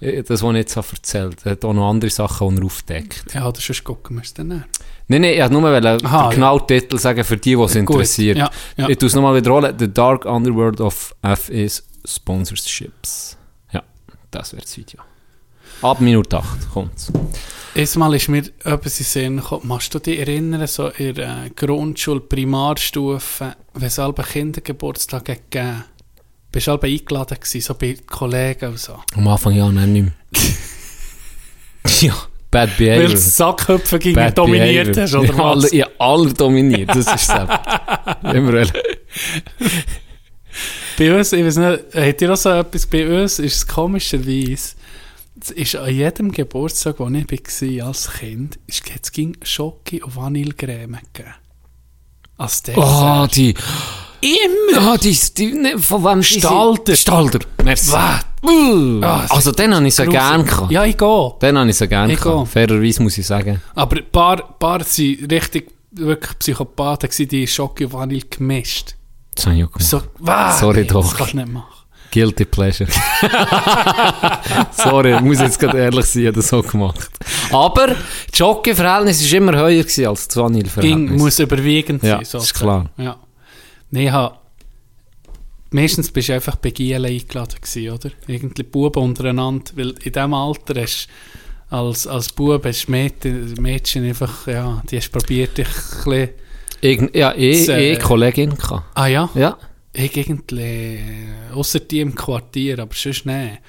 äh, 0.00 0.22
das, 0.22 0.42
was 0.42 0.50
ich 0.50 0.56
jetzt 0.56 0.76
habe 0.76 0.86
erzählt 0.92 1.36
habe. 1.40 1.48
Er 1.48 1.52
hat 1.52 1.64
auch 1.64 1.72
noch 1.72 1.88
andere 1.90 2.10
Sachen, 2.10 2.50
die 2.56 2.60
er 2.62 2.64
aufdeckt. 2.66 3.34
Ja, 3.34 3.48
oder 3.48 3.60
sonst 3.60 3.84
gucken 3.84 4.16
wir 4.16 4.22
es 4.22 4.34
dann 4.34 4.52
an. 4.52 4.64
Nein, 5.08 5.20
nein, 5.22 5.34
ich 5.34 5.40
wollte 5.40 5.52
nur 5.54 6.04
Aha, 6.10 6.28
den 6.28 6.34
genauen 6.36 6.66
Titel 6.66 6.98
sagen, 6.98 7.24
für 7.24 7.36
die, 7.36 7.54
die 7.56 7.62
es 7.62 7.74
interessiert. 7.74 8.38
ja, 8.38 8.50
ja. 8.76 8.88
Ich 8.88 8.98
tue 8.98 9.06
es 9.08 9.14
nochmal 9.14 9.34
wiederholen. 9.36 9.74
The 9.78 9.92
Dark 9.92 10.24
Underworld 10.24 10.80
of 10.80 11.14
FS 11.22 11.84
Sponsorships. 12.06 13.36
Ja, 13.72 13.82
das 14.30 14.52
wäre 14.52 14.62
das 14.62 14.76
Video. 14.76 15.00
Ab 15.84 16.00
Minute 16.00 16.38
8 16.38 16.70
kommt's. 16.72 17.12
Erstmal 17.74 18.14
ist 18.14 18.30
mir 18.30 18.42
etwas 18.64 19.00
in 19.00 19.04
Sinn 19.04 19.36
gekommen. 19.36 19.68
Kannst 19.68 19.94
du 19.94 19.98
dich 19.98 20.18
erinnern, 20.18 20.66
so 20.66 20.88
in 20.88 21.14
der 21.14 21.50
Grundschule, 21.54 22.20
Primarstufe, 22.20 23.54
wenn 23.74 23.86
es 23.86 23.98
alle 23.98 24.14
Kindergeburtstage 24.14 25.36
gegeben 25.50 25.84
bist 26.50 26.68
du 26.68 26.70
alle 26.70 26.82
eingeladen 26.84 27.36
gewesen, 27.38 27.60
so 27.60 27.74
bei 27.74 27.96
Kollegen 28.06 28.70
und 28.70 28.78
so. 28.78 28.98
Am 29.14 29.28
Anfang 29.28 29.54
ja, 29.56 29.70
nein, 29.70 29.92
nicht 29.92 30.04
mehr. 30.04 30.14
ja, 32.00 32.14
Bad 32.50 32.70
Weil 32.70 32.76
Behavior. 32.78 33.08
du 33.10 33.16
Sackhüpfen 33.18 33.98
gegen 33.98 34.14
Bad 34.14 34.38
dominiert 34.38 34.94
Behavior. 34.94 35.02
hast, 35.02 35.14
oder 35.16 35.36
ja, 35.36 35.44
alle, 35.44 35.62
was? 35.64 35.72
ja, 35.72 35.86
alle 35.98 36.32
dominiert, 36.32 36.88
das 36.90 36.98
ist 36.98 37.08
es. 37.08 37.28
Immer 38.32 38.52
wollen. 38.52 38.72
Bei 40.96 41.18
uns, 41.18 41.32
ich 41.32 41.44
weiß 41.44 41.56
nicht, 41.56 41.82
habt 41.94 42.22
ihr 42.22 42.32
auch 42.32 42.36
so 42.36 42.50
etwas, 42.50 42.86
bei 42.86 43.22
uns 43.22 43.38
ist 43.40 43.56
es 43.56 43.66
komischerweise, 43.66 44.76
es 45.44 45.50
ist 45.50 45.76
an 45.76 45.92
jedem 45.94 46.32
Geburtstag, 46.32 46.98
wo 46.98 47.08
ich 47.08 47.80
war 47.80 47.86
als 47.86 48.10
Kind, 48.12 48.58
es 48.66 49.12
ging 49.12 49.36
Schoki 49.42 50.02
und 50.02 50.16
Vanillecreme 50.16 50.98
gegeben. 51.12 51.34
Als 52.38 52.62
Dessert. 52.62 52.82
Oh, 52.84 53.26
die. 53.32 53.54
Immer! 54.20 54.94
Oh, 54.94 54.96
die, 54.96 55.16
die, 55.36 55.52
ne, 55.52 55.78
von 55.78 56.02
wem 56.02 56.22
sind? 56.22 56.40
Stalder. 56.96 57.38
Merci. 57.62 57.92
Was? 57.92 58.20
Uh, 58.42 59.00
Ah, 59.02 59.26
also, 59.30 59.52
den 59.52 59.74
habe 59.74 59.86
ich 59.86 59.94
so 59.94 60.02
Grusig. 60.04 60.18
gern 60.20 60.44
gehabt. 60.44 60.70
Ja, 60.72 60.84
ich 60.84 60.96
gehe. 60.96 61.34
Den 61.42 61.58
habe 61.58 61.70
ich 61.70 61.76
so 61.76 61.86
gern 61.86 62.10
Ich 62.10 62.18
gehabt. 62.18 62.34
auch. 62.34 62.46
Fairerweise 62.46 63.02
muss 63.02 63.16
ich 63.18 63.26
sagen. 63.26 63.60
Aber 63.74 63.96
ein 63.96 64.10
paar, 64.10 64.36
paar 64.58 64.82
sind 64.84 65.30
richtig 65.30 65.70
wirklich 65.92 66.38
Psychopathen 66.38 67.08
gewesen, 67.10 67.28
die 67.28 67.46
Schoki 67.46 67.84
und 67.84 67.92
Vanille 67.92 68.22
gemischt. 68.28 68.94
Das 69.34 69.46
habe 69.46 69.56
ich 69.56 69.64
auch 69.64 69.72
gemacht. 69.72 69.88
So? 69.88 70.02
Sorry 70.58 70.80
Nee, 70.82 70.86
doch. 70.86 71.02
Das 71.08 71.16
kannst 71.16 71.32
du 71.34 71.36
nicht 71.38 71.48
machen. 71.52 71.73
Guilty 72.14 72.44
Pleasure. 72.44 72.88
Sorry, 74.72 75.14
ich 75.16 75.20
muss 75.20 75.40
jetzt 75.40 75.58
gerade 75.58 75.78
ehrlich 75.78 76.04
sein, 76.06 76.22
ich 76.22 76.28
habe 76.28 76.36
das 76.36 76.48
so 76.48 76.62
gemacht. 76.62 77.10
Aber 77.50 77.88
das 77.88 77.96
Jockey-Verhältnis 78.38 79.30
war 79.32 79.38
immer 79.38 79.56
höher 79.56 79.82
gewesen 79.82 80.06
als 80.06 80.28
das 80.28 80.34
Ging, 80.36 80.44
Vanille-Verhältnis. 80.44 81.20
muss 81.20 81.38
überwiegend 81.40 82.02
Ja, 82.04 82.24
sein. 82.24 82.40
ist 82.40 82.54
klar. 82.54 82.88
Ja. 82.96 83.16
Nee, 83.90 84.10
hab, 84.10 84.42
meistens 85.70 86.10
bist 86.10 86.28
du 86.28 86.34
einfach 86.34 86.56
bei 86.56 86.70
Gielen 86.70 87.04
eingeladen 87.04 87.56
gewesen, 87.60 87.90
oder? 87.90 88.10
Irgendwie 88.26 88.62
Buben 88.62 89.02
untereinander, 89.02 89.72
weil 89.74 89.90
in 89.90 90.12
diesem 90.12 90.34
Alter 90.34 90.80
hast 90.80 91.08
als, 91.70 92.06
als 92.06 92.30
Bub 92.32 92.64
hast 92.64 92.88
Mädchen, 92.88 93.54
Mädchen 93.60 94.04
einfach, 94.06 94.46
ja, 94.46 94.82
die 94.90 94.98
hast 94.98 95.10
probiert, 95.10 95.58
dich 95.58 95.66
ein 95.66 96.04
bisschen, 96.04 96.28
Irgend, 96.80 97.16
ja, 97.16 97.32
eh, 97.32 97.64
äh, 97.66 97.92
eh 97.94 97.96
Kollegin 97.98 98.54
gehabt. 98.54 98.84
ah 98.94 99.06
ja, 99.06 99.28
Ja. 99.34 99.56
Ich 99.94 100.16
irgendwie, 100.16 101.00
außer 101.52 101.80
die 101.80 102.00
im 102.00 102.14
Quartier, 102.14 102.80
aber 102.80 102.94
sonst 102.94 103.26
nicht. 103.26 103.60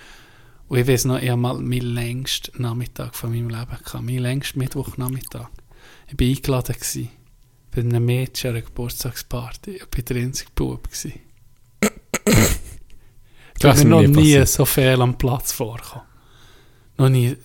Und 0.67 0.80
ich 0.80 0.88
weiß 0.88 1.05
noch, 1.05 1.21
ich 1.21 1.30
habe 1.30 1.39
mal 1.39 1.59
meinen 1.59 1.93
längsten 1.93 2.61
Nachmittag 2.61 3.15
von 3.15 3.30
meinem 3.30 3.49
Leben 3.49 3.78
gehabt, 3.84 4.03
meinen 4.03 4.19
längsten 4.19 4.59
Mittwochnachmittag. 4.59 5.49
Ich 6.07 6.19
war 6.19 6.28
eingeladen 6.28 6.76
gewesen, 6.76 7.09
bei 7.73 7.82
einem 7.82 8.05
Mädchen 8.05 8.49
an 8.49 8.55
einer 8.55 8.65
Geburtstagsparty. 8.65 9.76
Ich 9.76 9.82
war 9.82 10.03
der 10.03 10.17
einzige 10.17 10.51
Bub. 10.55 10.89
gewesen. 10.89 11.13
Ich 13.57 13.63
ist 13.63 13.86
mir 13.86 13.89
noch 13.89 14.01
nie 14.01 14.07
nie 14.07 14.45
so 14.45 14.65
viel 14.65 15.01
am 15.01 15.17
Platz 15.17 15.53
vorgekommen. 15.53 16.05
Noch 16.97 17.07
nie. 17.07 17.38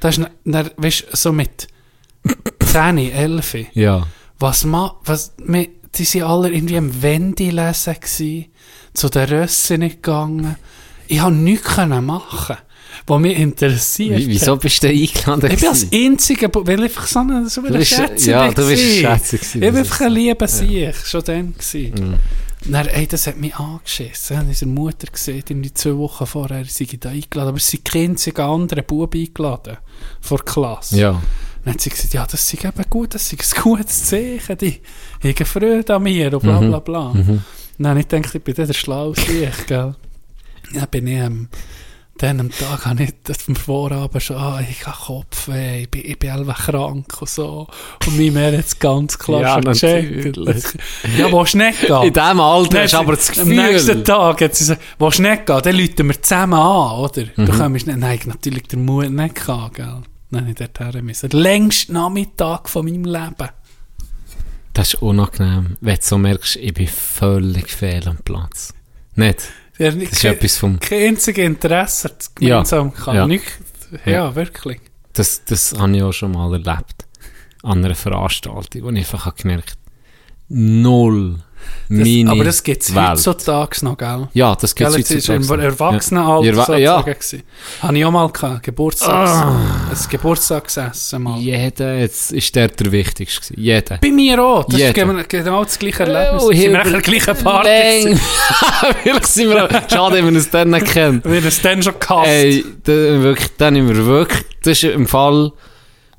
Das 0.00 0.16
ist, 0.16 0.30
dann, 0.44 0.70
weißt 0.78 1.08
du, 1.10 1.16
so 1.16 1.30
mit 1.30 1.68
10, 2.64 2.96
11. 2.96 3.66
Ja. 3.74 4.06
Was 4.38 4.64
ma, 4.64 4.98
was, 5.04 5.34
wir, 5.36 5.68
die 5.94 6.04
sind 6.04 6.22
alle 6.22 6.50
irgendwie 6.50 6.76
am 6.78 7.02
Wendy 7.02 7.50
lesen 7.50 7.96
zu 8.94 9.08
den 9.08 9.28
Rössen 9.28 9.80
gegangen. 9.80 10.56
Ich 11.08 11.20
habe 11.20 11.34
nichts 11.34 11.76
machen, 11.76 12.56
was 13.06 13.20
mich 13.20 13.38
interessiert. 13.38 14.18
Wie, 14.18 14.28
wieso 14.28 14.56
bist 14.56 14.82
du 14.82 14.88
eingeladen? 14.88 15.50
Ich 15.50 15.60
bin 15.60 15.68
als 15.68 15.86
einziger, 15.92 16.48
weil 16.52 16.78
ich 16.78 16.84
einfach 16.84 17.06
so 17.06 17.18
ein, 17.20 17.48
so 17.48 17.60
Du 17.60 17.66
ein 17.68 17.74
bist- 17.74 17.94
Schätze 17.94 18.30
ja, 18.30 18.50
du 18.50 18.66
bist 18.66 18.82
Schätze 18.82 19.36
Ich 19.36 19.42
das 19.60 19.76
einfach 19.76 20.00
ein 20.02 20.12
lieber 20.12 20.48
Sieg, 20.48 20.94
schon 20.96 21.22
dann. 21.24 21.54
Mhm. 21.74 22.14
Dann, 22.64 22.86
ey, 22.86 23.06
das 23.08 23.26
hat 23.26 23.38
mich 23.38 23.56
angeschissen. 23.56 24.34
Ich 24.34 24.38
habe 24.38 24.48
unsere 24.48 24.70
Mutter 24.70 25.08
gesehen, 25.10 25.42
irgendwie 25.48 25.74
zwei 25.74 25.96
Wochen 25.96 26.26
vorher, 26.26 26.64
sie 26.64 26.86
da 27.00 27.08
eingeladen, 27.10 27.48
aber 27.48 27.56
es 27.58 27.66
sind 27.66 27.92
die 27.92 27.98
einzigen 28.04 28.40
anderen 28.40 28.84
Buben 28.84 29.20
eingeladen, 29.20 29.78
vor 30.20 30.38
der 30.38 30.44
Klasse. 30.44 30.96
Ja. 30.96 31.20
Dann 31.64 31.74
hat 31.74 31.80
sie 31.80 31.90
gesagt, 31.90 32.12
ja, 32.14 32.26
das 32.26 32.52
ist 32.52 32.64
eben 32.64 32.84
gut, 32.90 33.14
das 33.14 33.32
ist 33.32 33.56
ein 33.56 33.62
gutes 33.62 34.04
Zeichen, 34.06 34.58
die 34.58 34.80
haben 35.24 35.46
Freude 35.46 35.94
an 35.94 36.02
mir 36.02 36.32
und 36.34 36.42
bla 36.42 36.60
Mhm. 36.60 36.68
bla 36.68 36.78
bla. 36.80 37.12
Dann 37.78 37.88
habe 37.88 38.00
ich 38.00 38.08
gedacht, 38.08 38.34
ich 38.34 38.42
bin 38.42 38.54
der 38.54 38.72
schlauste 38.72 39.32
ich, 39.32 39.66
gell. 39.66 39.94
Dann 40.74 40.88
bin 40.90 41.06
ich 41.06 41.20
am, 41.22 41.48
dann 42.18 42.40
am 42.40 42.50
Tag 42.50 42.86
habe 42.86 43.04
ich 43.04 43.14
das 43.24 43.42
vom 43.42 43.56
Vorabend 43.56 44.22
schon, 44.22 44.36
ah, 44.36 44.60
ich 44.60 44.86
habe 44.86 44.96
Kopfweh, 44.96 45.82
ich 45.82 45.90
bin, 45.90 46.02
ich 46.04 46.18
bin 46.18 46.30
einfach 46.30 46.66
krank 46.66 47.06
und 47.20 47.28
so. 47.28 47.66
Und 48.06 48.16
Mutter 48.18 48.58
hat 48.58 48.64
es 48.66 48.78
ganz 48.78 49.18
klar 49.18 49.40
Ja, 49.42 49.52
schon 49.54 49.62
gecheckt. 49.72 50.36
Ja, 51.16 51.32
willst 51.32 51.54
du 51.54 51.58
nicht 51.58 51.80
gehen? 51.80 52.02
In 52.02 52.12
diesem 52.12 52.40
Alter 52.40 52.68
Dann 52.70 52.82
hast 52.82 52.92
du 52.92 52.98
aber 52.98 53.16
das 53.16 53.38
Am 53.38 53.48
nächsten 53.48 53.86
Gefühl. 53.88 54.04
Tag 54.04 54.40
hat 54.40 54.54
sie 54.54 54.64
gesagt, 54.64 54.80
willst 54.98 55.18
du 55.18 55.22
nicht 55.22 55.46
gehen? 55.46 55.60
Dann 55.62 55.76
rufen 55.80 56.08
wir 56.08 56.22
zusammen 56.22 56.54
an, 56.54 56.98
oder? 56.98 57.22
Mhm. 57.36 57.46
Du 57.46 57.52
kommst 57.52 57.86
nicht. 57.86 57.98
Nein, 57.98 58.20
natürlich 58.26 58.62
der 58.64 58.78
Mut 58.78 59.10
nicht 59.10 59.46
gehen, 59.46 59.70
gell? 59.74 60.02
Nein, 60.32 60.44
nicht 60.46 60.60
dorthin 60.60 61.04
müssen. 61.04 61.28
Der 61.30 61.38
längste 61.40 61.92
Nachmittag 61.92 62.68
von 62.68 62.84
meinem 62.86 63.04
Leben. 63.04 63.48
Das 64.72 64.94
ist 64.94 65.02
unangenehm, 65.02 65.76
wenn 65.80 65.96
du 65.96 66.00
so 66.02 66.16
merkst, 66.18 66.56
ich 66.56 66.72
bin 66.74 66.88
völlig 66.88 67.70
fehl 67.70 68.08
am 68.08 68.16
Platz. 68.18 68.72
Nicht? 69.14 69.42
Der 69.78 69.92
Das 69.92 70.12
ist 70.12 70.24
etwas 70.24 70.56
vom... 70.56 70.80
Kein 70.80 71.08
einziges 71.10 71.44
Interesse 71.44 72.08
hat 72.08 72.24
Ja, 72.40 72.48
gemeinsam 72.56 72.92
gehabt. 72.92 73.14
ja. 73.16 73.26
Nicht, 73.26 73.44
ja, 74.06 74.12
Ja. 74.12 74.34
wirklich. 74.34 74.80
Das, 75.12 75.44
das 75.44 75.74
habe 75.78 75.94
ich 75.94 76.02
auch 76.02 76.12
schon 76.12 76.32
mal 76.32 76.50
erlebt. 76.52 77.06
An 77.62 77.84
einer 77.84 77.94
Veranstaltung, 77.94 78.82
wo 78.84 78.90
ich 78.90 78.98
einfach 78.98 79.26
habe 79.26 79.36
gemerkt 79.40 79.76
null 80.48 81.42
Das, 81.88 82.08
aber 82.30 82.44
das 82.44 82.62
gibt 82.62 82.82
es 82.82 82.94
heutzutage 82.94 83.84
noch, 83.84 83.98
gell? 83.98 84.28
Ja, 84.32 84.54
das 84.54 84.74
gibt 84.74 84.88
es 84.90 84.96
jetzt 84.96 85.10
ist 85.10 85.28
im 85.28 85.36
heutzutage. 85.42 85.62
Erwachsenenalter 85.64 86.46
Ja. 86.46 86.54
sozusagen 86.54 86.82
Ja. 86.82 87.00
gewesen. 87.02 87.42
Habe 87.82 87.98
ich 87.98 88.04
auch 88.06 88.10
mal 88.10 88.28
gehabt, 88.30 88.62
Geburtstags, 88.62 89.30
Ah. 89.30 89.56
ein 89.90 89.96
Geburtstagsessen 90.10 91.22
mal. 91.22 91.38
Jeder 91.38 91.98
jetzt 91.98 92.32
ist 92.32 92.54
der 92.54 92.68
der 92.68 92.90
Wichtigste. 92.92 93.54
Jeder. 93.58 93.98
Bei 93.98 94.10
mir 94.10 94.42
auch. 94.42 94.64
Das 94.64 94.74
ist 94.74 94.80
Jeder. 94.80 94.92
genau 94.92 95.22
genau 95.28 95.64
das 95.64 95.78
gleiche 95.78 96.04
Erlebnis. 96.04 96.42
Oh, 96.42 96.48
wir 96.50 96.56
sind 96.56 96.68
hier 96.68 96.70
nach 96.78 96.90
der 96.90 97.00
gleichen 97.02 97.36
Party. 97.36 98.18
Vielleicht 99.02 99.26
sind 99.26 99.48
wir 99.50 99.64
auch, 99.64 99.90
schade, 99.90 100.16
wenn 100.16 100.24
wir 100.30 100.32
uns 100.36 100.50
dann 100.50 100.70
nicht 100.70 100.86
kennen. 100.86 101.22
Wir 101.24 101.36
haben 101.40 101.46
es 101.46 101.60
dann 101.60 101.82
schon 101.82 101.94
gehasst. 102.00 102.28
Ey, 102.28 102.64
da, 102.84 102.92
wirklich, 102.92 103.48
dann 103.58 103.76
haben 103.76 103.88
wir 103.88 104.06
wirklich, 104.06 104.42
das 104.62 104.82
ist 104.82 104.84
im 104.84 105.06
Fall, 105.06 105.52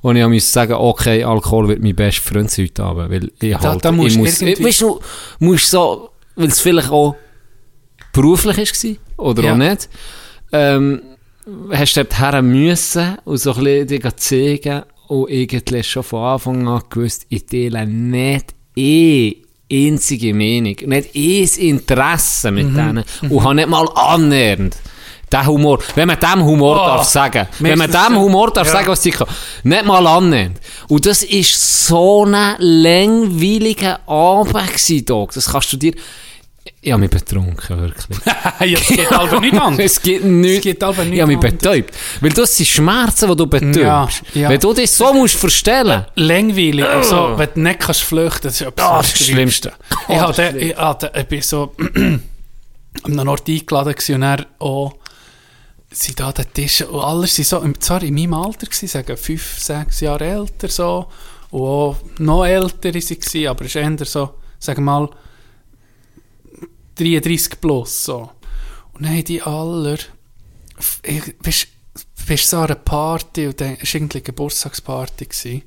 wo 0.03 0.11
ich 0.11 0.23
auch 0.23 0.29
muss 0.29 0.51
sagen, 0.51 0.73
okay, 0.73 1.23
Alkohol 1.23 1.69
wird 1.69 1.81
mein 1.81 1.95
bester 1.95 2.21
Freund 2.33 2.55
heute 2.55 2.83
Abend, 2.83 3.09
weil 3.09 3.31
ich 3.41 3.57
halt, 3.57 3.83
da 3.83 3.91
musst 3.91 4.09
ich 4.09 4.13
du 4.15 4.19
muss, 4.19 4.41
irgendwie- 4.41 4.63
weißt 4.65 4.81
du, 4.81 4.99
musst 5.39 5.71
so, 5.71 6.09
weil 6.35 6.49
es 6.49 6.59
vielleicht 6.59 6.91
auch 6.91 7.15
beruflich 8.11 8.57
war, 9.17 9.25
oder 9.25 9.43
Ja. 9.43 9.53
auch 9.53 9.57
nicht, 9.57 9.89
ähm, 10.51 11.01
hast 11.71 11.95
du 11.97 12.03
dort 12.03 12.19
her 12.19 12.41
müssen 12.41 13.17
und 13.25 13.37
so 13.37 13.53
ein 13.53 13.63
bisschen 13.63 13.87
dir 14.01 14.17
zeigen 14.17 14.83
und 15.07 15.29
irgendwie 15.29 15.83
schon 15.83 16.03
von 16.03 16.23
Anfang 16.23 16.67
an 16.67 16.81
gewusst, 16.89 17.25
ich 17.29 17.45
teile 17.45 17.85
nicht 17.87 18.53
eh 18.75 19.35
einzige 19.71 20.33
Meinung, 20.33 20.75
nicht 20.85 21.15
eh 21.15 21.41
das 21.41 21.57
Interesse 21.57 22.51
mit 22.51 22.67
Mhm. 22.69 22.75
denen 22.75 23.03
und 23.29 23.43
habe 23.43 23.55
nicht 23.55 23.69
mal 23.69 23.87
annähernd 23.95 24.75
den 25.33 25.45
Humor, 25.47 25.79
wenn 25.95 26.07
man 26.07 26.19
dem 26.19 26.43
Humor 26.43 26.81
Oh, 26.81 26.87
darf 26.87 27.03
sagen, 27.03 27.47
wenn 27.59 27.77
man 27.77 27.91
dem 27.91 28.17
Humor 28.17 28.51
darf 28.51 28.67
ja. 28.67 28.73
sagen, 28.73 28.87
was 28.87 29.05
ich 29.05 29.15
kann, 29.15 29.27
nicht 29.63 29.85
mal 29.85 30.05
annähernd. 30.05 30.59
Und 30.87 31.05
das 31.05 31.23
ist 31.23 31.87
so 31.87 32.25
ein 32.25 32.55
langweiliger 32.59 34.07
Abend 34.07 34.53
gewesen, 34.53 35.05
Doc. 35.05 35.33
Das 35.33 35.51
kannst 35.51 35.73
du 35.73 35.77
dir, 35.77 35.93
ich 36.81 36.91
habe 36.91 37.01
mich 37.01 37.09
betrunken, 37.09 37.79
wirklich. 37.79 38.19
ja, 38.25 38.79
es 38.79 38.87
geht 38.87 39.11
aber 39.11 39.39
nicht 39.39 39.53
anders. 39.61 39.85
Es 39.85 40.01
gibt 40.01 40.25
nichts. 40.25 40.57
Es 40.57 40.63
geht 40.63 40.83
aber 40.83 41.03
nicht 41.03 41.15
Ich 41.15 41.21
habe 41.21 41.31
mich 41.31 41.39
betäubt. 41.39 41.93
Weil 42.21 42.31
das 42.31 42.55
sind 42.55 42.67
Schmerzen, 42.67 43.29
die 43.29 43.35
du 43.35 43.47
betäubst. 43.47 44.23
Ja, 44.33 44.41
ja. 44.41 44.49
Wenn 44.49 44.59
du 44.59 44.73
dich 44.73 44.91
so 44.91 45.13
musst 45.13 45.35
verstellen 45.35 46.05
Langweilig. 46.15 46.85
Also, 46.85 47.37
wenn 47.37 47.49
du 47.55 47.61
nicht 47.61 47.79
kannst 47.79 48.01
flüchten, 48.01 48.43
das 48.43 48.61
ist 48.61 48.67
etwas 48.67 48.85
Ah, 48.85 48.95
am 48.97 49.01
das 49.01 49.25
Schlimmste. 49.25 49.73
Ich, 50.07 50.19
hatte, 50.19 50.57
ich, 50.57 50.75
hatte, 50.75 51.11
ich 51.15 51.25
bin 51.25 51.41
so 51.41 51.73
an 51.95 52.21
einem 53.05 53.27
Ort 53.27 53.47
eingeladen 53.47 53.95
und 54.13 54.47
auch 54.59 54.93
sind 55.93 56.19
da 56.19 56.31
der 56.31 56.51
Tisch 56.51 56.81
und 56.81 56.99
alle 56.99 57.27
sind 57.27 57.47
so, 57.47 57.73
zwar 57.79 58.03
in 58.03 58.15
meinem 58.15 58.33
Alter 58.33 58.65
gewesen, 58.65 58.87
sagen 58.87 59.17
fünf, 59.17 59.59
sechs 59.59 59.99
Jahre 60.01 60.25
älter 60.25 60.67
so 60.67 61.07
und 61.51 61.61
auch 61.61 61.97
noch 62.19 62.45
älter 62.45 62.99
sie 62.99 63.19
gewesen, 63.19 63.47
aber 63.47 63.65
es 63.65 63.75
ist 63.75 63.75
eher 63.75 64.05
so, 64.05 64.35
sagen 64.59 64.83
wir 64.83 64.91
mal 64.91 65.09
33 66.95 67.59
plus 67.59 68.05
so. 68.05 68.29
Und 68.93 69.05
dann 69.05 69.13
haben 69.13 69.23
die 69.23 69.41
alle, 69.41 69.97
ich, 71.03 71.35
weißt, 71.43 71.67
bist 72.27 72.49
so 72.49 72.57
an 72.57 72.65
einer 72.65 72.75
Party 72.75 73.47
und 73.47 73.59
dann 73.59 73.71
war 73.71 73.77
irgendwie 73.81 74.17
eine 74.17 74.23
Geburtstagsparty. 74.23 75.25
Gewesen. 75.25 75.63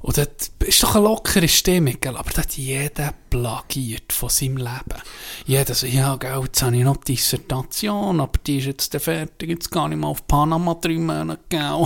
Und 0.00 0.16
dort 0.16 0.50
ist 0.64 0.82
doch 0.82 0.94
eine 0.94 1.04
lockere 1.04 1.48
Stimmung, 1.48 1.96
gell? 2.00 2.16
aber 2.16 2.30
da 2.30 2.42
hat 2.42 2.56
jeder 2.56 3.12
plagiert 3.30 4.12
von 4.12 4.28
seinem 4.28 4.58
Leben. 4.58 5.02
Jeder 5.44 5.74
so, 5.74 5.86
ja, 5.86 6.14
gell, 6.16 6.40
jetzt 6.44 6.62
habe 6.62 6.76
ich 6.76 6.84
noch 6.84 6.98
die 6.98 7.14
Dissertation, 7.14 8.20
aber 8.20 8.38
die 8.46 8.58
ist 8.58 8.66
jetzt 8.66 8.94
fertig, 8.96 9.50
jetzt 9.50 9.70
gar 9.70 9.88
nicht 9.88 9.98
mal 9.98 10.08
auf 10.08 10.26
Panama 10.26 10.74
drei 10.74 10.98
Monate, 10.98 11.40
gell. 11.48 11.60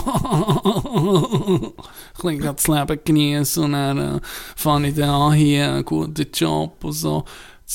ich 2.32 2.40
grad 2.40 2.58
das 2.58 2.68
Leben 2.68 3.00
genießen 3.04 3.64
und 3.64 3.72
dann 3.72 4.16
äh, 4.16 4.20
fange 4.56 4.88
ich 4.88 4.94
dann 4.94 5.08
an 5.08 5.32
hier, 5.32 5.72
einen 5.72 5.84
guten 5.84 6.26
Job 6.32 6.84
und 6.84 6.92
so. 6.92 7.24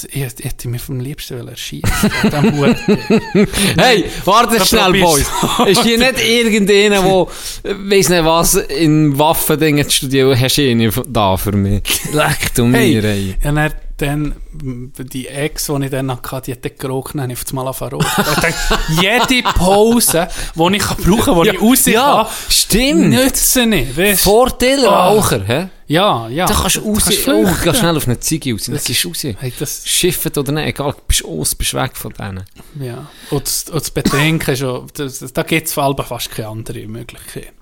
Ich, 0.04 0.22
ich 0.22 0.46
hätte 0.46 0.68
mich 0.68 0.82
vom 0.82 1.00
liebsten 1.00 1.48
erschießen. 1.48 1.88
Hey, 3.78 4.06
warte 4.26 4.64
schnell, 4.66 5.02
Boys. 5.02 5.26
Ist 5.68 5.84
hier 5.84 5.98
nicht 5.98 6.24
irgendeiner, 6.28 7.02
der, 7.02 7.72
äh, 7.72 7.76
weiss 7.90 8.10
nicht 8.10 8.26
was, 8.26 8.56
in 8.56 9.18
Waffendingen 9.18 9.90
studiert, 9.90 10.40
hast 10.40 10.58
du 10.58 10.62
ihn 10.64 10.92
da 11.08 11.38
für 11.38 11.52
mich? 11.52 11.82
Leck 12.12 12.54
du 12.56 12.66
mir, 12.66 13.04
ey. 13.04 13.36
Ja, 13.44 13.70
dann, 13.98 14.36
die 14.54 15.28
Ex, 15.28 15.66
die 15.66 15.86
ich 15.86 15.90
dann 15.92 16.12
hatte, 16.12 16.42
die 16.46 16.52
hat 16.52 16.64
dann 16.64 16.72
geraucht, 16.78 17.16
dann 17.16 17.24
habe 17.24 17.34
ich 17.34 17.40
auf 17.40 17.44
das 17.46 17.54
Mal. 17.54 17.70
Ich 17.72 17.78
dachte, 17.78 18.54
Jede 19.02 19.50
Pause, 19.50 20.28
die 20.56 20.76
ich 20.76 20.84
brauchen 20.84 21.20
kann, 21.20 21.44
die 21.44 21.50
ich 21.50 21.62
raus 21.62 21.86
Ja, 21.88 22.24
kann, 22.24 22.52
stimmt. 22.52 23.10
nütze 23.10 23.66
nicht. 23.66 23.98
Weißt? 23.98 24.24
Vorteil 24.24 24.86
Raucher, 24.86 25.44
hä? 25.46 25.68
Ja, 25.88 26.28
ja. 26.28 26.46
Da 26.48 26.54
kannst 26.54 26.76
du 26.78 26.82
raus, 26.82 27.06
kannst 27.06 27.28
oh, 27.30 27.48
geh 27.64 27.74
schnell 27.74 27.96
auf 27.96 28.08
eine 28.08 28.20
Ziege 28.20 28.52
raus, 28.54 28.64
dann 28.66 28.78
gehst 28.84 29.04
du 29.04 29.08
raus. 29.08 29.24
Hey, 29.24 29.54
das, 29.58 29.88
Schiffen 29.88 30.32
oder 30.36 30.52
nicht, 30.52 30.68
egal, 30.68 30.94
bist 31.08 31.22
du 31.22 31.40
aus, 31.42 31.56
bist 31.56 31.74
weg 31.74 31.96
von 31.96 32.12
denen. 32.14 32.44
ja. 32.80 33.10
Und 33.30 33.46
das, 33.46 33.64
und 33.70 33.76
das 33.76 33.92
Betrinken, 33.92 34.54
ist 34.54 34.64
auch- 34.64 34.86
das, 34.94 35.20
das, 35.20 35.32
da 35.32 35.44
gibt 35.44 35.68
es 35.68 35.74
vor 35.74 35.84
allem 35.84 35.98
fast 35.98 36.30
keine 36.32 36.50
andere 36.50 36.86
Möglichkeit. 36.88 37.54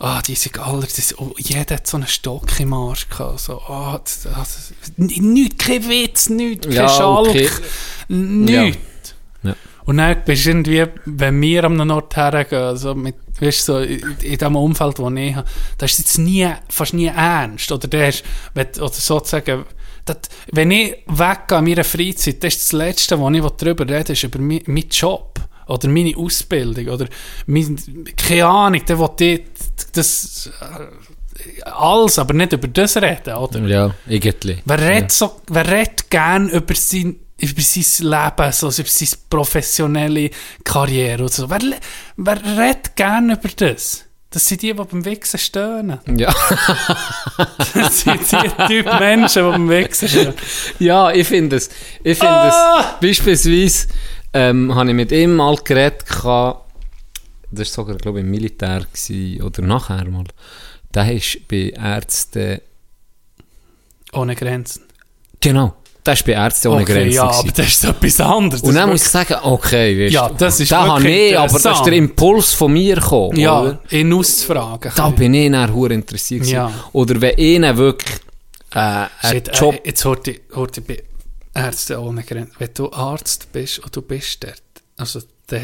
Ah, 0.00 0.22
die 0.22 0.34
sind 0.36 0.58
alle, 0.60 0.82
das, 0.82 1.18
oh, 1.18 1.34
jeder 1.38 1.74
hat 1.76 1.86
so 1.86 1.96
einen 1.96 2.06
Stock 2.06 2.60
im 2.60 2.72
Arsch 2.72 3.08
gehabt. 3.08 3.40
So, 3.40 3.58
ah, 3.62 3.98
das, 4.04 4.22
das, 4.22 4.72
nichts, 4.96 5.64
kein 5.64 5.88
Witz, 5.88 6.28
nichts, 6.28 6.66
kein 6.66 6.76
Ja, 6.76 6.88
Schalk, 6.88 7.28
okay. 7.30 7.50
nichts. 8.08 8.76
Ja. 8.76 8.80
Und 9.88 9.96
dann 9.96 10.22
bist 10.22 10.44
du 10.44 10.50
irgendwie, 10.50 10.84
wenn 11.06 11.40
wir 11.40 11.64
an 11.64 11.80
einem 11.80 11.92
Ort 11.92 12.14
hergehen, 12.14 12.76
so 12.76 12.94
mit, 12.94 13.14
weißt, 13.40 13.68
du, 13.68 13.72
so 13.72 13.78
in, 13.78 14.16
in 14.20 14.36
dem 14.36 14.54
Umfeld, 14.54 14.98
das 14.98 15.12
ich 15.14 15.34
habe, 15.34 15.48
da 15.78 15.86
ist 15.86 15.98
jetzt 15.98 16.18
nie, 16.18 16.46
fast 16.68 16.92
nie 16.92 17.06
ernst. 17.06 17.72
Oder, 17.72 17.88
der 17.88 18.10
ist, 18.10 18.22
oder 18.54 18.90
sozusagen, 18.92 19.64
das, 20.04 20.18
wenn 20.52 20.72
ich 20.72 20.94
weggehe 21.06 21.56
an 21.56 21.64
meiner 21.64 21.84
Freizeit, 21.84 22.44
das 22.44 22.56
ist 22.56 22.64
das 22.64 22.72
Letzte, 22.72 23.18
was 23.18 23.32
ich 23.32 23.42
darüber 23.56 23.88
rede, 23.88 24.12
ist 24.12 24.24
über 24.24 24.38
meinen 24.38 24.88
Job. 24.90 25.40
Oder 25.68 25.88
meine 25.88 26.14
Ausbildung. 26.18 26.88
Oder 26.88 27.06
mein, 27.46 27.78
keine 28.14 28.44
Ahnung, 28.44 28.82
der 28.86 28.98
will 28.98 29.44
das, 29.94 30.50
alles, 31.64 32.18
aber 32.18 32.34
nicht 32.34 32.52
über 32.52 32.68
das 32.68 32.94
reden, 32.98 33.36
oder? 33.36 33.60
Ja, 33.60 33.94
irgendwie. 34.06 34.58
Wer 34.66 34.80
redet, 34.80 35.12
so, 35.12 35.40
wer 35.48 35.66
redet 35.66 36.10
gern 36.10 36.50
über 36.50 36.74
sein, 36.74 37.16
über 37.40 37.60
sein 37.62 38.06
Leben, 38.08 38.52
so, 38.52 38.66
über 38.68 38.88
seine 38.88 39.10
professionelle 39.30 40.30
Karriere 40.64 41.22
und 41.22 41.32
so? 41.32 41.48
Wer, 41.48 41.60
wer 42.16 42.58
redet 42.58 42.96
gern 42.96 43.30
über 43.30 43.48
das? 43.56 44.04
Das 44.30 44.46
sind 44.46 44.60
die, 44.60 44.74
die 44.74 44.74
beim 44.74 45.04
Wichsen 45.06 45.38
stöhnen. 45.38 46.00
Ja. 46.16 46.34
Das 47.74 48.00
sind 48.00 48.20
die 48.30 48.66
Typ 48.66 48.86
Menschen, 48.98 49.44
die 49.44 49.50
beim 49.52 49.68
Wichsen 49.70 50.08
stöhnen. 50.08 50.34
Ja, 50.78 51.10
ich 51.10 51.26
finde 51.26 51.56
es. 51.56 51.70
Ich 52.02 52.18
finde 52.18 52.34
Ah! 52.34 52.94
es. 52.94 53.00
Beispielsweise 53.08 53.88
ähm, 54.34 54.74
habe 54.74 54.90
ich 54.90 54.94
mit 54.94 55.12
ihm 55.12 55.36
mal 55.36 55.56
geredet, 55.56 56.04
gehabt, 56.06 56.64
das 57.50 57.68
war 57.78 57.84
sogar, 57.86 57.96
glaube 57.96 58.18
ich, 58.18 58.24
im 58.24 58.30
Militär 58.30 58.80
gewesen, 58.92 59.42
oder 59.42 59.62
nachher 59.62 60.04
mal. 60.10 60.24
Der 60.94 61.10
ist 61.14 61.48
bei 61.48 61.70
Ärzten. 61.70 62.60
Ohne 64.12 64.34
Grenzen. 64.34 64.82
Genau. 65.40 65.74
Der 66.06 66.14
ist 66.14 66.24
bei 66.24 66.32
Ärzten 66.32 66.68
ohne 66.68 66.82
okay, 66.82 66.92
Grenzen. 66.94 67.12
ja, 67.12 67.24
gewesen. 67.26 67.40
aber 67.40 67.52
das 67.52 67.66
ist 67.68 67.84
etwas 67.84 68.20
anderes. 68.20 68.62
Und 68.62 68.68
Das 68.68 68.76
dann 68.76 68.88
muss 68.90 69.02
ich 69.02 69.08
sagen, 69.08 69.34
okay, 69.42 70.04
weißt 70.06 70.14
Ja, 70.14 70.28
du, 70.28 70.34
das 70.36 70.60
ist 70.60 70.72
da 70.72 70.86
habe 70.86 71.08
ich, 71.10 71.38
aber 71.38 71.58
das 71.58 71.64
ist 71.78 71.84
der. 71.84 71.92
Impuls 71.92 72.54
von 72.54 72.72
mir 72.72 72.94
gekommen. 72.94 73.36
ja, 73.38 73.60
oder? 73.60 73.78
ihn 73.90 74.12
auszufragen. 74.12 74.92
Da 74.96 75.10
bin 75.10 75.34
ich 75.34 75.50
dann 75.52 75.74
hure 75.74 75.92
interessiert. 75.94 76.46
Ja. 76.46 76.70
Oder 76.92 77.20
wenn 77.20 77.36
ihnen 77.36 77.76
wirklich 77.76 78.16
äh, 78.74 78.78
ein 78.78 79.08
Shit, 79.30 79.50
Job... 79.58 79.74
äh, 79.74 79.80
jetzt 79.88 80.04
hört 80.04 80.28
ich, 80.28 80.40
hört 80.54 80.78
ich 80.78 80.84
bei 80.84 81.02
Ärzte 81.54 82.00
ohne 82.00 82.22
Grenzen. 82.22 82.52
Wenn 82.58 82.70
du 82.74 82.90
Arzt 82.92 83.50
bist 83.52 83.80
und 83.80 83.94
du 83.94 84.00
bist 84.02 84.44
dort, 84.44 84.62
also 84.96 85.20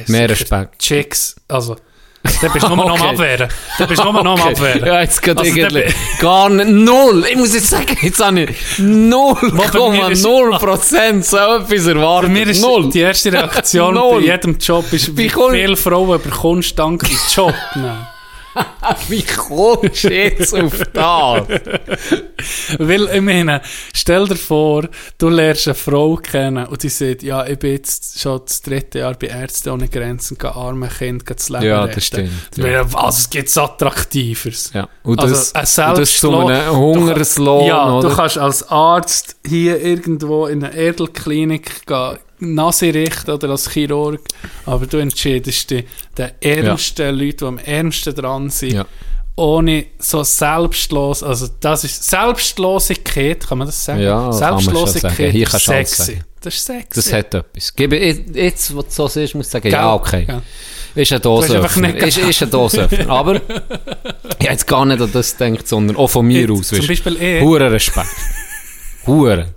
Mehr 0.08 0.28
Respekt. 0.30 0.78
Chicks, 0.80 1.36
also 1.48 1.76
dann 2.40 2.52
bist 2.52 2.66
du 2.66 2.74
nur 2.74 2.88
noch 2.88 3.00
am. 3.00 3.08
Abwehren. 3.10 3.48
Dann 3.78 3.88
bist 3.88 4.02
du 4.02 4.12
nur 4.12 4.24
noch 4.24 4.40
am 4.40 4.48
Abwehren. 4.48 4.84
Ja, 4.86 5.00
jetzt 5.02 5.22
geht 5.22 5.36
Also, 5.38 5.54
irgendwie 5.54 5.94
gar 6.20 6.48
nicht. 6.48 6.68
Null. 6.68 7.24
Ich 7.30 7.36
muss 7.36 7.54
jetzt 7.54 7.68
sagen, 7.70 7.96
jetzt 8.00 8.24
habe 8.24 8.40
ich 8.42 8.56
0,0 8.78 10.58
Prozent 10.58 11.24
so 11.24 11.36
etwas 11.36 11.86
erwartet. 11.86 12.30
Bei 12.30 12.32
mir 12.32 12.46
ist 12.48 12.62
Null. 12.62 12.90
die 12.90 13.00
erste 13.00 13.32
Reaktion 13.32 13.94
bei 13.94 14.18
jedem 14.20 14.58
Job 14.58 14.90
ist, 14.92 15.16
wie 15.16 15.28
viele 15.28 15.76
Frauen 15.76 16.20
bekommst 16.22 16.78
dank 16.78 17.02
dem 17.04 17.18
Job? 17.34 17.54
Nein. 17.74 18.06
Wie 19.08 19.22
kommst 19.22 20.04
du 20.04 20.12
jetzt 20.14 20.54
auf 20.54 20.78
das? 20.92 21.46
Weil, 22.78 23.08
ich 23.14 23.20
meine, 23.20 23.60
stell 23.94 24.26
dir 24.28 24.36
vor, 24.36 24.88
du 25.18 25.28
lernst 25.28 25.66
eine 25.68 25.74
Frau 25.74 26.16
kennen 26.16 26.66
und 26.66 26.82
die 26.82 26.88
sagt, 26.88 27.22
ja, 27.22 27.46
ich 27.46 27.58
bin 27.58 27.72
jetzt 27.72 28.20
schon 28.20 28.40
das 28.44 28.60
dritte 28.62 29.00
Jahr 29.00 29.14
bei 29.14 29.28
Ärzte 29.28 29.72
ohne 29.72 29.88
Grenzen, 29.88 30.36
gehe 30.38 30.54
arme 30.54 30.88
Kind, 30.88 31.24
das 31.28 31.48
Leben 31.48 31.64
Ja, 31.64 31.82
retten. 31.82 31.94
das 31.94 32.04
stimmt, 32.06 32.30
Ich 32.56 32.62
meine, 32.62 32.92
Was, 32.92 33.18
es 33.20 33.30
gibt 33.30 33.56
Attraktiveres. 33.56 34.70
Ja. 34.74 34.88
Und 35.02 35.20
Also, 35.20 35.34
das, 35.34 35.76
ein 35.76 35.90
und 35.90 35.98
das 35.98 36.16
zu 36.18 36.36
einem 36.36 36.70
Hungerslohn, 36.76 37.66
Ja, 37.66 37.92
oder? 37.94 38.08
du 38.08 38.14
kannst 38.16 38.38
als 38.38 38.68
Arzt 38.68 39.36
hier 39.46 39.80
irgendwo 39.80 40.46
in 40.46 40.62
einer 40.64 40.74
Edelklinik 40.74 41.86
gehen, 41.86 42.18
Nase 42.44 42.92
richten 42.92 43.30
oder 43.30 43.50
als 43.50 43.70
Chirurg, 43.70 44.20
aber 44.66 44.86
du 44.86 44.98
entscheidest 44.98 45.70
dich, 45.70 45.84
den 46.18 46.30
ärmsten 46.40 47.14
Leuten, 47.14 47.36
die 47.38 47.44
am 47.44 47.58
ärmsten 47.58 48.14
dran 48.14 48.50
sind, 48.50 48.72
Ja. 48.74 48.86
ohne 49.36 49.86
so 49.98 50.22
selbstlos, 50.22 51.22
also 51.22 51.48
das 51.60 51.84
ist 51.84 52.04
Selbstlosigkeit, 52.08 53.46
kann 53.46 53.58
man 53.58 53.66
das 53.68 53.84
sagen? 53.84 54.00
Ja, 54.02 54.30
Selbstlosigkeit 54.32 55.34
ist 55.34 55.60
sexy. 55.64 56.20
Das 56.40 56.54
ist 56.54 56.66
sexy. 56.66 56.88
Das 56.94 57.12
hat 57.12 57.34
etwas. 57.34 57.74
Gebe, 57.74 57.96
ich- 57.96 58.20
jetzt, 58.34 58.74
wo 58.76 58.82
du 58.82 58.88
so 58.90 59.08
siehst, 59.08 59.34
musst 59.34 59.48
du 59.48 59.52
sagen, 59.52 59.62
Gell? 59.62 59.72
ja, 59.72 59.94
okay. 59.94 60.26
Ja. 60.28 60.42
Ist 60.94 61.10
ein 61.12 61.16
hast 61.16 61.26
einfach 61.26 61.74
Dosenöffner. 61.74 61.88
nicht 61.88 62.06
Ist, 62.06 62.18
ist 62.18 62.42
ein 62.42 62.50
Dosenöffner. 62.50 63.08
Aber 63.08 63.34
ich 63.36 63.50
habe 63.50 64.50
jetzt 64.50 64.66
gar 64.66 64.84
nicht 64.84 65.00
an 65.00 65.10
das 65.12 65.36
gedacht, 65.36 65.66
sondern 65.66 65.96
auch 65.96 66.06
von 66.08 66.26
mir 66.26 66.42
Jetzt, 66.42 66.50
aus. 66.50 66.68
zum 66.68 66.78
weisst. 66.78 66.88
Beispiel 66.88 67.16
ich. 67.20 67.42
Hure 67.42 67.72
Respekt. 67.72 68.06
Hure. 69.06 69.54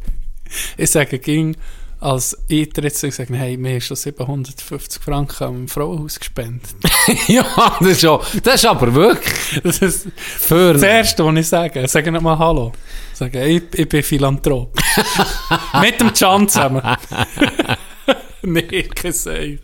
Ich 0.77 0.89
sage, 0.91 1.19
ging 1.19 1.55
als 1.99 2.37
Eintritt, 2.49 3.03
ich 3.03 3.15
sage, 3.15 3.35
hey, 3.35 3.57
mir 3.57 3.77
ist 3.77 3.87
schon 3.87 3.97
750 3.97 5.01
Franken 5.01 5.43
am 5.43 5.67
Frauenhaus 5.67 6.19
gespendet. 6.19 6.75
ja, 7.27 7.45
das 7.79 7.89
ist, 7.89 8.01
schon, 8.01 8.19
das 8.43 8.55
ist 8.55 8.65
aber 8.65 8.93
wirklich 8.93 9.61
Das 9.63 9.79
ist 9.79 10.07
für... 10.15 10.73
das 10.73 10.83
Erste, 10.83 11.25
was 11.25 11.35
ich 11.35 11.47
sage. 11.47 11.87
Sage 11.87 12.11
nicht 12.11 12.21
mal 12.21 12.37
Hallo. 12.37 12.71
Ich 13.11 13.17
sage, 13.17 13.45
ich, 13.45 13.63
ich 13.73 13.89
bin 13.89 14.03
Philanthrop. 14.03 14.77
Mit 15.81 15.99
dem 15.99 16.13
Can 16.13 16.47
zusammen. 16.47 16.81
nee, 18.43 18.83
kein 18.83 19.13
Safe. 19.13 19.59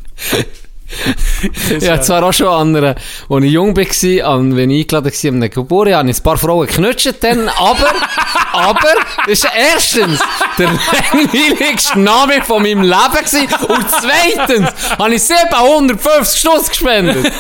Ja, 1.80 2.00
zwar 2.02 2.24
auch 2.24 2.34
schon 2.34 2.48
an 2.48 2.76
einer, 2.76 2.96
als 3.30 3.44
ich 3.44 3.52
jung 3.52 3.76
war, 3.76 4.32
an, 4.34 4.56
wenn 4.56 4.70
ich 4.70 4.94
eingeladen 4.94 5.12
war, 5.12 5.34
an 5.34 5.50
Geburtstag, 5.50 5.98
habe 5.98 6.10
ich 6.10 6.18
ein 6.18 6.24
paar 6.24 6.38
Frauen 6.38 6.68
geknutscht 6.68 7.16
dann, 7.22 7.50
aber, 7.50 7.94
aber, 8.54 8.94
das 9.26 9.40
ist 9.40 9.48
erstens 9.56 10.20
der 10.58 10.68
langweiligste 10.68 12.00
Name 12.00 12.42
von 12.44 12.62
meinem 12.62 12.82
Leben 12.82 13.26
gewesen, 13.26 13.48
und 13.68 13.86
zweitens 13.90 14.70
habe 14.98 15.16
ich 15.16 15.24
750 15.24 16.40
Stuss 16.40 16.70
gespendet. 16.70 17.32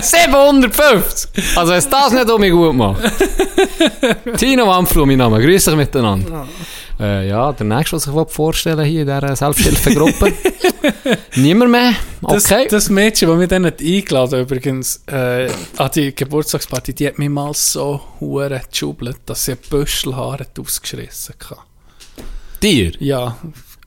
750! 0.00 1.30
Also, 1.56 1.72
es 1.74 1.88
das 1.88 2.12
nicht 2.12 2.30
um 2.30 2.40
mich 2.40 2.52
gut 2.52 2.74
macht. 2.74 3.02
Tino 4.36 4.66
Wampflu, 4.66 5.06
mein 5.06 5.18
Name. 5.18 5.40
Grüß 5.40 5.64
dich 5.64 5.76
miteinander. 5.76 6.46
Äh, 7.00 7.28
ja, 7.28 7.52
der 7.52 7.66
nächste, 7.66 7.96
was 7.96 8.06
ich 8.06 8.34
vorstellen 8.34 8.84
hier 8.84 9.02
in 9.02 9.06
dieser 9.06 9.36
Selbsthilfegruppe. 9.36 10.32
Niemand 11.36 11.70
mehr? 11.70 11.92
Das, 12.22 12.44
Okay. 12.44 12.66
das 12.70 12.88
Mädchen, 12.90 13.28
das 13.28 13.38
mich 13.38 13.48
dann 13.48 13.66
hat 13.66 13.80
eingeladen 13.80 14.40
übrigens 14.40 15.02
äh, 15.06 15.48
an 15.76 15.90
die 15.94 16.14
Geburtstagsparty, 16.14 16.94
die 16.94 17.06
hat 17.06 17.18
mich 17.18 17.28
mal 17.28 17.52
so 17.54 18.00
hure 18.20 18.60
geschubelt, 18.70 19.18
dass 19.26 19.44
sie 19.44 19.52
ein 19.52 19.58
Büschelhaar 19.70 20.38
hat 20.40 20.58
ausgeschissen 20.58 21.34
hatte. 21.50 21.60
Dir? 22.62 22.92
Ja. 22.98 23.36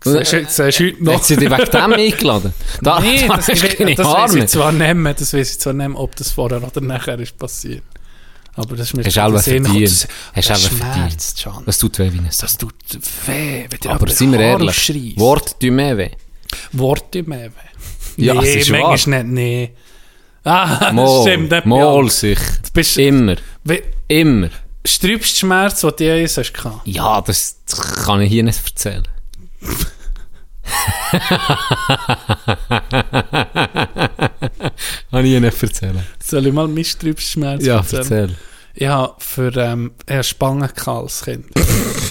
Siehst 0.04 0.34
du 0.34 0.46
siehst 0.48 0.80
du 0.80 0.86
heute 0.86 1.04
noch? 1.04 1.14
Hat 1.16 1.26
sie 1.26 1.36
dich 1.36 1.50
wegen 1.50 1.72
dem 1.72 1.94
eingeladen? 1.94 2.54
Da, 2.82 3.00
Nee, 3.00 3.28
da 3.28 3.36
das, 3.38 3.46
du 3.48 3.54
das 3.56 3.98
weiss 3.98 4.06
Arme. 4.06 4.40
ich 4.44 4.48
zwar 4.48 4.72
nicht 4.72 4.94
mehr, 4.96 5.14
das 5.16 5.34
weiss 5.34 5.52
ich 5.52 5.60
zwar 5.60 5.74
nicht 5.74 5.88
mehr, 5.90 6.00
ob 6.00 6.16
das 6.16 6.32
vorher 6.32 6.62
oder 6.64 6.82
nachher 6.82 7.20
ist 7.20 7.38
passiert. 7.38 7.84
Aber 8.56 8.76
das 8.76 8.88
ist 8.88 8.94
mir 8.96 9.04
Hast 9.04 9.16
du 9.18 9.32
das 9.32 9.46
Sinn- 9.46 9.66
verdient. 9.66 9.88
das- 9.88 10.08
Hast 10.36 10.50
du 10.50 10.54
das 10.54 10.62
selber 10.64 10.86
verdient. 10.86 11.68
Das 11.68 11.78
tut 11.80 12.00
weh 12.00 12.12
wie 12.14 12.18
ein 12.20 12.28
Sau. 12.32 12.42
Das 12.46 12.58
tut 12.58 12.74
weh, 13.26 13.66
wenn 13.70 13.80
dir 13.80 13.90
Aber 13.92 14.08
seien 14.10 14.32
wir 14.32 14.40
ehrlich. 14.40 15.16
Wort 15.18 15.60
tun 15.60 15.76
mehr 15.76 15.98
weh. 15.98 16.10
Worte 16.74 17.24
mehr 17.24 17.50
weh. 17.52 18.26
Ja, 18.26 18.34
nee, 18.36 18.50
es 18.50 18.56
ist 18.64 18.70
manchmal 18.72 19.18
wahr. 19.18 19.24
nicht, 19.24 19.34
nee. 19.34 19.74
Ah, 20.44 20.78
das 20.86 20.94
Mal, 20.94 21.22
stimmt. 21.22 21.52
nicht 21.52 21.66
mal 21.66 21.84
sich. 22.10 22.40
Du 22.40 22.72
bist, 22.74 22.98
Immer. 22.98 23.36
wie, 23.64 23.82
Immer. 24.08 24.50
sträubst 24.86 25.38
Schmerz, 25.38 25.82
den 25.82 25.92
du 25.98 26.18
je 26.18 26.28
hast? 26.28 26.82
Ja, 26.86 27.22
das, 27.22 27.58
kann 28.06 28.22
ich 28.22 28.30
hier 28.32 28.44
nicht 28.44 28.60
erzählen. 28.66 29.04
Kann 35.12 35.26
ich 35.26 35.32
hier 35.32 35.42
nicht 35.42 35.64
erzählen. 35.64 36.04
Soll 36.24 36.48
ich 36.48 36.54
mal 36.54 36.68
meinen 36.68 36.86
sträubsten 36.86 37.42
Schmerz 37.44 37.66
Ja, 37.66 37.78
erzählen? 37.78 38.02
erzähl. 38.02 38.36
Ich 38.76 38.88
habe 38.88 39.16
für 39.20 39.56
ähm, 39.58 39.92
Spangen 40.24 40.70
als 40.86 41.24
Kind. 41.24 41.46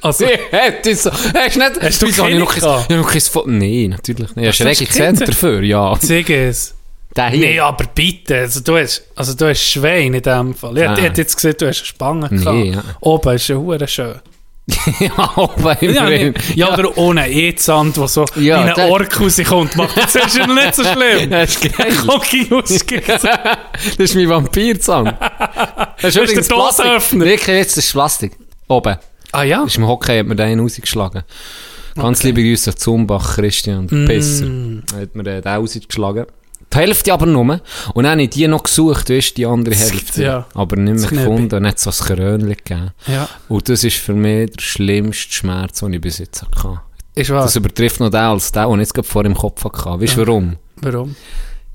also, 0.00 0.24
ich 0.26 0.98
so. 1.00 1.10
Hast 1.12 1.56
nicht? 1.56 1.80
Hast 1.80 2.02
du 2.02 2.06
Wieso 2.06 2.22
habe 2.24 2.32
ich 2.32 2.38
keine 2.38 2.38
noch 2.38 2.86
kein, 2.88 2.98
noch 2.98 3.10
kein 3.12 3.20
Foto? 3.20 3.48
Nein, 3.48 3.90
natürlich 3.90 4.34
nicht. 4.36 4.48
Hast 4.48 4.60
du 4.60 4.64
Regizent 4.64 5.18
Kinder? 5.18 5.26
dafür? 5.26 5.62
Ja. 5.62 5.96
zeig 6.00 6.30
es. 6.30 6.74
Der 7.16 7.30
hier. 7.30 7.46
Nee, 7.46 7.60
aber 7.60 7.84
bitte. 7.94 8.36
Also, 8.40 8.60
du 8.60 8.76
hast, 8.76 9.02
also, 9.14 9.34
du 9.34 9.48
hast 9.48 9.62
Schwein 9.62 10.12
in 10.14 10.22
dem 10.22 10.54
Fall. 10.54 10.76
Ich 10.76 10.86
Ah. 10.88 10.96
hätte 10.96 11.20
jetzt 11.22 11.34
gesehen, 11.36 11.54
du 11.58 11.66
hast 11.68 11.78
eine 11.78 11.86
Spange 11.86 12.28
Nee, 12.30 12.70
gehabt. 12.70 12.86
ja. 12.86 12.96
Oben 13.00 13.34
ist 13.36 13.48
ja 13.48 13.56
hure 13.56 13.88
schön. 13.88 14.16
ja, 14.98 15.12
aber 15.16 15.80
im 15.80 15.94
Ja, 15.94 16.10
nee. 16.10 16.34
ja, 16.56 16.72
oder 16.74 16.98
ohne 16.98 17.30
E-Zand, 17.30 17.96
der 17.96 18.08
so 18.08 18.24
Ja, 18.34 18.64
wie 18.64 18.68
ein 18.70 18.74
der- 18.74 18.88
Ork 18.90 19.20
rauskommt. 19.20 19.76
Macht 19.76 19.96
das 19.96 20.14
ist 20.16 20.36
ja 20.36 20.44
nicht 20.46 20.74
so 20.74 20.82
schlimm. 20.82 21.30
Das 21.30 21.50
ist 21.56 22.86
geil. 22.88 23.00
Das 23.08 23.98
ist 23.98 24.14
mein 24.16 24.28
Vampirzahn. 24.28 25.16
Das 26.02 26.04
ist 26.04 26.16
übrigens 26.16 26.48
der 26.48 26.54
Plastik. 26.56 26.84
Dosenöffner. 26.84 27.24
Wirklich, 27.24 27.56
jetzt 27.56 27.76
das 27.76 27.84
ist 27.84 27.92
Plastik. 27.92 28.32
Oben. 28.68 28.96
Ah 29.36 29.42
ja? 29.42 29.64
Ist 29.64 29.76
im 29.76 29.86
Hockey, 29.86 30.18
hat 30.18 30.26
mir 30.26 30.34
den 30.34 30.60
rausgeschlagen. 30.60 31.22
Ganz 31.94 32.22
liebe 32.22 32.42
Grüße 32.42 32.74
Zumbach, 32.74 33.34
Christian 33.34 33.84
Mm. 33.84 34.06
Pisser. 34.06 34.46
Hat 34.98 35.14
mir 35.14 35.24
den 35.24 35.42
rausgeschlagen. 35.42 36.24
Die 36.72 36.76
Hälfte 36.78 37.12
aber 37.12 37.26
nur. 37.26 37.60
Und 37.92 38.04
dann 38.04 38.12
habe 38.12 38.22
ich 38.22 38.30
die 38.30 38.48
noch 38.48 38.62
gesucht, 38.62 39.10
weißt 39.10 39.36
die 39.36 39.44
andere 39.44 39.74
Hälfte. 39.74 40.22
Ja. 40.22 40.46
Aber 40.54 40.76
nicht 40.76 41.00
mehr 41.00 41.10
gefunden 41.10 41.54
und 41.54 41.62
nicht 41.64 41.78
so 41.78 41.90
ein 41.90 41.96
Krönchen 42.16 42.48
gegeben. 42.48 42.90
Ja. 43.08 43.28
Und 43.48 43.68
das 43.68 43.84
ist 43.84 43.98
für 43.98 44.14
mich 44.14 44.52
der 44.52 44.62
schlimmste 44.62 45.32
Schmerz, 45.32 45.80
den 45.80 45.92
ich 45.92 46.00
bis 46.00 46.16
jetzt 46.16 46.42
hatte. 46.42 46.80
Ist 47.14 47.28
wahr. 47.28 47.42
Das 47.42 47.56
übertrifft 47.56 48.00
noch 48.00 48.08
den 48.10 48.20
als 48.20 48.52
den, 48.52 48.70
den 48.70 48.80
ich 48.80 48.90
jetzt 48.96 49.06
vor 49.06 49.24
im 49.26 49.34
Kopf 49.34 49.62
hatte. 49.64 50.00
Weißt 50.00 50.16
du 50.16 50.26
warum? 50.26 50.56
Warum? 50.76 51.14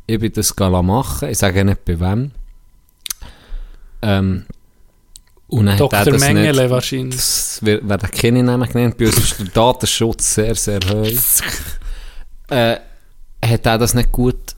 Ich 0.08 0.20
bin 0.20 0.34
das 0.34 0.56
gala 0.56 0.82
machen. 0.82 1.30
Ich 1.30 1.38
sage 1.38 1.64
nicht 1.64 1.86
bei 1.86 2.00
wem. 2.00 2.32
Ähm, 4.02 4.46
und 5.52 5.65
dann 5.65 5.73
hat 5.76 5.80
Dr. 5.82 6.06
das 6.06 6.19
Mengele 6.22 6.61
nicht, 6.64 6.69
wahrscheinlich. 6.72 7.15
das 7.15 7.60
wird- 7.61 7.88
werden 7.88 8.10
keine 8.11 8.41
Namen 8.44 8.68
genannt. 8.69 8.98
Bei 8.98 9.06
uns 9.07 9.18
ist 9.18 9.40
der 9.40 9.45
Datenschutz 9.48 10.34
sehr, 10.36 10.56
sehr 10.56 10.80
hoch. 10.80 11.07
äh, 12.49 12.78
hat 13.45 13.65
er 13.65 13.78
das 13.78 13.94
nicht 13.94 14.11
gut 14.11 14.56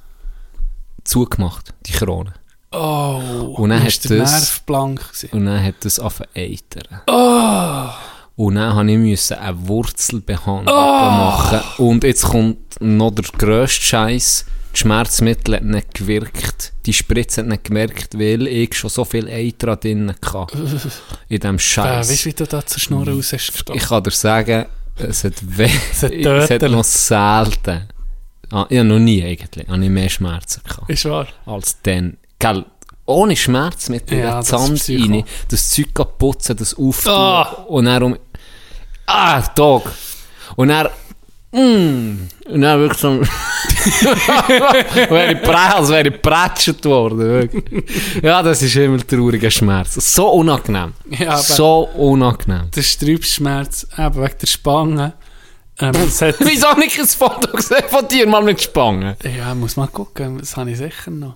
zugemacht, 1.04 1.74
die 1.86 1.92
Krone. 1.94 2.34
Oh. 2.72 3.56
Und 3.58 3.70
dann 3.70 3.86
ist 3.86 4.04
hat 4.04 4.10
der 4.12 4.20
das- 4.20 4.32
Nerv 4.32 4.62
blank 4.62 5.00
gewesen. 5.08 5.30
Und 5.32 5.46
dann 5.46 5.64
hat 5.64 5.76
das 5.82 6.00
angefangen 6.00 6.30
eitern. 6.36 7.02
Oh. 7.08 7.90
Und 8.36 8.56
dann 8.56 8.76
musste 8.76 8.92
ich 8.94 8.98
müssen 8.98 9.38
eine 9.38 9.68
Wurzelbehandlung 9.68 10.76
machen. 10.76 11.60
Und 11.78 12.04
jetzt 12.04 12.24
kommt 12.24 12.58
noch 12.82 13.12
der 13.12 13.26
grösste 13.38 13.82
Scheiß. 13.82 14.46
Die 14.76 14.80
Schmerzmittel 14.80 15.56
hat 15.56 15.64
nicht 15.64 15.94
gewirkt. 15.94 16.74
Die 16.86 16.94
Spritze 16.94 17.42
hat 17.42 17.48
nicht 17.48 17.64
gemerkt, 17.66 18.18
weil 18.18 18.48
ich 18.48 18.74
schon 18.76 18.90
so 18.90 19.06
viel 19.06 19.28
Eiter 19.30 19.76
drin 19.76 20.14
hatte. 20.26 20.58
In 21.30 21.40
diesem 21.40 21.56
Äh, 21.56 21.60
Scheiß. 21.60 22.10
weißt 22.10 22.26
du, 22.26 22.30
wie 22.30 22.34
du 22.34 22.46
da 22.48 22.66
zur 22.66 22.80
Schnur 22.80 23.08
raus 23.08 23.34
hast? 23.34 23.52
Ich 23.74 23.84
kann 23.84 24.04
dir 24.04 24.12
sagen, 24.12 24.66
es 24.98 25.24
hat 25.24 25.34
weh. 25.42 25.70
Es 25.92 26.04
hat 26.04 26.12
es 26.12 26.50
hat 26.50 26.62
noch 26.72 26.84
selten. 26.84 27.88
Ah, 28.52 28.62
habe 28.66 28.84
noch 28.84 29.00
nie 29.00 29.24
eigentlich. 29.24 29.68
Habe 29.68 29.84
ich 29.84 29.90
mehr 29.90 30.10
Schmerzen 30.10 30.62
gehabt. 30.68 30.90
Ist 30.90 31.06
wahr. 31.06 31.28
als 31.46 31.78
dann. 31.84 32.18
Gell, 32.40 32.66
ohne 33.06 33.36
Schmerzmittel, 33.36 34.18
Ja, 34.20 34.24
ja, 34.26 34.36
das 34.38 34.48
Sand 34.50 34.90
rein, 34.90 35.24
das 35.50 35.70
Zeug 35.70 35.94
putzen, 36.18 36.56
das 36.58 36.74
auftun 36.78 37.14
Ah. 37.14 37.44
und 37.68 37.86
dann 37.86 38.04
um... 38.04 38.18
Ah, 39.06 39.42
Tag. 39.42 39.84
Und 40.56 40.68
dann... 40.70 40.88
Mm, 41.54 42.28
dann 42.50 42.80
wirklich 42.80 43.00
so... 43.00 43.22
wäre 45.10 45.34
ich 45.34 45.42
prä, 45.44 45.56
als 45.56 45.90
wäre 45.90 46.08
ich 46.08 46.22
prätscht 46.22 46.84
worden. 46.84 47.20
Wirklich. 47.20 48.24
Ja, 48.24 48.42
das 48.42 48.64
ist 48.64 48.76
immer 48.76 49.06
trauriger 49.06 49.52
Schmerz. 49.52 49.94
So 50.14 50.30
unangenehm. 50.30 50.94
Ja, 51.12 51.38
so 51.38 51.90
unangenehm. 51.96 52.72
der 52.76 52.82
Sträubschmerz, 52.82 53.88
eben 53.96 54.16
wegen 54.16 54.36
der 54.42 54.48
Spange. 54.48 55.14
Ähm, 55.80 55.94
Wieso 56.40 56.68
habe 56.68 56.86
ich 56.86 57.00
ein 57.00 57.08
Foto 57.08 57.56
gesehen 57.56 57.84
von 57.88 58.08
dir 58.08 58.28
mal 58.28 58.44
mit 58.44 58.62
Spangen? 58.62 59.16
ja, 59.24 59.54
muss 59.54 59.76
mal 59.76 59.88
gucken, 59.88 60.40
das 60.40 60.58
habe 60.58 60.72
ich 60.72 60.78
sicher 60.78 61.12
noch. 61.12 61.36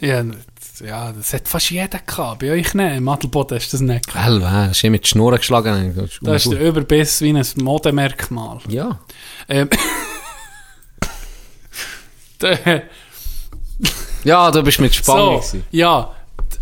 Ja, 0.00 0.22
ja, 0.80 1.12
das 1.12 1.32
hat 1.32 1.48
fast 1.48 1.70
jeder 1.70 1.98
gehabt. 1.98 2.40
Bei 2.40 2.50
euch 2.52 2.74
nicht. 2.74 2.96
Im 2.96 3.08
Adelboden 3.08 3.56
hast 3.58 3.72
du 3.72 3.76
das 3.76 3.80
nicht 3.80 4.06
gehabt. 4.06 4.24
Hell, 4.24 4.44
hast 4.44 4.82
du 4.82 4.90
mit 4.90 5.04
die 5.04 5.08
Schnur 5.08 5.36
geschlagen? 5.36 5.94
Das 5.96 6.04
ist 6.06 6.18
Da 6.22 6.34
ist 6.34 6.50
der 6.50 6.60
Überbiss 6.60 7.20
wie 7.20 7.32
ein 7.32 7.46
Modemerkmal. 7.62 8.58
Ja. 8.68 8.98
Ähm, 9.48 9.68
Ja, 14.24 14.50
du 14.50 14.62
bist 14.62 14.80
mit 14.80 14.94
Spangen. 14.94 15.42
so, 15.42 15.58
ja, 15.70 16.10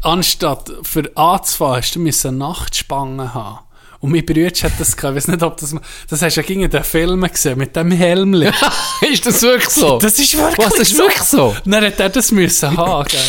anstatt 0.02 0.70
für 0.82 1.10
anzufahren, 1.16 1.76
hast 1.76 1.94
du 1.94 2.00
müssen 2.00 2.38
Nachtspangen 2.38 3.32
haben. 3.34 3.60
Und 4.02 4.10
mein 4.10 4.26
Bruder 4.26 4.48
hat 4.48 4.72
das 4.80 4.96
gehabt. 4.96 5.16
Ich 5.16 5.22
weiß 5.22 5.28
nicht, 5.28 5.42
ob 5.44 5.56
das... 5.58 5.76
Das 6.10 6.22
hast 6.22 6.36
du 6.36 6.40
ja 6.40 6.46
gegen 6.46 6.68
den 6.68 6.82
Film 6.82 7.20
gesehen, 7.20 7.56
mit 7.56 7.76
dem 7.76 7.92
Helmli. 7.92 8.50
ist 9.12 9.24
das 9.24 9.40
wirklich 9.42 9.68
so? 9.68 9.96
Das 9.98 10.18
ist 10.18 10.36
wirklich 10.36 10.58
Was, 10.58 10.74
das 10.74 10.90
ist 10.90 10.98
wirklich 10.98 11.22
so? 11.22 11.54
Und 11.64 11.70
dann 11.70 11.84
hat 11.84 12.00
er 12.00 12.08
das 12.08 12.32
müssen 12.32 12.76
haben, 12.76 13.04
gell? 13.08 13.20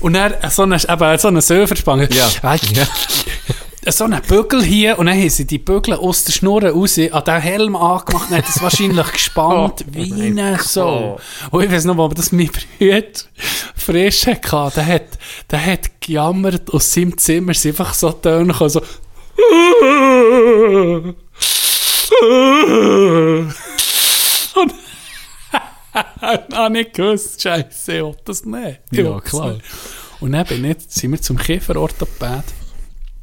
Und 0.00 0.12
dann 0.12 0.34
so 0.50 0.64
eine, 0.64 0.76
eben, 0.76 1.18
so 1.18 1.28
eine 1.28 1.40
Silberspange. 1.40 2.06
Ja. 2.12 2.28
ja. 2.42 2.86
So 3.86 4.04
einen 4.04 4.20
Bügel 4.20 4.62
hier 4.62 4.98
und 4.98 5.06
dann 5.06 5.18
haben 5.18 5.30
sie 5.30 5.46
die 5.46 5.58
Bügel 5.58 5.94
aus 5.94 6.24
der 6.24 6.32
Schnur 6.32 6.64
raus 6.64 6.98
an 6.98 7.24
den 7.24 7.40
Helm 7.40 7.74
angemacht 7.74 8.30
und 8.30 8.36
hat 8.36 8.46
das 8.46 8.60
wahrscheinlich 8.60 9.12
gespannt 9.12 9.86
wie 9.90 10.12
eine 10.12 10.58
so. 10.62 11.18
Und 11.50 11.64
ich 11.64 11.72
weiß 11.72 11.86
noch, 11.86 11.96
ob 11.96 12.14
das 12.14 12.30
mein 12.30 12.50
Bruder 12.78 13.06
frisch 13.74 14.26
hatte. 14.26 14.72
Der 14.76 14.86
hat, 14.86 15.06
der 15.50 15.64
hat 15.64 16.00
gejammert 16.02 16.74
aus 16.74 16.92
seinem 16.92 17.16
Zimmer, 17.16 17.52
ist 17.52 17.64
einfach 17.64 17.94
so 17.94 18.12
Töne 18.12 18.52
gekommen, 18.52 18.68
so 18.68 18.82
und 24.54 24.74
habe 26.54 26.80
ich 26.80 26.92
gewusst, 26.92 27.42
Scheiße, 27.42 27.92
ich 27.98 28.16
das 28.24 28.44
nicht. 28.44 28.80
Ich 28.90 28.98
Ja, 28.98 29.20
klar. 29.20 29.54
nicht. 29.54 29.64
Und 30.20 30.32
dann 30.32 30.46
bin 30.46 30.64
ich, 30.64 30.76
sind 30.88 31.12
wir 31.12 31.20
zum 31.20 31.38
Kieferorthopäd. 31.38 32.44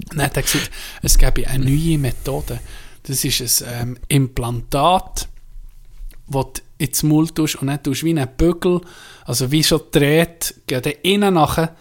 Und 0.10 0.18
dann 0.18 0.26
hat 0.26 0.38
er 0.38 0.44
gesagt, 0.44 0.72
es 1.02 1.18
gäbe 1.18 1.48
eine 1.48 1.66
neue 1.66 1.98
Methode. 1.98 2.60
Das 3.04 3.24
ist 3.24 3.64
ein 3.64 3.82
ähm, 3.82 3.98
Implantat, 4.08 5.28
das 6.28 6.46
du 6.54 6.62
ins 6.78 7.04
Mund 7.04 7.36
tust 7.36 7.56
und 7.56 7.68
dann 7.68 7.82
tust 7.82 8.02
du 8.02 8.06
wie 8.06 8.12
einen 8.12 8.28
Bügel, 8.38 8.82
also 9.26 9.52
wie 9.52 9.64
schon 9.64 9.82
dreht, 9.92 10.56
geht 10.68 10.86
innen 11.04 11.36
nachher 11.36 11.76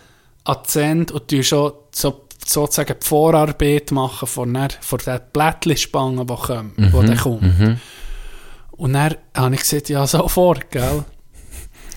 an 0.44 0.58
die 0.64 0.68
Zähne 0.68 1.06
und 1.12 1.30
du 1.30 1.42
schon 1.42 1.72
so, 1.92 2.25
sozusagen 2.48 2.96
die 3.00 3.06
Vorarbeit 3.06 3.90
machen 3.90 4.26
von, 4.26 4.52
der, 4.52 4.70
von 4.80 4.98
der 5.04 5.18
Blättchenspange, 5.18 6.24
die 6.24 6.34
kommt. 6.34 6.78
Die 6.78 6.90
dann 6.90 7.16
kommt. 7.16 7.78
Und 8.72 8.92
dann 8.92 9.14
habe 9.34 9.54
ich 9.54 9.60
gesagt, 9.62 9.88
ja, 9.88 10.06
sofort, 10.06 10.70
gell. 10.70 11.04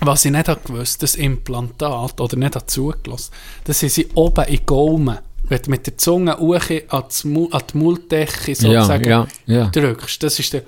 Was 0.02 0.24
ich 0.24 0.30
nicht 0.30 0.48
habe 0.48 0.60
gewusst, 0.64 1.02
das 1.02 1.14
Implantat, 1.14 2.20
oder 2.20 2.36
nicht 2.36 2.70
zugelassen, 2.70 3.32
das 3.64 3.82
haben 3.82 3.90
sie 3.90 4.08
oben 4.14 4.46
in 4.46 4.64
Gaumen. 4.64 5.18
Wenn 5.42 5.62
du 5.62 5.70
mit 5.70 5.86
der 5.86 5.98
Zunge 5.98 6.38
an 6.38 7.04
die, 7.22 7.76
Mulddecke 7.76 8.54
sozusagen 8.54 9.08
ja, 9.08 9.26
ja. 9.46 9.66
drückst, 9.66 10.22
das 10.22 10.38
ist 10.38 10.54
der, 10.54 10.62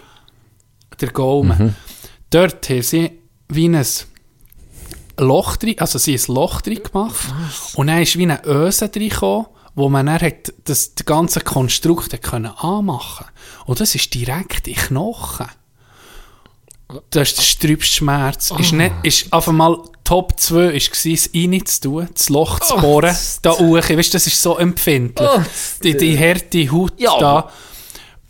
der 1.01 1.11
Gaumen. 1.11 1.57
Mhm. 1.59 1.75
Dort 2.29 2.69
haben 2.69 2.83
sie 2.83 3.11
wie 3.49 3.69
ein 3.69 3.87
Loch 5.19 5.57
drin, 5.57 5.77
also 5.79 5.99
sie 5.99 6.15
ein 6.15 6.35
Loch 6.35 6.61
drin 6.61 6.81
gemacht 6.83 7.33
und 7.75 7.87
dann 7.87 8.03
ist 8.03 8.19
wie 8.19 8.25
eine 8.25 8.45
Öse 8.45 8.89
drin 8.89 9.11
gekommen, 9.11 9.47
wo 9.74 9.89
man 9.89 10.07
dann 10.07 10.20
hat 10.20 10.53
das, 10.65 10.94
das 10.94 11.07
ganze 11.07 11.40
Konstrukt 11.40 12.12
hat 12.12 12.23
können 12.23 12.53
anmachen 12.57 13.27
Und 13.66 13.81
das 13.81 13.94
ist 13.94 14.12
direkt 14.15 14.69
in 14.69 14.74
Knochen. 14.74 15.47
Das 17.11 17.31
ist 17.31 17.39
der 17.39 17.43
sträubste 17.43 17.97
Schmerz. 17.97 18.53
Ist, 18.59 18.73
nicht, 18.73 18.93
ist 19.03 19.32
auf 19.32 19.49
einmal 19.49 19.78
Top 20.05 20.39
2 20.39 20.73
ist 20.74 20.90
gewesen, 20.90 21.15
es 21.15 21.31
reinzutun, 21.35 22.09
das 22.12 22.28
Loch 22.28 22.61
zu 22.61 22.77
bohren, 22.77 23.16
da 23.40 23.53
hoch. 23.53 23.89
Weißt 23.89 24.12
das 24.12 24.27
ist 24.27 24.43
so 24.43 24.59
empfindlich. 24.59 25.31
die, 25.82 25.97
die 25.97 26.19
harte 26.19 26.70
Haut 26.70 27.01
Ja. 27.01 27.19
da. 27.19 27.51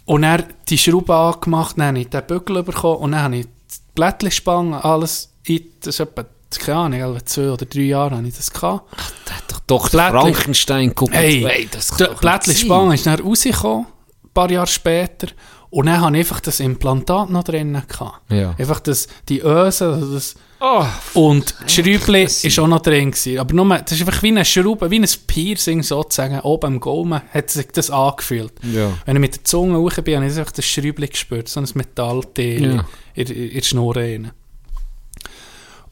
Und 0.05 0.23
dann 0.23 0.45
die 0.69 0.79
Schraube 0.79 1.15
angemacht, 1.15 1.77
dann 1.79 1.87
habe 1.89 2.01
ich 2.01 2.09
den 2.09 2.27
Bügel 2.27 2.63
bekommen 2.63 2.99
und 2.99 3.13
dann 3.13 3.23
habe 3.23 3.37
ich 3.39 3.47
die 3.47 3.51
Blättchenspange, 3.95 4.85
alles, 4.85 5.33
in, 5.45 5.61
das 5.81 5.95
ist 5.95 6.01
etwa, 6.01 6.25
keine 6.61 6.79
Ahnung, 6.79 7.19
zwei 7.25 7.51
oder 7.51 7.65
drei 7.67 7.81
Jahre 7.83 8.17
habe 8.17 8.27
ich 8.29 8.37
das 8.37 8.53
gehabt. 8.53 8.91
Da 9.27 9.33
hat 9.35 9.45
doch 9.49 9.61
Dr. 9.67 10.01
Blättli- 10.01 10.11
Frankenstein 10.35 10.89
geguckt. 10.89 11.15
Hey, 11.15 11.43
Hey, 11.47 11.69
das 11.71 11.91
kann 11.97 12.09
nicht 12.11 12.21
Blättchenspange 12.21 12.95
ist 12.95 13.07
dann 13.07 13.21
rausgekommen, 13.21 13.87
ein 14.25 14.31
paar 14.35 14.51
Jahre 14.51 14.67
später. 14.67 15.29
Und 15.71 15.87
dann 15.87 16.03
habe 16.03 16.15
ich 16.19 16.21
einfach 16.27 16.41
das 16.41 16.61
Implantat 16.61 17.31
noch 17.31 17.45
drinnen 17.45 17.83
gehabt. 17.89 18.31
Ja. 18.31 18.55
Einfach 18.59 18.81
das, 18.81 19.09
die 19.29 19.41
Öse, 19.41 19.87
also 19.93 20.15
das, 20.15 20.35
Oh, 20.65 20.85
und 21.15 21.57
das 21.65 21.73
Schräubli 21.75 22.23
ist 22.23 22.59
auch 22.61 22.69
noch 22.69 22.83
drin 22.83 23.11
gewesen. 23.11 23.39
Aber 23.41 23.53
nur, 23.53 23.79
das 23.79 23.91
ist 23.99 24.07
einfach 24.07 24.23
wie 24.23 24.29
eine 24.29 24.45
Schraube, 24.45 24.89
wie 24.93 25.01
ein 25.01 25.09
Piercing 25.27 25.83
sozusagen, 25.83 26.39
oben 26.41 26.67
am 26.75 26.79
Gaumen 26.81 27.21
hat 27.35 27.51
sich 27.51 27.67
das 27.73 27.91
angefühlt. 27.91 28.53
Ja. 28.63 28.93
Wenn 29.05 29.17
ich 29.17 29.21
mit 29.21 29.35
der 29.35 29.45
Zunge 29.45 29.77
hoch 29.79 29.95
bin, 30.05 30.15
habe 30.17 30.27
ich 30.27 30.39
einfach 30.39 30.53
das 30.53 30.65
Schräubli 30.65 31.09
gespürt, 31.09 31.49
so 31.49 31.59
ein 31.59 31.67
Metallteil 31.75 32.77
Ja. 32.77 32.85
in, 33.15 33.27
in, 33.27 33.49
in 33.49 33.61
die 33.61 33.63
Schnur 33.65 33.97
rein. 33.97 34.31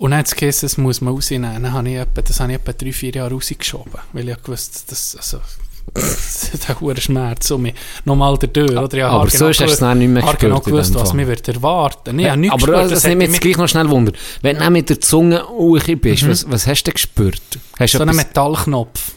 Und 0.00 0.12
dann 0.12 0.20
hat 0.20 0.32
es 0.32 0.60
das 0.62 0.78
muss 0.78 1.02
man 1.02 1.12
rausnehmen. 1.12 1.62
Dann 1.62 1.72
habe 1.74 1.86
ich 1.90 1.96
etwa, 1.96 2.22
das 2.22 2.40
habe 2.40 2.52
ich 2.52 2.58
etwa 2.58 2.72
drei, 2.72 2.90
vier 2.90 3.12
Jahre 3.12 3.32
rausgeschoben, 3.34 4.00
weil 4.14 4.22
ich 4.22 4.30
ja 4.30 4.36
gewusst 4.42 4.90
das, 4.90 5.14
also, 5.14 5.40
der 6.68 6.80
hohe 6.80 6.98
Schmerz, 6.98 7.48
so 7.48 7.58
mich 7.58 7.74
nochmal 8.06 8.38
der 8.38 8.50
Tür, 8.50 8.82
oder? 8.82 8.96
Ich 8.96 9.04
Aber 9.04 9.28
sonst 9.28 9.60
hast 9.60 9.78
du 9.78 9.86
es 9.86 9.94
nicht 9.94 10.08
mehr 10.08 10.22
habe 10.22 10.32
gespürt 10.38 10.56
in 10.56 10.64
gewusst, 10.72 10.94
was 10.94 11.12
mich 11.12 11.26
wird 11.26 11.46
erwarten. 11.48 12.16
Nee, 12.16 12.22
ich 12.22 12.50
aber 12.50 12.56
gespürt, 12.56 12.76
das, 12.78 12.90
das 12.92 13.04
nimmt 13.04 13.22
jetzt 13.22 13.40
gleich 13.42 13.58
noch 13.58 13.68
schnell 13.68 13.90
Wunder. 13.90 14.12
Wenn 14.40 14.56
du 14.58 14.70
mit 14.70 14.88
der 14.88 15.00
Zunge 15.02 15.46
hoch 15.46 15.78
bist, 16.00 16.26
was, 16.26 16.50
was 16.50 16.66
hast 16.66 16.84
du 16.84 16.92
gespürt? 16.92 17.42
Hast 17.78 17.92
So 17.92 17.98
ein 17.98 18.08
etwas- 18.08 18.16
Metallknopf. 18.26 19.12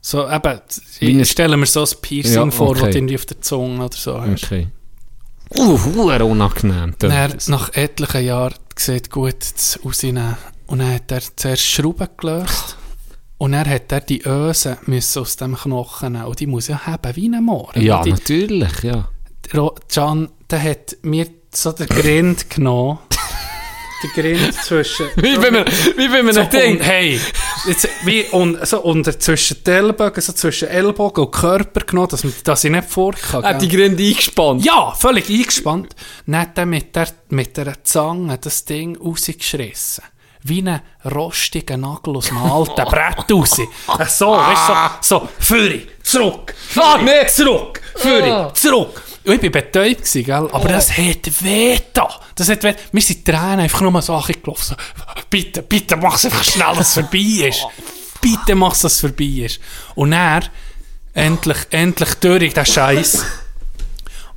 So, 0.00 0.28
eben, 0.28 0.48
ein- 0.48 1.20
ich 1.20 1.30
stelle 1.30 1.56
mir 1.56 1.66
so 1.66 1.82
ein 1.84 1.88
Piercing 2.02 2.34
Ja, 2.34 2.50
vor, 2.50 2.70
okay. 2.70 2.80
das 2.80 2.90
du 2.90 2.98
irgendwie 2.98 3.14
auf 3.14 3.26
der 3.26 3.40
Zunge 3.40 3.84
oder 3.84 3.96
so 3.96 4.20
hast. 4.20 4.44
Okay. 4.44 4.66
Uh, 5.56 5.78
huere 5.84 6.24
unangenehm. 6.24 6.94
das. 6.98 7.48
nach 7.48 7.72
etlichen 7.74 8.24
Jahren 8.24 8.54
gesagt, 8.74 9.10
gut, 9.10 9.36
rausnehmen. 9.84 10.36
Und 10.66 10.80
dann 10.80 10.94
hat 10.94 11.10
er 11.10 11.22
zuerst 11.36 11.62
Schrauben 11.62 12.08
gelöst. 12.16 12.76
Und 13.38 13.52
dann 13.52 13.68
hat 13.68 13.92
er 13.92 14.00
die 14.00 14.26
Öse 14.26 14.78
müssen 14.86 15.22
aus 15.22 15.36
dem 15.36 15.56
Knochen 15.56 16.12
nehmen. 16.12 16.26
Und 16.26 16.40
die 16.40 16.46
muss 16.46 16.68
ja 16.68 16.86
haben, 16.86 17.16
wie 17.16 17.28
ein 17.28 17.44
Moor. 17.44 17.70
Ja, 17.76 18.02
die, 18.02 18.10
natürlich, 18.10 18.82
ja. 18.82 19.08
Can, 19.88 20.28
der 20.50 20.62
hat 20.62 20.96
mir 21.02 21.26
so 21.54 21.72
den 21.72 21.86
Grind 21.86 22.50
genommen. 22.50 22.98
Den 24.02 24.10
Grind 24.12 24.54
zwischen... 24.54 25.06
Wie 25.16 25.36
bei 25.36 25.50
mir, 25.50 25.64
wie 25.96 26.08
bei 26.08 26.22
mir 26.22 26.32
so, 26.32 26.40
ein 26.40 26.50
Ding. 26.50 26.76
und, 26.78 26.82
hey, 26.86 27.20
jetzt, 27.66 27.88
wie, 28.04 28.22
und, 28.32 28.66
so 28.66 28.80
unter 28.80 29.18
zwischen 29.18 29.62
den 29.64 29.74
Ellbogen, 29.74 30.20
so 30.22 30.32
zwischen 30.32 30.68
Ellbogen 30.68 31.24
und 31.24 31.32
Körper 31.32 31.80
genommen, 31.80 32.08
dass, 32.10 32.24
dass 32.44 32.64
ich 32.64 32.70
nicht 32.70 32.88
vor 32.88 33.12
kann. 33.14 33.44
Hat 33.44 33.60
die? 33.62 33.68
Gründe 33.68 34.02
eingespannt. 34.02 34.64
Ja, 34.64 34.92
völlig 34.92 35.28
eingespannt. 35.28 35.94
Dann 36.26 36.40
hat 36.40 36.56
er 36.58 36.66
mit 36.66 36.94
der, 36.94 37.08
mit 37.30 37.56
der 37.56 37.82
Zange 37.84 38.38
das 38.38 38.64
Ding 38.64 38.96
rausgeschrissen. 38.96 40.04
Wie 40.44 40.60
einen 40.60 40.80
rostigen 41.04 41.80
Nagel 41.80 42.16
aus 42.16 42.30
einem 42.30 42.44
alten 42.50 42.74
Brett 42.88 43.30
raus. 43.30 43.58
Äh, 43.58 43.66
So, 44.08 44.30
weißt 44.30 44.68
du, 44.68 44.74
so, 45.00 45.18
so, 45.20 45.28
Führer, 45.40 45.80
zurück, 46.02 46.54
Ah, 46.76 46.98
Führer, 46.98 47.02
nee. 47.02 47.26
zurück, 47.26 47.80
Führer, 47.96 48.54
zurück. 48.54 49.02
Ich 49.30 49.42
war 49.42 49.50
betäubt, 49.50 49.98
gewesen, 49.98 50.24
gell? 50.24 50.48
aber 50.52 50.68
das 50.68 50.96
hat 50.96 51.42
weh 51.42 51.78
da. 51.92 52.08
Das 52.34 52.48
hat 52.48 52.62
weh. 52.62 52.74
Wir 52.92 53.02
sind 53.02 53.24
Tränen 53.26 53.60
einfach 53.60 53.82
nur 53.82 54.00
so 54.00 54.18
gelaufen. 54.26 54.62
So, 54.64 54.74
bitte, 55.28 55.62
bitte 55.62 55.96
mach 55.96 56.16
es 56.16 56.24
einfach 56.24 56.44
schnell, 56.44 56.74
dass 56.74 56.88
es 56.88 56.94
vorbei 56.94 57.48
ist. 57.48 57.66
Bitte 58.22 58.54
mach 58.54 58.72
es, 58.72 58.80
dass 58.80 58.94
es 58.94 59.00
vorbei 59.00 59.44
ist. 59.44 59.60
Und 59.94 60.12
er 60.12 60.44
endlich, 61.12 61.58
endlich 61.70 62.14
durch 62.14 62.54
den 62.54 62.64
Scheiß. 62.64 63.24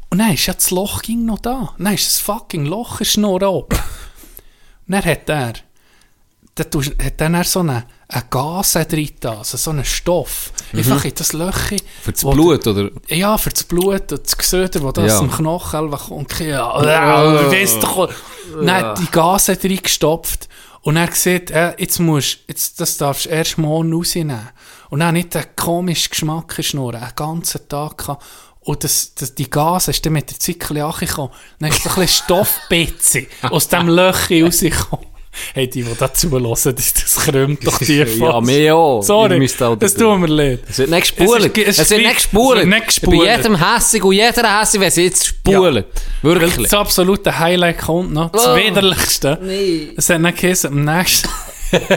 Und 0.10 0.18
dann 0.18 0.34
ist 0.34 0.46
ja 0.46 0.54
das 0.54 0.72
Loch 0.72 1.02
ging 1.02 1.26
noch 1.26 1.40
da. 1.40 1.74
Dann 1.78 1.94
ist 1.94 2.08
das 2.08 2.20
fucking 2.20 2.66
Loch 2.66 3.00
ist 3.00 3.18
noch 3.18 3.40
oben. 3.42 3.78
Und 4.88 4.94
dann 4.94 5.06
hat 5.06 5.30
er, 5.30 5.54
dann 6.56 6.86
hat 7.02 7.22
er 7.22 7.44
so 7.46 7.62
eine, 7.62 7.86
eine 8.14 8.24
Gase 8.30 8.86
drin, 8.86 9.10
da, 9.20 9.38
also 9.40 9.58
so 9.58 9.72
einen 9.72 9.86
Stoff. 9.86 10.52
Einfach 10.74 11.04
in 11.06 11.14
das 11.16 11.34
Löchchen. 11.34 11.78
Mhm. 11.78 12.04
Für 12.04 12.12
das 12.12 12.22
Blut, 12.22 12.68
oder? 12.68 12.90
ja, 13.08 13.38
für 13.38 13.50
das 13.50 13.64
Blut 13.64 14.12
und 14.12 14.24
das 14.26 14.38
Gesöder, 14.38 14.82
wo 14.82 14.92
das 14.92 15.12
Ja. 15.14 15.20
im 15.20 15.32
Knochen 15.32 15.92
kommt. 15.92 16.40
Ja, 16.40 16.84
ja, 16.84 17.52
weißt 17.52 17.82
du, 17.84 18.08
dann 18.64 18.72
hat 18.72 19.00
die 19.00 19.10
Gase 19.12 19.56
drin 19.56 19.80
gestopft 19.82 20.50
und 20.82 20.98
er 20.98 21.08
gesagt, 21.08 21.52
äh, 21.52 21.74
jetzt 21.78 22.00
musst, 22.00 22.40
jetzt, 22.48 22.80
das 22.80 22.98
darfst 22.98 23.26
du 23.26 23.30
erst 23.30 23.58
morgen 23.58 23.94
rausnehmen. 23.94 24.50
Und 24.90 25.00
dann 25.00 25.14
nicht 25.14 25.36
einen 25.36 25.46
komischen 25.56 26.10
Geschmack 26.10 26.56
in 26.58 26.64
Schnur, 26.66 26.94
einen 26.96 27.16
ganzen 27.16 27.68
Tag 27.70 27.98
gehabt. 28.00 28.26
Und 28.62 28.84
das, 28.84 29.14
das, 29.16 29.34
die 29.34 29.50
Gase 29.50 29.92
ist 29.92 30.06
dann 30.06 30.14
mit 30.14 30.30
der 30.30 30.38
Zeit 30.40 30.56
ein 30.56 30.60
bisschen 30.60 30.82
angekommen. 30.82 31.32
Dann 31.60 31.70
ist 31.70 31.82
so 31.84 31.90
ein 31.90 31.96
bisschen 31.96 32.08
Stoffbitze 32.26 33.28
aus 33.44 33.68
dem 33.70 33.88
Löchchen 33.88 34.44
rausgekommen. 34.46 35.06
Hey, 35.54 35.70
die, 35.70 35.84
die 35.84 35.90
dazu 35.98 36.30
hören, 36.32 36.44
das, 36.44 36.94
das 36.94 37.16
krümmt 37.26 37.66
doch 37.66 37.78
tief. 37.80 38.18
Ja, 38.18 38.42
mir 38.42 38.76
auch. 38.76 39.02
Sorry, 39.02 39.50
das 39.80 39.94
tut 39.94 40.20
mir 40.20 40.28
leid. 40.28 40.60
Es 40.70 40.78
wird 40.80 40.90
nicht 40.90 41.16
gespult. 41.18 41.58
Es 41.58 41.68
ist- 41.68 41.80
Es, 41.80 41.90
wird 41.90 42.00
wie- 42.02 42.06
nicht 42.06 42.16
gespult. 42.18 42.86
gespult. 42.88 43.28
jedem 43.28 43.56
hässig 43.56 44.04
und 44.04 44.12
jeder 44.14 44.60
hässig, 44.60 44.82
wenn 44.82 44.92
sie 44.92 45.04
jetzt 45.06 45.26
spult. 45.28 45.56
Weil 45.76 45.86
Wirklich. 46.22 46.64
das 46.70 46.74
absolute 46.74 47.38
Highlight 47.40 47.78
kommt 47.80 48.12
noch. 48.14 48.32
Das 48.32 48.48
Oh. 48.48 48.56
widerlichste. 48.56 49.40
Nee. 49.42 49.94
Es 49.96 50.10
hat 50.10 50.20
nicht 50.22 50.38
geheißen, 50.38 50.70
am 50.72 50.84
nächsten, 50.86 51.30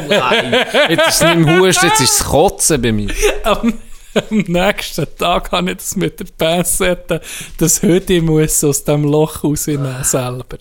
Nein. 0.09 0.55
Jetzt 0.89 1.09
ist 1.09 1.15
es 1.17 1.21
nicht 1.23 1.33
im 1.35 1.59
Husten, 1.61 1.87
jetzt 1.87 2.01
ist 2.01 2.21
es 2.21 2.25
Kotzen 2.25 2.81
bei 2.81 2.93
mir. 2.93 3.09
am, 3.43 3.75
am 4.15 4.39
nächsten 4.47 5.07
Tag 5.19 5.51
habe 5.51 5.73
ich 5.73 5.79
das 5.79 5.97
mit 5.97 6.21
der 6.21 6.27
Pinzette, 6.39 7.21
das 7.59 7.83
heute 7.83 8.23
muss 8.23 8.63
aus 8.63 8.85
dem 8.85 9.03
Loch 9.03 9.43
rausnehmen 9.43 10.05
selber. 10.05 10.59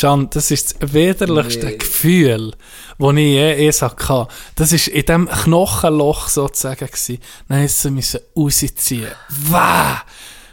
Can, 0.00 0.28
das 0.30 0.50
ist 0.50 0.76
das 0.80 0.92
widerlichste 0.92 1.76
Gefühl, 1.76 2.52
das 2.98 3.10
ich 3.12 3.16
je 3.18 3.54
je 3.54 3.72
hatte. 3.72 4.28
Das 4.54 4.72
war 4.72 4.94
in 4.94 5.04
diesem 5.06 5.28
Knochenloch 5.28 6.28
sozusagen. 6.28 6.86
Gewesen. 6.86 7.18
Dann 7.48 7.62
musste 7.94 8.18
sie 8.18 8.18
rausziehen. 8.36 9.08
Wow! 9.48 9.98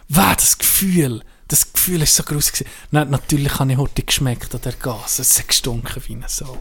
Wow, 0.09 0.35
das 0.35 0.57
Gefühl! 0.57 1.21
Das 1.47 1.71
Gefühl 1.73 1.99
war 1.99 2.07
so 2.07 2.23
groß. 2.23 2.51
Gewesen. 2.51 2.67
Dann, 2.91 3.09
natürlich 3.09 3.59
habe 3.59 3.71
ich 3.71 3.77
heute 3.77 4.01
geschmeckt 4.03 4.53
an 4.55 4.61
der 4.63 4.73
Gas. 4.73 5.19
Es 5.19 5.37
hat 5.39 5.47
gestunken 5.47 6.01
wie 6.07 6.13
eine 6.13 6.25
Sau. 6.27 6.57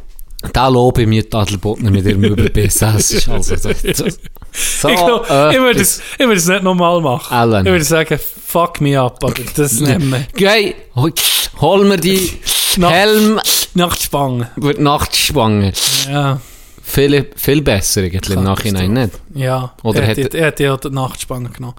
Da 0.52 0.66
lobe 0.66 1.02
ich 1.02 1.08
mir 1.08 1.22
die 1.22 1.32
Adelbottner 1.36 1.90
mit 1.92 2.04
ihrem 2.04 2.24
Überbiss. 2.24 2.78
Das 2.78 3.12
ist 3.12 3.28
also 3.28 3.54
so, 3.54 3.70
so, 3.72 3.92
so 3.94 4.88
ich, 4.88 4.96
glaub, 4.96 5.30
äh, 5.30 5.52
ich, 5.54 5.60
würde 5.60 5.80
es, 5.80 6.00
ich 6.14 6.18
würde 6.26 6.34
es 6.34 6.46
nicht 6.48 6.64
nochmal 6.64 7.00
machen. 7.00 7.32
Alan. 7.32 7.64
Ich 7.64 7.70
würde 7.70 7.84
sagen, 7.84 8.18
fuck 8.46 8.80
me 8.80 9.00
up, 9.00 9.22
aber 9.22 9.34
das 9.54 9.72
nicht 9.80 10.00
mehr. 10.00 10.26
Geh, 10.34 10.74
hol- 10.96 11.12
hol 11.60 11.84
mir 11.84 11.96
die 11.96 12.40
Nacht- 12.78 12.92
Helm 12.94 13.40
Nachtspangen. 13.74 14.48
über 14.56 14.74
die 14.74 14.82
Nachtschwange. 14.82 15.72
Ja, 16.08 16.40
Viel, 16.84 17.30
viel 17.36 17.62
besser 17.62 18.02
eigentlich 18.02 18.36
im 18.36 18.42
Nachhinein, 18.44 18.92
nicht? 18.92 19.20
ja. 19.34 19.72
Oder 19.82 20.00
er, 20.02 20.06
hätte- 20.08 20.22
hätte, 20.40 20.64
er 20.64 20.70
ja 20.70 20.76
die 20.76 20.90
Nachtspangen 20.90 21.52
genommen. 21.52 21.76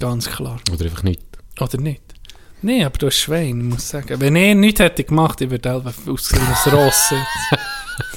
Ganz 0.00 0.28
klar. 0.30 0.58
Oder 0.72 0.86
einfach 0.86 1.02
nicht. 1.02 1.22
Oder 1.60 1.78
nicht? 1.78 2.02
Nee, 2.62 2.84
aber 2.84 2.96
du 2.96 3.06
hast 3.08 3.18
Schwein, 3.18 3.58
ich 3.60 3.66
muss 3.74 3.88
sagen. 3.88 4.20
Wenn 4.20 4.36
ich 4.36 4.54
nichts 4.54 4.80
hätte 4.80 5.04
gemacht, 5.04 5.40
ich 5.40 5.50
würde 5.50 5.74
einfach 5.74 5.94
aussehen 6.08 6.40
ein 6.40 6.72
Ross. 6.74 7.12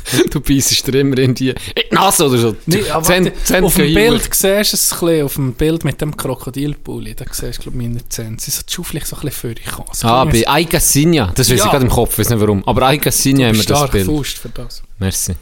Du 0.30 0.40
beißt 0.40 0.88
dir 0.88 1.00
immer 1.00 1.18
in 1.18 1.34
die, 1.34 1.50
in 1.50 1.56
die 1.90 1.96
Nase 1.96 2.26
oder 2.28 2.38
so. 2.38 2.56
Nee, 2.66 2.90
aber 2.90 3.08
warte, 3.08 3.34
zehn 3.44 3.64
auf 3.64 3.76
dem. 3.76 3.94
Bild 3.94 4.22
siehst 4.24 4.44
du 4.44 4.50
es 4.76 4.92
ein 4.94 5.00
bisschen, 5.00 5.26
auf 5.26 5.34
dem 5.36 5.54
Bild 5.54 5.84
mit 5.84 6.00
dem 6.02 6.16
Krokodilpulli, 6.16 7.16
da 7.16 7.26
siehst 7.32 7.60
du, 7.60 7.64
glaube 7.64 7.82
ich, 7.82 7.88
meine 7.90 8.10
Zähne. 8.10 8.38
Sie 8.40 8.52
sind 8.52 8.70
vielleicht 8.70 9.08
so 9.08 9.16
ein 9.16 9.22
bisschen 9.24 9.56
vorgekommen. 9.56 9.90
So 9.94 10.08
Ah, 10.08 10.24
ein 10.24 10.30
bei 10.30 10.48
Aika 10.48 10.80
Sinja. 10.80 11.32
Das 11.36 11.50
weiß 11.52 11.60
Ja. 11.60 11.66
ich 11.66 11.72
gerade 11.72 11.86
im 11.86 11.92
Kopf, 11.92 12.18
weiß 12.20 12.30
nicht 12.30 12.40
warum. 12.40 12.68
Aber 12.68 12.84
Aika 12.84 13.12
Sinja 13.12 13.48
haben 13.48 13.58
wir 13.58 13.64
das 13.64 13.90
Bild. 13.90 14.06
Faust 14.06 14.38
für 14.38 14.50
das. 14.50 14.84
Merci. 15.00 15.34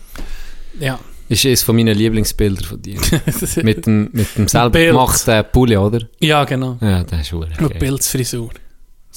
Ja. 0.80 0.99
Ist 1.30 1.45
eines 1.45 1.64
von 1.64 1.76
meinen 1.76 1.98
Lieblingsbilder 1.98 2.64
von 2.65 2.81
dir. 2.81 2.99
mit 3.64 3.85
dem, 3.85 4.10
mit 4.11 4.27
dem 4.38 4.48
selber 4.48 4.80
gemachten 4.80 5.44
Pulli, 5.52 5.77
oder? 5.77 5.99
ja, 6.19 6.44
genau. 6.44 6.77
Ja, 6.81 7.03
das 7.03 7.22
ist 7.22 7.27
schon 7.30 7.48
Und 7.60 7.80
Pilzfrisur. 7.80 8.49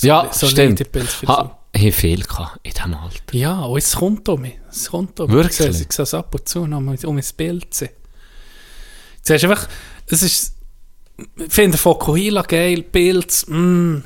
Ja, 0.02 0.28
so 0.32 0.47
stimmt. 0.47 0.82
Ha, 1.27 1.59
ich 1.77 1.82
habe 1.82 1.93
viel 1.93 2.23
gehabt 2.23 2.61
in 2.62 2.73
diesem 2.73 2.94
Alter. 2.94 3.35
Ja, 3.35 3.61
und 3.61 3.78
es 3.78 3.94
kommt 3.94 4.28
um 4.28 4.40
mich. 4.40 4.59
Es 4.70 4.90
kommt 4.90 5.19
um 5.20 5.27
mich. 5.27 5.36
Wirklich? 5.36 5.69
Ich 5.69 5.77
sehe, 5.77 5.86
ich 5.89 5.93
sehe 5.93 6.03
es 6.03 6.15
ab 6.15 6.35
und 6.35 6.48
zu 6.48 6.66
noch 6.66 6.78
um 6.78 6.85
mein 6.85 7.24
Bild 7.36 7.74
zu 7.74 7.85
sehen. 7.85 7.90
Du 9.27 9.32
einfach, 9.32 9.69
es 10.07 10.23
ist, 10.23 10.57
ich 11.36 11.53
finde 11.53 11.78
Fokuhila 11.78 12.43
geil, 12.43 12.82
Pilz, 12.82 13.47
mm. 13.48 13.98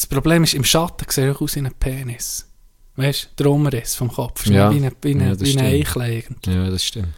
Das 0.00 0.06
Problem 0.06 0.44
ist, 0.44 0.54
im 0.54 0.64
Schatten 0.64 1.04
sehe 1.10 1.32
ich 1.32 1.40
aus 1.42 1.56
wie 1.56 1.60
ein 1.60 1.74
Penis. 1.78 2.48
Weißt 2.96 3.32
du, 3.36 3.42
der 3.44 3.52
Umriss 3.52 3.94
vom 3.94 4.10
Kopf. 4.10 4.46
Ist 4.46 4.52
Ja. 4.52 4.72
Wie 4.72 4.82
ein, 4.82 4.92
wie 5.02 5.10
ein, 5.10 5.20
Ja, 5.20 5.34
das 5.34 5.40
wie 5.42 5.58
ein 5.58 5.58
stimmt. 5.58 5.88
Eichel 5.88 6.02
eigentlich. 6.02 6.54
Ja, 6.54 6.70
das 6.70 6.84
stimmt. 6.84 7.14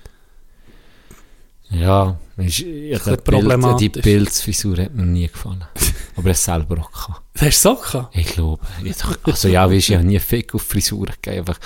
Ja, 1.71 2.19
ist, 2.39 2.59
ich 2.59 3.03
die, 3.03 3.17
Bild, 3.17 3.81
die. 3.81 3.89
Pilzfrisur 3.89 4.79
hat 4.79 4.95
mir 4.95 5.07
nie 5.07 5.29
gefallen. 5.29 5.65
Aber 6.17 6.29
er 6.29 6.35
selber 6.35 6.79
auch 6.81 6.93
gehabt. 6.93 7.23
Das 7.35 7.43
hast 7.43 7.65
du 7.65 7.69
so 7.71 7.75
gehabt? 7.77 8.17
Ich 8.17 8.27
glaube. 8.27 8.63
Ich 8.85 8.97
doch, 8.99 9.17
also 9.25 9.49
ja, 9.49 9.71
weißt, 9.71 9.89
ich 9.89 9.95
habe 9.95 10.05
nie 10.07 10.19
Fick 10.19 10.55
auf 10.55 10.63
Frisuren 10.63 11.15
gegeben. 11.21 11.39
Einfach, 11.49 11.59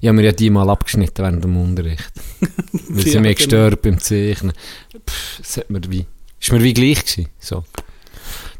ich 0.00 0.06
habe 0.08 0.16
mir 0.16 0.24
ja 0.26 0.32
die 0.32 0.50
mal 0.50 0.68
abgeschnitten 0.68 1.24
während 1.24 1.42
dem 1.44 1.56
Unterricht. 1.56 2.12
Weil 2.72 3.02
sie 3.02 3.10
Ja, 3.14 3.20
mich 3.20 3.36
genau. 3.38 3.46
gestört 3.48 3.82
beim 3.82 3.98
Zeichnen. 3.98 4.52
Pff, 5.08 5.56
hat 5.56 5.70
mir 5.70 5.80
wie, 5.88 6.04
ist 6.40 6.52
mir 6.52 6.62
wie 6.62 6.74
gleich 6.74 7.04
gewesen. 7.04 7.28
So. 7.40 7.64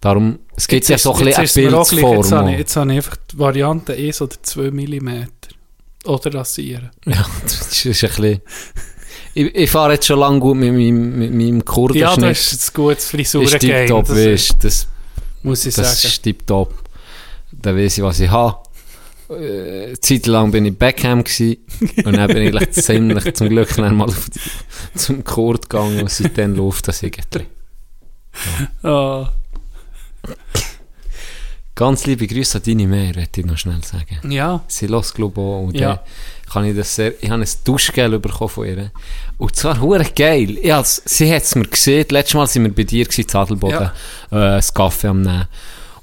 Darum, 0.00 0.38
es 0.56 0.66
gibt 0.68 0.88
ja 0.88 0.96
ist- 0.96 1.02
so 1.02 1.12
ein 1.14 1.24
bisschen 1.24 1.44
ist 1.44 1.56
eine 1.58 1.68
gleich. 1.68 2.16
Jetzt 2.16 2.32
habe, 2.32 2.52
ich, 2.52 2.58
jetzt 2.58 2.76
habe 2.76 2.90
ich 2.92 2.96
einfach 2.96 3.16
die 3.30 3.38
Variante 3.38 3.92
1 3.94 4.22
oder 4.22 4.36
2 4.42 4.70
mm. 4.70 5.26
Oder 6.04 6.34
rasieren. 6.34 6.90
Ja, 7.06 7.26
das 7.42 7.84
ist 7.84 8.04
ein 8.04 8.08
bisschen... 8.08 8.40
Ich, 9.34 9.54
ich 9.54 9.70
fahre 9.70 9.94
jetzt 9.94 10.06
schon 10.06 10.18
lange 10.18 10.40
gut 10.40 10.56
mit 10.56 10.72
meinem, 10.72 11.18
mit 11.18 11.30
meinem 11.32 11.58
Ja, 11.58 11.62
Kurdenschnitt. 11.64 12.30
das 12.30 12.52
ist 12.52 12.70
ein 12.70 12.74
gutes 12.74 13.10
das 13.10 13.20
ist 13.34 13.34
das 13.34 13.50
du. 13.60 14.54
Das, 14.62 14.86
muss 15.46 15.64
ich 15.64 15.74
das 15.74 16.02
sagen. 16.02 16.12
ist 16.12 16.22
tipptopp. 16.22 16.74
dann 17.52 17.76
weiss 17.76 17.96
ich, 17.96 18.04
was 18.04 18.20
ich 18.20 18.30
habe. 18.30 18.58
Äh, 19.28 19.98
Zeit 19.98 20.26
lang 20.26 20.52
bin 20.52 20.66
ich 20.66 20.78
Beckham 20.78 21.24
gsi 21.24 21.58
und 22.04 22.16
dann 22.16 22.28
bin 22.28 22.54
ich 22.54 22.70
ziemlich 22.70 23.34
zum 23.34 23.48
Glück 23.48 23.74
dann 23.74 23.96
mal 23.96 24.06
die, 24.06 24.98
zum 24.98 25.24
Kurt 25.24 25.68
gegangen 25.68 26.00
und 26.00 26.10
seitdem 26.10 26.54
läuft 26.54 26.86
das 26.86 27.02
irgendwie. 27.02 27.46
Ah, 28.82 29.32
Ganz 31.78 32.06
liebe 32.06 32.26
Grüße 32.26 32.56
an 32.56 32.62
deine 32.66 32.86
Mehr, 32.86 33.12
möchte 33.14 33.40
ich 33.40 33.46
noch 33.46 33.58
schnell 33.58 33.82
sagen. 33.84 34.32
ja. 34.32 34.62
Sie 34.66 34.86
lässt, 34.86 35.14
glaube 35.14 35.38
ich. 35.40 35.46
Und 35.68 35.76
Ja. 35.78 36.02
kann 36.50 36.64
ich 36.64 36.74
das 36.74 36.94
sehr, 36.94 37.12
ich 37.22 37.28
habe 37.30 37.42
ein 37.42 37.48
Duschgel 37.64 38.18
bekommen 38.18 38.48
von 38.48 38.66
ihr. 38.66 38.90
Und 39.36 39.54
zwar 39.54 39.78
hure 39.78 40.06
geil. 40.16 40.56
Ich 40.62 40.72
has, 40.72 41.02
sie 41.04 41.30
hat 41.30 41.42
es 41.42 41.54
mir 41.54 41.66
gesehen. 41.66 42.06
Letztes 42.08 42.34
Mal 42.34 42.46
waren 42.48 42.62
wir 42.64 42.74
bei 42.74 42.84
dir 42.84 43.04
gewesen, 43.04 43.36
Adelboden, 43.36 43.82
äh, 43.84 43.90
das 44.30 44.72
Kaffee 44.72 45.08
am 45.08 45.20
Nehmen. 45.20 45.44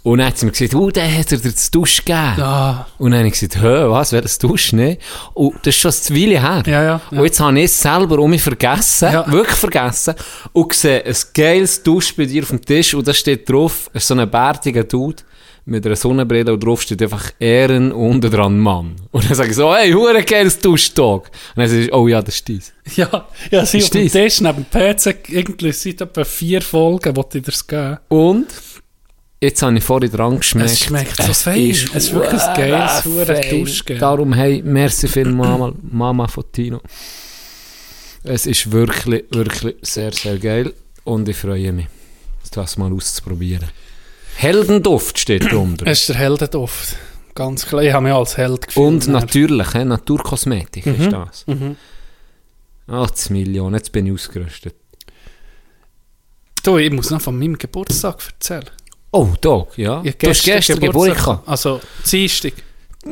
Und 0.03 0.17
dann 0.19 0.27
hat 0.27 0.37
sie 0.37 0.45
mir 0.45 0.51
gesagt, 0.51 0.75
oh, 0.75 0.91
der 0.91 1.09
hat 1.17 1.31
er 1.31 1.37
dir 1.39 1.51
das 1.51 1.71
Dusch 1.71 1.99
gegeben. 2.05 2.41
Ah, 2.43 2.85
Und 2.99 3.11
dann 3.11 3.19
habe 3.21 3.29
ich 3.29 3.39
gesagt, 3.39 3.55
hä, 3.55 3.85
was, 3.87 4.11
wer 4.11 4.21
das 4.21 4.37
Dusch 4.37 4.73
nicht? 4.73 5.01
Und 5.33 5.55
das 5.65 5.73
ist 5.75 5.77
schon 5.77 5.91
eine 6.15 6.21
Weile 6.21 6.41
her. 6.41 6.63
Ja, 6.67 6.83
ja, 6.83 7.01
ja. 7.09 7.17
Und 7.17 7.23
jetzt 7.23 7.39
habe 7.39 7.57
ich 7.57 7.65
es 7.65 7.81
selber 7.81 8.19
um 8.19 8.29
mich 8.29 8.43
vergessen, 8.43 9.11
Ja. 9.11 9.31
wirklich 9.31 9.57
vergessen, 9.57 10.13
und 10.51 10.71
sehe 10.73 11.03
ein 11.03 11.15
geiles 11.33 11.81
Dusch 11.81 12.15
bei 12.15 12.25
dir 12.25 12.43
auf 12.43 12.49
dem 12.49 12.63
Tisch 12.63 12.93
und 12.93 13.07
da 13.07 13.13
steht 13.13 13.49
drauf, 13.49 13.89
so 13.95 14.13
ein 14.13 14.29
bärtiger 14.29 14.83
Dude 14.83 15.23
mit 15.65 15.85
einer 15.85 15.95
Sonnenbrille 15.95 16.51
und 16.51 16.63
drauf 16.63 16.81
steht 16.81 17.01
einfach 17.01 17.31
Ehren 17.39 17.91
und 17.91 18.21
dran 18.21 18.59
Mann. 18.59 18.95
Und 19.11 19.29
dann 19.29 19.35
sage 19.35 19.51
ich 19.51 19.55
so, 19.55 19.73
hey, 19.73 19.91
hure 19.91 20.23
geiles 20.23 20.59
Duschtag. 20.59 21.31
Und 21.55 21.57
dann 21.57 21.67
sage 21.67 21.83
ich, 21.83 21.93
oh 21.93 22.07
ja, 22.07 22.21
das 22.21 22.35
ist 22.35 22.47
dies. 22.47 22.73
ja. 22.95 23.27
Ja, 23.49 23.65
sie 23.65 23.77
Ist 23.77 23.85
auf 23.85 23.89
dem? 23.91 24.09
Tisch 24.09 24.41
neben 24.41 24.65
dem 24.71 24.95
PC, 24.95 25.29
irgendwie 25.29 25.71
seit 25.71 26.01
etwa 26.01 26.23
vier 26.25 26.61
Folgen, 26.61 27.15
wollte 27.15 27.37
ich 27.37 27.45
das 27.45 27.65
geben. 27.65 27.97
Und 28.09 28.47
jetzt 29.41 29.61
habe 29.61 29.77
ich 29.77 29.83
vorhin 29.83 30.11
dran 30.11 30.37
geschmeckt. 30.37 30.69
Es 30.69 30.79
schmeckt 30.79 31.21
so 31.21 31.33
fein. 31.33 31.69
Es 31.69 31.83
ist 31.93 32.13
wirklich 32.13 32.41
ein 32.41 32.57
geiles, 32.57 33.05
hure. 33.05 33.41
Duschgel. 33.49 33.97
Darum, 33.99 34.33
hey, 34.33 34.61
merci 34.65 35.07
viel 35.07 35.31
Mama, 35.31 35.73
Mama 35.81 36.27
von 36.27 36.43
Tino. 36.51 36.81
Es 38.25 38.45
ist 38.45 38.71
wirklich, 38.71 39.25
wirklich 39.31 39.75
sehr, 39.81 40.11
sehr 40.11 40.37
geil 40.37 40.73
und 41.03 41.27
ich 41.27 41.35
freue 41.35 41.73
mich, 41.73 41.87
das 42.51 42.77
mal 42.77 42.91
auszuprobieren. 42.91 43.67
Heldenduft 44.35 45.19
steht 45.19 45.51
drunter. 45.51 45.85
Es 45.87 46.01
ist 46.01 46.09
der 46.09 46.15
Heldenduft. 46.17 46.95
Ganz 47.35 47.65
klar. 47.65 47.81
Ich 47.83 47.91
habe 47.93 48.03
mich 48.05 48.13
als 48.13 48.37
Held 48.37 48.67
gefühlt. 48.67 48.85
und 48.87 49.05
dann. 49.07 49.13
natürlich, 49.13 49.73
he, 49.73 49.83
Naturkosmetik 49.85 50.85
Mhm. 50.85 50.95
ist 50.95 51.11
das. 51.11 51.45
8 52.87 53.29
Millionen, 53.31 53.75
jetzt 53.75 53.91
bin 53.91 54.05
ich 54.07 54.13
ausgerüstet. 54.13 54.75
Du, 56.63 56.77
ich 56.77 56.91
muss 56.91 57.09
noch 57.09 57.21
von 57.21 57.37
meinem 57.37 57.57
Geburtstag 57.57 58.17
erzählen. 58.25 58.69
Oh, 59.11 59.27
Dog, 59.41 59.77
ja. 59.77 60.01
Ich 60.03 60.17
du 60.17 60.29
hast 60.29 60.43
gestern 60.43 60.79
Geburtstag 60.79 61.17
gehabt. 61.25 61.47
Also, 61.47 61.81
Dienstag. 62.09 62.53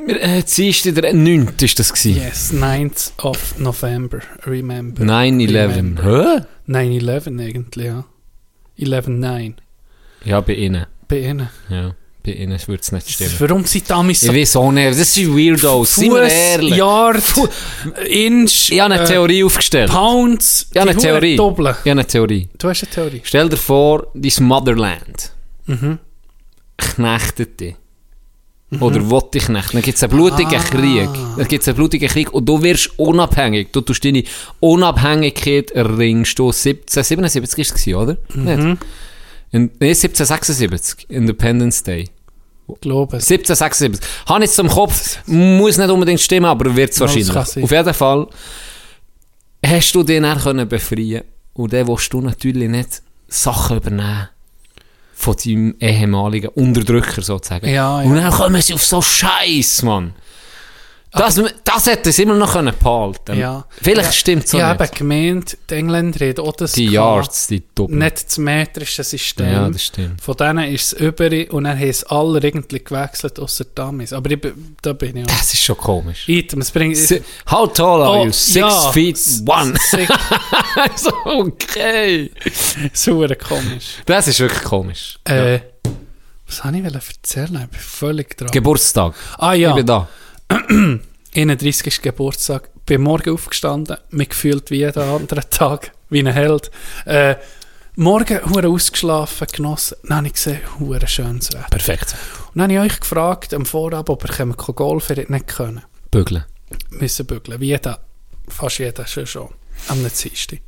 Äh, 0.07 0.41
Dienstag, 0.43 0.95
der 0.95 1.13
9. 1.13 1.53
ist 1.61 1.77
das 1.79 1.91
gewesen. 1.93 2.15
Yes, 2.21 2.53
9th 2.53 3.11
of 3.23 3.59
November. 3.59 4.19
Remember. 4.45 5.03
9-11. 5.03 5.53
Remember. 5.53 6.45
Hä? 6.67 6.71
9-11 6.71 7.39
eigentlich, 7.41 7.85
ja. 7.87 8.05
11-9. 8.79 9.55
Ja, 10.23 10.39
bei 10.41 10.53
Ihnen. 10.53 10.85
Bei 11.11 11.19
ihnen. 11.19 11.49
Ja, 11.69 11.93
bei 12.23 12.31
Ihnen 12.31 12.57
würde 12.67 12.81
es 12.81 12.91
nicht 12.91 13.09
stimmen. 13.09 13.35
Warum 13.39 13.65
sind 13.65 13.83
Ich 14.09 14.19
so 14.19 14.33
weiß 14.33 14.55
auch 14.55 14.71
nicht, 14.71 14.97
das 14.99 15.13
sind 15.13 15.35
Weirdos, 15.35 15.95
sind 15.95 16.11
wir 16.13 16.23
ehrlich. 16.23 16.75
Yard, 16.77 17.21
Inch, 18.07 18.69
Ich 18.71 18.79
habe 18.79 18.93
eine 18.93 19.03
äh, 19.03 19.07
Theorie 19.07 19.43
aufgestellt. 19.43 19.91
Pounds, 19.91 20.67
Ich 20.71 20.79
habe 20.79 20.91
eine 20.91 20.99
Theorie. 20.99 21.35
Doppeln. 21.35 21.71
Ich 21.71 21.79
habe 21.79 21.91
eine 21.91 22.07
Theorie. 22.07 22.47
Du 22.57 22.69
hast 22.69 22.83
eine 22.83 22.91
Theorie. 22.91 23.21
Stell 23.25 23.49
dir 23.49 23.57
vor, 23.57 24.07
dein 24.13 24.45
Motherland 24.45 25.31
Mhm. 25.65 25.99
knechtet 26.77 27.59
dich. 27.59 27.75
Oder 28.79 29.11
will 29.11 29.21
dich 29.33 29.43
knechten. 29.47 29.73
Dann 29.73 29.81
gibt 29.81 29.97
es 29.97 30.03
einen 30.03 30.13
blutigen 30.13 30.55
Ah. 30.55 30.63
Krieg. 30.63 31.09
Dann 31.37 31.47
gibt 31.49 31.61
es 31.61 31.67
einen 31.67 31.75
blutigen 31.75 32.07
Krieg 32.07 32.33
und 32.33 32.45
du 32.47 32.63
wirst 32.63 32.91
unabhängig. 32.97 33.67
Du 33.73 33.81
tust 33.81 34.05
deine 34.05 34.23
Unabhängigkeit 34.61 35.71
erringst 35.71 36.39
du 36.39 36.51
1777 36.53 37.59
ist 37.59 37.67
es 37.75 37.83
gewesen, 37.83 37.95
oder? 37.95 38.17
Mhm. 38.33 38.43
Nicht? 38.69 38.81
In, 39.51 39.63
nee, 39.79 39.89
1776. 39.89 41.09
Independence 41.09 41.83
Day. 41.83 42.09
Glaube 42.79 43.17
es. 43.17 43.29
1776. 43.29 44.27
Habe 44.27 44.45
ich 44.45 44.51
zum 44.51 44.69
Kopf, 44.69 45.19
muss 45.25 45.77
nicht 45.77 45.89
unbedingt 45.89 46.21
stimmen, 46.21 46.45
aber 46.45 46.73
wird 46.75 46.91
es 46.91 46.99
wahrscheinlich. 46.99 47.35
Auf 47.35 47.71
jeden 47.71 47.93
Fall 47.93 48.27
hast 49.65 49.95
du 49.95 50.03
den 50.03 50.23
dann 50.23 50.39
können 50.39 50.67
befreien 50.67 51.23
und 51.53 51.73
dann 51.73 51.87
willst 51.87 52.13
du 52.13 52.21
natürlich 52.21 52.69
nicht 52.69 53.01
Sachen 53.27 53.77
übernehmen 53.77 54.29
von 55.13 55.35
deinem 55.35 55.75
ehemaligen 55.79 56.47
Unterdrücker 56.49 57.21
sozusagen. 57.21 57.67
Ja, 57.67 58.01
ja. 58.01 58.09
Und 58.09 58.15
dann 58.15 58.31
kommen 58.31 58.61
sie 58.61 58.73
auf 58.73 58.83
so 58.83 59.01
Scheiß, 59.01 59.83
Mann. 59.83 60.13
Das, 61.13 61.41
das 61.65 61.87
hätte 61.87 62.09
es 62.09 62.19
immer 62.19 62.35
noch 62.35 62.53
können 62.53 62.73
behalten 62.81 63.37
Ja. 63.37 63.65
Vielleicht 63.81 64.05
Ja, 64.07 64.11
stimmt 64.13 64.45
es 64.45 64.51
so 64.51 64.57
Ich 64.59 64.63
nicht. 64.63 64.79
habe 64.79 64.87
gemeint, 64.87 65.57
die 65.69 65.73
Engländer 65.75 66.25
haben 66.25 66.39
auch 66.39 66.53
das 66.55 66.71
die. 66.71 66.85
Yards, 66.85 67.47
die 67.47 67.61
Doppel. 67.75 67.97
Nicht 67.97 68.25
das 68.27 68.37
metrische 68.37 69.03
System. 69.03 69.51
Ja, 69.51 69.69
das 69.69 69.83
stimmt. 69.83 70.21
Von 70.21 70.37
denen 70.37 70.73
ist 70.73 70.93
es 70.93 70.99
über 71.01 71.25
und 71.53 71.65
dann 71.65 71.77
haben 71.77 71.89
es 71.89 72.05
alle 72.05 72.39
irgendwie 72.39 72.81
gewechselt, 72.81 73.39
außer 73.39 73.65
Damis. 73.75 74.13
Aber 74.13 74.31
ich, 74.31 74.39
da 74.81 74.93
bin 74.93 75.17
ich 75.17 75.23
auch. 75.25 75.27
Das 75.37 75.53
ist 75.53 75.61
schon 75.61 75.75
komisch. 75.77 76.29
Item, 76.29 76.61
es 76.61 76.71
bringt... 76.71 76.95
Si- 76.95 77.21
How 77.49 77.71
tall 77.73 78.01
are 78.03 78.19
Oh, 78.21 78.25
you? 78.27 78.31
Six 78.31 78.55
ja. 78.55 78.91
feet 78.93 79.19
one. 79.45 79.73
Sick, 79.89 80.07
so, 80.95 81.11
okay. 81.25 82.31
super 82.93 83.35
komisch. 83.35 83.97
Das 84.05 84.27
ist 84.29 84.39
wirklich 84.39 84.63
komisch. 84.63 85.19
Äh, 85.25 85.59
was 86.47 86.63
wollte 86.63 86.77
ich 86.77 86.85
erzählen? 86.93 87.61
Ich 87.63 87.69
bin 87.69 87.79
völlig 87.79 88.37
dran. 88.37 88.51
Geburtstag. 88.51 89.13
ah 89.37 89.53
ja, 89.53 89.69
Ich 89.71 89.75
bin 89.75 89.85
da. 89.85 90.07
31. 91.35 92.01
Geburtstag. 92.01 92.69
Bin 92.85 93.01
morgen 93.01 93.33
aufgestanden, 93.33 93.97
mich 94.09 94.29
gefühlt 94.29 94.69
wie 94.71 94.79
jeden 94.79 95.01
anderen 95.01 95.43
Tag, 95.49 95.91
wie 96.09 96.19
ein 96.19 96.27
Held. 96.27 96.71
Äh, 97.05 97.35
morgen 97.95 98.41
hure 98.49 98.67
ausgeschlafen, 98.67 99.47
genossen. 99.47 99.97
Dann 100.03 100.17
habe 100.17 100.27
ich 100.27 100.33
gesehen, 100.33 100.59
hure 100.79 101.07
schönes 101.07 101.53
Wetter. 101.53 101.67
Perfekt. 101.69 102.15
Und 102.53 102.59
dann 102.59 102.63
habe 102.63 102.85
ich 102.85 102.93
euch 102.93 102.99
gefragt, 102.99 103.53
am 103.53 103.65
Vorab, 103.65 104.09
ob 104.09 104.23
ihr 104.25 104.33
können 104.33 104.55
Golf 104.57 105.09
ihr 105.09 105.29
nicht 105.29 105.47
können. 105.47 105.83
Bügeln. 106.09 106.43
Müssen 106.89 107.25
bügeln. 107.25 107.61
Wie 107.61 107.67
jeder, 107.67 107.99
fast 108.47 108.79
jeder 108.79 109.05
schon 109.07 109.27
schon. 109.27 109.49
Am 109.87 109.99
Dienstag. 109.99 110.59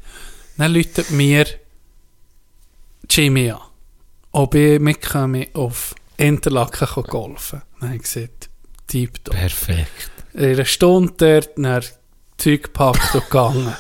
Dann 0.58 0.74
läutet 0.74 1.12
mir 1.12 1.46
Jimmy 3.10 3.52
an, 3.52 3.60
ob 4.32 4.56
ich 4.56 4.80
mitkomme 4.80 5.48
auf 5.54 5.96
Interlaken 6.18 7.04
golfen. 7.04 7.62
Dann 7.80 7.90
habe 7.90 7.98
ich 7.98 8.04
gesagt, 8.04 8.50
Typ 8.88 9.24
Perfekt. 9.24 10.12
In 10.34 10.46
einer 10.46 10.66
Stunde 10.66 11.14
dort, 11.18 11.50
dann 11.58 11.84
Zeug 12.38 12.64
gepackt 12.64 13.16
und 13.16 13.24
gegangen. 13.24 13.74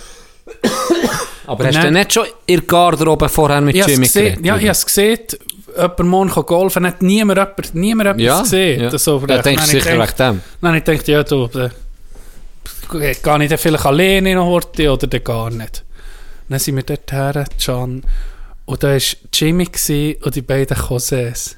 Aber 1.45 1.65
hast 1.65 1.75
Nein. 1.75 1.93
du 1.93 1.99
nicht 1.99 2.13
schon 2.13 2.25
in 2.45 2.59
der 2.59 2.65
Garderobe 2.67 3.27
vorher 3.27 3.59
mit 3.59 3.75
Ich 3.75 3.85
Jimmy 3.85 4.05
es 4.05 4.13
gesehen, 4.13 4.23
geredet? 4.25 4.45
ja, 4.45 4.55
ich 4.55 4.61
habe 4.63 4.71
es 4.71 4.85
gesehen, 4.85 5.19
jemand 5.75 5.99
morgen 5.99 6.30
kann 6.30 6.45
golfen, 6.45 6.88
hat 6.88 7.01
niemand, 7.01 7.38
jemand, 7.38 7.75
niemand 7.75 8.09
etwas 8.09 8.23
ja, 8.23 8.41
gesehen. 8.41 8.81
ja. 8.84 8.89
Das 8.89 9.03
so 9.03 9.23
ja, 9.27 9.41
denkst 9.41 9.65
du 9.65 9.69
sicher 9.71 9.99
wegen 9.99 10.17
dem. 10.17 10.41
Habe 10.61 10.77
ich 10.77 10.84
gedacht, 10.84 11.07
ja, 11.07 11.23
du, 11.23 11.47
dann 11.47 11.71
gehe 12.91 13.11
ich 13.11 13.21
dann 13.21 13.57
vielleicht 13.57 13.85
alleine 13.85 14.35
noch 14.35 14.45
heute 14.45 14.91
oder 14.91 15.07
dann 15.07 15.23
gar 15.23 15.49
nicht. 15.49 15.84
Dann 16.47 16.59
sind 16.59 16.75
wir 16.75 16.84
dort 16.84 17.11
her, 17.11 17.45
Can, 17.63 18.03
und 18.65 18.84
da 18.84 18.93
war 18.93 19.01
Jimmy 19.34 19.67
und 20.23 20.35
die 20.35 20.41
beiden 20.41 20.77
Josés. 20.77 21.55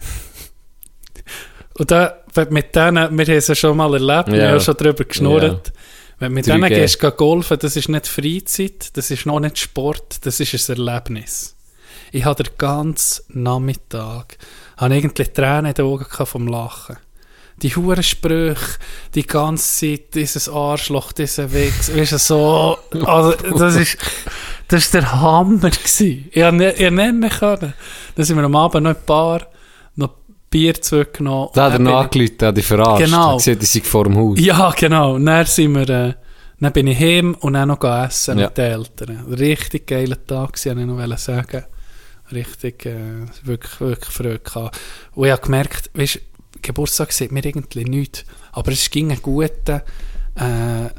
Und 1.77 1.91
da, 1.91 2.17
wenn 2.33 2.47
du 2.47 2.53
mit 2.53 2.75
denen, 2.75 3.17
wir 3.17 3.25
haben 3.25 3.33
es 3.35 3.47
ja 3.47 3.55
schon 3.55 3.77
mal 3.77 3.93
erlebt, 3.93 4.31
wir 4.31 4.37
Ja. 4.39 4.47
haben 4.47 4.53
ja 4.55 4.59
schon 4.59 4.77
darüber 4.77 5.03
geschnurrt. 5.03 5.73
Wenn 6.19 6.29
du 6.29 6.35
mit 6.35 6.45
3G. 6.45 6.51
denen 6.53 6.69
gehst, 6.69 6.99
geh 6.99 7.11
golfen, 7.11 7.57
das 7.59 7.75
ist 7.75 7.89
nicht 7.89 8.07
Freizeit, 8.07 8.95
das 8.97 9.11
ist 9.11 9.25
noch 9.25 9.39
nicht 9.41 9.59
Sport, 9.59 10.25
das 10.25 10.39
ist 10.39 10.69
ein 10.69 10.77
Erlebnis. 10.77 11.55
Ich 12.11 12.23
hatte 12.23 12.43
den 12.43 12.53
ganzen 12.57 13.25
Nachmittag 13.43 14.37
habe 14.77 14.95
irgendwie 14.95 15.25
Tränen 15.25 15.67
in 15.67 15.73
den 15.73 15.85
Augen 15.85 16.05
vom 16.25 16.47
Lachen. 16.47 16.97
Die 17.61 17.73
huren 17.73 18.03
Sprüche, 18.03 18.77
die 19.15 19.25
ganze 19.25 19.79
Zeit, 19.79 20.13
dieses 20.15 20.49
Arschloch, 20.49 21.13
dieser 21.13 21.53
Wichs, 21.53 21.89
weißt 21.95 22.11
du, 22.13 22.17
so, 22.17 22.77
also, 23.05 23.31
das 23.57 23.75
ist, 23.75 23.97
das 24.67 24.85
ist 24.85 24.93
der 24.93 25.09
Hammer 25.21 25.69
gewesen. 25.69 26.27
Ich 26.31 26.35
ich 26.37 26.43
habe 26.43 26.57
nicht 26.57 26.79
mehr 26.91 27.29
können. 27.29 27.73
Dann 28.15 28.25
sind 28.25 28.35
wir 28.37 28.43
am 28.43 28.55
Abend 28.55 28.83
noch 28.83 28.89
ein 28.91 29.05
paar, 29.05 29.47
Bier 30.55 30.73
zurückgenommen. 30.81 31.49
Da 31.53 31.65
hat 31.65 31.73
er 31.73 31.79
ich- 31.79 31.85
nachgelegt, 31.85 32.41
der 32.41 32.47
hat 32.49 32.57
dich 32.57 32.65
verarscht. 32.65 33.03
Genau. 33.05 33.37
Hat 33.39 33.59
gesehen, 33.59 33.83
vor 33.83 34.05
dem 34.05 34.15
Haus. 34.15 34.39
ja, 34.39 34.71
genau. 34.71 35.15
Und 35.15 35.25
dann 35.25 35.45
sind 35.45 35.73
wir, 35.75 35.89
äh, 35.89 36.13
dann 36.61 36.71
bin 36.71 36.87
ich 36.87 36.97
heim 36.97 37.35
und 37.41 37.53
dann 37.53 37.67
noch 37.67 37.83
essen 37.83 38.39
Ja. 38.39 38.45
mit 38.47 38.57
den 38.57 38.71
Eltern. 38.71 39.25
Richtig 39.33 39.87
geiler 39.87 40.15
Tag 40.25 40.51
wollte 40.65 40.79
ich 40.79 40.85
noch 40.85 41.17
sagen. 41.17 41.63
Richtig, 42.31 42.85
äh, 42.85 43.25
wirklich, 43.43 43.79
wirklich 43.81 44.09
Freude 44.13 44.39
gehabt. 44.39 44.79
Und 45.13 45.25
ich 45.25 45.31
habe 45.33 45.41
gemerkt, 45.41 45.89
weißt, 45.93 46.19
Geburtstag 46.61 47.11
sieht 47.11 47.31
mir 47.33 47.45
irgendwie 47.45 47.83
nichts. 47.83 48.23
Aber 48.53 48.71
es 48.71 48.89
ging 48.89 49.11
ein 49.11 49.21
guter, 49.21 49.83
äh, 50.39 50.85
äh, 50.85 50.89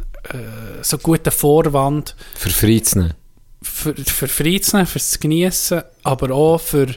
so 0.83 0.99
guter 0.99 1.31
Vorwand 1.31 2.15
Für 2.35 2.51
Freizen. 2.51 3.15
für, 3.63 3.95
für 3.95 4.29
Freizunehmen, 4.29 4.87
fürs 4.87 5.19
Genießen, 5.19 5.83
aber 6.05 6.31
auch 6.35 6.61
für 6.61 6.89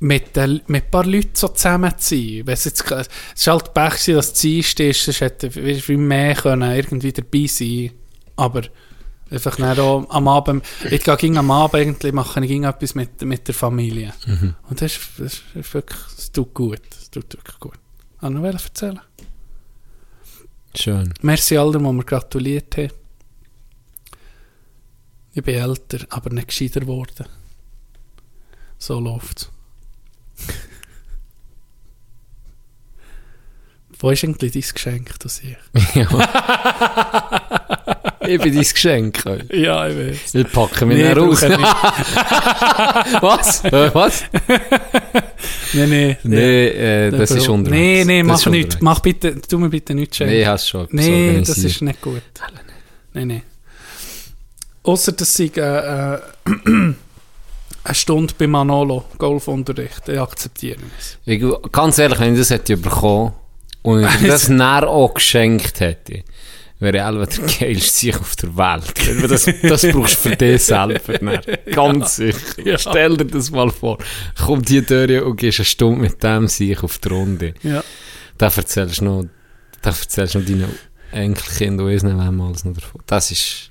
mit, 0.00 0.34
den, 0.34 0.62
mit 0.66 0.84
ein 0.84 0.90
paar 0.90 1.04
Leuten 1.04 1.34
so 1.34 1.48
zusammen 1.48 1.92
zu 1.98 2.16
sein. 2.16 2.44
Es 2.46 2.64
jetzt, 2.64 2.90
es 2.90 3.46
war 3.46 3.54
halt 3.54 3.74
Pech, 3.74 4.14
dass 4.14 4.26
es 4.28 4.32
Dienst 4.34 4.80
ist, 4.80 5.04
sonst 5.04 5.20
hätte 5.20 5.50
viel 5.50 5.96
mehr 5.98 6.34
können 6.34 6.72
irgendwie 6.72 7.12
dabei 7.12 7.46
sein 7.46 7.92
Aber 8.36 8.62
einfach 9.30 9.56
dann 9.56 9.78
auch 9.78 10.08
am 10.10 10.26
Abend, 10.26 10.64
ich 10.90 11.04
gehe 11.04 11.16
ging 11.16 11.36
am 11.36 11.50
Abend 11.50 11.74
irgendwie, 11.74 12.12
mache 12.12 12.44
ich 12.44 12.62
etwas 12.62 12.94
mit, 12.94 13.20
mit 13.22 13.46
der 13.46 13.54
Familie. 13.54 14.12
Und 14.68 14.80
das 14.80 14.96
ist, 14.96 15.10
das 15.18 15.42
ist 15.54 15.74
wirklich, 15.74 16.00
es 16.16 16.32
tut 16.32 16.54
gut. 16.54 16.80
Es 16.98 17.10
tut 17.10 17.32
wirklich 17.34 17.60
gut. 17.60 17.78
Ich 18.16 18.22
wollte 18.22 18.34
noch 18.34 18.64
erzählen. 18.64 19.00
Schön. 20.74 21.12
Merci 21.22 21.58
allen, 21.58 21.84
die 21.84 21.92
mir 21.92 22.04
gratuliert 22.04 22.76
haben. 22.76 22.90
Ich 25.32 25.42
bin 25.42 25.56
älter, 25.56 26.06
aber 26.08 26.30
nicht 26.30 26.48
gescheiter 26.48 26.80
geworden. 26.80 27.26
So 28.78 28.98
läuft's. 28.98 29.50
Wo 33.98 34.10
ist 34.10 34.24
eigentlich 34.24 34.52
dein 34.52 34.62
Geschenk, 34.74 35.18
das 35.18 35.40
ich? 35.42 35.56
Ich 38.26 38.40
bin 38.40 38.54
dein 38.54 38.62
Geschenk. 38.62 39.26
ey. 39.26 39.62
Ja, 39.64 39.88
ich 39.88 39.96
weiß. 39.96 40.34
Ich 40.34 40.52
packe 40.52 40.86
mich 40.86 40.98
Nee, 40.98 41.12
raus. 41.12 41.42
Was? 43.22 43.64
Äh, 43.64 43.94
Was? 43.94 44.24
Nee, 45.72 45.86
nee. 45.86 46.16
Nee, 46.24 46.66
äh, 46.68 47.10
das 47.12 47.30
ist 47.30 47.48
unterwegs. 47.48 47.80
Nee, 47.80 48.04
nee, 48.04 48.22
Das 48.28 48.44
mach 48.44 48.52
nicht. 48.52 48.82
Mach 48.82 48.98
bitte, 49.00 49.40
tu 49.40 49.56
mir 49.58 49.68
bitte 49.68 49.94
nichts 49.94 50.16
schenken. 50.16 50.34
Nee, 50.34 50.44
hast 50.46 50.68
schon 50.68 50.88
Nee, 50.90 51.40
das 51.46 51.58
ist 51.58 51.80
nicht 51.80 52.00
gut. 52.00 52.22
Nee, 53.14 53.24
nee. 53.24 53.42
Außer 54.82 55.12
dass 55.12 55.38
ich 55.38 55.56
äh, 55.56 56.14
äh, 56.14 56.18
eine 57.84 57.94
Stunde 57.94 58.34
bei 58.36 58.46
Manolo 58.46 59.04
Golfunterricht, 59.18 60.08
ich 60.08 60.20
akzeptiere 60.20 60.80
es. 60.98 61.18
Ich, 61.24 61.42
ganz 61.72 61.98
ehrlich, 61.98 62.20
wenn 62.20 62.34
ich 62.34 62.40
das 62.40 62.50
hätte 62.50 62.76
bekommen 62.76 63.32
und 63.82 64.04
ich 64.04 64.26
das 64.26 64.48
näher 64.48 64.88
auch 64.88 65.14
geschenkt 65.14 65.80
hätte, 65.80 66.24
wäre 66.78 66.96
ich 66.96 67.02
einfach 67.02 67.26
der 67.26 67.46
geilste 67.46 67.90
Sieg 67.90 68.20
auf 68.20 68.36
der 68.36 68.56
Welt. 68.56 69.28
Das, 69.28 69.44
das 69.44 69.82
brauchst 69.92 70.24
du 70.24 70.30
für 70.30 70.36
dich 70.36 70.62
selber. 70.62 71.18
dann. 71.18 71.40
Ganz 71.72 72.16
sicher. 72.16 72.38
Ja. 72.64 72.78
Stell 72.78 73.16
dir 73.16 73.26
das 73.26 73.50
mal 73.50 73.70
vor. 73.70 73.98
Komm 74.44 74.62
die 74.62 74.82
Tür 74.82 75.26
und 75.26 75.36
gehst 75.36 75.60
eine 75.60 75.66
Stunde 75.66 76.00
mit 76.00 76.22
dem 76.22 76.48
Sieg 76.48 76.82
auf 76.82 76.98
die 76.98 77.08
Runde. 77.08 77.54
Ja. 77.62 77.84
Da 78.38 78.46
erzählst 78.46 79.00
du 79.00 79.04
noch, 79.04 79.24
da 79.82 79.90
erzählst 79.90 80.34
du 80.34 80.38
noch 80.38 80.46
deinen 80.46 80.78
Enkelkindern 81.12 81.86
und 81.86 81.92
unseren 81.92 82.18
Wemmals 82.18 82.64
noch 82.64 82.74
davon. 82.74 83.02
Das 83.06 83.30
ist, 83.30 83.70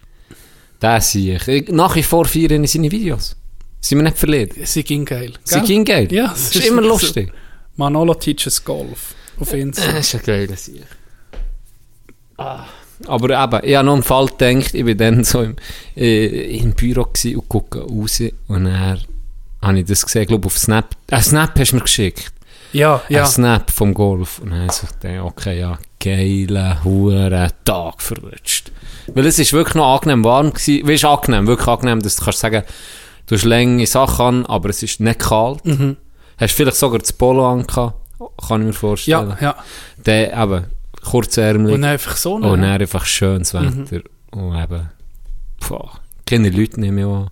das 0.80 1.12
Sieg. 1.12 1.48
Ich, 1.48 1.70
nach 1.70 1.96
wie 1.96 2.04
vor 2.04 2.26
feiern 2.26 2.64
ich 2.64 2.72
seine 2.72 2.92
Videos. 2.92 3.36
Sind 3.82 4.00
wir 4.00 4.04
nicht 4.04 4.18
verliebt? 4.18 4.56
Sie 4.68 4.84
ging 4.84 5.06
geil. 5.06 5.34
Sie 5.44 5.62
ging 5.62 5.86
geil. 5.86 6.12
Ja, 6.12 6.28
das 6.28 6.40
es 6.40 6.46
ist 6.48 6.56
ist 6.56 6.68
immer 6.68 6.82
wirklich 6.84 7.00
so. 7.00 7.06
lustig. 7.06 7.32
Manolo 7.78 8.14
teaches 8.14 8.64
Golf 8.64 9.16
auf 9.40 9.54
Insta. 9.54 9.92
Das 9.92 10.14
ist 10.14 10.16
ein 10.16 10.22
geiler 10.26 10.56
Sieg. 10.56 10.84
Aber 12.38 13.44
eben, 13.44 13.66
ich 13.66 13.76
habe 13.76 13.86
noch 13.86 13.94
einen 13.94 14.04
Fall 14.04 14.26
gedacht, 14.28 14.74
ich 14.74 14.86
war 14.86 14.94
dann 14.96 15.24
so 15.24 15.42
im, 15.42 15.56
äh, 15.96 16.58
im 16.58 16.74
Büro 16.74 17.04
und 17.04 17.50
gucke 17.50 17.80
raus 17.80 18.22
und 18.48 18.66
dann 18.66 19.00
habe 19.62 19.80
ich 19.80 19.86
das 19.86 20.06
gesehen, 20.06 20.26
glaube 20.28 20.48
auf 20.48 20.58
Snap. 20.58 20.96
Ein 21.12 21.24
Snap 21.24 21.58
hast 21.58 21.72
du 21.72 21.76
mir 21.78 21.82
geschickt. 21.82 22.34
Ja, 22.74 23.02
ja. 23.10 23.22
Ein 23.24 23.28
Snap 23.30 23.72
vom 23.72 23.94
Golf. 23.94 24.40
Und 24.40 24.52
dann 24.52 24.60
habe 24.60 24.68
ich 24.72 24.74
so 24.74 24.88
gedacht, 24.88 25.24
okay, 25.24 25.60
ja, 25.60 25.80
geiler, 26.00 26.84
hure 26.84 27.50
Tag 27.66 28.02
verrutscht. 28.02 28.72
Weil 29.08 29.26
es 29.26 29.40
ist 29.40 29.54
wirklich 29.54 29.76
noch 29.76 29.96
angenehm 29.96 30.24
warm 30.24 30.54
gewesen. 30.54 30.88
Wie 30.88 30.94
ist 30.94 31.06
angenehm? 31.06 31.48
Wirklich 31.48 31.68
angenehm, 31.68 32.02
dass 32.02 32.18
du 32.18 32.24
kannst 32.26 32.40
sagen, 32.40 32.64
du 33.30 33.36
hast 33.36 33.46
lange 33.46 33.86
Sachen 33.88 34.26
an, 34.26 34.46
aber 34.48 34.70
es 34.70 34.84
ist 34.84 35.00
nicht 35.00 35.20
kalt. 35.20 35.66
Mhm. 35.66 35.96
Hast 36.38 36.54
vielleicht 36.54 36.78
sogar 36.78 37.00
das 37.00 37.14
Polo 37.14 37.50
an 37.50 37.66
kann 37.68 37.94
ich 38.62 38.68
mir 38.68 38.74
vorstellen. 38.74 39.38
Ja, 39.40 39.42
ja. 39.42 39.56
Der 40.06 40.34
eben, 40.34 40.66
kurzärmlich. 41.04 41.76
Und 41.76 41.84
einfach 41.84 42.18
so. 42.18 42.36
Und 42.36 42.42
ne? 42.42 42.50
dann 42.50 42.82
einfach 42.82 43.06
schönes 43.06 43.54
Wetter. 43.54 44.02
Und 44.32 44.62
eben, 44.62 44.90
boah, 45.68 46.00
keine 46.26 46.50
Leute 46.50 46.80
nehmen 46.80 47.06
an. 47.06 47.30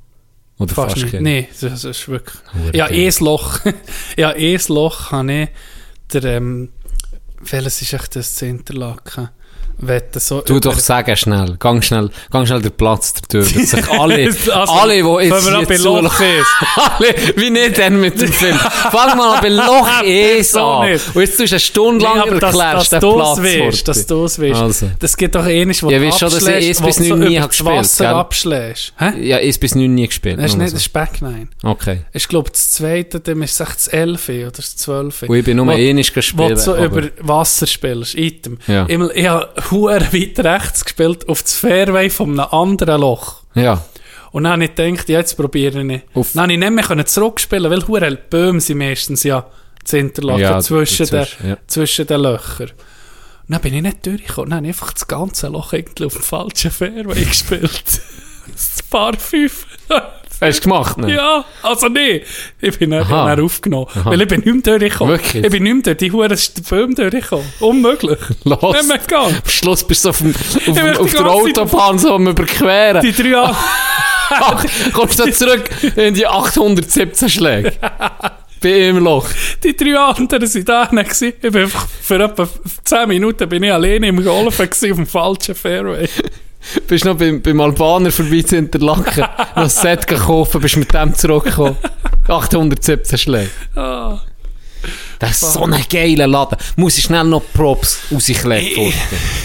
Oder 0.59 0.73
fast, 0.73 0.99
Fast 0.99 1.11
keine. 1.11 1.23
Nee, 1.23 1.49
das 1.59 1.83
ist 1.83 2.07
wirklich. 2.07 2.41
Hure 2.53 2.75
Ja, 2.75 2.89
eh 2.89 3.11
Loch. 3.19 3.59
ja, 4.17 4.31
eh 4.35 4.57
Loch 4.67 5.11
habe 5.11 5.31
ich 5.33 5.49
der, 6.13 6.23
ähm, 6.23 6.69
welches 7.41 7.81
ist 7.81 7.93
echt 7.93 8.15
das 8.15 8.35
zu 8.35 8.45
Interlaken? 8.45 9.25
Wette 9.25 9.36
so 10.15 10.41
Du 10.41 10.59
doch 10.59 10.79
sagen 10.79 11.15
schnell, 11.15 11.55
gang 11.59 11.83
schnell, 11.83 12.09
gang 12.31 12.47
schnell 12.47 12.61
den 12.61 12.71
Platz 12.71 13.13
der 13.13 13.27
Tür, 13.27 13.43
sich 13.43 13.89
alle, 13.99 14.27
Also, 14.27 14.51
alle, 14.73 14.93
die 15.03 15.27
jetzt 15.27 15.47
hier 15.47 15.65
bei 15.67 15.77
Loch 15.77 16.19
ist. 16.19 16.47
alle, 16.75 17.15
wie 17.35 17.49
nicht 17.49 17.77
denn 17.77 17.99
mit 18.01 18.19
dem 18.19 18.31
Film. 18.31 18.57
Fang 18.57 19.17
mal 19.17 19.39
bei 19.41 19.49
Loch 19.49 19.87
eins 20.03 20.51
So 20.51 20.59
an. 20.63 20.91
nicht. 20.91 21.15
Und 21.15 21.21
jetzt 21.21 21.37
tust 21.37 21.51
du 21.51 21.53
eine 21.55 21.59
Stunde 21.59 22.03
lang 22.05 22.29
Nee, 22.29 22.37
erklärst, 22.39 22.91
den 22.93 22.99
du 23.01 23.13
Platz. 23.15 23.37
Horti. 23.37 23.83
dass 23.85 24.05
du 24.07 24.23
es 24.25 24.41
weißt. 24.41 24.55
Also. 24.61 24.91
Das 24.99 25.15
gibt 25.15 25.35
doch 25.35 25.45
ähnlich, 25.45 25.83
wo 25.83 25.89
Ja, 25.91 25.99
du 25.99 26.11
schon, 26.11 26.29
dass 26.31 26.33
ich 26.41 26.47
abschlägst, 26.47 26.67
eins 26.69 26.81
wo 26.81 26.85
bis 26.87 26.95
du 26.97 27.03
so 27.03 27.15
neun 27.15 27.29
nie 27.29 27.47
gespielt, 27.47 27.69
Wasser 27.69 28.05
gell? 28.05 28.13
abschlägst. 28.15 28.93
Hä? 28.97 29.11
Ja, 29.27 29.37
1 29.37 29.57
bis 29.59 29.75
9 29.75 29.93
nie 29.93 30.07
gespielt. 30.07 30.39
Das 30.39 30.45
ist 30.51 30.57
nicht 30.57 30.69
so. 30.69 30.75
das 30.75 30.83
Specknein. 30.85 31.49
Okay. 31.63 32.01
Ich 32.13 32.27
glaube, 32.27 32.49
das 32.49 32.71
zweite, 32.71 33.19
dann 33.19 33.41
ist 33.43 33.51
es 33.61 33.67
das 33.67 33.87
11 33.87 34.29
oder 34.29 34.51
das 34.51 34.75
12. 34.77 35.23
Und 35.23 35.35
ich 35.35 35.45
bin 35.45 35.57
nur 35.57 35.67
Wo- 35.67 35.71
ähnlich 35.71 36.09
Wo 36.11 36.13
gespielt. 36.15 36.51
du 36.51 36.55
so 36.57 36.73
aber- 36.75 36.85
über 36.85 37.01
Wasser 37.19 37.67
spielst, 37.67 38.15
Item. 38.15 38.57
Ja. 38.67 38.85
Ich, 38.87 38.97
ich 38.99 39.66
habe 39.71 39.71
hure 39.81 40.13
weit 40.13 40.39
rechts 40.39 40.83
gespielt, 40.85 41.27
auf 41.29 41.43
das 41.43 41.55
Fairway 41.55 42.09
von 42.09 42.31
einem 42.39 42.49
anderen 42.51 43.01
Loch. 43.01 43.41
Ja. 43.55 43.83
Und 44.31 44.43
dann 44.43 44.53
habe 44.53 44.65
ich 44.65 44.75
gedacht, 44.75 45.09
ja, 45.09 45.19
jetzt 45.19 45.35
probiere 45.35 45.81
ich. 45.83 46.01
Auf- 46.13 46.33
Dann 46.33 46.43
habe 46.43 46.53
ich 46.53 46.59
nicht 46.59 46.71
mehr 46.71 47.05
zurückspielen, 47.05 47.71
weil 47.71 47.87
hure 47.87 48.15
Böhm 48.15 48.59
sind 48.59 48.77
meistens 48.79 49.23
ja 49.23 49.45
zu 49.83 49.97
Interlaken 49.97 50.41
Ja, 50.41 50.59
zwischen, 50.59 51.07
den, 51.07 51.25
ja. 51.43 51.57
zwischen 51.67 52.05
den 52.07 52.21
Löchern. 52.21 52.69
Und 52.71 53.53
dann 53.53 53.61
bin 53.61 53.73
ich 53.73 53.81
nicht 53.81 54.05
durchgekommen. 54.05 54.49
Dann 54.49 54.57
habe 54.57 54.67
ich 54.67 54.73
einfach 54.73 54.91
das 54.93 55.07
ganze 55.07 55.47
Loch 55.47 55.71
irgendwie 55.73 56.05
auf 56.05 56.13
dem 56.13 56.21
falschen 56.21 56.71
Fairway 56.71 57.23
gespielt. 57.25 57.83
das 58.51 58.83
Paar 58.89 59.17
fünf. 59.17 59.65
Hast 60.39 60.59
du 60.59 60.63
gemacht, 60.63 60.97
ne? 60.97 61.15
Ja, 61.15 61.45
also 61.63 61.87
nee. 61.87 62.23
Ich 62.61 62.77
bin 62.77 62.91
dann, 62.91 63.01
Aha. 63.03 63.35
dann 63.35 63.43
aufgenommen. 63.43 63.87
Weil 64.03 64.21
ich 64.21 64.27
bin 64.27 64.41
nicht 64.41 64.65
mehr 64.65 64.79
durchgekommen. 64.79 65.13
Wirklich? 65.13 65.43
Ich 65.43 65.49
bin 65.49 65.63
nicht 65.63 65.73
mehr 65.73 65.95
durch 65.95 65.97
die 65.97 66.11
Hure 66.11 66.35
Böhm 66.69 66.95
durchgekommen. 66.95 67.45
Unmöglich. 67.59 68.19
Los. 68.43 68.75
Nicht 68.75 68.87
mehr 68.87 68.97
gegangen. 68.99 69.35
Am 69.43 69.49
Schluss 69.49 69.83
bist 69.83 70.05
du 70.05 70.09
auf, 70.09 70.19
dem, 70.19 70.35
auf, 70.35 70.99
auf 70.99 71.11
der 71.11 71.25
Autobahn 71.25 71.97
so 71.97 72.13
am 72.13 72.27
Überqueren. 72.27 73.01
Die 73.01 73.11
drei 73.11 73.29
Jahre. 73.29 73.55
Kommst 74.93 75.19
du 75.19 75.31
zurück 75.31 75.69
in 75.95 76.13
die 76.13 76.27
817 76.27 77.29
Schläge. 77.29 77.73
Bei 78.61 78.89
ihm 78.89 78.97
Loch. 78.97 79.27
Die 79.63 79.75
drei 79.75 79.97
anderen 79.97 80.41
waren 80.41 80.65
da. 80.65 80.89
Ich 81.03 81.39
bin 81.39 81.55
einfach 81.55 81.87
für 82.01 82.23
etwa 82.23 82.47
10 82.83 83.07
Minuten 83.07 83.47
bin 83.47 83.63
ich 83.63 83.71
alleine 83.71 84.07
im 84.07 84.23
Golfen 84.23 84.67
auf 84.67 84.79
dem 84.79 85.05
falschen 85.05 85.55
Fairway. 85.55 86.09
Bist 86.87 87.05
noch 87.05 87.17
beim, 87.17 87.41
beim 87.41 87.59
Albaner 87.59 88.11
vorbei 88.11 88.41
zu 88.41 88.57
Interlaken. 88.57 89.21
noch 89.55 89.55
ein 89.55 89.69
Set 89.69 90.07
gekauft, 90.07 90.59
bist 90.59 90.77
mit 90.77 90.93
dem 90.93 91.13
zurückgekommen. 91.13 91.77
817 92.27 93.17
Schläge. 93.17 93.49
Ah. 93.75 94.19
Das 95.19 95.41
ist 95.41 95.53
so 95.53 95.63
ein 95.63 95.75
geiler 95.89 96.27
Laden. 96.27 96.57
Muss 96.75 96.97
ich 96.97 97.05
schnell 97.05 97.23
noch 97.23 97.41
Props 97.53 97.99
rauskleppen. 98.11 98.93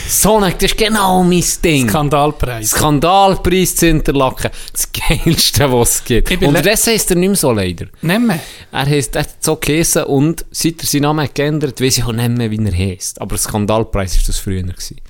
so 0.06 0.36
ein, 0.36 0.52
das 0.52 0.72
ist 0.72 0.76
genau 0.76 1.22
mein 1.22 1.42
Ding. 1.64 1.88
Skandalpreis. 1.88 2.70
Skandalpreis 2.70 3.76
zu 3.76 3.88
Interlaken. 3.88 4.50
Das 4.72 4.88
geilste, 4.92 5.72
was 5.72 5.96
es 5.96 6.04
gibt. 6.04 6.28
Bin 6.28 6.44
Unterdessen 6.44 6.92
heisst 6.92 7.10
er 7.10 7.16
nicht 7.16 7.28
mehr 7.30 7.36
so 7.36 7.52
leider. 7.52 7.86
Nicht 8.02 8.20
mehr. 8.20 8.40
Er 8.70 8.86
heisst, 8.86 9.16
er 9.16 9.22
hat 9.22 9.36
so 9.40 9.56
geheissen 9.56 10.04
und 10.04 10.44
seit 10.50 10.80
er 10.80 10.86
seinen 10.86 11.02
Namen 11.02 11.28
geändert, 11.32 11.80
weiss 11.80 11.98
ich 11.98 12.04
auch 12.04 12.12
nicht 12.12 12.30
mehr, 12.30 12.50
wie 12.50 12.64
er 12.64 12.76
heisst. 12.76 13.20
Aber 13.20 13.38
Skandalpreis 13.38 14.16
war 14.16 14.24
das 14.26 14.38
früher. 14.38 14.62
Gewesen. 14.62 15.00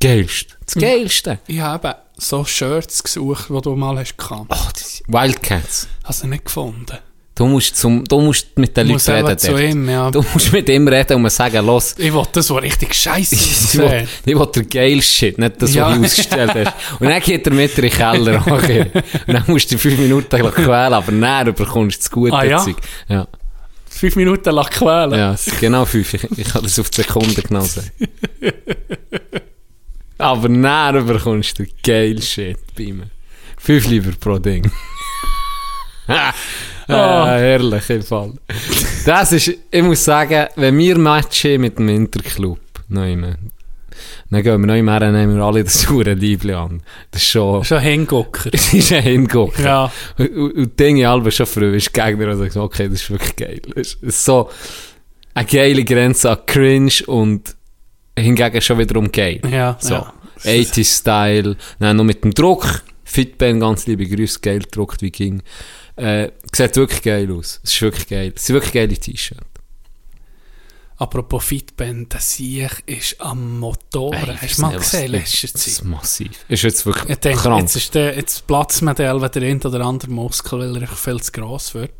Das 0.00 0.08
geilste. 0.08 0.54
Das 0.64 0.74
geilste. 0.76 1.38
Ich 1.46 1.60
habe 1.60 1.94
so 2.16 2.44
Shirts 2.44 3.02
gesucht, 3.02 3.48
die 3.50 3.60
du 3.60 3.76
mal 3.76 3.98
hast 3.98 4.16
gehabt. 4.16 4.46
Oh, 4.50 4.68
das 4.72 5.02
Wildcats. 5.06 5.88
Hast 6.04 6.22
du 6.22 6.26
nicht 6.28 6.44
gefunden? 6.46 6.98
Du 7.34 7.46
musst, 7.46 7.76
zum, 7.76 8.04
du 8.04 8.20
musst 8.20 8.48
mit 8.58 8.76
den 8.76 8.88
Leuten 8.88 9.10
reden. 9.12 9.38
zu 9.38 9.50
dort. 9.52 9.62
ihm, 9.62 9.88
ja. 9.88 10.10
Du 10.10 10.22
musst 10.34 10.52
mit 10.52 10.68
ihm 10.68 10.86
reden 10.88 11.24
und 11.24 11.30
sagen, 11.30 11.64
los, 11.64 11.94
Ich 11.96 12.12
wollte 12.12 12.32
das, 12.34 12.50
was 12.50 12.62
richtig 12.62 12.92
scheiße 13.02 13.34
ich 13.34 13.78
will, 13.78 14.06
ich 14.26 14.36
will 14.38 14.46
der 14.54 14.64
geil 14.64 15.00
Shit, 15.00 15.38
nicht 15.38 15.54
das, 15.62 15.70
was 15.70 15.74
Ja. 15.74 15.94
du 15.94 16.04
ausgestellt 16.04 16.52
hast. 16.54 17.00
Und 17.00 17.08
dann 17.08 17.20
geht 17.22 17.46
er 17.46 17.52
mit 17.54 17.74
in 17.78 17.82
den 17.82 17.90
Keller. 17.90 18.44
Okay. 18.46 18.90
Und 19.26 19.34
dann 19.34 19.44
musst 19.46 19.70
du 19.70 19.74
dich 19.76 19.82
fünf 19.82 19.98
Minuten 19.98 20.36
lang 20.38 20.52
quälen, 20.52 20.92
aber 20.92 21.12
dann 21.12 21.54
bekommst 21.54 21.96
du 21.96 22.00
das 22.00 22.10
gute 22.10 22.34
Ah, 22.34 22.44
ja? 22.44 22.58
Zeug. 22.58 22.76
Ja. 23.08 23.26
Fünf 23.88 24.16
Minuten 24.16 24.50
lang 24.54 24.66
quälen. 24.68 25.12
Ja, 25.12 25.32
ist 25.32 25.58
genau 25.60 25.84
fünf. 25.86 26.12
Ich, 26.12 26.24
ich 26.36 26.48
kann 26.48 26.62
das 26.62 26.78
auf 26.78 26.90
die 26.90 27.02
Sekunde 27.02 27.40
genau 27.42 27.60
sagen. 27.62 27.90
Aber 30.20 30.48
näher 30.48 31.02
bekommst 31.02 31.58
du 31.58 31.66
geil 31.82 32.20
Shit 32.20 32.58
bei 32.76 32.92
mir. 32.92 33.10
Fünf 33.56 33.88
lieber 33.88 34.12
pro 34.20 34.38
Ding. 34.38 34.70
ah, 36.06 36.32
herrlich 36.86 37.88
im 37.90 38.02
Fall. 38.02 38.32
Das 39.06 39.32
ist, 39.32 39.50
ich 39.70 39.82
muss 39.82 40.04
sagen, 40.04 40.46
wenn 40.56 40.76
wir 40.76 40.98
matchen 40.98 41.60
mit 41.60 41.78
dem 41.78 41.88
Interclub, 41.88 42.60
nein, 42.88 43.36
Dann 44.30 44.42
gehen 44.42 44.60
wir 44.60 44.66
noch 44.66 44.82
mehr, 44.82 45.10
nehmen 45.10 45.36
wir 45.36 45.42
alle 45.42 45.64
das 45.64 45.80
saure 45.80 46.12
Liebling 46.12 46.56
an. 46.56 46.82
Das 47.10 47.22
ist 47.22 47.28
schon, 47.28 47.64
Schon 47.64 47.80
Hingucker. 47.80 48.50
das 48.50 48.74
ist 48.74 48.92
ein 48.92 49.02
Hingucker. 49.02 49.62
Ja. 49.62 49.92
Und, 50.18 50.36
und, 50.36 50.52
und 50.52 50.80
Dinge 50.80 51.08
halb 51.08 51.32
schon 51.32 51.46
früh 51.46 51.76
ist 51.76 51.94
Gegner, 51.94 52.32
und 52.32 52.38
sagt, 52.38 52.56
okay, 52.56 52.88
das 52.88 53.02
ist 53.02 53.10
wirklich 53.10 53.36
geil. 53.36 53.62
Das 53.74 53.94
ist 53.94 54.24
so 54.24 54.50
eine 55.34 55.46
geile 55.46 55.84
Grenze 55.84 56.30
an 56.30 56.38
Cringe 56.46 56.92
und 57.06 57.56
hingegen 58.20 58.60
schon 58.60 58.78
wiederum 58.78 59.10
geil. 59.10 59.40
Ja, 59.50 59.76
So. 59.80 59.94
ja. 59.94 60.12
80-Style. 60.44 61.56
Dann 61.78 61.96
noch 61.96 62.04
mit 62.04 62.24
dem 62.24 62.32
Druck. 62.32 62.82
Fitband, 63.04 63.60
ganz 63.60 63.86
liebe 63.86 64.06
Grüße, 64.06 64.40
geil 64.40 64.60
gedruckt 64.60 65.02
wie 65.02 65.10
ging. 65.10 65.42
Äh, 65.96 66.30
sieht 66.54 66.76
wirklich 66.76 67.02
geil 67.02 67.30
aus. 67.32 67.60
Es 67.64 67.74
ist 67.74 67.82
wirklich 67.82 68.08
geil. 68.08 68.32
Es 68.34 68.46
sind 68.46 68.54
wirklich 68.54 68.72
geile 68.72 68.94
T-Shirts. 68.96 69.42
Apropos 70.96 71.42
Fitband, 71.44 72.12
der 72.12 72.20
Sieg 72.20 72.82
ist 72.84 73.18
am 73.22 73.58
Motor. 73.58 74.14
Ey, 74.14 74.36
Hast 74.36 74.58
du 74.58 74.62
mal 74.62 74.76
gesehen, 74.76 75.12
nicht, 75.12 75.42
letzter 75.42 75.48
Das 75.52 75.66
ist 75.66 75.76
Zeit? 75.76 75.84
massiv. 75.86 76.30
Ist 76.48 76.62
jetzt 76.62 76.84
wirklich 76.84 77.08
Ich 77.08 77.16
denke, 77.16 77.40
krank. 77.42 77.60
jetzt, 77.62 77.74
ist 77.76 77.94
der, 77.94 78.14
jetzt 78.16 78.46
platzt 78.46 78.82
mir 78.82 78.92
der 78.94 79.18
der 79.18 79.42
ein 79.42 79.62
oder 79.62 79.80
andere 79.80 80.10
Muskel, 80.10 80.58
weil 80.60 80.82
er 80.82 80.88
viel 80.88 81.18
zu 81.22 81.32
gross 81.32 81.72
wird. 81.74 81.90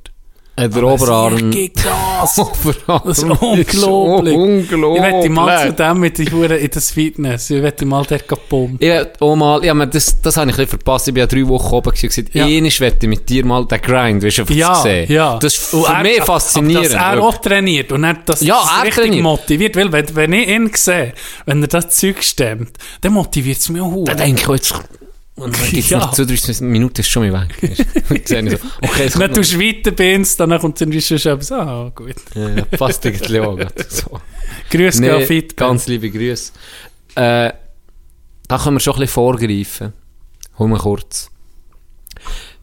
Äh, 0.56 0.68
der 0.68 0.82
Oberarm. 0.84 1.50
Gas. 1.50 2.38
Oberarm. 2.38 3.02
Das 3.06 3.18
ist 3.18 3.24
unglaublich. 3.24 4.34
unglaublich. 4.36 5.02
Ich 5.02 5.12
wette 5.12 5.28
mal 5.30 5.66
zu 5.68 5.72
dem 5.72 6.00
mit 6.00 6.18
in 6.18 6.70
das 6.70 6.90
Fitness. 6.90 7.48
Ich 7.50 7.62
wette 7.62 7.86
mal 7.86 8.04
dort 8.06 8.26
pumpen. 8.48 8.76
Ich 8.78 8.88
will 8.88 9.06
auch 9.20 9.36
mal, 9.36 9.64
ja, 9.64 9.74
das, 9.86 10.20
das 10.20 10.36
habe 10.36 10.50
ich 10.50 10.54
ein 10.54 10.56
bisschen 10.64 10.68
verpasst. 10.78 11.08
Ich 11.08 11.14
bin 11.14 11.20
ja 11.22 11.26
drei 11.26 11.46
Wochen 11.48 11.74
oben 11.74 11.90
gewesen 11.90 12.06
und 12.06 12.14
gesagt, 12.14 12.34
Ja. 12.34 12.46
ja. 12.46 12.64
ich 12.64 12.80
wette 12.80 13.06
mit 13.08 13.28
dir 13.28 13.44
mal 13.46 13.64
den 13.64 13.80
Grind, 13.80 14.22
weißt 14.22 14.38
du, 14.38 14.42
einfach 14.42 14.54
Ja, 14.54 14.74
zu 14.74 14.82
sehen. 14.82 15.10
ja. 15.12 15.38
Das 15.38 15.54
ist 15.54 15.62
für 15.70 15.86
er- 15.88 16.02
mich 16.02 16.22
faszinierend. 16.22 16.86
Dass 16.86 16.92
er 16.94 17.22
auch 17.22 17.36
trainiert 17.38 17.92
und 17.92 18.04
er 18.04 18.14
das, 18.26 18.42
Ja, 18.42 18.60
das 18.60 18.70
er 18.70 18.84
richtig 18.84 19.04
trainiert. 19.04 19.22
motiviert. 19.22 19.76
Weil, 19.76 19.92
wenn, 19.92 20.14
wenn 20.16 20.32
ich 20.34 20.48
ihn 20.48 20.70
sehe, 20.74 21.14
wenn 21.46 21.62
er 21.62 21.68
das 21.68 21.88
Zeug 21.90 22.22
stemmt, 22.22 22.72
dann 23.00 23.12
motiviert 23.14 23.58
es 23.58 23.68
mich 23.70 23.80
auch. 23.80 23.88
Da 24.04 24.12
hure. 24.12 24.16
denke 24.16 24.40
ich 24.42 24.48
auch 24.48 24.54
jetzt, 24.54 24.74
und 25.40 25.54
dann 25.56 25.62
gibt 25.70 25.84
es 25.84 25.90
Ja. 25.90 25.98
noch 25.98 26.12
zwei, 26.12 26.24
drei 26.24 26.64
Minuten, 26.66 27.00
ist 27.00 27.08
schon 27.08 27.28
mal 27.30 27.42
weg. 27.42 27.76
Du. 28.08 28.14
Dann 28.34 28.48
so, 28.50 28.56
okay, 28.82 29.04
es 29.06 29.14
Dann 29.14 29.32
tust 29.32 29.52
du 29.54 29.58
weiter 29.60 29.90
bist, 29.92 30.38
dann 30.40 30.58
kommt 30.58 30.80
irgendwie 30.80 31.00
schon 31.00 31.16
etwas. 31.18 31.52
Ah, 31.52 31.90
gut. 31.94 32.14
Ja, 32.34 32.64
passt 32.76 33.04
irgendwie 33.04 33.40
auch. 33.40 33.58
So. 33.88 34.20
Grüß 34.70 35.00
Nee, 35.00 35.24
fit. 35.26 35.56
ganz 35.56 35.86
liebe 35.86 36.10
Grüße. 36.10 36.52
Äh, 37.14 37.52
da 38.48 38.58
können 38.58 38.76
wir 38.76 38.80
schon 38.80 38.94
ein 38.94 39.00
bisschen 39.00 39.12
vorgreifen. 39.14 39.92
Hol 40.58 40.68
mal 40.68 40.78
kurz. 40.78 41.30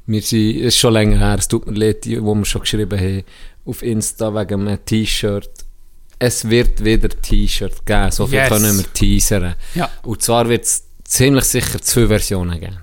Wir 0.05 0.21
sind, 0.21 0.57
es 0.59 0.65
ist 0.67 0.77
schon 0.77 0.93
länger 0.93 1.17
her, 1.19 1.35
es 1.39 1.47
tut 1.47 1.65
mir 1.67 1.73
leid, 1.77 2.05
wo 2.21 2.33
wir 2.35 2.45
schon 2.45 2.61
geschrieben 2.61 2.99
haben, 2.99 3.23
auf 3.65 3.83
Insta 3.83 4.33
wegen 4.33 4.67
einem 4.67 4.83
T-Shirt. 4.85 5.49
Es 6.19 6.49
wird 6.49 6.83
wieder 6.83 7.09
T-Shirt 7.09 7.85
geben, 7.85 8.11
so 8.11 8.25
viel 8.25 8.39
Yes. 8.39 8.49
können 8.49 8.77
wir 8.77 8.93
teasern. 8.93 9.55
Ja. 9.75 9.89
Und 10.03 10.21
zwar 10.23 10.47
wird 10.49 10.63
es 10.63 10.86
ziemlich 11.07 11.45
sicher 11.45 11.81
zwei 11.81 12.07
Versionen 12.07 12.59
geben. 12.59 12.77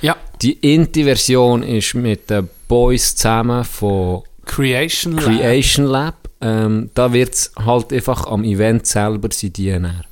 Ja. 0.00 0.16
Die 0.40 0.52
Inti-Version 0.74 1.62
ist 1.62 1.94
mit 1.94 2.28
den 2.30 2.48
Boys 2.68 3.14
zusammen 3.16 3.64
von 3.64 4.22
Creation 4.44 5.12
Lab. 5.14 5.24
Creation 5.24 5.86
Lab. 5.86 6.28
Ähm, 6.40 6.90
da 6.94 7.12
wird 7.12 7.34
es 7.34 7.52
halt 7.64 7.92
einfach 7.92 8.26
am 8.26 8.42
Event 8.44 8.86
selber 8.86 9.28
sein, 9.32 9.52
dann. 9.52 10.04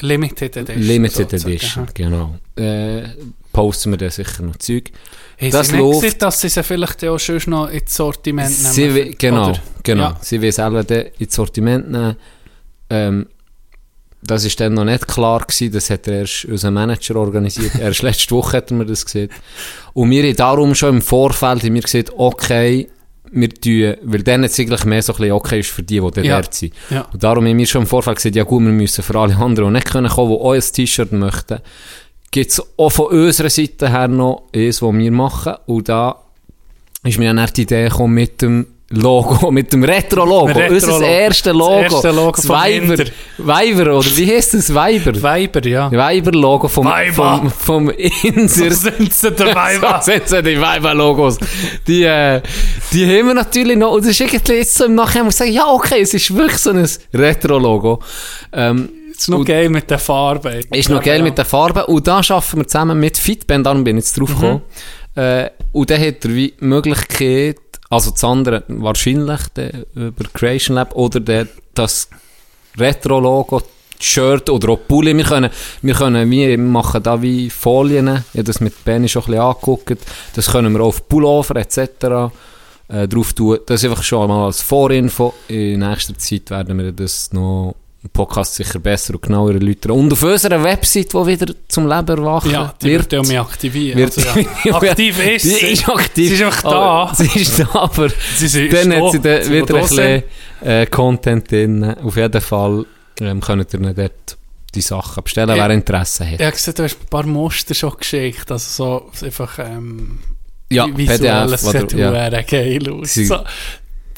Limited 0.00 0.56
Edition. 0.56 0.82
Limited 0.82 1.30
sozusagen. 1.30 1.52
Edition, 1.54 1.86
genau. 1.94 2.34
Äh, 2.56 3.02
posten 3.52 3.90
wir 3.92 3.96
dann 3.98 4.10
sicher 4.10 4.42
noch 4.42 4.56
Zeug. 4.56 4.90
Haben 5.40 5.50
Das 5.50 5.68
sie 5.68 5.76
läuft- 5.76 6.02
gesagt, 6.02 6.22
dass 6.22 6.40
sie 6.40 6.48
sie 6.48 6.62
vielleicht 6.62 7.04
auch 7.04 7.18
schon 7.18 7.40
noch 7.46 7.68
ins 7.70 7.94
Sortiment 7.94 8.48
nehmen? 8.50 8.72
Sie, 8.72 8.94
will- 8.94 9.14
genau, 9.18 9.50
Oder? 9.50 9.60
genau. 9.82 10.02
Ja. 10.04 10.18
Sie 10.22 10.40
will 10.40 10.52
selber 10.52 10.84
dann 10.84 11.06
ins 11.18 11.34
Sortiment 11.34 11.90
nehmen. 11.90 12.16
Ähm, 12.88 13.26
das 14.26 14.44
ist 14.44 14.58
dann 14.60 14.74
noch 14.74 14.84
nicht 14.84 15.06
klar 15.06 15.40
gewesen, 15.40 15.72
das 15.72 15.90
hat 15.90 16.06
er 16.08 16.20
erst 16.20 16.44
unser 16.46 16.70
Manager 16.70 17.16
organisiert. 17.16 17.74
erst 17.80 18.02
letzte 18.02 18.34
Woche 18.34 18.56
hat 18.58 18.70
er 18.70 18.76
mir 18.76 18.86
das 18.86 19.04
gesehen. 19.04 19.30
Und 19.94 20.10
wir 20.10 20.22
haben 20.22 20.36
darum 20.36 20.74
schon 20.74 20.96
im 20.96 21.02
Vorfeld 21.02 21.62
haben 21.62 21.74
wir 21.74 21.82
gesagt, 21.82 22.12
okay, 22.16 22.88
wir 23.32 23.48
tun, 23.50 23.94
weil 24.04 24.22
dann 24.22 24.42
jetzt 24.44 24.58
eigentlich 24.60 24.84
mehr 24.84 25.02
so 25.02 25.12
ein 25.12 25.16
bisschen 25.18 25.32
okay 25.32 25.60
ist 25.60 25.70
für 25.70 25.82
die, 25.82 26.00
die 26.00 26.20
Ja. 26.20 26.40
dort 26.40 26.54
sind. 26.54 26.72
Ja. 26.90 27.02
Und 27.12 27.22
darum 27.22 27.46
haben 27.46 27.58
wir 27.58 27.66
schon 27.66 27.82
im 27.82 27.86
Vorfeld 27.88 28.16
gesagt, 28.16 28.36
ja 28.36 28.44
gut, 28.44 28.62
wir 28.62 28.70
müssen 28.72 29.02
für 29.02 29.18
alle 29.18 29.36
anderen, 29.36 29.70
die 29.70 29.74
nicht 29.78 29.90
können 29.90 30.08
kommen, 30.08 30.30
die 30.32 30.38
auch 30.40 30.52
ein 30.52 30.60
T-Shirt 30.60 31.12
möchten, 31.12 31.58
gibt 32.30 32.50
es 32.52 32.62
auch 32.76 32.90
von 32.90 33.06
unserer 33.06 33.50
Seite 33.50 33.90
her 33.90 34.08
noch 34.08 34.44
eins, 34.54 34.80
was 34.82 34.94
wir 34.94 35.10
machen. 35.10 35.54
Und 35.66 35.88
da 35.88 36.16
ist 37.02 37.18
mir 37.18 37.32
dann 37.34 37.50
die 37.54 37.62
Idee 37.62 37.88
gekommen 37.88 38.14
mit 38.14 38.42
dem 38.42 38.66
Logo, 38.90 39.50
mit 39.50 39.72
dem 39.72 39.82
Retro-Logo. 39.82 40.52
Dem 40.52 40.72
Unser 40.72 41.02
erstes 41.02 41.52
Logo. 41.52 41.82
Das 41.82 41.92
erste 41.92 42.10
Logo 42.12 42.32
Das 42.36 42.48
Weiber. 42.48 43.04
Weiber, 43.38 43.98
oder 43.98 44.16
wie 44.16 44.30
heißt 44.32 44.54
das? 44.54 44.72
Weiber. 44.72 45.20
Weiber, 45.20 45.66
ja. 45.66 45.90
Weiber-Logo 45.90 46.68
vom, 46.68 46.86
Weiber. 46.86 47.12
vom, 47.12 47.50
vom 47.50 47.90
Inser. 47.90 48.70
So 48.70 48.90
sind 48.90 49.12
sie 49.12 49.32
der 49.32 49.46
Weiber. 49.54 50.00
So 50.02 50.12
sind 50.12 50.28
sie, 50.28 50.42
die 50.42 50.60
Weiber-Logos. 50.60 51.38
Die, 51.86 52.04
äh, 52.04 52.40
die 52.92 53.06
haben 53.06 53.26
wir 53.26 53.34
natürlich 53.34 53.76
noch. 53.76 53.92
Und 53.92 54.04
das 54.04 54.12
ist 54.12 54.20
irgendwie 54.20 54.52
jetzt 54.54 54.74
so 54.76 54.84
im 54.84 54.94
Nachhinein, 54.94 55.24
muss 55.24 55.34
ich 55.34 55.38
sagen, 55.38 55.52
ja, 55.52 55.66
okay, 55.66 56.00
es 56.02 56.14
ist 56.14 56.34
wirklich 56.36 56.58
so 56.58 56.70
ein 56.70 56.88
Retro-Logo. 57.12 58.00
Ähm, 58.52 58.88
ist 59.18 59.28
noch 59.28 59.44
geil 59.44 59.68
mit 59.68 59.90
der 59.90 59.98
Farbe. 59.98 60.60
ist 60.70 60.90
noch 60.90 61.02
geil 61.02 61.22
mit 61.22 61.36
den 61.36 61.44
Farben. 61.44 61.84
Und 61.84 62.06
da 62.06 62.18
arbeiten 62.18 62.58
wir 62.58 62.68
zusammen 62.68 63.00
mit 63.00 63.16
Fitband, 63.16 63.66
darum 63.66 63.82
bin 63.82 63.96
ich 63.96 64.04
jetzt 64.04 64.20
drauf 64.20 64.28
gekommen. 64.28 64.62
Äh, 65.16 65.50
und 65.72 65.90
dann 65.90 66.00
hat 66.00 66.24
er 66.24 66.34
wie 66.34 66.52
die 66.60 66.64
Möglichkeit, 66.64 67.56
also 67.88 68.10
das 68.10 68.24
andere 68.24 68.64
wahrscheinlich 68.68 69.40
der, 69.54 69.86
über 69.94 70.24
Creation 70.32 70.76
Lab 70.76 70.94
oder 70.94 71.20
der, 71.20 71.46
das 71.74 72.08
Retro-Logo, 72.78 73.62
Shirt 74.00 74.50
oder 74.50 74.70
auch 74.70 74.80
Pulli. 74.86 75.16
Wir 75.16 75.24
können, 75.24 75.50
wir 75.82 75.94
können 75.94 76.30
wie 76.30 76.56
machen 76.56 77.02
da 77.02 77.20
wie 77.20 77.48
Folien. 77.48 78.08
Ich 78.32 78.38
habe 78.38 78.44
das 78.44 78.60
mit 78.60 78.84
Benny 78.84 79.08
schon 79.08 79.22
ein 79.22 79.26
bisschen 79.26 79.42
angeguckt. 79.42 79.98
Das 80.34 80.50
können 80.50 80.72
wir 80.74 80.80
auch 80.80 80.88
auf 80.88 81.08
Pullover 81.08 81.56
etc. 81.56 82.32
Äh, 82.88 83.08
drauf 83.08 83.32
tun. 83.32 83.58
Das 83.66 83.82
ist 83.82 83.90
einfach 83.90 84.02
schon 84.02 84.28
mal 84.28 84.46
als 84.46 84.60
Vorinfo. 84.60 85.34
In 85.48 85.80
nächster 85.80 86.16
Zeit 86.18 86.50
werden 86.50 86.78
wir 86.78 86.92
das 86.92 87.32
noch 87.32 87.74
Podcast 88.08 88.54
sicher 88.54 88.78
besser 88.78 89.14
und 89.14 89.22
genauer 89.22 89.52
erläutern. 89.54 89.92
Und 89.92 90.12
auf 90.12 90.22
unserer 90.22 90.62
Website, 90.62 91.12
die 91.12 91.26
wieder 91.26 91.54
zum 91.68 91.88
Leben 91.88 92.08
erwachen 92.18 92.50
Ja, 92.50 92.74
die 92.80 92.86
wird 92.90 93.12
ja 93.12 93.22
mich 93.22 93.38
aktivieren. 93.38 93.98
wird- 93.98 94.16
Also, 94.18 94.40
ja. 94.64 94.74
Aktiv 94.74 95.26
ist 95.26 95.42
sie. 95.42 95.66
ist 95.66 95.88
aktiv. 95.88 96.28
Sie 96.28 96.34
ist 96.34 96.42
einfach 96.42 96.64
aber- 96.64 97.10
da. 97.10 97.14
Sie 97.14 97.40
ist 97.40 97.58
da, 97.60 97.68
aber 97.72 98.08
Sie 98.36 98.46
ist 98.46 98.72
dann 98.72 98.90
da. 98.90 98.96
hat 98.96 99.12
sie 99.12 99.18
Sie 99.18 99.52
wieder 99.52 99.60
ein 99.60 99.66
da 99.66 99.80
bisschen 99.80 100.22
äh, 100.62 100.86
Content 100.86 101.50
drin. 101.50 101.84
Auf 102.02 102.16
jeden 102.16 102.40
Fall 102.40 102.84
ähm, 103.20 103.40
könnt 103.40 103.72
ihr 103.74 103.80
nicht 103.80 103.98
dort 103.98 104.36
die 104.74 104.80
Sachen 104.82 105.24
bestellen, 105.24 105.48
Ja. 105.56 105.56
wer 105.56 105.70
Interesse 105.70 106.24
hat. 106.26 106.34
Ich 106.38 106.40
habe 106.46 106.52
gesehen, 106.52 106.74
du 106.76 106.82
hast 106.82 106.98
ein 107.00 107.06
paar 107.08 107.24
Muster 107.26 107.74
schon 107.74 107.94
geschickt. 107.98 108.50
Also 108.52 109.08
so 109.10 109.24
einfach 109.24 109.58
ähm, 109.58 110.18
Ja, 110.70 110.86
visuelles 110.94 111.64
PDF 111.64 111.80
sieht 111.90 111.92
ja. 111.98 112.28
ja. 112.28 112.42
geil 112.42 112.90
aus. 112.92 113.14
So, 113.14 113.38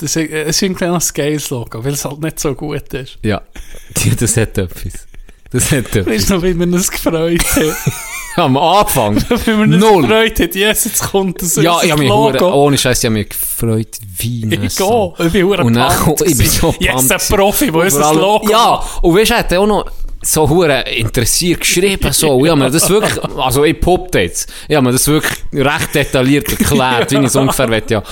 das 0.01 0.17
ist, 0.17 0.31
es 0.31 0.49
ist 0.57 0.63
irgendwie 0.63 0.87
noch 0.87 1.01
ein 1.01 1.09
geiles 1.15 1.51
Logo, 1.51 1.85
weil 1.85 1.93
es 1.95 2.05
halt 2.05 2.21
nicht 2.21 2.39
so 2.41 2.55
gut 2.55 2.93
ist. 2.95 3.19
ja, 3.23 3.41
das 4.21 4.37
hat 4.37 4.59
etwas. 4.59 5.07
Das 5.51 5.71
hat 5.73 5.97
etwas. 5.97 6.07
Weißt 6.15 6.31
du 6.31 6.35
noch, 6.35 6.43
wie 6.43 6.55
wir 6.59 6.67
uns 6.67 6.91
gefreut 6.91 7.43
haben? 7.57 7.77
Am 8.37 8.57
Anfang. 8.57 9.17
wie 9.17 9.47
wir 9.47 9.59
uns 9.59 9.77
Null. 9.79 10.03
gefreut 10.03 10.39
haben, 10.41 10.51
yes, 10.59 10.85
jetzt 10.85 11.03
kommt 11.11 11.43
das 11.43 11.57
Ja, 11.57 11.79
ich 11.83 11.91
habe 11.91 12.03
mich 12.03 12.11
hure- 12.13 12.39
Logo. 12.39 12.55
ohne 12.67 12.79
Scheiß, 12.79 12.99
ich 13.01 13.05
habe 13.07 13.15
mich 13.15 13.31
gefreut 13.31 13.97
wie 14.19 14.45
ein 14.45 14.53
Ich 14.65 14.77
gehe, 14.77 15.13
ich 15.19 15.33
bin 15.33 15.45
hure 15.47 15.65
Und 15.65 15.73
dann, 15.75 16.15
ich 16.25 16.39
bin 16.39 16.47
so. 16.47 16.73
Jetzt 16.79 17.11
ein. 17.11 17.37
Profi, 17.37 17.67
der 17.73 17.75
uns 17.75 17.93
Vor 17.95 18.01
das 18.01 18.09
allem- 18.11 18.21
Logo 18.21 18.49
Ja, 18.51 18.83
und 19.03 19.17
weißt 19.17 19.31
du, 19.31 19.35
er 19.35 19.39
hat 19.41 19.53
auch 19.55 19.67
noch 19.67 19.91
so 20.23 20.49
hure 20.49 20.83
interessiert 20.83 21.61
geschrieben, 21.61 22.13
so. 22.13 22.45
Habe 22.47 22.57
mir 22.57 22.71
das 22.71 22.89
wirklich, 22.91 23.21
also 23.39 23.65
ich 23.65 23.81
poppt 23.81 24.15
jetzt. 24.17 24.53
Habe 24.71 24.83
mir 24.83 24.93
das 24.93 25.07
wirklich 25.09 25.39
recht 25.53 25.95
detailliert 25.95 26.49
erklärt, 26.51 27.11
wie 27.11 27.17
ich 27.17 27.23
es 27.25 27.35
ungefähr 27.37 27.69
will, 27.71 27.83
ja. 27.89 28.03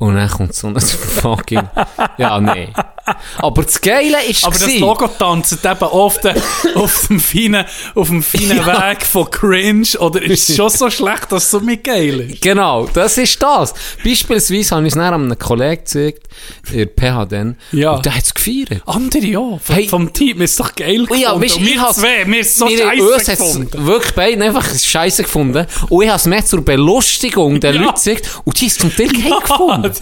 Und 0.00 0.14
dann 0.16 0.28
kommt 0.30 0.54
so 0.54 0.68
ein 0.68 0.80
fucking, 0.80 1.68
ja, 2.16 2.40
nee. 2.40 2.72
Aber 3.38 3.62
das 3.62 3.80
Geile 3.80 4.22
ist 4.28 4.44
Aber 4.44 4.52
das 4.52 4.62
gewesen- 4.64 4.80
Logo 4.80 5.08
tanzt 5.08 5.64
eben 5.64 5.82
auf, 5.82 6.18
den, 6.20 6.36
auf 6.74 7.06
dem 7.08 7.20
feinen, 7.20 7.64
auf 7.94 8.08
dem 8.08 8.22
feinen 8.22 8.64
Weg 8.64 9.04
von 9.04 9.30
Cringe. 9.30 9.86
Oder 9.98 10.22
ist 10.22 10.48
es 10.48 10.56
schon 10.56 10.70
so 10.70 10.90
schlecht, 10.90 11.30
dass 11.30 11.44
es 11.44 11.50
so 11.50 11.60
mit 11.60 11.84
geil 11.84 12.20
ist? 12.20 12.40
Genau, 12.42 12.86
das 12.92 13.18
ist 13.18 13.42
das. 13.42 13.74
Beispielsweise 14.04 14.76
habe 14.76 14.86
ich 14.86 14.92
es 14.92 14.98
dann 14.98 15.14
einem 15.14 15.38
Kollegen 15.38 15.76
gezeigt, 15.84 16.28
ihr 16.72 16.86
PH 16.86 17.26
dann, 17.26 17.56
Ja. 17.72 17.92
und 17.92 18.04
der 18.06 18.14
hat 18.16 18.24
es 18.24 18.34
gefeiert. 18.34 18.82
Andere 18.86 19.24
ja, 19.26 19.38
vom, 19.40 19.74
Hey. 19.74 19.88
vom 19.88 20.12
Team. 20.12 20.38
Wir 20.38 20.44
ist 20.44 20.58
doch 20.60 20.74
geil 20.74 21.06
Oh 21.10 21.14
ja, 21.14 21.40
weißt, 21.40 21.56
Und 21.56 21.66
ich 21.66 21.78
zwei, 21.92 22.26
wir 22.26 22.40
ist 22.40 22.56
so 22.56 22.68
scheiße 22.68 23.36
gefunden. 23.36 23.86
wirklich 23.86 24.14
beide 24.14 24.44
einfach 24.44 24.66
scheiße 24.74 25.22
gefunden. 25.24 25.66
Und 25.88 26.02
ich 26.02 26.08
habe 26.08 26.18
es 26.18 26.26
mehr 26.26 26.44
zur 26.44 26.64
Belustigung 26.64 27.60
der 27.60 27.74
Ja. 27.74 27.80
Leute 27.80 27.94
gezeigt. 27.94 28.40
Und 28.44 28.60
die 28.60 28.66
ist 28.66 28.80
zum 28.80 28.94
Teil 28.94 29.08
geil 29.08 29.32
gefunden. 29.42 29.92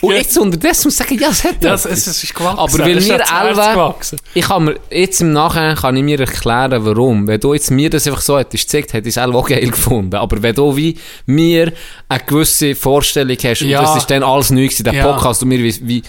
Und 0.00 0.12
jetzt 0.14 0.38
unterdessen 0.38 0.86
muss 0.88 0.94
ich 0.94 0.98
sagen, 0.98 1.18
ja, 1.18 1.28
es 1.30 1.44
hat 1.44 1.62
Ja, 1.62 1.70
etwas. 1.74 1.84
es, 1.86 2.06
es 2.06 2.31
ist 2.32 2.38
gewachsen. 2.38 2.58
Aber 2.58 2.78
weil 2.78 2.96
ist 2.96 3.08
wir 3.08 3.94
ich 4.34 4.44
kann 4.46 4.64
mir, 4.64 4.76
jetzt 4.90 5.20
im 5.20 5.32
Nachhinein 5.32 5.76
kann 5.76 5.96
ich 5.96 6.02
mir 6.02 6.20
erklären, 6.20 6.84
warum. 6.84 7.26
Wenn 7.26 7.40
du 7.40 7.54
jetzt 7.54 7.70
mir 7.70 7.90
das 7.90 8.06
einfach 8.06 8.20
so 8.20 8.38
hättest 8.38 8.64
gezeigt, 8.64 8.92
hätte 8.92 9.08
ich 9.08 9.16
es 9.16 9.22
auch 9.22 9.46
geil 9.46 9.68
gefunden. 9.70 10.16
Aber 10.16 10.42
wenn 10.42 10.54
du 10.54 10.76
wie 10.76 10.98
mir 11.26 11.72
eine 12.08 12.20
gewisse 12.24 12.74
Vorstellung 12.74 13.36
hast, 13.42 13.60
Ja. 13.60 13.80
und 13.80 13.86
das 13.88 13.96
ist 13.96 14.10
dann 14.10 14.22
alles 14.22 14.50
neu 14.50 14.64
gewesen, 14.64 14.84
der 14.84 14.94
Ja. 14.94 15.12
Podcast, 15.12 15.42
und 15.42 15.50
wir 15.50 15.58
wie, 15.58 15.76
wie 15.88 16.02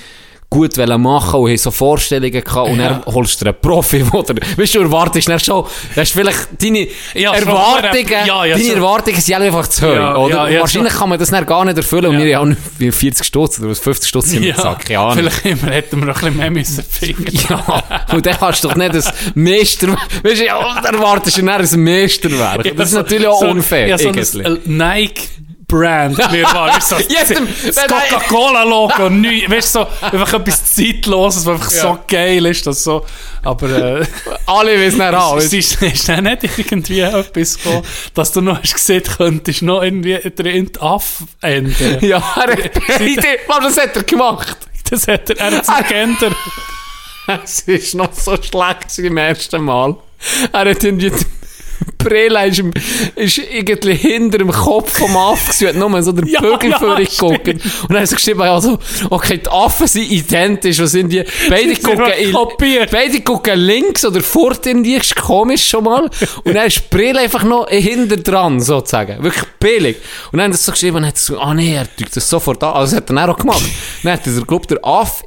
gut 0.54 0.78
machen 0.78 1.40
und 1.40 1.50
haben 1.50 1.58
so 1.58 1.72
Vorstellungen 1.72 2.32
gehabt 2.44 2.70
und 2.70 2.78
dann 2.78 3.04
holst 3.06 3.42
du 3.42 3.46
einen 3.46 3.56
Profi, 3.60 4.04
wo 4.12 4.22
der, 4.22 4.36
weißt 4.58 4.76
du, 4.76 4.80
du 4.80 4.86
erwartest 4.86 5.28
dann 5.28 5.40
schon, 5.40 5.66
hast 5.96 6.12
vielleicht 6.12 6.48
deine 6.62 6.88
Ja, 7.16 7.34
Erwartungen, 7.34 8.08
ja, 8.26 8.46
ja, 8.46 8.56
deine 8.56 8.64
so- 8.70 8.74
Erwartungen 8.76 9.20
sind 9.20 9.36
einfach 9.36 9.68
zu 9.68 9.88
Ja, 9.88 10.16
oder? 10.16 10.36
ja, 10.36 10.48
ja, 10.50 10.60
Wahrscheinlich 10.62 10.94
kann 10.94 11.10
man 11.10 11.18
das 11.20 11.30
dann 11.32 11.46
gar 11.46 11.66
nicht 11.66 11.78
erfüllen 11.78 12.06
und 12.08 12.24
wir 12.24 12.38
haben 12.38 12.52
auch 12.54 12.56
nicht 12.80 12.94
40 12.96 13.26
Stutz 13.26 13.60
oder 13.60 13.70
was, 13.70 13.80
50 13.80 14.10
Stutz 14.10 14.34
im 14.34 14.44
Ja, 14.44 14.56
Sack, 14.56 14.90
Ahnung. 14.92 15.14
vielleicht 15.16 15.44
hätten 15.64 16.00
wir 16.00 16.06
noch 16.08 16.16
ein 16.16 16.22
bisschen 16.22 16.38
mehr 16.38 16.52
müssen 16.52 16.84
finden. 16.84 17.26
Ja, 17.50 17.84
und 18.14 18.26
dann 18.26 18.38
kannst 18.38 18.64
du 18.64 18.68
doch 18.70 18.76
nicht 18.76 18.94
ein 18.96 19.04
Meister, 19.36 19.88
weißt 20.24 20.42
du, 20.42 20.46
ja, 20.46 20.82
dann 20.82 20.96
erwartest 20.96 21.38
du 21.38 21.42
dann 21.46 21.62
ein 21.62 21.84
Meisterwerk. 21.84 22.76
Das 22.78 22.90
ist 22.90 22.96
natürlich 22.96 23.28
auch 23.28 23.40
so, 23.40 23.48
unfair, 23.48 23.88
Ja, 23.88 23.98
so 23.98 24.10
ein 24.10 24.16
irgendwie. 24.16 24.60
Nike-Brand. 25.82 26.32
mir 26.32 26.44
war, 26.44 26.68
weißt 26.76 26.92
du, 26.92 26.96
so 26.98 27.04
das 27.68 27.88
Coca-Cola-Logo, 27.88 29.10
neu- 29.10 29.48
weißt 29.48 29.76
du, 29.76 29.80
so, 29.80 29.88
einfach 30.06 30.34
etwas 30.34 30.74
Zeitloses, 30.74 31.46
was 31.46 31.54
einfach 31.56 31.70
so 31.72 32.00
geil 32.08 32.46
ist, 32.46 32.66
dass 32.68 32.84
so, 32.84 33.06
aber, 33.44 33.70
äh, 34.02 34.06
Alle 34.46 34.80
wissen 34.80 35.00
dann 35.00 35.16
auch. 35.16 35.38
es 35.38 35.52
ist, 35.54 35.82
ist 35.82 36.08
dann 36.10 36.24
nicht 36.26 36.44
irgendwie 36.44 37.02
etwas 37.02 37.58
gekommen, 37.58 37.84
dass 38.14 38.32
du 38.32 38.42
noch 38.42 38.62
hast 38.62 38.74
gesehen, 38.74 39.04
könntest 39.18 39.62
noch 39.62 39.82
irgendwie 39.84 40.18
drin 40.36 40.70
Aff 40.80 41.24
ändern. 41.42 41.98
Ja, 42.02 42.24
er 42.38 42.50
Mann, 43.48 43.64
das 43.64 43.78
hat 43.78 43.96
er 43.96 44.04
gemacht. 44.04 44.58
Das 44.90 45.08
hat 45.08 45.30
er, 45.30 45.38
er 45.40 45.52
hat 45.68 45.88
geändert. 45.88 46.36
Es 47.44 47.62
ist 47.62 47.96
noch 47.96 48.12
so 48.14 48.36
schlecht 48.36 48.82
gewesen 48.82 49.06
im 49.06 49.18
ersten 49.18 49.62
Mal. 49.64 49.96
Er 50.52 50.70
hat 50.70 50.84
irgendwie, 50.84 51.12
Brille 51.98 52.48
ist, 52.48 52.64
ist 53.16 53.38
irgendwie 53.38 53.96
hinter 53.96 54.40
dem 54.40 54.52
Kopf 54.52 54.98
vom 54.98 55.16
Affen 55.16 55.54
gewesen, 55.54 55.68
hat 55.68 55.90
nur 55.90 56.04
so 56.04 56.12
den 56.12 56.28
Ja, 56.34 56.42
Bügel 56.42 56.72
ja, 56.72 56.78
geguckt. 56.96 57.48
Und 57.48 57.90
dann 57.90 58.02
hat 58.02 58.12
er 58.12 58.16
geschrieben, 58.16 58.42
also, 58.42 58.80
okay, 59.10 59.38
die 59.38 59.50
Affen 59.50 59.88
sind 59.88 60.12
identisch, 60.12 60.80
was 60.80 60.92
sind 60.92 61.10
die? 61.10 61.24
Beide 61.50 61.76
Sie 61.76 61.82
gucken, 61.82 62.12
in, 62.20 62.36
beide 62.92 63.22
gucken 63.22 63.60
links 63.60 64.06
oder 64.06 64.22
fort 64.22 64.66
irgendwie, 64.66 64.96
ist 64.96 65.16
komisch 65.16 65.68
schon 65.70 65.86
mal. 65.86 66.10
Und 66.44 66.54
dann 66.54 66.68
ist 66.68 66.78
die 66.78 66.96
Brille 66.96 67.20
einfach 67.20 67.44
noch 67.44 67.70
hinter 67.70 68.18
dran, 68.18 68.60
sozusagen. 68.60 69.24
Wirklich 69.24 69.46
billig. 69.60 69.98
Und 70.32 70.40
dann 70.40 70.52
hat 70.52 70.60
er 70.60 70.64
so 70.64 70.72
geschrieben, 70.72 70.98
und 70.98 71.06
hat 71.06 71.18
so, 71.18 71.40
ah 71.40 71.54
nee, 71.54 71.76
er 71.76 71.88
tut 71.96 72.16
das 72.16 72.30
sofort 72.30 72.64
an. 72.64 72.74
Also, 72.74 72.96
das 72.96 73.04
hat 73.04 73.10
er 73.10 73.16
dann 73.16 73.30
auch 73.30 73.38
gemacht. 73.38 73.64
Dann 74.04 74.14
hat 74.14 74.28
er, 74.28 74.34
glaub 74.46 74.68
der 74.68 74.84
Aff, 74.84 75.24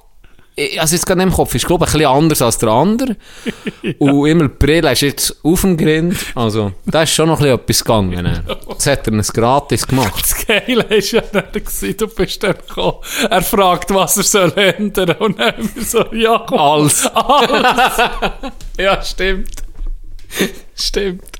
also 0.79 0.95
jetzt 0.95 1.07
gerade 1.07 1.23
im 1.23 1.33
Kopf, 1.33 1.55
ist 1.55 1.67
glaube 1.67 1.85
ich 1.85 1.91
ein 1.95 1.99
bisschen 1.99 2.13
anders 2.13 2.43
als 2.43 2.59
der 2.59 2.71
andere. 2.71 3.17
Und 3.99 4.27
immer 4.27 4.49
die 4.49 4.55
Brille 4.59 4.93
ist 4.93 5.03
jetzt 5.03 5.37
auf 5.43 5.61
dem 5.61 5.77
Grind. 5.77 6.17
Also, 6.35 6.73
da 6.87 7.03
ist 7.03 7.13
schon 7.13 7.29
noch 7.29 7.41
ein 7.41 7.59
bisschen 7.59 7.61
etwas 7.61 7.85
gegangen. 7.85 8.43
Das 8.69 8.87
hat 8.87 9.07
er 9.07 9.13
uns 9.13 9.33
gratis 9.33 9.87
gemacht. 9.87 10.15
Das 10.21 10.47
Geile 10.47 10.83
ist 10.85 11.13
ja 11.13 11.21
gewesen, 11.21 11.97
du 11.97 12.09
bist 12.09 12.43
dann 12.43 12.55
gekommen. 12.55 12.99
Er 13.29 13.43
fragt, 13.43 13.93
was 13.93 14.17
er 14.17 14.23
soll 14.23 14.53
ändern. 14.57 15.17
Und 15.19 15.39
dann 15.39 15.69
so, 15.79 16.05
ja, 16.13 16.45
komm. 16.47 16.59
Alles. 16.59 17.07
Alles. 17.07 18.11
Ja, 18.79 19.03
stimmt. 19.03 19.51
Stimmt. 20.75 21.36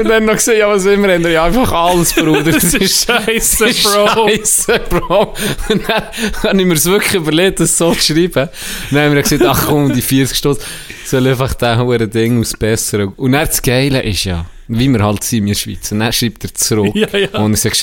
Und 0.00 0.08
dann 0.08 0.24
noch 0.24 0.34
gesehen, 0.34 0.58
ja, 0.58 0.68
was 0.68 0.84
immer 0.86 1.08
ändern? 1.08 1.32
Ja, 1.32 1.44
einfach 1.44 1.72
alles, 1.72 2.12
Bruder. 2.12 2.52
Das 2.56 2.74
ist 2.74 3.06
scheiße, 3.06 3.66
Bro. 3.82 4.28
Scheisse, 4.28 4.80
Bro. 4.88 5.34
Und 5.68 5.82
dann 5.88 6.02
habe 6.42 6.60
ich 6.60 6.66
mir 6.66 6.74
es 6.74 6.84
wirklich 6.86 7.14
überlegt, 7.14 7.60
das 7.60 7.76
so 7.76 7.92
zu 7.92 8.14
schreiben. 8.14 8.48
Und 8.90 8.92
dann 8.92 9.04
haben 9.06 9.14
wir 9.14 9.22
gesagt, 9.22 9.44
ach 9.44 9.66
komm, 9.68 9.92
die 9.92 10.02
40 10.02 10.36
Stutz 10.36 10.64
soll 11.04 11.26
einfach 11.26 11.54
hure 11.78 12.08
Ding 12.08 12.40
ausbessern. 12.40 13.12
Und 13.16 13.32
dann 13.32 13.46
das 13.46 13.62
Geile 13.62 14.02
ist 14.02 14.24
ja, 14.24 14.46
wie 14.68 14.88
wir 14.88 15.02
halt 15.04 15.22
sind, 15.24 15.46
wir 15.46 15.54
Schweizer. 15.54 15.92
Und 15.94 16.00
dann 16.00 16.12
schreibt 16.12 16.44
er 16.44 16.54
zurück. 16.54 16.94
Ja, 16.94 17.08
ja. 17.18 17.28
Und 17.40 17.52
er 17.52 17.56
sagt, 17.56 17.82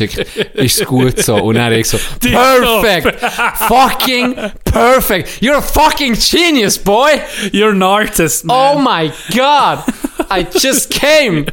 ist 0.56 0.82
es 0.82 0.86
gut 0.86 1.20
so? 1.20 1.36
Und 1.36 1.56
dann 1.56 1.66
habe 1.66 1.78
ich 1.78 1.88
so, 1.88 1.98
perfect! 2.20 3.20
fucking 3.68 4.36
perfect! 4.66 5.42
You're 5.42 5.58
a 5.58 5.62
fucking 5.62 6.14
genius, 6.14 6.78
boy! 6.78 7.22
You're 7.52 7.72
an 7.72 7.84
artist, 7.84 8.46
Oh 8.48 8.78
man. 8.80 9.06
my 9.08 9.12
god! 9.36 9.84
I 10.30 10.46
just 10.60 10.90
came! 10.90 11.46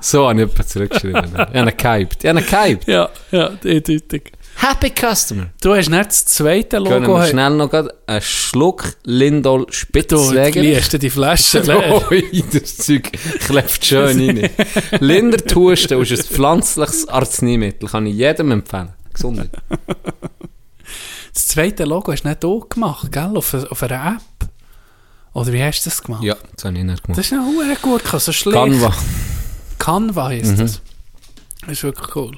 So 0.00 0.28
habe 0.28 0.34
ich 0.42 0.48
jemanden 0.48 0.66
zurückgeschrieben. 0.66 1.24
Ich 1.32 1.38
habe 1.38 1.58
ihn 1.58 1.76
gehypt. 1.76 2.24
Ich 2.24 2.28
habe 2.30 2.40
ihn 2.40 2.46
gehypt. 2.46 2.86
Ja, 2.88 3.08
ja, 3.30 3.46
eindeutig. 3.64 4.32
Happy 4.56 4.90
Customer. 4.90 5.46
Du 5.60 5.74
hast 5.74 5.88
nicht 5.90 6.06
das 6.06 6.24
zweite 6.26 6.82
Können 6.82 7.04
Logo. 7.04 7.18
wir 7.18 7.26
schnell 7.26 7.50
noch 7.50 7.72
einen 7.72 8.22
Schluck 8.22 8.96
Lindol 9.04 9.66
Du, 9.66 9.72
Spitzweger? 9.72 10.60
liest 10.62 10.92
du 10.92 10.98
die 10.98 11.10
Flasche 11.10 11.60
leer. 11.60 12.02
Oh, 12.10 12.14
das 12.52 12.76
Zeug 12.78 13.10
klebt 13.40 13.84
schön 13.84 14.38
rein. 14.38 14.50
Lindertusten 15.00 16.00
ist 16.00 16.12
ein 16.12 16.18
pflanzliches 16.18 17.08
Arzneimittel. 17.08 17.88
Kann 17.88 18.06
ich 18.06 18.14
jedem 18.16 18.52
empfehlen. 18.52 18.90
Gesundheit. 19.12 19.50
Das 21.32 21.48
zweite 21.48 21.84
Logo 21.84 22.12
hast 22.12 22.22
du 22.22 22.28
nicht 22.28 22.44
auch 22.44 22.68
gemacht, 22.68 23.10
gell? 23.12 23.32
Auf, 23.36 23.54
auf 23.54 23.82
einer 23.82 24.16
App. 24.18 24.48
Oder 25.34 25.52
wie 25.52 25.62
hast 25.62 25.82
du 25.84 25.90
das 25.90 26.00
gemacht? 26.02 26.22
Ja, 26.22 26.36
das 26.54 26.64
habe 26.64 26.78
ich 26.78 26.84
nicht 26.84 27.02
gemacht. 27.02 27.18
Das 27.18 27.26
ist 27.26 27.32
ja 27.32 27.40
auch 27.40 27.82
gut, 27.82 28.02
so 28.20 28.32
schlecht. 28.32 28.56
Canva. 28.56 28.94
Canva 29.78 30.28
heisst 30.28 30.52
Mhm. 30.52 30.56
das. 30.58 30.80
Das 31.62 31.70
ist 31.72 31.82
wirklich 31.82 32.14
cool. 32.16 32.36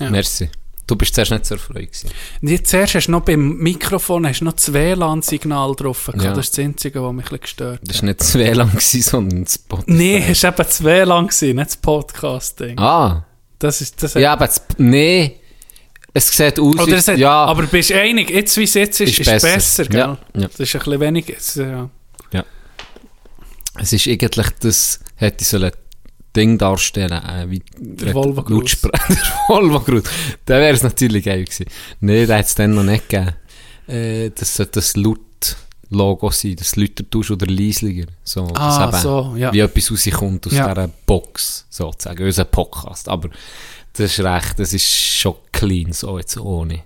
Ja. 0.00 0.10
Merci. 0.10 0.50
Du 0.86 0.96
bist 0.96 1.14
zuerst 1.14 1.30
nicht 1.30 1.46
so 1.46 1.54
erfreut 1.54 1.92
gewesen. 1.92 2.10
Jetzt 2.42 2.70
zuerst 2.70 2.94
hast 2.94 3.06
du 3.06 3.12
noch 3.12 3.22
beim 3.22 3.56
Mikrofon 3.56 4.26
hast 4.26 4.42
noch 4.42 4.52
das 4.52 4.72
WLAN-Signal 4.72 5.74
drauf 5.76 6.06
gehabt. 6.06 6.22
Ja. 6.22 6.34
Das 6.34 6.46
ist 6.46 6.58
das 6.58 6.64
Einzige, 6.64 7.02
was 7.02 7.12
mich 7.12 7.24
ein 7.24 7.28
bisschen 7.28 7.40
gestört 7.40 7.80
hat. 7.80 7.88
Das 7.88 8.02
war 8.02 8.08
nicht 8.08 8.20
das 8.20 8.34
WLAN, 8.34 8.70
gewesen, 8.70 9.02
sondern 9.02 9.44
das 9.44 9.54
Spotify. 9.54 9.92
Nee, 9.92 10.24
es 10.28 10.42
war 10.42 10.50
eben 10.50 10.56
das 10.58 10.84
WLAN, 10.84 11.26
gewesen, 11.26 11.56
nicht 11.56 11.70
das 11.70 11.76
Podcast-Ding. 11.78 12.78
Ah. 12.78 13.24
Das 13.58 13.80
ist, 13.80 14.02
das 14.02 14.14
Ja, 14.14 14.34
aber 14.34 14.46
das, 14.46 14.62
nee. 14.76 15.40
Es 16.12 16.28
sieht 16.28 16.60
aus 16.60 16.78
Oder 16.78 16.98
es 16.98 17.08
hat, 17.08 17.18
ja, 17.18 17.44
Aber 17.44 17.62
bist 17.64 17.90
du 17.90 18.00
einig, 18.00 18.30
jetzt 18.30 18.56
wie 18.56 18.64
es 18.64 18.74
jetzt 18.74 19.00
ist, 19.00 19.18
Ist 19.18 19.20
ist, 19.20 19.26
besser. 19.26 19.54
besser, 19.54 19.84
gell? 19.86 19.98
Ja, 20.00 20.18
ja. 20.34 20.48
Das 20.48 20.60
ist 20.60 20.74
ein 20.74 20.78
bisschen 20.80 21.00
wenig, 21.00 21.28
jetzt, 21.28 21.56
ja. 21.56 21.90
es 23.80 23.92
ist 23.92 24.06
eigentlich 24.06 24.48
das... 24.60 25.00
Hätte 25.16 25.44
so 25.44 25.58
ein 25.58 25.70
Ding 26.36 26.58
darstellen, 26.58 27.12
äh, 27.22 27.48
wie... 27.50 27.62
Der 27.78 28.12
Volvo 28.14 28.42
Cruise. 28.42 28.60
Lautsprecher. 28.60 29.06
Der 29.08 29.32
Volvo 29.48 29.80
Cruise. 29.80 30.04
Dann 30.44 30.60
wäre 30.60 30.74
es 30.74 30.82
natürlich 30.82 31.24
geil 31.24 31.44
gewesen. 31.44 31.66
Nee, 32.00 32.26
da 32.26 32.38
hat 32.38 32.46
es 32.46 32.54
dann 32.54 32.74
noch 32.74 32.82
nicht 32.84 33.08
gegeben. 33.08 33.34
Äh, 33.86 34.30
das 34.30 34.54
sollte 34.56 34.72
das 34.80 34.96
Laut-Logo 34.96 36.30
sein, 36.30 36.56
das 36.56 36.76
Lütertausch 36.76 37.30
oder 37.30 37.46
Leisliger. 37.46 38.06
So, 38.24 38.46
Ah, 38.54 38.88
eben 38.88 38.98
so, 39.00 39.34
ja. 39.36 39.52
Wie 39.52 39.60
etwas 39.60 39.90
rauskommt 39.90 40.46
aus 40.46 40.52
Ja. 40.54 40.72
dieser 40.74 40.88
Box, 41.06 41.66
sozusagen, 41.70 42.24
unser 42.24 42.44
Podcast. 42.44 43.08
Aber 43.08 43.28
das 43.92 44.18
ist 44.18 44.24
recht, 44.24 44.58
das 44.58 44.72
ist 44.72 44.86
schon 44.90 45.34
clean, 45.52 45.92
so 45.92 46.18
jetzt 46.18 46.36
ohne. 46.36 46.82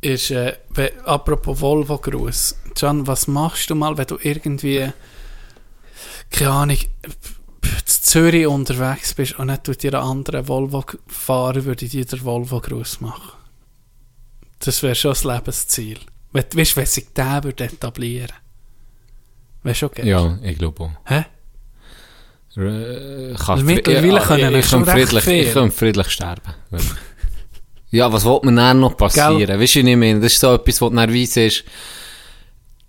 ist, 0.00 0.30
äh, 0.32 0.56
apropos 1.04 1.60
Volvo 1.60 1.98
Gruß. 1.98 2.56
Can, 2.74 3.06
was 3.06 3.28
machst 3.28 3.70
du 3.70 3.74
mal, 3.76 3.96
wenn 3.96 4.06
du 4.06 4.18
irgendwie, 4.20 4.90
keine 6.30 6.50
Ahnung, 6.50 6.78
in 7.64 7.86
Zürich 7.86 8.46
unterwegs 8.46 9.14
bist 9.14 9.38
und 9.38 9.46
nicht 9.46 9.64
tut 9.64 9.82
dir 9.82 9.94
ein 9.94 10.04
anderer 10.04 10.46
Volvo-Fahrer 10.46 11.64
würde 11.64 11.88
dir 11.88 12.04
den 12.04 12.24
Volvo 12.24 12.60
Gruß 12.60 13.00
machen? 13.00 13.32
Das 14.58 14.82
wäre 14.82 14.94
schon 14.94 15.12
das 15.12 15.24
Lebensziel. 15.24 15.98
Wenn, 16.32 16.44
weißt 16.52 16.72
du, 16.72 16.76
wenn 16.76 16.86
sich 16.86 17.12
der 17.14 17.44
würde 17.44 17.64
etablieren 17.64 18.32
Wäre 19.62 19.74
schon 19.74 19.90
geil. 19.92 20.06
Ja, 20.06 20.38
ich 20.42 20.58
glaube 20.58 20.82
auch. 20.82 20.90
Hä? 21.04 21.24
Äh, 22.54 23.34
Weil 23.34 23.62
mittlerweile 23.62 24.14
ja, 24.14 24.20
können 24.20 24.52
wir 24.52 24.58
ich, 24.58 24.66
schon 24.66 24.84
kann 24.84 24.94
friedlich, 24.98 25.26
ich 25.26 25.54
kann 25.54 25.70
friedlich 25.70 26.08
sterben. 26.10 26.54
ja, 27.90 28.12
was 28.12 28.24
will 28.24 28.40
mir 28.42 28.54
dann 28.54 28.80
noch 28.80 28.96
passieren? 28.96 29.38
Gell? 29.38 29.60
Weißt 29.60 29.76
du, 29.76 29.80
was 29.80 29.88
ich 29.88 29.96
meine? 29.96 30.20
Das 30.20 30.32
ist 30.32 30.40
so 30.40 30.54
etwas, 30.54 30.78
dann 30.78 30.96
weiss 30.96 31.36
ist, 31.36 31.64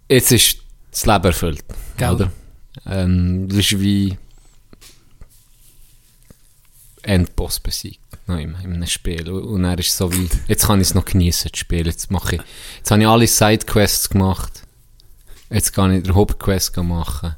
jetzt 0.10 0.32
ist 0.32 0.58
das 0.92 1.06
Leben 1.06 1.26
erfüllt. 1.26 1.64
Gell? 1.96 2.12
Oder? 2.12 2.32
Ähm, 2.86 3.48
das 3.48 3.60
ist 3.60 3.80
wie 3.80 4.18
Endboss 7.04 7.60
besiegt. 7.60 8.00
Noch 8.28 8.38
in, 8.38 8.56
in 8.64 8.74
einem 8.74 8.88
Spiel. 8.88 9.30
Und 9.30 9.64
dann 9.64 9.78
ist 9.78 9.96
so 9.96 10.12
wie, 10.14 10.30
jetzt 10.48 10.66
kann 10.68 10.80
ich 10.82 10.88
es 10.88 10.96
noch 10.96 11.06
genießen, 11.06 11.52
das 11.52 11.60
Spiel. 11.60 11.86
Jetzt 11.86 12.10
mache 12.12 12.36
ich, 12.38 12.42
jetzt 12.78 12.92
habe 12.92 13.02
ich 13.02 13.08
alle 13.08 13.28
Sidequests 13.28 14.10
gemacht. 14.10 14.64
Jetzt 15.50 15.74
kann 15.74 15.94
ich 15.94 16.04
den 16.04 16.16
Hauptquest 16.16 16.76
machen. 16.78 17.36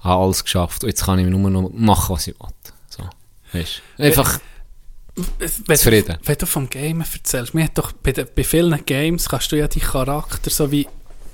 Habe 0.00 0.22
alles 0.24 0.42
geschafft. 0.44 0.82
Und 0.84 0.90
jetzt 0.90 1.04
kann 1.04 1.18
ich 1.18 1.26
nur 1.26 1.50
noch 1.50 1.70
machen, 1.72 2.14
was 2.14 2.26
ich 2.26 2.34
will. 2.38 2.48
So. 2.90 3.04
Weißt? 3.52 3.80
Einfach, 3.98 4.40
Wenn, 5.66 5.76
Zufrieden. 5.76 6.18
Wenn 6.24 6.36
du 6.36 6.46
vom 6.46 6.68
Gamen 6.70 7.00
erzählst, 7.12 7.54
mir 7.54 7.68
doch 7.74 7.92
bei, 7.92 8.12
den, 8.12 8.26
bei 8.36 8.44
vielen 8.44 8.84
Games 8.84 9.28
kannst 9.28 9.50
du 9.52 9.56
ja 9.56 9.66
die 9.68 9.80
Charakter 9.80 10.50
so 10.50 10.70
wie 10.70 10.86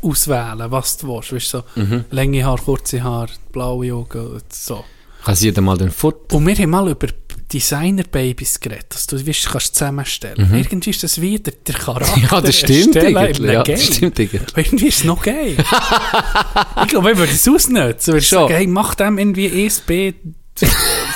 auswählen, 0.02 0.70
was 0.70 0.96
du 0.98 1.08
willst. 1.08 1.32
Weißt, 1.32 1.48
so 1.48 1.64
Mhm. 1.74 2.04
lange 2.10 2.44
Haare, 2.44 2.62
kurze 2.62 3.02
Haare, 3.02 3.30
blaue 3.52 3.92
Augen 3.94 4.26
und 4.34 4.52
so. 4.52 4.84
kann 5.24 5.34
jeder 5.36 5.60
mal 5.62 5.76
den 5.78 5.90
Foot. 5.90 6.32
Und 6.32 6.46
wir 6.46 6.54
haben 6.54 6.70
mal 6.70 6.88
über 6.90 7.08
Designer-Babys 7.52 8.60
geredet, 8.60 8.86
dass 8.90 9.06
du 9.06 9.24
weißt, 9.26 9.46
kannst 9.50 9.74
zusammenstellen. 9.74 10.50
Irgendwie 10.54 10.90
ist 10.90 11.02
das 11.02 11.20
wieder 11.20 11.52
der 11.52 11.74
Charakter. 11.74 12.16
Mhm. 12.16 12.24
Ja, 12.30 12.40
das 12.40 12.56
stimmt 12.58 12.96
eigentlich. 12.96 13.38
Ja, 13.52 13.62
das 13.62 13.84
stimmt 13.84 14.18
eigentlich. 14.18 14.42
Irgendwie 14.56 14.86
ist 14.88 14.98
es 14.98 15.04
noch 15.04 15.22
geil. 15.22 15.56
ich 16.82 16.88
glaube, 16.88 17.12
ich 17.12 17.18
würde 17.18 17.32
es 17.32 17.48
ausnutzen. 17.48 18.16
Ich 18.16 18.28
sagen, 18.28 18.52
hey, 18.54 18.66
mach 18.66 18.94
dem 18.94 19.18
irgendwie 19.18 19.66
ESB 19.66 20.14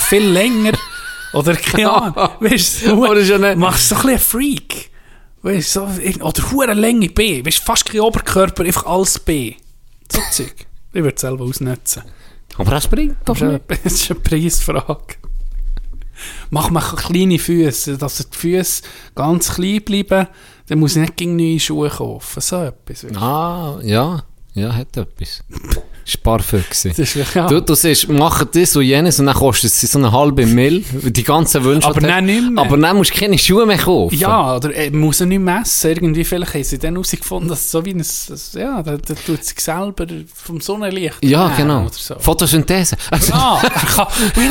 viel 0.08 0.22
länger. 0.26 0.72
Oder 1.32 1.56
keine 1.56 1.90
Ahnung. 1.92 2.30
Weißt 2.40 2.86
du, 2.86 3.04
Oder 3.06 3.24
schon 3.24 3.40
nicht. 3.40 3.56
machst 3.56 3.90
du 3.90 3.94
so 3.94 4.00
ein 4.00 4.14
bisschen 4.14 4.18
Freak. 4.20 4.90
Weißt 5.42 5.72
so, 5.72 5.88
oder 6.20 6.50
hure 6.50 6.74
Länge 6.74 7.08
B. 7.10 7.44
Weißt 7.44 7.58
du, 7.58 7.62
fast 7.62 7.84
kein 7.86 8.00
Oberkörper, 8.00 8.64
einfach 8.64 8.86
alles 8.86 9.18
B. 9.18 9.54
So 10.10 10.20
Zeug. 10.32 10.54
Ich 10.92 11.02
würde 11.02 11.14
es 11.14 11.20
selber 11.20 11.44
ausnutzen. 11.44 12.02
Aber 12.56 12.70
das 12.72 12.88
bringt 12.88 13.16
doch 13.24 13.34
nicht. 13.34 13.44
eine, 13.44 13.60
das 13.84 13.92
ist 13.92 14.10
eine 14.10 14.20
Preisfrage. 14.20 15.14
Mach 16.50 16.70
mal 16.70 16.80
kleine 16.80 17.38
Füße, 17.38 17.98
dass 17.98 18.18
die 18.18 18.36
Füße 18.36 18.82
ganz 19.14 19.54
klein 19.54 19.82
bleiben, 19.82 20.28
dann 20.68 20.78
muss 20.78 20.96
ich 20.96 21.02
nicht 21.02 21.16
gegen 21.16 21.36
neue 21.36 21.60
Schuhe 21.60 21.88
kaufen. 21.88 22.40
So 22.40 22.56
etwas. 22.62 23.06
Ah, 23.16 23.78
ja. 23.82 24.24
Ja, 24.54 24.74
hat 24.74 24.96
etwas. 24.96 25.44
Sparfüchse. 26.08 26.88
Ist 26.90 27.14
ja. 27.34 27.46
Du, 27.46 27.60
du 27.60 27.74
siehst, 27.74 28.08
machen 28.08 28.48
das 28.52 28.74
und 28.76 28.82
jenes 28.84 29.20
und 29.20 29.26
dann 29.26 29.34
kostet 29.34 29.70
es 29.70 29.80
so 29.80 29.98
eine 29.98 30.10
halbe 30.12 30.46
Mill, 30.46 30.84
die 30.92 31.22
ganzen 31.22 31.62
Wünsche. 31.64 31.86
Aber 31.88 32.00
dann 32.00 32.24
nicht 32.26 32.50
mehr. 32.50 32.64
Aber 32.64 32.76
dann 32.76 32.96
musst 32.96 33.14
du 33.14 33.18
keine 33.20 33.38
Schuhe 33.38 33.66
mehr 33.66 33.78
kaufen. 33.78 34.16
Ja, 34.16 34.56
oder 34.56 34.74
äh, 34.74 34.90
muss 34.90 35.20
er 35.20 35.26
nicht 35.26 35.40
messen. 35.40 35.90
Irgendwie, 35.90 36.24
vielleicht 36.24 36.54
haben 36.54 36.64
sie 36.64 36.78
dann 36.78 36.94
herausgefunden, 36.94 37.48
dass 37.48 37.60
es 37.60 37.70
so 37.70 37.84
wie 37.84 37.90
ein, 37.90 37.98
das- 37.98 38.50
ja, 38.54 38.82
da, 38.82 38.96
da 38.96 39.14
tut 39.14 39.44
sich 39.44 39.60
selber 39.60 40.06
vom 40.34 40.60
Sonnenlicht 40.60 41.16
Ja, 41.22 41.48
genau. 41.56 41.86
So. 41.92 42.16
Photosynthese. 42.18 42.96
Also, 43.10 43.32
Ah, 43.34 43.60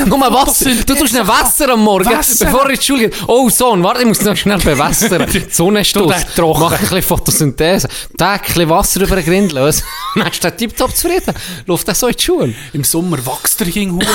Nur 0.07 0.17
mal 0.17 0.31
Wasser. 0.31 0.69
Du 0.85 0.93
tust 0.95 1.15
ein 1.17 1.27
Wasser 1.27 1.69
am 1.73 1.81
Morgen, 1.83 2.05
Wasser. 2.05 2.45
bevor 2.45 2.63
er 2.65 2.69
in 2.71 2.75
die 2.79 2.85
Schule 2.85 3.09
geht. 3.09 3.15
Oh, 3.27 3.49
Sohn, 3.49 3.83
warte, 3.83 4.01
ich 4.01 4.07
muss 4.07 4.21
noch 4.21 4.35
schnell 4.37 4.57
bewässern. 4.59 5.25
Die 5.33 5.43
Sonne 5.49 5.81
ist 5.81 5.95
Du, 5.95 6.05
aus. 6.05 6.13
der 6.15 6.35
trocken. 6.35 6.59
Mach 6.61 6.71
ein 6.73 6.79
bisschen 6.79 7.01
Photosynthese. 7.01 7.87
Da 8.15 8.33
ein 8.33 8.41
bisschen 8.41 8.69
Wasser 8.69 9.01
über 9.01 9.15
den 9.15 9.25
Grind 9.25 9.51
lösen. 9.51 9.83
Dann 10.15 10.25
du 10.31 10.39
den 10.49 10.57
tiptop 10.57 10.95
zufrieden. 10.95 11.33
Läuft 11.65 11.87
das 11.87 11.99
so 11.99 12.07
in 12.07 12.15
die 12.15 12.23
Schuhe? 12.23 12.53
Im 12.73 12.83
Sommer 12.83 13.17
wächst 13.25 13.59
er 13.61 13.67
gegen 13.67 13.91
Huren. 13.93 14.05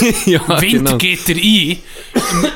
ja, 0.26 0.40
Im 0.40 0.60
Winter 0.60 0.68
genau. 0.78 0.96
geht 0.98 1.28
er 1.28 1.36
ein. 1.36 1.78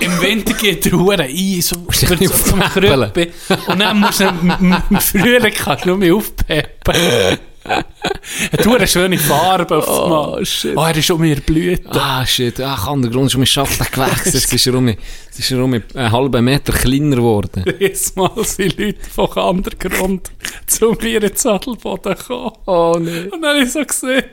Im, 0.00 0.10
Im 0.12 0.22
Winter 0.22 0.52
geht 0.54 0.86
er 0.86 0.92
Huren 0.92 1.20
ein. 1.20 1.60
So, 1.62 1.76
Musst 1.86 2.02
du 2.02 2.08
wird 2.10 2.20
nicht 2.20 2.34
so 2.34 2.50
zum. 2.50 2.60
Krüppi. 2.60 3.32
Und 3.66 3.78
dann 3.78 4.00
musst 4.00 4.20
du 4.20 4.24
im- 4.24 4.76
im 4.90 5.00
Frühling 5.00 5.52
kannst 5.54 5.84
du 5.84 5.88
nur 5.90 5.98
mehr 5.98 6.14
aufpeppen. 6.14 7.38
Hat 7.64 8.66
eine 8.66 8.86
schöne 8.86 9.18
Farbe 9.18 9.78
auf 9.78 9.88
Oh, 9.88 10.04
einmal. 10.04 10.46
shit. 10.46 10.76
Oh, 10.76 10.82
er 10.82 10.96
ist 10.96 11.10
um 11.10 11.20
mir 11.20 11.36
Blüte. 11.40 11.88
Ah, 11.90 12.24
shit. 12.26 12.60
Ach, 12.60 12.84
der 13.00 13.10
Grund 13.10 13.26
ist 13.26 13.34
um 13.36 13.46
Schaft 13.46 13.92
gewachsen. 13.92 14.32
Jetzt 14.32 14.52
ist 14.52 14.66
er 14.66 14.74
um, 14.74 14.88
jetzt 14.88 15.38
ist 15.38 15.50
er 15.50 15.62
um 15.62 15.72
einen 15.72 16.12
halben 16.12 16.44
Meter 16.44 16.72
kleiner 16.72 17.16
geworden. 17.16 17.64
Jedes 17.78 18.14
Mal 18.16 18.30
sind 18.44 18.78
Leute 18.78 18.98
von 19.10 19.30
Andergrund 19.36 20.30
zu 20.66 20.92
mir 21.00 21.16
in 21.16 21.20
den 21.28 21.36
Sattelboden 21.36 22.14
gekommen. 22.16 22.52
Oh, 22.66 22.96
nee. 22.98 23.28
Und 23.30 23.42
dann 23.42 23.54
habe 23.56 23.64
ich 23.64 23.72
so 23.72 23.84
gesehen, 23.84 24.24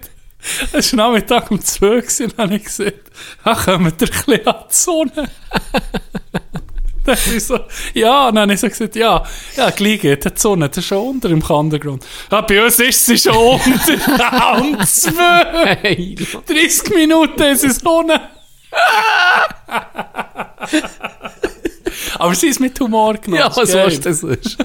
es 0.71 0.95
war 0.97 1.09
Nachmittag 1.11 1.51
um 1.51 1.59
2 1.61 1.85
Uhr, 1.87 1.95
und 1.97 2.03
dann 2.37 2.45
habe 2.47 2.55
ich 2.55 2.63
gesagt, 2.63 3.11
ach, 3.43 3.65
kommt 3.65 4.01
ihr 4.01 4.07
ein 4.07 4.23
bisschen 4.25 4.47
an 4.47 4.55
die 4.69 4.73
Sonne? 4.75 5.11
dann 7.05 7.15
habe 7.15 7.35
ich 7.35 7.43
so, 7.43 7.59
ja, 7.93 8.27
und 8.27 8.35
dann 8.35 8.43
habe 8.43 8.53
ich 8.53 8.59
so 8.59 8.67
gesagt, 8.67 8.95
ja, 8.95 9.23
ja, 9.55 9.69
gleich 9.71 10.01
geht 10.01 10.25
die 10.25 10.29
Sonne, 10.35 10.69
das 10.69 10.77
ist 10.77 10.85
schon 10.85 11.07
unter 11.07 11.29
im 11.29 11.41
Underground. 11.41 12.05
Ja, 12.31 12.41
bei 12.41 12.63
uns 12.63 12.79
ist 12.79 13.05
sie 13.05 13.17
schon 13.17 13.35
unter, 13.59 14.61
um 14.61 14.79
2 14.83 15.77
Hey, 15.81 16.15
30 16.15 16.95
Minuten 16.95 17.41
ist 17.43 17.63
es 17.63 17.77
Sonne. 17.77 18.29
Aber 22.19 22.35
sie 22.35 22.47
ist 22.47 22.59
mit 22.59 22.79
Humor 22.79 23.15
genommen. 23.15 23.41
ja, 23.41 23.47
das 23.47 23.57
was 23.57 23.69
ist 23.69 23.75
weißt 23.75 24.05
du, 24.05 24.09
das 24.09 24.23
ist? 24.23 24.57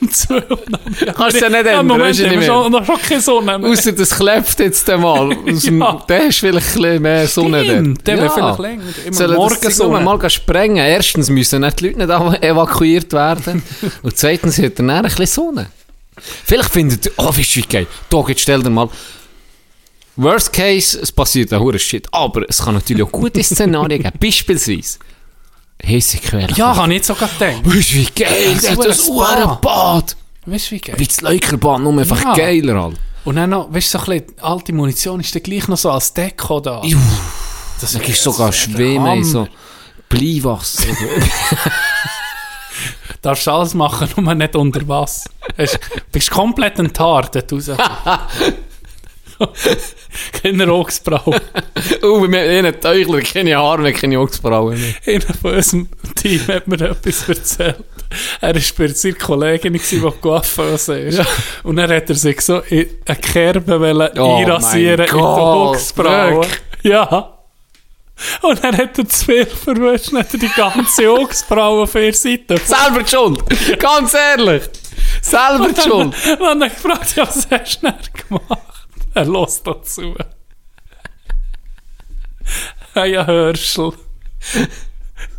Um 0.00 0.10
2 0.12 0.34
Uhr. 0.34 0.42
Kannst 1.14 1.36
du 1.36 1.40
ja 1.44 1.48
nicht 1.48 1.64
Ja, 1.64 1.80
ändern, 1.80 1.86
Moment, 1.86 2.08
weisst 2.10 2.20
du 2.20 2.28
nicht 2.28 2.44
schon, 2.46 2.72
noch 2.72 2.84
schon 2.84 2.96
keine 3.00 3.20
Sonne 3.20 3.58
mehr. 3.58 3.70
Außer 3.70 3.92
das 3.92 4.10
klebt 4.16 4.58
jetzt 4.60 4.90
einmal. 4.90 5.32
Aus 5.32 5.62
dem, 5.62 5.78
Ja. 5.80 6.04
Der 6.08 6.26
ist 6.26 6.38
vielleicht 6.38 6.66
ein 6.76 6.82
bisschen 6.82 7.02
mehr 7.02 7.26
Sonne 7.28 7.64
Stimmt, 7.64 8.06
der 8.06 8.16
wäre 8.18 8.30
vielleicht 8.30 8.58
länger. 8.58 8.82
Immer 9.06 9.16
Sollen 9.16 9.30
das 9.30 9.38
Morgensonne. 9.38 9.96
Signal 9.98 10.18
mal 10.18 10.30
sprengen? 10.30 10.76
Erstens 10.76 11.30
müssen 11.30 11.60
nicht 11.62 11.80
die 11.80 11.86
Leute 11.88 11.98
nicht 11.98 12.10
ev- 12.10 12.42
evakuiert 12.42 13.12
werden. 13.12 13.62
Und 14.02 14.16
zweitens 14.18 14.58
hat 14.58 14.64
er 14.64 14.70
dann 14.70 14.90
ein 14.90 15.02
bisschen 15.04 15.26
Sonne. 15.26 15.66
Vielleicht 16.44 16.70
findet 16.72 17.06
ihr, 17.06 17.12
oh, 17.16 17.28
weißt 17.28 17.56
wie 17.56 17.62
geil. 17.62 17.86
Da, 18.10 18.24
jetzt 18.28 18.40
stell 18.42 18.62
dir 18.62 18.70
mal, 18.70 18.88
Worst 20.16 20.50
case, 20.52 20.98
es 21.00 21.12
passiert 21.12 21.52
ein 21.52 21.60
hoher 21.60 21.78
Shit. 21.78 22.06
Aber 22.10 22.42
es 22.48 22.62
kann 22.64 22.74
natürlich 22.74 23.02
auch 23.02 23.12
gute 23.12 23.42
Szenarien 23.42 24.02
geben. 24.02 24.16
Beispielsweise, 24.20 24.98
Hessequelle. 25.82 26.48
Ja, 26.56 26.74
kann 26.74 26.90
ich 26.90 26.96
jetzt 26.98 27.06
sogar 27.08 27.28
denken. 27.38 27.64
Weißt 27.74 27.90
du, 27.90 27.94
wie 27.94 28.06
geil, 28.14 28.54
Das 28.54 28.64
ist 28.64 28.84
das. 28.84 29.08
Uhrenbad. 29.08 30.16
Weißt 30.46 30.70
du, 30.70 30.74
wie 30.76 30.80
geil? 30.80 30.94
Wie 30.98 31.06
das 31.06 31.20
Leukerbad, 31.20 31.80
nur 31.80 31.98
einfach 31.98 32.22
Ja. 32.22 32.34
geiler, 32.34 32.82
halt. 32.82 32.96
Und 33.24 33.36
dann 33.36 33.50
noch, 33.50 33.72
weißt 33.72 33.94
du, 33.94 33.98
so 33.98 34.04
ein 34.12 34.20
bisschen, 34.22 34.40
alte 34.42 34.72
Munition 34.72 35.20
ist 35.20 35.34
dann 35.34 35.42
gleich 35.42 35.66
noch 35.68 35.76
so 35.76 35.90
als 35.90 36.12
Deko 36.14 36.60
da. 36.60 36.82
Juh. 36.84 36.98
Das 37.80 37.92
Da 37.92 37.98
gibst 37.98 38.24
du 38.24 38.30
sogar 38.30 38.52
Schwimmen 38.52 39.22
so 39.24 39.46
Bleiwasser. 40.08 40.84
Darfst 43.22 43.48
alles 43.48 43.74
machen, 43.74 44.08
nur 44.16 44.34
nicht 44.34 44.54
unter 44.54 44.86
Wasser. 44.86 45.28
Hast- 45.58 45.78
bist 46.12 46.30
komplett 46.30 46.78
enthaart 46.78 47.52
raus. 47.52 47.70
Keine 50.42 50.70
Augsbraue. 50.70 51.40
oh, 52.02 52.22
wir 52.22 52.26
haben 52.26 52.34
einen 52.34 52.80
Teuchler, 52.80 53.20
keine 53.20 53.56
Haare, 53.56 53.92
keine 53.92 54.18
Augsbrauen 54.18 54.80
mehr. 54.80 55.14
Einer 55.14 55.34
von 55.34 55.54
unserem 55.54 55.88
Team 56.14 56.40
hat 56.48 56.66
mir 56.66 56.80
etwas 56.80 57.28
erzählt. 57.28 57.84
Er 58.40 58.54
war 58.54 58.62
bei 58.78 58.88
seiner 58.88 59.14
Kollegin, 59.16 59.72
die 59.72 60.00
Coiffeuse 60.20 60.98
ist. 61.00 61.22
Und 61.62 61.76
dann 61.76 61.90
hat 61.90 62.08
er 62.08 62.14
sich 62.14 62.40
so 62.40 62.60
in 62.60 62.88
eine 63.06 63.16
Kerbe 63.18 64.12
Oh 64.16 64.36
einrasieren 64.36 65.06
in 65.06 65.14
Augsbrauen. 65.14 66.36
wirklich? 66.36 66.60
Ja. 66.82 67.32
Und 68.42 68.64
dann 68.64 68.76
hat 68.76 68.98
er 68.98 69.08
zu 69.08 69.24
viel 69.26 69.46
verwischt 69.46 70.12
und 70.12 70.20
hat 70.20 70.32
er 70.32 70.40
die 70.40 70.48
ganze 70.48 71.10
Augsbraue 71.10 71.82
auf 71.82 71.94
ihrer 71.94 72.12
Seite. 72.14 72.56
Selber 72.58 73.06
schuld, 73.06 73.78
ganz 73.78 74.14
ehrlich. 74.14 74.62
Selber 75.20 75.68
schuld. 75.78 76.14
Und 76.38 76.40
dann 76.40 76.62
ich 76.62 76.74
gefragt, 76.74 77.16
ja, 77.16 77.26
was 77.26 77.46
hast 77.50 77.82
du 77.82 77.86
denn 77.86 77.94
gemacht? 78.28 78.75
Er 79.20 79.24
lässt 79.24 79.66
dazu. 79.66 80.14
Hey, 82.92 83.12
ja, 83.12 83.26
Hörschel. 83.26 83.92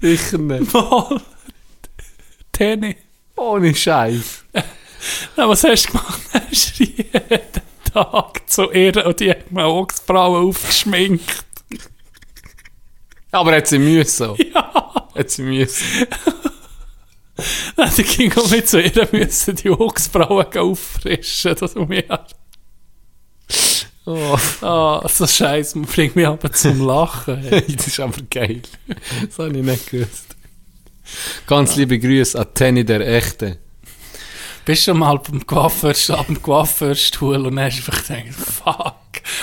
Sicher 0.02 0.38
nicht. 0.38 0.74
Mal. 0.74 1.22
Tenny. 2.52 2.98
Ohne 3.36 3.74
Scheiß. 3.74 4.44
Na, 5.36 5.50
was 5.50 5.64
hast 5.64 5.88
du 5.88 5.92
gemacht? 5.94 6.22
Hast 6.34 6.80
du 6.80 6.84
jeden 6.84 7.62
Tag 7.92 8.50
zu 8.50 8.72
ihr 8.72 9.06
und 9.06 9.20
die 9.20 9.32
hat 9.32 9.52
mir 9.52 9.66
Augsbrauen 9.66 10.50
aufgeschminkt. 10.50 11.46
Aber 13.32 13.56
hat 13.56 13.68
sie 13.68 13.80
müssen. 13.80 14.36
Ja. 14.54 15.08
Hat 15.16 15.30
sie 15.32 15.44
müssen. 15.44 16.08
Dann 17.76 17.96
ging 17.96 18.38
auch 18.38 18.50
mit 18.52 18.70
zu 18.70 18.82
ihr 18.82 19.08
müssen 19.12 19.56
die 19.56 19.70
Augsbrauen 19.70 20.58
auffrischen. 20.58 21.56
Das 21.56 21.74
um 21.76 21.88
mich 21.88 22.06
Oh. 24.08 24.38
Ah, 24.62 25.06
so 25.10 25.28
Scheiße, 25.28 25.78
man 25.78 25.86
bringt 25.86 26.16
mich 26.16 26.26
aber 26.26 26.50
zum 26.54 26.80
Lachen. 26.88 27.38
Hey. 27.44 27.76
das 27.76 27.88
ist 27.88 28.00
aber 28.00 28.22
geil. 28.30 28.62
Das 28.88 29.38
habe 29.38 29.58
ich 29.58 29.66
nicht 29.66 29.92
gewusst. 29.92 30.36
Ganz 31.46 31.76
liebe 31.76 32.00
Grüße 32.00 32.40
an 32.40 32.48
Tenny 32.54 32.86
der 32.86 33.02
Echte. 33.06 33.58
Bist 34.68 34.86
du 34.86 34.92
schon 34.92 35.00
mal 35.00 35.18
beim 35.18 35.48
Coiffeur, 35.48 35.94
ab 36.20 36.28
dem 36.28 36.42
Coiffeurstuhl 36.42 37.48
und 37.48 37.58
hast 37.58 37.78
einfach 37.78 38.06
gedacht, 38.06 38.36
fuck, 38.36 38.94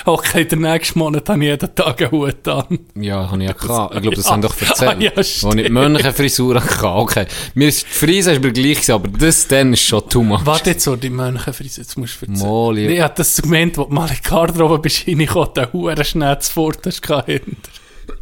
okay, 0.05 0.45
den 0.45 0.61
nächsten 0.61 0.99
Monat 0.99 1.27
habe 1.31 1.39
ich 1.43 1.51
jeden 1.51 1.75
Tag 1.75 2.03
einen 2.03 2.11
Hut 2.11 2.47
an. 2.47 2.79
Ja, 2.95 3.31
habe 3.31 3.43
ich 3.43 3.49
ja 3.49 3.55
gehabt. 3.55 3.95
Ich 3.95 4.03
glaube, 4.03 4.17
das 4.17 4.25
Ja. 4.27 4.33
haben 4.33 4.43
doch 4.43 4.61
erzählt. 4.61 5.01
Ja, 5.01 5.13
Wo 5.17 5.21
ich 5.57 5.65
die 5.67 5.71
Mönchefrisur 5.73 6.63
hatte. 6.63 6.87
Okay. 6.87 7.27
Mir 7.55 7.69
ist 7.69 7.85
die 7.87 7.91
Frise 7.91 8.33
ist 8.33 8.43
mir 8.43 8.53
gleich 8.53 8.91
aber 8.91 9.09
das 9.09 9.49
dann 9.49 9.73
ist 9.73 9.81
schon 9.81 10.07
too 10.11 10.23
much. 10.23 10.45
Warte 10.45 10.71
jetzt 10.73 10.85
so, 10.85 10.95
die 10.95 11.09
Mönchefrise, 11.09 11.81
jetzt 11.81 11.97
musst 11.97 12.21
du 12.21 12.27
erzählen. 12.27 12.47
Mal, 12.51 12.79
ja. 12.81 12.91
Ich 12.91 13.01
hatte 13.01 13.15
das 13.23 13.37
Segment, 13.37 13.79
wo 13.79 13.85
du 13.85 13.95
mal 13.95 14.11
in 14.11 14.17
die 14.23 14.29
Garderobe 14.29 14.79
bist, 14.79 15.09
reingekommen, 15.09 15.55
den 15.55 15.73
Huren 15.73 16.05
schnell 16.05 16.39
zuvor, 16.41 16.73
das 16.83 16.97
ist 16.99 17.07
hinter. 17.07 17.71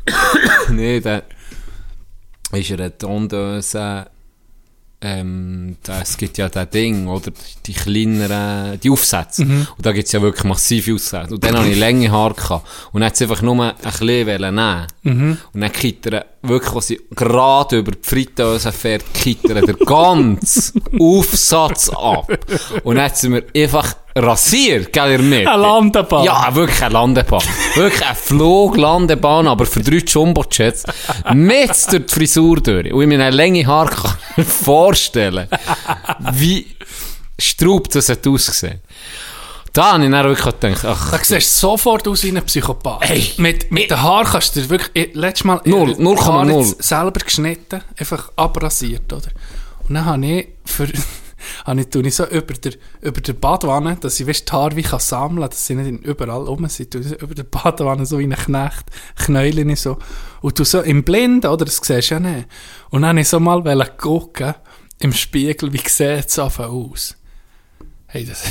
nee, 0.70 1.00
der 1.00 1.24
ist 2.52 2.70
er 2.70 2.78
eine 2.78 2.96
Tondöse. 2.96 4.06
Ähm, 5.04 5.76
da- 5.82 6.00
es 6.00 6.16
gibt 6.16 6.38
ja 6.38 6.48
das 6.48 6.70
Ding, 6.70 7.08
oder? 7.08 7.32
Die 7.66 7.72
kleineren, 7.72 8.78
die 8.80 8.88
Aufsätze. 8.90 9.42
Und 9.42 9.84
da 9.84 9.90
gibt 9.92 10.06
es 10.06 10.12
ja 10.12 10.22
wirklich 10.22 10.44
massive 10.44 10.94
Aufsätze. 10.94 11.34
Und 11.34 11.42
dann 11.44 11.58
hatte 11.58 11.68
ich 11.70 11.78
lange 11.78 12.10
Haare 12.10 12.34
gehabt. 12.34 12.66
Und 12.92 13.00
dann 13.00 13.08
hat 13.08 13.16
sie 13.16 13.24
einfach 13.24 13.42
nur 13.42 13.60
ein 13.64 13.74
bisschen 13.82 14.54
nehmen. 14.54 14.86
Und 15.52 15.60
dann 15.60 15.72
kittet 15.72 16.14
er, 16.14 16.26
wirklich, 16.42 16.72
als 16.74 16.86
sie 16.86 17.00
gerade 17.14 17.78
über 17.78 17.90
die 17.92 17.98
Fritteuse 18.02 18.70
fährt, 18.72 19.02
kittet 19.12 19.50
er 19.50 19.62
den 19.62 19.76
ganzen 19.78 20.82
Aufsatz 21.00 21.88
ab. 21.90 22.28
Und 22.84 22.94
dann 22.96 23.04
hat 23.06 23.16
sie 23.16 23.28
mir 23.28 23.44
einfach 23.56 23.94
rasiert, 24.14 24.92
gell, 24.92 25.12
ihr 25.12 25.18
mit? 25.22 25.46
Eine 25.46 25.62
Landebahn. 25.62 26.24
Ja, 26.24 26.54
wirklich 26.54 26.82
eine 26.82 26.92
Landebahn. 26.94 27.42
wirklich 27.74 28.04
eine 28.06 28.14
Fluglandebahn, 28.14 29.46
aber 29.46 29.66
für 29.66 29.80
drei 29.82 29.98
Jumbo-Jets. 29.98 30.84
Mit 31.34 31.68
durch 31.92 32.06
die 32.06 32.12
Frisur 32.14 32.60
durch. 32.60 32.92
Und 32.92 33.00
ich 33.02 33.06
mir 33.08 33.14
eine 33.24 33.30
lange 33.36 33.66
Haar 33.66 33.90
kann 33.90 34.44
vorstellen, 34.46 35.48
wie 36.32 36.66
straub 37.38 37.88
das 37.90 38.08
hat 38.08 38.26
ausgesehen. 38.26 38.80
Da 39.74 39.92
habe 39.94 40.04
ich 40.04 40.10
dann 40.10 40.24
wirklich 40.28 40.44
gedacht, 40.60 40.84
ach, 40.84 41.10
Da 41.12 41.18
siehst 41.24 41.56
du 41.56 41.60
sofort 41.68 42.06
aus 42.06 42.22
wie 42.24 42.28
ein 42.36 42.44
Psychopath. 42.44 43.08
Ey. 43.08 43.32
mit, 43.38 43.72
mit 43.72 43.90
den 43.90 44.02
Haaren 44.02 44.26
kannst 44.26 44.54
du 44.54 44.60
dir 44.60 44.68
wirklich, 44.68 44.90
ich, 45.08 45.14
letztes 45.14 45.44
Mal, 45.44 45.60
Null, 45.64 45.92
ich- 45.92 45.96
0,0. 45.96 46.24
Haare 46.26 46.52
jetzt 46.52 46.82
selber 46.82 47.20
geschnitten, 47.20 47.80
einfach 47.96 48.30
abrasiert, 48.36 49.10
oder? 49.10 49.28
Und 49.88 49.94
dann 49.94 50.04
habe 50.04 50.26
ich, 50.26 50.48
für, 50.66 50.88
habe 51.64 51.80
ich, 51.80 51.88
tue 51.88 52.06
ich 52.06 52.14
so 52.14 52.26
über 52.26 52.54
der, 52.54 52.72
über 53.00 53.20
der 53.20 53.32
Badwanne, 53.32 53.96
dass 54.00 54.20
ich 54.20 54.26
weißt, 54.26 54.48
die 54.48 54.52
Haare 54.52 54.76
wie 54.76 54.82
kann 54.82 55.00
sammeln 55.00 55.40
kann, 55.40 55.50
dass 55.50 55.66
sie 55.66 55.74
nicht 55.74 56.04
überall 56.04 56.42
rum 56.42 56.68
sind, 56.68 56.94
ich 56.94 57.06
so 57.06 57.14
über 57.16 57.34
der 57.34 57.44
Badwanne 57.44 58.06
so 58.06 58.18
wie 58.18 58.26
ein 58.26 58.34
Knecht, 58.34 58.84
Knäulen 59.16 59.76
so. 59.76 59.98
Und 60.40 60.58
du 60.58 60.64
so 60.64 60.80
im 60.80 61.04
Blinden, 61.04 61.46
oder, 61.46 61.64
das 61.64 61.80
siehst 61.82 62.10
du 62.10 62.14
ja 62.14 62.20
nicht. 62.20 62.48
Und 62.90 63.02
dann 63.02 63.10
habe 63.10 63.20
ich 63.20 63.28
so 63.28 63.40
mal 63.40 63.62
gucken, 63.96 64.54
im 64.98 65.12
Spiegel, 65.12 65.72
wie 65.72 65.78
sieht 65.78 66.26
es 66.26 66.38
aus? 66.38 67.16
Hey, 68.06 68.24
das, 68.24 68.44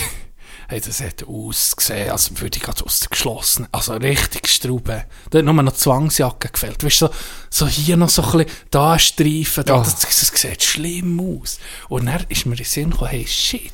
hey, 0.72 0.80
das 0.80 1.02
hat 1.02 1.27
ausgesehen, 1.27 2.10
als 2.10 2.31
würde 2.39 2.57
ich 2.57 2.64
gerade 2.64 2.85
aus 2.85 3.02
der 3.02 3.10
geschlossenen, 3.10 3.68
also 3.73 3.93
richtig 3.93 4.48
Straube. 4.48 5.03
Da 5.30 5.38
hat 5.38 5.45
nur 5.45 5.53
noch 5.53 5.73
Zwangsjacke 5.73 6.48
gefällt. 6.48 6.81
Weißt 6.84 7.02
du, 7.02 7.07
so, 7.07 7.14
so 7.49 7.68
hier 7.68 7.98
noch 7.98 8.10
so 8.10 8.23
ein 8.23 8.31
bisschen, 8.31 8.52
da 8.72 8.98
Streifen, 8.98 9.65
da, 9.65 9.80
das, 9.80 9.99
das 9.99 10.31
sieht 10.34 10.64
schlimm 10.64 11.19
aus. 11.19 11.60
Und 11.89 12.06
dann 12.06 12.26
ist 12.30 12.45
mir 12.45 12.53
in 12.53 12.60
den 12.60 12.65
Sinn 12.65 12.91
gekommen, 12.91 13.11
hey, 13.11 13.27
shit, 13.27 13.73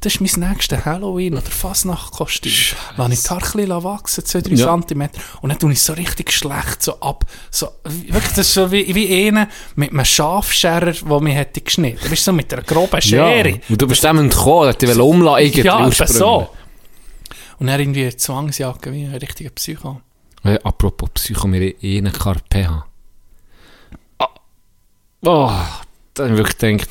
das 0.00 0.14
ist 0.16 0.20
mein 0.20 0.50
nächstes 0.50 0.84
Halloween- 0.84 1.34
oder 1.34 1.50
Fasnacht-Kostüm. 1.50 2.52
Lass 2.96 3.12
ich 3.12 3.22
die 3.22 3.28
Haare 3.28 3.44
ein 3.44 3.52
bisschen 3.52 3.84
wachsen, 3.84 4.24
2-3 4.24 4.54
Ja. 4.56 4.80
cm. 4.82 5.08
Und 5.40 5.50
dann 5.50 5.58
tue 5.58 5.72
ich 5.72 5.82
so 5.82 5.94
richtig 5.94 6.32
schlecht 6.32 6.82
so 6.82 7.00
ab, 7.00 7.24
so, 7.50 7.68
wirklich, 7.84 8.28
das 8.34 8.38
ist 8.48 8.54
so 8.54 8.70
wie, 8.70 8.94
wie 8.94 9.26
einer 9.26 9.48
mit 9.74 9.90
einem 9.90 10.04
Schafscherer, 10.04 10.92
der 10.92 11.20
mich 11.20 11.34
hätte 11.34 11.60
geschnitten. 11.60 12.00
Du, 12.02 12.08
so 12.16 12.32
mit 12.32 12.52
einer 12.52 12.62
groben 12.62 13.00
Schere. 13.00 13.48
Ja. 13.48 13.56
Und 13.68 13.80
du 13.80 13.86
bist 13.86 14.04
dem 14.04 14.18
dass 14.86 14.96
du 14.96 15.04
umladen 15.04 15.44
irgendwie 15.46 15.62
Ja, 15.62 15.90
so. 15.90 16.48
Und 17.58 17.68
dann 17.68 17.80
irgendwie 17.80 18.02
eine 18.02 18.16
Zwangsjacke 18.16 18.92
wie 18.92 19.04
ein 19.04 19.14
richtiger 19.14 19.50
Psycho. 19.50 20.02
Hey, 20.42 20.58
apropos 20.62 21.08
Psycho, 21.14 21.48
wir 21.50 21.60
haben 21.60 21.74
eh 21.82 21.98
einen 21.98 22.12
KPH. 22.12 22.86
Ah. 24.18 24.28
Oh, 25.24 25.50
da 26.14 26.22
habe 26.24 26.32
ich 26.34 26.38
wirklich 26.38 26.58
gedacht, 26.58 26.88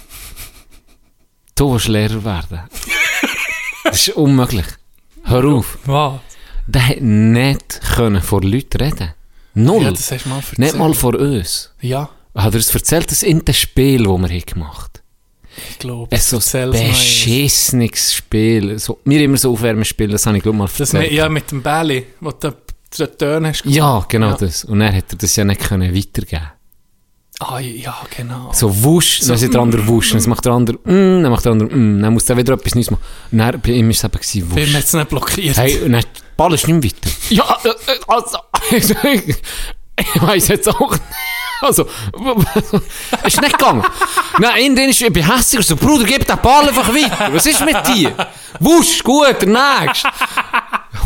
du 1.55 1.71
willst 1.73 1.87
Lehrer 1.87 2.23
werden. 2.23 2.61
das 3.83 4.07
ist 4.07 4.15
unmöglich. 4.15 4.65
Hör 5.23 5.45
auf. 5.45 5.77
Was? 5.85 6.19
Der 6.67 6.87
hat 6.89 7.01
nicht 7.01 7.81
können 7.95 8.21
vor 8.21 8.41
Leuten 8.41 8.77
reden. 8.81 9.13
Null. 9.53 9.83
Ja, 9.83 9.91
das 9.91 10.11
hast 10.11 10.25
du 10.25 10.29
mal 10.29 10.37
erzählt. 10.37 10.59
nicht 10.59 10.75
mal 10.75 10.93
vor 10.93 11.15
uns. 11.15 11.71
Ja, 11.81 12.09
Hat 12.35 12.53
er 12.53 12.59
es 12.59 12.73
erzählt, 12.73 13.09
das 13.11 13.23
in 13.23 13.43
das 13.45 13.57
Spiel, 13.57 13.99
das 14.03 14.07
wir 14.07 14.29
haben 14.29 14.45
gemacht 14.45 14.95
ich 15.69 15.79
glaube. 15.79 16.13
Es 16.13 16.33
ist 16.33 16.51
so 16.51 16.57
ein 16.59 16.71
beschissenes 16.71 18.13
Spiel. 18.13 18.77
So, 18.77 18.99
wir 19.05 19.21
immer 19.21 19.37
so 19.37 19.53
Aufwärmen 19.53 19.85
spielen, 19.85 20.11
das 20.11 20.25
habe 20.25 20.35
ich 20.37 20.43
glaube 20.43 20.57
mal 20.57 20.65
Das 20.67 20.93
erzählt. 20.93 21.13
ja, 21.13 21.29
mit 21.29 21.49
dem 21.49 21.61
Bälle, 21.61 22.03
wo 22.19 22.31
du 22.31 22.53
den 22.99 23.17
Töne 23.17 23.49
hast 23.49 23.63
ja, 23.65 24.05
genau 24.09 24.31
Ja. 24.31 24.37
das. 24.37 24.65
Und 24.65 24.81
er 24.81 25.01
das 25.01 25.35
ja 25.37 25.45
nicht 25.45 25.61
können 25.61 25.95
weitergeben 25.95 26.51
Ah, 27.39 27.59
ja, 27.59 27.95
genau. 28.15 28.51
So 28.53 28.83
wusch, 28.83 29.19
dann 29.19 29.37
sagt 29.37 29.53
der 29.53 29.61
andere 29.61 29.85
wusch, 29.87 30.13
dann 30.13 30.23
macht 30.29 30.45
der 30.45 30.53
andere 30.53 30.77
mm, 30.77 31.21
dann 31.21 31.31
macht 31.31 31.43
der 31.43 31.51
andere 31.51 31.69
mm, 31.69 32.01
dann 32.01 32.13
muss 32.13 32.25
der 32.25 32.37
wieder 32.37 32.53
etwas 32.53 32.75
Neues 32.75 32.91
machen. 32.91 33.03
Und 33.31 33.37
dann 33.37 33.59
bei 33.59 33.71
ihm 33.71 33.89
ist 33.89 33.97
es 33.97 34.03
eben 34.05 34.13
gewesen, 34.13 34.51
wusch. 34.51 34.73
hat 34.73 34.83
es 34.83 34.93
nicht 34.93 35.09
blockiert. 35.09 35.57
Hey, 35.57 35.81
und 35.81 35.91
dann, 35.91 36.03
Ball 36.37 36.53
ist 36.53 36.67
nicht 36.67 36.75
mehr 36.75 36.91
weiter. 36.91 37.15
Ja, 37.29 37.57
äh, 37.63 37.91
äh, 37.91 37.99
also, 38.07 38.37
ich 38.71 40.21
weiss 40.21 40.47
jetzt 40.47 40.69
auch 40.69 40.91
nicht. 40.91 41.03
Also, 41.61 41.87
ist 43.25 43.41
nicht 43.41 43.57
gegangen. 43.57 43.83
Nein, 44.39 44.61
in 44.65 44.75
den 44.75 44.89
ist, 44.89 45.01
ich 45.01 45.11
bin 45.11 45.25
hässlich, 45.25 45.65
so, 45.65 45.75
Bruder, 45.75 46.03
gib 46.03 46.25
den 46.25 46.37
Ball 46.39 46.67
einfach 46.67 46.89
weiter. 46.89 47.33
Was 47.33 47.45
ist 47.45 47.63
mit 47.63 47.75
dir? 47.87 48.13
Wusch, 48.59 49.03
gut, 49.03 49.41
der 49.41 49.47
nächste. 49.47 50.09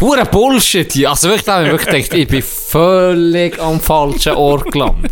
Hure 0.02 0.26
Bullshit 0.26 0.92
hier. 0.94 1.10
Also 1.10 1.28
wirklich, 1.28 1.46
da 1.46 1.56
habe 1.56 1.66
ich 1.66 1.72
wirklich 1.72 2.10
gedacht, 2.10 2.20
ich 2.20 2.28
bin 2.28 2.42
völlig 2.42 3.60
am 3.60 3.80
falschen 3.80 4.34
Ort 4.34 4.72
gelandet. 4.72 5.12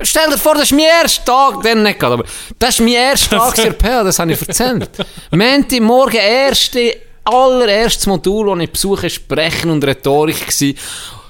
Stell 0.00 0.30
dir 0.30 0.38
vor, 0.38 0.54
das 0.54 0.64
ist 0.64 0.72
mein 0.72 0.86
erster 1.02 1.24
Tag, 1.24 1.62
den 1.62 1.82
nicht 1.82 1.98
gerade, 1.98 2.14
aber 2.14 2.24
das 2.58 2.70
ist 2.70 2.80
mein 2.80 2.94
erster 2.94 3.38
Tag 3.38 3.58
in 3.58 3.64
der 3.64 3.72
PA, 3.72 4.04
das 4.04 4.18
habe 4.18 4.32
ich 4.32 4.40
erzählt. 4.40 4.90
Menti 5.30 5.80
morgen 5.80 6.16
erste, 6.16 6.96
allererstes 7.24 8.06
Modul, 8.06 8.54
das 8.54 8.64
ich 8.64 8.70
besuche, 8.70 9.10
Sprechen 9.10 9.70
und 9.70 9.84
Rhetorik 9.84 10.40
gewesen. 10.40 10.78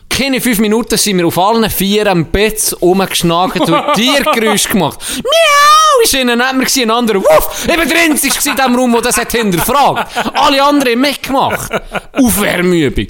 Keine 0.09 0.41
fünf 0.41 0.59
Minuten 0.59 0.99
sind 0.99 1.17
wir 1.17 1.27
auf 1.27 1.39
allen 1.39 1.71
vier 1.71 2.07
am 2.07 2.27
Bett 2.27 2.77
rumgeschnagelt 2.83 3.69
und 3.71 3.95
Tiergeräusch 3.95 4.69
gemacht. 4.69 4.99
Miau! 5.23 5.82
Neben 6.13 6.27
mir 6.27 6.65
gewesen, 6.65 6.83
ein 6.83 6.91
anderer 6.91 7.21
Wuff! 7.21 7.67
Ich 7.69 7.77
bin 7.77 7.89
der 7.89 7.99
Einzige 7.99 8.35
gewesen 8.35 8.51
in 8.51 8.57
diesem 8.57 8.77
Raum, 8.77 8.93
der 8.93 9.03
das 9.03 9.17
hat 9.17 9.33
hinterfragt. 9.33 10.17
Alle 10.35 10.63
anderen 10.63 10.93
haben 10.93 11.01
mitgemacht. 11.01 11.71
Aufwärmübung. 12.13 13.07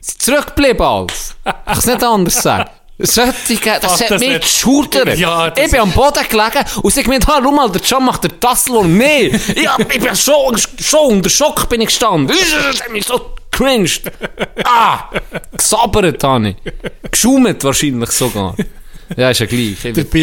Sind 0.00 0.22
zurückgeblieben 0.22 0.86
alles. 0.86 1.34
Ich 1.44 1.52
kann 1.52 1.78
es 1.78 1.86
nicht 1.86 2.04
anders 2.04 2.42
sagen. 2.42 2.70
Solche, 3.00 3.32
das 3.80 3.84
Ach, 3.84 4.00
hat 4.00 4.10
das 4.10 4.20
mich 4.20 4.28
nicht. 4.28 4.40
geschudert. 4.42 5.16
Ja, 5.18 5.48
ich 5.56 5.70
bin 5.70 5.80
am 5.80 5.92
Boden 5.92 6.26
gelegen 6.28 6.64
und 6.82 6.92
sie 6.92 7.04
gemeint, 7.04 7.28
ha, 7.28 7.40
schau 7.40 7.52
mal, 7.52 7.70
der 7.70 7.80
Can 7.80 8.04
macht 8.04 8.24
den 8.24 8.40
Tassel 8.40 8.74
und 8.76 8.96
nee. 8.98 9.28
Ja, 9.54 9.76
ich 9.78 9.86
bin 9.86 10.16
schon, 10.16 10.58
schon 10.80 11.06
unter 11.12 11.30
Schock 11.30 11.68
bin 11.68 11.80
ich 11.82 11.88
gestanden. 11.88 12.26
Das 12.26 12.80
hat 12.82 12.90
mich 12.90 13.06
so 13.06 13.34
cringed. 13.52 14.10
Ah, 14.64 15.10
gesabbert 15.56 16.24
habe 16.24 16.48
ich. 16.48 16.56
Geschummet 17.10 17.62
wahrscheinlich 17.62 18.10
sogar. 18.10 18.56
Ja, 19.16 19.30
ist 19.30 19.40
ja 19.40 19.46
gleich. 19.46 19.76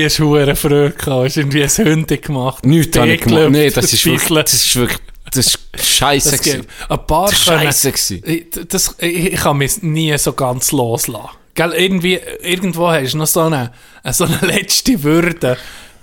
Hast 0.06 0.20
du 0.20 0.26
hure 0.26 0.56
Freude 0.56 0.92
gehabt, 0.92 1.26
hast 1.26 1.38
irgendwie 1.38 1.64
ein 1.64 1.70
Hündchen 1.70 2.22
gemacht. 2.22 2.66
Nichts 2.66 2.98
habe 2.98 3.14
ich 3.14 3.22
gemacht. 3.22 3.50
Nee, 3.52 3.70
das 3.70 3.92
ist 3.92 4.06
wirklich, 4.06 4.44
das 4.44 4.54
ist 4.54 4.76
wirklich, 4.76 5.00
das 5.32 5.48
ist 5.48 5.60
scheisse 5.82 6.32
Das 6.32 6.42
gewesen. 6.42 6.68
Ein 6.90 7.08
paar 7.08 7.26
Das 7.30 7.34
ist 7.40 7.44
scheisse 7.46 7.92
gewesen. 7.92 8.68
Das, 8.70 8.96
ich, 9.00 9.34
ich 9.34 9.40
kann 9.40 9.58
mich 9.58 9.82
nie 9.82 10.16
so 10.18 10.34
ganz 10.34 10.72
loslassen. 10.72 11.30
Gell, 11.56 11.72
irgendwie, 11.72 12.20
irgendwo 12.42 12.90
hast 12.90 13.14
du 13.14 13.18
noch 13.18 13.28
so 13.28 13.42
eine, 13.42 13.72
so 14.12 14.26
eine 14.26 14.38
letzte 14.42 15.02
Würde. 15.02 15.58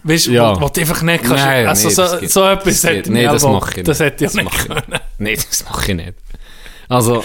Weißt 0.04 0.26
du, 0.26 0.32
Ja. 0.32 0.56
wo, 0.56 0.62
wo 0.62 0.68
du 0.68 0.80
einfach 0.80 1.02
nicht 1.02 1.22
kannst. 1.22 1.44
Nein, 1.44 1.66
also 1.66 1.88
nee, 1.88 1.94
so, 1.94 2.02
das 2.02 2.20
geht- 2.20 2.30
so 2.32 2.44
etwas 2.48 2.80
das 2.80 2.90
hätte 2.90 3.12
nee, 3.12 3.24
ich 3.24 3.30
das 3.30 3.44
aber- 3.44 3.52
mache 3.52 3.70
ich 3.70 3.76
nicht. 3.76 3.88
Das 3.88 4.00
hätte 4.00 4.24
ich 4.24 4.32
Das 4.32 4.42
nicht 4.42 4.66
können. 4.66 4.82
Nein, 5.18 5.36
das 5.48 5.64
mache 5.64 5.90
ich 5.92 5.96
nicht. 5.96 6.14
Also, 6.88 7.22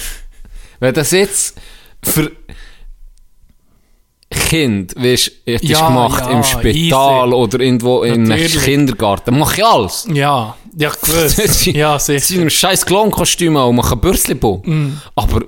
wenn 0.79 0.93
das 0.93 1.09
jetzt 1.11 1.57
für 2.03 2.31
Kind, 4.37 4.95
weißt 4.95 5.31
du, 5.45 5.51
Ja, 5.65 5.87
gemacht 5.87 6.23
ja, 6.25 6.31
im 6.31 6.43
Spital 6.43 7.27
easy. 7.27 7.35
oder 7.35 7.59
irgendwo 7.59 8.03
in 8.03 8.31
einem. 8.31 8.47
Kindergarten, 8.47 9.37
mach 9.37 9.57
ich 9.57 9.65
alles. 9.65 10.07
Ja, 10.13 10.55
ja, 10.77 10.89
gewusst. 10.89 11.65
ja, 11.67 11.93
In 11.95 11.99
sicher. 11.99 12.19
seinem 12.35 12.49
scheiß 12.49 12.85
Clown-Kostüm 12.85 13.57
auch, 13.57 13.71
machen 13.71 13.99
Bürzli 13.99 14.35
Mm. 14.35 14.97
Aber 15.15 15.41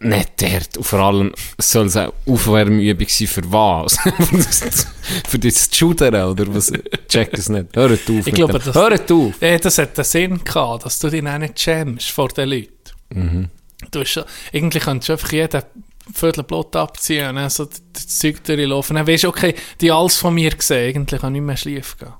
nicht 0.00 0.30
dort. 0.40 0.76
Und 0.76 0.84
vor 0.84 0.98
allem 1.00 1.32
soll 1.58 1.86
es 1.86 1.96
eine 1.96 2.12
Aufwärmübung 2.26 3.08
sein 3.08 3.26
für 3.28 3.42
was? 3.52 3.96
für 5.28 5.38
das, 5.38 5.68
das 5.68 5.76
Shooter 5.76 6.30
oder 6.30 6.54
was? 6.54 6.72
Check 7.08 7.34
es 7.36 7.48
nicht. 7.48 7.74
Hört 7.74 7.92
auf. 7.92 8.08
Ich 8.08 8.24
mit 8.26 8.34
glaube, 8.36 8.52
dem. 8.58 8.62
das- 8.64 8.74
Hört 8.74 9.10
auf. 9.12 9.32
Ja, 9.40 9.58
das 9.58 9.78
hat 9.78 9.96
den 9.98 10.04
Sinn 10.04 10.44
gehabt, 10.44 10.84
dass 10.84 10.98
du 11.00 11.10
dich 11.10 11.26
auch 11.26 11.38
nicht 11.38 11.58
schämst 11.58 12.10
vor 12.10 12.28
den 12.28 12.48
Leuten. 12.48 12.70
Mhm. 13.12 13.48
Du 13.90 14.00
hast, 14.00 14.24
eigentlich 14.52 14.82
könntest 14.84 15.08
du 15.08 15.12
einfach 15.14 15.32
jeden 15.32 15.62
Viertel 16.14 16.44
Blut 16.44 16.74
abziehen 16.76 17.34
dann 17.36 17.50
so 17.50 17.68
das 17.92 18.08
Zeug 18.08 18.42
durchlaufen. 18.44 18.96
Dann 18.96 19.06
weisst 19.06 19.24
du, 19.24 19.28
okay, 19.28 19.54
die 19.80 19.90
alles 19.92 20.16
von 20.16 20.34
mir 20.34 20.50
gesehen, 20.50 20.96
eigentlich 20.96 21.20
kann 21.20 21.32
nicht 21.32 21.42
mehr 21.42 21.56
schlafen 21.56 21.98
gehen. 21.98 22.12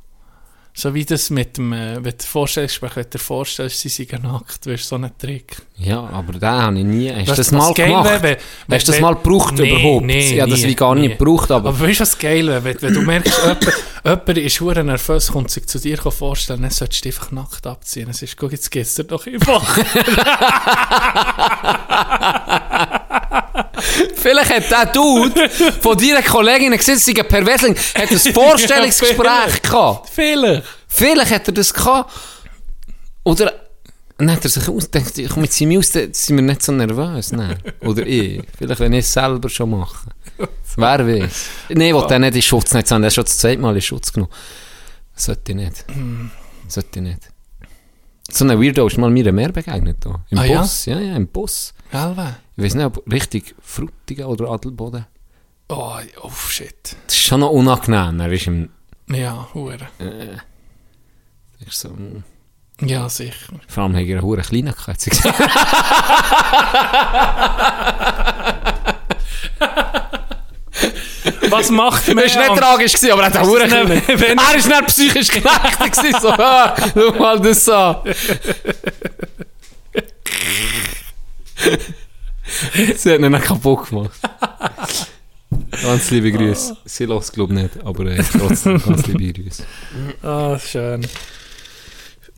So 0.74 0.94
wie 0.94 1.04
das 1.04 1.28
mit 1.30 1.56
dem, 1.56 1.72
wenn 1.72 2.04
du 2.04 2.12
dir 2.12 2.24
vorstellst, 2.24 2.80
wenn 2.80 2.90
du 2.94 3.04
dir 3.04 3.18
vorstellst, 3.18 3.80
sie 3.80 3.88
seien 3.88 4.22
nackt, 4.22 4.64
weißt 4.64 4.84
du, 4.84 4.88
so 4.88 4.94
ein 4.94 5.10
Trick. 5.18 5.56
Ja, 5.76 5.98
aber 6.04 6.34
den 6.34 6.48
habe 6.48 6.78
ich 6.78 6.84
nie. 6.84 7.10
Hast 7.10 7.22
du 7.26 7.30
Weißt 7.30 7.38
das 7.40 7.48
du, 7.50 7.56
was 7.56 7.64
mal 7.66 7.74
gemacht? 7.74 8.22
wäre, 8.22 8.22
wenn- 8.22 8.36
Hast 8.76 8.86
du 8.86 8.92
das 8.92 8.96
wenn- 8.96 9.02
mal 9.02 9.14
gebraucht 9.16 9.54
Nee, 9.58 9.70
überhaupt? 9.70 10.06
nee, 10.06 10.36
ja, 10.36 10.46
das 10.46 10.58
nie, 10.58 10.62
habe 10.62 10.70
ich 10.70 10.76
gar 10.76 10.94
nie. 10.94 11.00
nicht 11.08 11.18
gebraucht, 11.18 11.50
aber... 11.50 11.70
Aber 11.70 11.80
weißt 11.80 11.98
du, 11.98 12.02
was 12.02 12.16
geil 12.16 12.46
wäre? 12.46 12.62
Wenn, 12.62 12.80
wenn 12.80 12.94
du 12.94 13.00
merkst, 13.02 13.40
jemand, 13.42 13.66
jemand 14.04 14.38
ist 14.38 14.60
hure 14.60 14.84
nervös, 14.84 15.32
kommt 15.32 15.50
sich 15.50 15.66
zu 15.66 15.80
dir 15.80 15.98
vorstellen, 15.98 16.62
dann 16.62 16.70
solltest 16.70 17.04
du 17.04 17.08
einfach 17.08 17.32
nackt 17.32 17.66
abziehen. 17.66 18.08
Es 18.10 18.22
ist, 18.22 18.36
guck, 18.36 18.52
jetzt 18.52 18.70
geht's 18.70 18.94
dir 18.94 19.02
doch 19.02 19.26
einfach. 19.26 19.78
Vielleicht 24.14 24.50
hat 24.50 24.70
der 24.70 24.86
Dude 24.92 25.48
von 25.48 25.96
deiner 25.96 26.22
Kollegin 26.22 26.76
gesehen, 26.76 26.98
sie 26.98 27.18
ein 27.18 27.26
Perversling 27.28 27.76
hat 27.94 28.10
ein 28.10 28.18
Vorstellungsgespräch 28.34 29.62
gehabt. 29.62 30.10
Vielleicht. 30.12 30.64
Vielleicht 30.86 31.30
hat 31.30 31.48
er 31.48 31.52
das 31.52 31.72
gehabt. 31.72 32.12
Oder 33.24 33.52
dann 34.16 34.32
hat 34.32 34.44
er 34.44 34.50
sich 34.50 34.68
ausgedacht, 34.68 35.16
ich 35.16 35.28
komme 35.28 35.46
jetzt 35.46 35.62
aus, 35.62 35.92
dann 35.92 36.12
sind 36.12 36.36
wir 36.36 36.42
nicht 36.42 36.62
so 36.62 36.72
nervös. 36.72 37.32
Nein. 37.32 37.56
Oder 37.80 38.04
ich. 38.04 38.42
Vielleicht, 38.56 38.80
wenn 38.80 38.92
ich 38.92 39.04
es 39.04 39.12
selber 39.12 39.48
schon 39.48 39.70
mache. 39.70 40.08
Wer 40.76 41.06
weiß. 41.06 41.46
Nein, 41.70 41.80
ich 41.88 41.94
will 41.94 42.06
den 42.08 42.22
nicht 42.22 42.36
in 42.36 42.42
Schutz 42.42 42.72
nicht 42.74 42.90
haben. 42.90 43.02
Der 43.02 43.10
hat 43.10 43.14
schon 43.14 43.24
das 43.24 43.38
zweite 43.38 43.60
Mal 43.60 43.74
in 43.74 43.82
Schutz 43.82 44.12
genommen. 44.12 44.32
Sollte 45.14 45.52
ich 45.52 45.56
nicht. 45.56 45.84
Sollte 46.68 46.98
ich 46.98 47.02
nicht. 47.02 47.20
So 48.30 48.44
ein 48.44 48.60
Weirdo 48.60 48.86
ist 48.86 48.98
mal 48.98 49.10
mir 49.10 49.32
mehr 49.32 49.50
begegnet. 49.52 50.04
Da. 50.04 50.20
Im 50.30 50.38
Ah, 50.38 50.44
ja? 50.44 50.60
Bus. 50.60 50.84
Ja? 50.86 51.00
ja, 51.00 51.16
im 51.16 51.26
Bus. 51.28 51.72
Alva. 51.92 52.36
Ich 52.56 52.64
weiß 52.64 52.74
nicht, 52.74 52.84
ob 52.84 53.02
richtig 53.10 53.54
Frutigen 53.62 54.26
oder 54.26 54.50
Adelboden. 54.50 55.06
Oh, 55.68 55.94
oh, 56.22 56.30
shit. 56.30 56.96
Das 57.06 57.14
ist 57.14 57.22
schon 57.22 57.40
noch 57.40 57.50
unangenehm. 57.50 58.20
Er 58.20 58.32
ist 58.32 58.46
im. 58.46 58.68
Ja, 59.10 59.48
hure. 59.54 59.78
Ist 61.66 61.80
so, 61.80 61.88
mm. 61.90 62.22
Ja, 62.82 63.08
sicher. 63.08 63.54
vor 63.66 63.82
allem 63.84 63.96
hat 63.96 64.04
er 64.04 64.18
eine 64.18 64.74
hat 64.86 65.00
sie 65.00 65.10
gesagt. 65.10 65.34
Was 71.50 71.70
macht 71.70 72.06
mehr 72.14 72.24
Das 72.24 72.36
war 72.36 72.48
nicht 72.50 72.60
tragisch, 72.62 72.92
gewesen, 72.92 73.12
aber 73.12 73.22
er 73.22 73.26
hat 73.26 73.36
auch 73.38 73.46
Huren 73.46 73.70
Er 73.70 74.56
ist 74.56 74.66
nicht 74.68 74.86
psychisch 74.86 75.28
gewesen, 75.28 76.14
so, 76.20 76.28
ah, 76.30 76.74
schau 76.94 77.12
mal 77.18 77.40
das 77.40 77.68
an. 77.68 77.96
Sie 82.96 83.12
hat 83.12 83.20
ihn 83.20 83.30
dann 83.32 83.40
kaputt 83.42 83.88
gemacht. 83.88 84.18
Ganz 85.82 86.10
liebe 86.10 86.32
Grüße. 86.32 86.76
Sie 86.84 87.04
lässt 87.04 87.32
glaube 87.32 87.54
ich 87.54 87.60
nicht, 87.62 87.84
aber 87.84 88.06
äh, 88.06 88.22
trotzdem 88.22 88.82
ganz 88.82 89.06
liebe 89.06 89.42
Grüße. 89.42 89.64
Ah, 90.22 90.58
schön. 90.58 91.06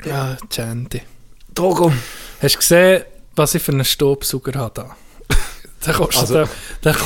Ja, 0.04 0.36
Chanty. 0.48 1.02
Togo. 1.54 1.92
Hast 2.42 2.54
du 2.54 2.58
gesehen, 2.58 3.04
was 3.36 3.54
ich 3.54 3.62
für 3.62 3.72
einen 3.72 3.84
Staubsauger 3.84 4.58
habe 4.58 4.72
da? 4.74 4.96
Der 5.86 5.94
kostet, 5.94 6.20
Also- 6.22 6.34
der, 6.34 6.48
der, 6.84 6.96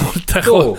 der, 0.42 0.52
Oh. 0.52 0.78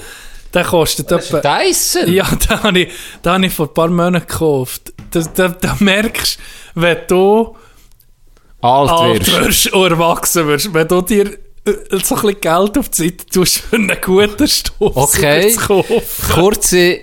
Der 0.55 0.63
kostet 0.63 1.11
etwa... 1.11 1.39
Dyson? 1.41 2.11
Ja, 2.11 2.25
da 2.49 2.63
habe 2.63 2.79
ich, 2.79 2.89
habe 3.25 3.45
ich 3.45 3.53
vor 3.53 3.67
ein 3.67 3.73
paar 3.73 3.89
Monaten 3.89 4.25
gekauft. 4.27 4.93
Da, 5.11 5.19
da, 5.35 5.47
da 5.49 5.75
merkst 5.79 6.37
du, 6.75 6.81
wenn 6.81 6.97
du 7.07 7.55
Alt 8.61 8.89
alt 8.89 9.27
wirst. 9.27 9.41
wirst 9.67 9.73
und 9.73 9.91
erwachsen 9.91 10.47
wirst, 10.47 10.73
wenn 10.73 10.87
du 10.87 11.01
dir 11.01 11.25
äh, 11.27 11.35
so 12.03 12.15
ein 12.15 12.21
bisschen 12.21 12.41
Geld 12.41 12.77
auf 12.77 12.89
die 12.89 13.03
Seite 13.03 13.25
tust, 13.27 13.57
für 13.57 13.75
einen 13.75 13.95
guten 14.01 14.47
Staubsauger 14.47 15.03
Okay. 15.03 15.51
zu 15.51 15.59
kaufen. 15.59 16.01
Kurze 16.33 16.99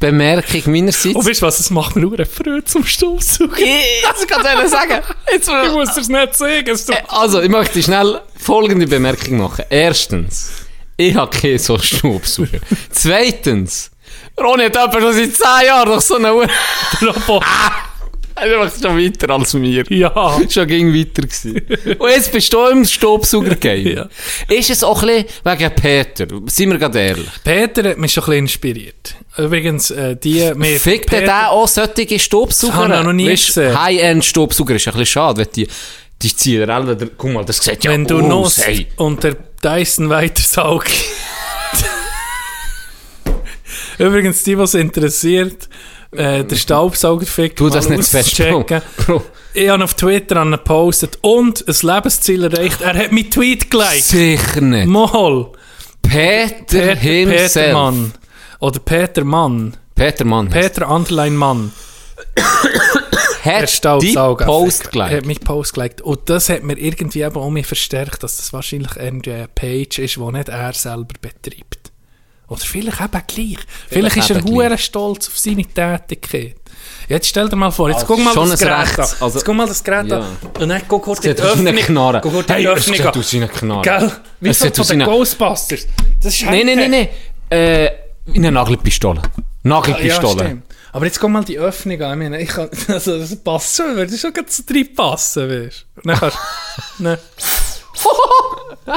Bemerkung 0.00 0.62
meinerseits. 0.72 1.14
Und 1.14 1.24
weißt 1.26 1.42
du 1.42 1.46
was, 1.46 1.60
es 1.60 1.70
macht 1.70 1.94
mir 1.96 2.06
auch 2.08 2.26
Freude 2.26 2.64
zum 2.64 2.84
Staubsauger. 2.84 3.56
Ich 3.58 4.26
kann 4.28 4.44
es 4.64 4.70
sagen. 4.72 5.00
Jetzt 5.32 5.48
Ich 5.48 5.72
muss 5.72 5.96
es 5.96 6.08
nicht 6.08 6.34
sagen. 6.34 6.64
Tut- 6.66 6.96
Also, 7.08 7.40
ich 7.40 7.48
möchte 7.48 7.80
schnell 7.82 8.20
folgende 8.36 8.86
Bemerkung 8.88 9.38
machen. 9.38 9.64
Erstens, 9.70 10.50
ich 10.96 11.14
habe 11.14 11.36
keinen 11.36 11.58
so 11.58 11.78
Staubsauger. 11.78 12.60
Zweitens, 12.90 13.90
Ronny 14.38 14.64
hat 14.64 14.76
etwa 14.76 15.00
schon 15.00 15.12
seit 15.12 15.34
10 15.34 15.66
Jahren 15.66 15.88
noch 15.88 16.00
so 16.00 16.16
eine 16.16 16.34
Uhr. 16.34 16.46
Robot. 17.02 17.44
Er 18.38 18.58
macht 18.58 18.82
schon 18.82 18.98
weiter 18.98 19.30
als 19.30 19.54
mir. 19.54 19.84
Ja. 19.88 20.38
Schon 20.50 20.66
ging 20.66 20.94
weiter 20.94 21.22
gewesen. 21.22 21.96
Und 21.98 22.10
jetzt 22.10 22.30
bist 22.30 22.52
du 22.52 22.66
im 22.66 22.84
Staubsauger-Game. 22.84 23.86
Ja. 23.86 24.08
Ist 24.48 24.68
es 24.68 24.84
auch 24.84 25.02
ein 25.02 25.24
bisschen 25.24 25.58
wegen 25.58 25.74
Peter? 25.74 26.26
Seien 26.46 26.70
wir 26.70 26.78
gerade 26.78 27.00
ehrlich. 27.00 27.28
Peter 27.42 27.90
hat 27.90 27.98
mich 27.98 28.12
schon 28.12 28.24
ein 28.24 28.26
bisschen 28.26 28.44
inspiriert. 28.44 29.14
Übrigens, 29.38 29.90
äh, 29.90 30.16
die... 30.16 30.52
mit 30.54 30.80
Fickt 30.80 31.12
denn 31.12 31.24
der 31.24 31.50
auch 31.50 31.66
solche 31.66 32.18
Staubsauger? 32.18 32.88
Das 32.88 33.04
noch 33.04 33.12
nie 33.14 33.30
gesehen. 33.30 33.78
High-End-Staubsauger 33.78 34.74
ist 34.74 34.86
ein 34.86 34.92
bisschen 34.92 35.06
schade, 35.06 35.38
wenn 35.38 35.52
die, 35.54 35.68
die 36.20 36.36
ziehen 36.36 36.68
alle, 36.68 36.96
guck 37.16 37.32
mal, 37.32 37.44
das 37.44 37.58
sieht 37.58 37.84
ja 37.84 37.90
Wenn 37.90 38.06
du 38.06 38.20
aus, 38.20 38.58
noch 38.58 38.66
hey. 38.66 38.86
und 38.96 39.24
der 39.24 39.36
Dyson 39.62 40.08
weitersaugt. 40.08 40.90
Übrigens, 43.98 44.42
die, 44.44 44.58
was 44.58 44.74
interessiert, 44.74 45.68
äh, 46.12 46.44
der 46.44 46.56
Staubsaugerfick 46.56 47.56
Du 47.56 47.68
das 47.68 47.88
nicht 47.88 48.14
auschecken. 48.14 48.82
Bro. 48.98 49.22
Ich 49.54 49.68
habe 49.70 49.82
auf 49.84 49.94
Twitter 49.94 50.36
an 50.36 50.50
gepostet 50.52 51.18
und 51.22 51.64
ein 51.66 51.76
Lebensziel 51.80 52.44
erreicht. 52.44 52.82
Er 52.82 52.94
hat 52.94 53.12
meinen 53.12 53.30
Tweet 53.30 53.70
geliked. 53.70 54.04
Sicher 54.04 54.60
nicht. 54.60 54.86
Mal. 54.86 55.46
Peter, 56.02 56.56
Peter, 56.66 56.94
himself. 56.96 57.52
Peter 57.54 57.72
Mann. 57.72 58.12
Oder 58.60 58.78
Peter 58.80 59.24
Mann. 59.24 59.76
Peter 59.94 60.24
Mann. 60.24 60.50
Peter 60.50 60.90
Underline 60.90 61.36
Mann. 61.36 61.72
Hat 63.46 64.02
die. 64.02 64.12
Post 64.14 64.84
Er 64.86 64.90
gelegt. 64.90 65.12
hat 65.12 65.26
mich 65.26 65.40
Post 65.40 65.74
gelegt. 65.74 66.00
Und 66.02 66.28
das 66.28 66.48
hat 66.48 66.62
mir 66.62 66.76
irgendwie 66.78 67.22
eben 67.22 67.36
auch 67.36 67.50
mehr 67.50 67.64
verstärkt, 67.64 68.22
dass 68.22 68.36
das 68.36 68.52
wahrscheinlich 68.52 68.96
irgendwie 68.96 69.32
eine 69.32 69.48
Page 69.48 69.98
ist, 70.00 70.16
die 70.16 70.20
nicht 70.32 70.48
er 70.48 70.72
selber 70.72 71.14
betreibt. 71.20 71.92
Oder 72.48 72.60
vielleicht 72.60 73.00
eben 73.00 73.22
gleich. 73.26 73.58
Vielleicht, 73.88 74.16
ist 74.18 74.30
er 74.30 74.42
hure 74.44 74.78
stolz 74.78 75.28
auf 75.28 75.36
seine 75.38 75.64
Tätigkeit. 75.64 76.56
Jetzt 77.08 77.28
stell 77.28 77.48
dir 77.48 77.56
mal 77.56 77.70
vor, 77.72 77.88
jetzt 77.90 78.06
guck 78.06 78.18
mal 78.22 78.32
schon 78.32 78.50
das 78.50 78.60
Gerät 78.60 78.98
an. 78.98 79.06
also- 79.20 79.38
jetzt 79.38 79.44
guck 79.44 79.54
mal 79.56 79.66
das 79.66 79.82
Gerät 79.82 80.06
Ja. 80.08 80.18
an. 80.20 80.36
Und 80.60 80.68
dann 80.68 80.82
guck 80.86 81.02
kurz 81.02 81.20
die 81.20 81.28
Sieht 81.28 81.40
aus 81.40 81.52
Öffnung. 81.52 81.74
Knarre. 81.74 82.20
Guck 82.22 82.32
kurz 82.32 82.46
die 82.46 82.52
Hey, 82.52 82.64
es 82.66 82.70
Öffnung 82.72 82.96
sieht 82.96 83.06
an. 83.06 83.18
aus 83.18 83.32
wie 83.32 83.36
eine 83.38 83.48
Knarre. 83.48 83.82
Gell? 83.82 84.12
Wie 84.40 84.48
Es 84.50 84.58
sieht 84.60 84.74
von 84.76 84.80
aus 84.82 84.88
den 84.88 85.02
eine- 85.02 85.10
Ghostbusters. 85.10 85.86
Das 86.22 86.34
ist 86.34 86.44
Nein, 86.44 86.66
nein, 86.66 86.78
nein, 86.78 86.90
nein. 86.90 87.08
Äh, 87.50 87.90
wie 88.26 88.38
eine 88.38 88.52
Nagelpistole. 88.52 89.22
Ja, 89.22 89.42
Nagelpistole. 89.64 90.62
Aber 90.96 91.04
jetzt 91.04 91.20
guck 91.20 91.28
mal 91.28 91.44
die 91.44 91.58
Öffnung 91.58 92.00
an. 92.00 92.22
Ich 92.22 92.30
meine, 92.30 92.40
ich 92.40 92.48
kann, 92.48 92.70
also 92.88 93.18
das 93.18 93.36
passt 93.36 93.76
schon, 93.76 93.96
würde 93.96 94.16
schon 94.16 94.32
ganz 94.32 94.64
drin 94.64 94.94
passen, 94.94 95.46
weißt 95.46 95.84
du. 95.94 96.00
Dann 96.00 96.18
kannst 96.18 96.38
ne. 96.98 97.18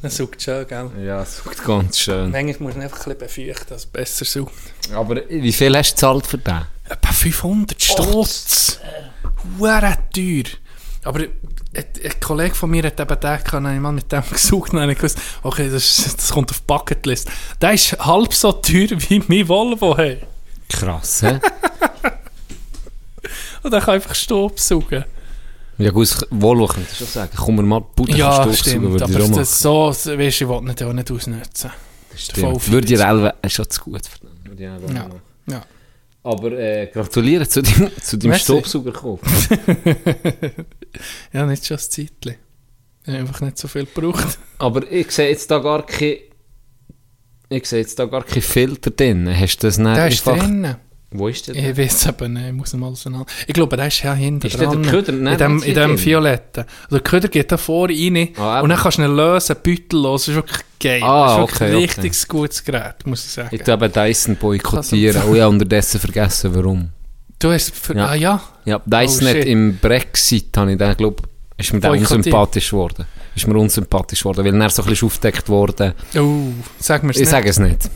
Dann 0.00 0.10
saugt 0.10 0.40
schön, 0.40 0.66
gell? 0.66 0.90
ja, 1.04 1.20
es 1.20 1.36
sucht 1.36 1.62
ganz 1.62 1.98
schön. 1.98 2.30
Manchmal 2.30 2.56
muss 2.60 2.74
man 2.74 2.84
einfach 2.84 3.06
ein 3.06 3.18
bisschen 3.18 3.44
befeuchten, 3.46 3.68
dass 3.68 3.80
es 3.80 3.86
besser 3.86 4.24
saugt. 4.24 4.54
Aber 4.94 5.20
wie 5.28 5.52
viel 5.52 5.76
hast 5.76 5.90
du 5.90 5.94
gezahlt 5.96 6.26
für 6.26 6.38
den? 6.38 6.62
Etwa 6.88 7.12
500 7.12 7.82
Stutz. 7.82 8.80
Hure 9.58 9.94
teuer. 10.14 10.44
Aber 11.04 11.20
ein, 11.76 12.20
Kollege 12.20 12.54
von 12.54 12.70
mir 12.70 12.84
hat 12.84 12.98
eben 13.00 13.20
kann 13.20 13.74
ich 13.74 13.80
mal 13.80 13.92
mit 13.92 14.10
dem 14.10 14.22
gesucht 14.30 14.70
und 14.72 14.76
dann 14.76 14.82
habe 14.82 14.92
ich 14.92 14.98
gewusst, 14.98 15.18
okay, 15.42 15.68
das, 15.70 16.28
kommt 16.30 16.50
auf 16.50 16.58
die 16.58 16.64
Bucketlist. 16.66 17.28
Der 17.60 17.72
ist 17.72 17.98
halb 17.98 18.32
so 18.34 18.52
teuer 18.52 18.88
wie 19.08 19.22
mein 19.28 19.48
Volvo. 19.48 19.96
Hey. 19.96 20.18
Krass, 20.68 21.22
hä? 21.22 21.40
Und 23.62 23.72
der 23.72 23.80
kann 23.80 23.94
einfach 23.94 24.14
Staub 24.14 24.58
saugen. 24.60 25.04
ja 25.78 25.90
gut, 25.90 26.08
Volvo 26.30 26.66
könnte 26.66 26.88
ich 26.90 26.98
schon 26.98 27.06
sagen. 27.06 27.32
Komm 27.36 27.56
mir 27.56 27.62
mal 27.62 27.80
Puder 27.80 28.16
Ja, 28.16 28.32
Staubsauger, 28.32 28.56
stimmt. 28.56 28.96
ich 28.96 29.02
auch 29.02 29.26
Aber 29.26 29.36
das 29.36 29.58
so, 29.58 29.88
weißt 29.88 30.06
du, 30.06 30.20
ich 30.22 30.40
will 30.48 30.56
ihn 30.56 30.84
auch 30.84 30.92
nicht 30.92 31.10
ausnutzen. 31.10 31.70
Stimmt. 32.16 32.70
Würde 32.70 32.86
Elbe 32.94 33.34
ist 33.42 33.52
schon 33.52 33.68
zu 33.68 33.82
gut 33.82 34.02
auch 34.06 34.58
Ja. 34.58 35.08
Ja. 35.48 35.62
Aber 36.26 36.50
äh, 36.58 36.88
gratuliere 36.92 37.48
zu 37.48 37.62
deinem, 37.62 37.88
zu 38.02 38.18
deinem. 38.18 38.34
Staubsaugerkauf. 38.34 39.20
Ja, 41.32 41.44
nicht 41.44 41.66
schon 41.66 41.76
ein 41.76 41.82
Zeitchen. 41.82 42.36
Ich 43.02 43.08
habe 43.08 43.18
einfach 43.18 43.40
nicht 43.42 43.58
so 43.58 43.68
viel 43.68 43.84
gebraucht. 43.84 44.38
Aber 44.58 44.90
ich 44.90 45.10
sehe 45.10 45.28
jetzt 45.28 45.50
da 45.50 45.58
gar 45.58 45.84
kein... 45.84 46.16
Ich 47.50 47.66
sehe 47.66 47.80
jetzt 47.80 47.98
da 47.98 48.06
gar 48.06 48.24
keinen 48.24 48.40
Filter 48.40 48.90
drin. 48.90 49.28
Hast 49.28 49.58
du 49.58 49.66
das 49.66 49.76
nicht 49.76 49.94
Der 49.94 50.08
ist 50.08 50.26
einfach... 50.26 50.76
Wo 51.10 51.28
ist 51.28 51.46
der? 51.46 51.54
denn? 51.54 51.70
Ich 51.70 51.78
weiß 51.78 52.08
aber 52.08 52.28
nicht, 52.28 52.46
ich 52.46 52.52
muss 52.52 52.74
ihn 52.74 52.80
mal 52.80 52.88
auseinander. 52.88 53.26
Ich 53.46 53.54
glaube, 53.54 53.76
der 53.76 53.86
ist 53.86 54.02
ja 54.02 54.12
hinten 54.12 54.46
Ist 54.46 54.60
dran. 54.60 54.82
der 54.82 54.90
Köder? 54.90 55.12
Nein, 55.12 55.32
in 55.34 55.38
dem, 55.38 55.62
in 55.62 55.74
dem 55.74 56.04
Violetten. 56.04 56.64
Also 56.84 56.96
der 56.96 57.00
Köder 57.00 57.28
geht 57.28 57.52
da 57.52 57.56
vor 57.56 57.88
rein 57.88 58.28
Ah, 58.36 58.60
und 58.60 58.68
dann 58.70 58.78
kannst 58.78 58.98
du 58.98 59.02
ihn 59.02 59.14
lösen, 59.14 59.56
beutellos. 59.62 60.22
Das 60.26 60.28
ist 60.28 60.34
wirklich 60.34 60.60
geil. 60.80 61.02
Ah, 61.02 61.24
das 61.24 61.32
ist 61.32 61.38
wirklich 61.38 61.54
okay, 61.56 61.64
ein 61.64 61.74
okay. 61.76 62.00
richtig 62.00 62.28
gutes 62.28 62.64
Gerät, 62.64 63.06
muss 63.06 63.24
ich 63.24 63.30
sagen. 63.32 63.48
Ich 63.52 63.66
eben 63.66 63.92
Dyson 63.92 64.36
boykottieren. 64.36 65.22
Und 65.22 65.34
ich 65.36 65.40
habe 65.40 65.48
unterdessen 65.50 66.00
vergessen, 66.00 66.54
warum. 66.54 66.88
du 67.38 67.52
hast... 67.52 67.74
Für, 67.74 67.96
Ja. 67.96 68.06
Ah 68.06 68.14
ja? 68.14 68.42
Ja, 68.64 68.80
Dyson 68.84 69.26
Oh, 69.26 69.30
hat 69.30 69.44
im 69.44 69.78
Brexit, 69.78 70.56
habe 70.56 70.72
ich 70.72 70.78
den, 70.78 70.96
glaube 70.96 71.22
ist 71.58 71.72
mir 71.72 71.90
unsympathisch 71.90 72.70
geworden. 72.70 73.06
Ist 73.34 73.46
mir 73.46 73.56
unsympathisch 73.58 74.20
geworden, 74.20 74.44
weil 74.44 74.60
er 74.60 74.70
so 74.70 74.82
ein 74.82 74.88
bisschen 74.88 75.06
aufgedeckt 75.06 75.48
worden. 75.48 75.94
Oh, 76.18 76.48
sag 76.78 77.02
mir 77.02 77.12
es 77.12 77.20
Ich 77.20 77.28
sage 77.28 77.48
es 77.48 77.58
nicht. 77.58 77.88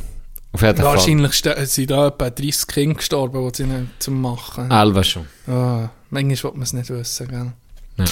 Auf 0.52 0.62
jeden 0.62 0.76
Fall. 0.76 0.84
Wahrscheinlich 0.84 1.42
sind 1.70 1.90
da 1.90 2.08
etwa 2.08 2.28
30 2.30 2.66
Kinder 2.66 2.94
gestorben, 2.96 3.50
die 3.52 3.56
sie 3.56 3.66
nicht 3.68 4.02
zum 4.02 4.20
Machen. 4.20 4.70
Elva 4.70 5.04
schon. 5.04 5.26
Ah, 5.46 5.90
manchmal 6.10 6.52
will 6.52 6.58
man 6.58 6.62
es 6.62 6.72
nicht 6.72 6.90
wissen, 6.90 7.28
gell? 7.28 7.52
Ja. 7.96 8.04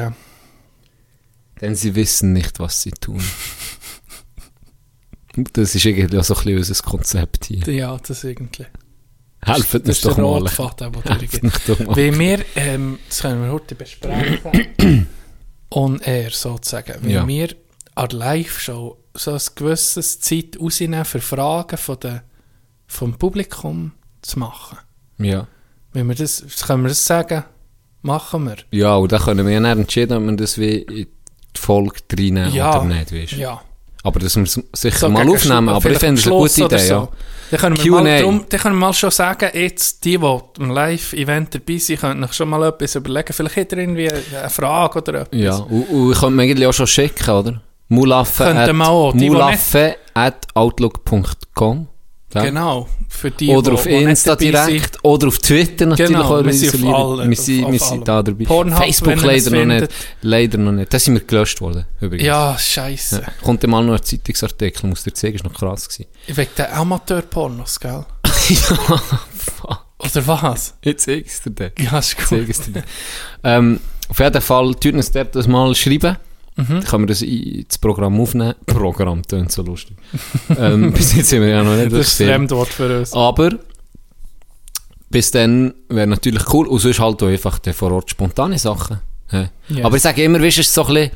Ja. 0.00 0.12
Denn 1.60 1.74
sie 1.74 1.94
wissen 1.94 2.32
nicht, 2.32 2.58
was 2.60 2.82
sie 2.82 2.90
tun. 2.92 3.22
Das 5.52 5.74
ist 5.76 5.84
irgendwie 5.84 6.18
auch 6.18 6.24
so 6.24 6.34
ein 6.34 6.42
bisschen 6.44 6.58
unser 6.58 6.82
Konzept 6.82 7.44
hier. 7.46 7.60
ja, 7.72 7.96
das 8.04 8.24
irgendwie. 8.24 8.66
Helft 9.42 9.74
Das 9.74 9.80
uns 9.80 9.88
ist 9.90 10.04
doch 10.04 10.18
mal. 10.18 10.42
Der 10.42 10.90
durchgeht. 10.90 11.42
uns 11.44 11.64
doch 11.66 11.78
mal. 11.86 11.96
Wie 11.96 12.18
wir, 12.18 12.44
ähm, 12.56 12.98
das 13.08 13.20
können 13.22 13.44
wir 13.44 13.52
heute 13.52 13.76
besprechen, 13.76 15.06
on 15.70 16.00
air 16.00 16.30
sozusagen, 16.32 16.94
wie 17.02 17.12
Ja. 17.12 17.26
wir 17.28 17.54
an 17.94 18.08
der 18.08 18.18
Live-Show 18.18 18.98
so 19.14 19.32
ein 19.32 19.40
gewisses 19.54 20.20
Zeit 20.20 20.58
rausnehmen 20.60 21.04
für 21.04 21.20
Fragen 21.20 21.76
von 21.76 21.98
der, 22.00 22.22
vom 22.86 23.14
Publikum 23.14 23.92
zu 24.22 24.38
machen. 24.38 24.78
Ja. 25.18 25.46
Wenn 25.92 26.08
wir 26.08 26.14
das, 26.14 26.44
können 26.66 26.82
wir 26.84 26.88
das 26.90 27.04
sagen? 27.04 27.44
Machen 28.02 28.44
wir. 28.44 28.56
ja, 28.70 28.94
und 28.94 29.12
dann 29.12 29.20
können 29.20 29.44
wir 29.46 29.52
ja 29.52 29.60
dann 29.60 29.80
entscheiden, 29.80 30.16
ob 30.16 30.22
wir 30.30 30.36
das 30.36 30.56
wie 30.58 30.78
in 30.78 31.06
die 31.54 31.60
Folge 31.60 31.96
reinnehmen 32.12 32.52
Ja. 32.54 32.76
oder 32.80 32.84
nicht. 32.86 33.12
Weißt. 33.12 33.32
Ja. 33.32 33.60
Aber 34.02 34.18
das 34.20 34.36
müssen 34.36 34.62
wir 34.62 34.68
sicher 34.78 34.98
So 35.00 35.08
mal 35.10 35.28
aufnehmen. 35.28 35.68
Aber 35.68 35.90
ich 35.90 35.98
finde 35.98 36.18
es 36.20 36.26
eine 36.26 36.36
gute 36.36 36.64
Idee. 36.64 36.78
so. 36.78 36.94
Ja. 36.94 37.08
Dann 37.50 37.60
können, 37.60 37.84
wir 37.84 37.90
mal 37.92 38.22
drum, 38.22 38.44
dann 38.48 38.60
können 38.60 38.76
wir 38.76 38.86
mal 38.86 38.92
schon 38.94 39.10
sagen, 39.10 39.50
jetzt 39.52 40.04
die, 40.04 40.16
die 40.16 40.24
am 40.24 40.70
Live-Event 40.70 41.54
dabei 41.56 41.76
sind, 41.78 42.00
können 42.00 42.22
sich 42.22 42.32
schon 42.34 42.48
mal 42.48 42.62
etwas 42.68 42.94
überlegen. 42.94 43.32
Vielleicht 43.32 43.56
hat 43.56 43.72
er 43.72 43.78
irgendwie 43.78 44.10
eine 44.10 44.48
Frage 44.48 44.98
oder 45.00 45.20
etwas. 45.22 45.38
Ja, 45.40 45.56
und, 45.56 45.82
und 45.82 46.12
ich 46.12 46.18
könnte 46.18 46.36
mir 46.36 46.42
eigentlich 46.44 46.66
auch 46.68 46.72
schon 46.72 46.86
schicken, 46.86 47.28
oder? 47.28 47.60
Mulaffe 47.90 48.44
Könnten 48.44 48.58
at, 48.58 48.72
wir 48.76 48.88
auch, 48.88 49.12
die, 49.12 49.18
die 49.18 49.30
mulaffe 49.30 49.96
at 50.14 50.46
outlook.com 50.54 51.88
Ja. 52.32 52.42
Genau. 52.44 52.88
Für 53.08 53.32
die, 53.32 53.48
Oder 53.50 53.72
wo- 53.72 53.74
auf 53.74 53.86
wo 53.86 53.90
nicht 53.90 54.02
Insta 54.08 54.36
direkt. 54.36 54.98
Oder 55.02 55.26
auf 55.26 55.38
Twitter 55.38 55.86
natürlich 55.86 56.12
Genau, 56.12 56.44
wir 56.44 56.52
sind 56.52 56.84
auf 56.86 56.94
allen, 57.18 57.28
Wir 57.30 57.36
sind, 57.36 57.64
auf- 57.64 57.72
wir 57.72 57.78
sind 57.80 58.06
da 58.06 58.22
dabei. 58.22 58.44
Pornhub, 58.44 58.78
Facebook 58.78 59.20
leider 59.20 59.50
noch 59.50 59.64
nicht. 59.64 59.78
findet. 59.80 59.90
Leider 60.22 60.58
noch 60.58 60.70
nicht. 60.72 60.94
Das 60.94 61.04
sind 61.04 61.14
wir 61.14 61.22
gelöscht 61.22 61.60
worden, 61.60 61.86
übrigens. 62.00 62.24
Ja, 62.26 62.56
scheiße. 62.56 63.22
Ja. 63.22 63.32
Kommt 63.42 63.66
mal 63.66 63.84
noch 63.84 63.94
ein 63.94 64.02
Zeitungsartikel, 64.04 64.88
muss 64.88 65.02
dir 65.02 65.12
zeigen, 65.12 65.34
ist 65.34 65.44
noch 65.44 65.52
krass 65.52 65.88
gewesen. 65.88 66.06
Wegen 66.28 66.50
den 66.56 66.66
Amateurpornos, 66.66 67.80
gell? 67.80 68.06
ja, 68.48 68.56
fuck. 69.36 69.84
Oder 69.98 70.26
was? 70.28 70.74
Jetzt 70.82 71.04
zeig 71.06 71.26
ich 71.26 71.40
dir 71.42 71.50
den. 71.50 71.72
Ja, 71.84 71.98
ist 71.98 72.16
gut. 72.16 72.30
dir. 72.38 72.84
ähm, 73.42 73.80
auf 74.08 74.18
jeden 74.20 74.40
Fall, 74.40 74.74
tut 74.76 74.94
uns 74.94 75.10
dort 75.10 75.34
das 75.34 75.48
mal 75.48 75.74
schreiben. 75.74 76.16
Mhm. 76.56 76.66
Dann 76.68 76.84
können 76.84 77.02
wir 77.04 77.08
das 77.08 77.22
ins 77.22 77.78
Programm 77.78 78.20
aufnehmen. 78.20 78.54
Programm 78.66 79.22
tönt 79.22 79.52
so 79.52 79.62
lustig. 79.62 79.96
ähm, 80.58 80.92
bis 80.92 81.14
jetzt 81.14 81.30
sind 81.30 81.42
wir 81.42 81.48
ja 81.48 81.62
noch 81.62 81.76
nicht 81.76 81.92
Das 81.92 82.08
ist 82.08 82.20
ein. 82.20 82.26
Fremdwort 82.26 82.68
für 82.68 82.98
uns. 82.98 83.12
Aber 83.12 83.50
bis 85.10 85.30
dann 85.30 85.74
wäre 85.88 86.06
natürlich 86.06 86.52
cool. 86.52 86.66
Und 86.66 86.78
sonst 86.78 87.00
halt 87.00 87.22
auch 87.22 87.28
einfach 87.28 87.58
dann 87.58 87.74
vor 87.74 87.92
Ort 87.92 88.10
spontane 88.10 88.58
Sachen. 88.58 89.00
Ja. 89.32 89.48
Yes. 89.68 89.84
Aber 89.84 89.96
ich 89.96 90.02
sage 90.02 90.22
immer, 90.24 90.40
weißt 90.40 90.58
du, 90.58 90.60
es 90.60 90.66
ist 90.68 90.74
so 90.74 90.86
ein 90.86 90.94
bisschen, 90.94 91.10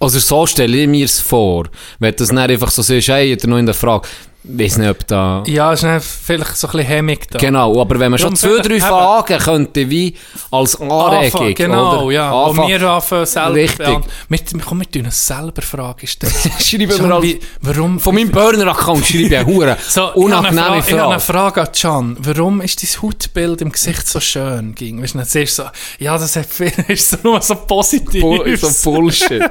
also 0.00 0.18
so 0.18 0.46
stelle 0.46 0.76
ich 0.76 0.88
mir 0.88 1.04
es 1.04 1.20
vor. 1.20 1.68
Wenn 1.98 2.12
du 2.12 2.16
das 2.18 2.28
dann 2.28 2.38
einfach 2.38 2.70
so 2.70 2.82
siehst, 2.82 3.08
hey, 3.08 3.32
hat 3.32 3.42
er 3.42 3.48
noch 3.48 3.58
in 3.58 3.66
der 3.66 3.74
Frage, 3.74 4.08
weiß 4.50 4.78
nicht, 4.78 4.88
ob 4.90 5.06
da... 5.06 5.42
Ja, 5.46 5.72
ist 5.72 5.82
dann 5.82 6.00
vielleicht 6.00 6.56
so 6.56 6.66
ein 6.68 6.72
bisschen 6.72 6.86
hemmig 6.86 7.28
da. 7.30 7.38
Genau, 7.38 7.80
aber 7.80 7.98
wenn 8.00 8.10
man 8.10 8.18
schon 8.18 8.34
Darum 8.34 8.56
zwei, 8.62 8.66
drei 8.68 8.80
Fragen 8.80 9.38
könnte, 9.38 9.90
wie 9.90 10.14
als 10.50 10.80
Anregung, 10.80 11.24
Anfang, 11.24 11.54
genau, 11.54 12.04
oder? 12.04 12.12
ja. 12.12 12.32
Anfang- 12.44 12.68
wir 12.68 12.82
anfangen 12.82 13.26
selber 13.26 13.54
Richtig. 13.54 13.86
Wir, 14.28 14.38
komm, 14.64 14.80
wir 14.80 14.90
tun 14.90 15.04
uns 15.04 15.26
selber 15.26 15.62
Fragen 15.62 16.06
stellen. 16.06 16.32
Schreiben 16.60 16.90
Schon 16.90 17.08
wir 17.08 17.14
als, 17.16 17.24
wie- 17.24 17.40
warum, 17.60 18.00
von 18.00 18.14
meinem 18.14 18.30
Burner-Account 18.30 19.04
schreibe 19.06 19.22
ich 19.24 19.36
eine 19.36 19.46
Hure 19.46 19.76
so, 19.88 20.12
unangenehme 20.14 20.78
ich 20.78 20.92
habe 20.92 21.10
eine 21.12 21.20
Frage. 21.20 21.58
Frage 21.58 21.60
an 21.62 21.68
Can. 21.72 22.16
Warum 22.20 22.60
ist 22.60 22.82
dein 22.82 23.02
Hautbild 23.02 23.60
im 23.60 23.70
Gesicht 23.72 24.08
so 24.08 24.18
schön? 24.20 24.74
Ging? 24.74 25.02
Weißt 25.02 25.14
du, 25.14 25.18
dann 25.18 25.26
siehst 25.26 25.56
so, 25.56 25.64
ja, 25.98 26.16
das 26.16 26.36
hat 26.36 26.46
viel, 26.46 26.72
ist 26.88 27.10
so 27.10 27.16
nur 27.22 27.40
so 27.42 27.54
positiv. 27.54 28.60
So 28.60 28.90
Bullshit. 28.90 29.42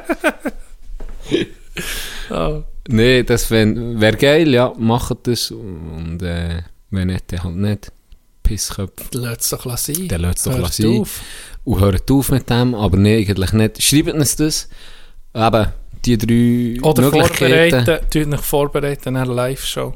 Oh. 2.29 2.63
Nee, 2.87 3.23
das 3.23 3.49
wäre 3.51 3.99
wär 3.99 4.15
geil, 4.15 4.53
ja, 4.53 4.73
macht 4.77 5.27
das. 5.27 5.51
Und 5.51 6.21
äh, 6.21 6.61
wenn 6.89 7.07
nicht, 7.07 7.31
dann 7.31 7.43
halt 7.43 7.55
nicht. 7.55 7.91
Pissköpfe. 8.43 9.03
Lass 9.11 9.39
es 9.39 9.49
doch 9.49 9.77
sein. 9.77 10.07
Dann 10.07 10.21
lasst 10.21 10.47
es 10.47 10.55
doch 10.55 10.71
sein. 10.71 10.99
auf. 11.01 11.21
Und 11.65 11.79
hört 11.81 12.09
auf 12.09 12.31
mit 12.31 12.49
dem, 12.49 12.73
aber 12.75 12.95
nee, 12.97 13.17
eigentlich 13.17 13.51
nicht. 13.53 13.83
Schreibt 13.83 14.13
uns 14.13 14.35
das. 14.37 14.69
Eben, 15.35 15.67
die 16.05 16.17
drei 16.17 16.87
Oder 16.87 17.01
Möglichkeiten. 17.03 17.85
vorbereiten, 17.85 18.09
tut 18.09 18.33
euch 18.33 18.45
vorbereiten 18.45 19.15
eine 19.17 19.33
Live-Show. 19.33 19.93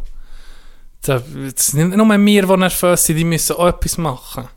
Da- 1.04 1.24
Es 1.48 1.68
sind 1.68 1.88
nicht 1.90 1.98
nur 1.98 2.18
wir, 2.18 2.46
die 2.46 2.58
nervös 2.58 3.06
sind, 3.06 3.16
die 3.18 3.24
müssen 3.24 3.56
auch 3.56 3.68
etwas 3.70 3.98
machen. 3.98 4.48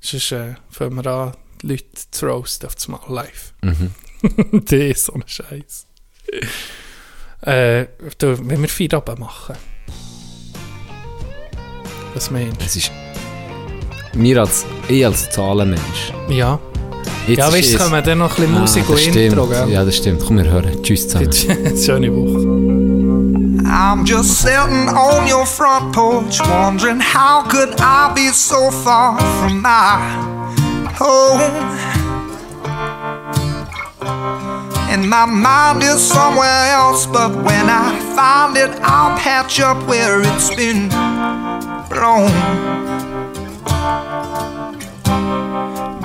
Sonst 0.00 0.32
äh, 0.32 0.54
fangen 0.70 0.96
wir 0.96 1.06
an, 1.06 1.32
die 1.62 1.66
Leute 1.68 1.84
zu 2.10 2.26
roasten 2.26 2.68
auf 2.68 2.74
das 2.74 2.88
Mal 2.88 3.00
live. 3.08 3.52
Mhm. 3.62 3.90
das 4.64 4.72
ist 4.72 5.04
so 5.04 5.12
ein 5.12 5.24
Scheiß. 5.26 5.86
Äh, 7.42 7.86
du, 8.18 8.38
wenn 8.48 8.60
wir 8.60 8.68
vier 8.68 8.92
oben 8.94 9.20
machen. 9.20 9.56
Was 12.14 12.30
meinst 12.30 12.60
Es 12.64 12.76
ist... 12.76 12.90
Mir 14.14 14.40
als... 14.40 14.66
Ich 14.88 15.04
als 15.06 15.30
Zahlenmensch. 15.30 16.12
du? 16.28 16.34
Ja. 16.34 16.58
Jetzt 17.26 17.38
ja, 17.38 17.52
weißt 17.52 17.74
du, 17.74 17.78
kommen 17.78 17.92
wir 17.92 18.02
dann 18.02 18.18
noch 18.18 18.30
ein 18.30 18.36
bisschen 18.36 18.56
Ah, 18.56 18.60
Musik 18.60 18.88
und 18.88 18.98
stimmt. 18.98 19.16
Intro, 19.16 19.46
gell? 19.46 19.68
Ja, 19.70 19.84
das 19.84 19.96
stimmt. 19.96 20.22
Komm, 20.26 20.38
wir 20.38 20.50
hören. 20.50 20.82
Tschüss 20.82 21.08
zusammen. 21.08 21.32
Schöne 21.84 22.10
Woche. 22.12 22.90
I'm 23.70 24.04
just 24.04 24.40
sitting 24.42 24.88
on 24.88 25.28
your 25.30 25.46
front 25.46 25.92
porch, 25.94 26.40
wondering 26.40 26.98
how 27.00 27.44
could 27.48 27.74
I 27.78 28.10
be 28.14 28.32
so 28.32 28.70
far 28.70 29.16
from 29.38 29.62
my 29.62 30.00
home? 30.98 31.78
And 34.92 35.08
my 35.08 35.24
mind 35.24 35.84
is 35.84 36.00
somewhere 36.04 36.66
else, 36.74 37.06
but 37.06 37.30
when 37.30 37.70
I 37.70 37.96
find 38.16 38.56
it, 38.56 38.70
I'll 38.82 39.16
patch 39.16 39.60
up 39.60 39.78
where 39.86 40.20
it's 40.20 40.50
been 40.54 40.88
blown. 41.88 42.32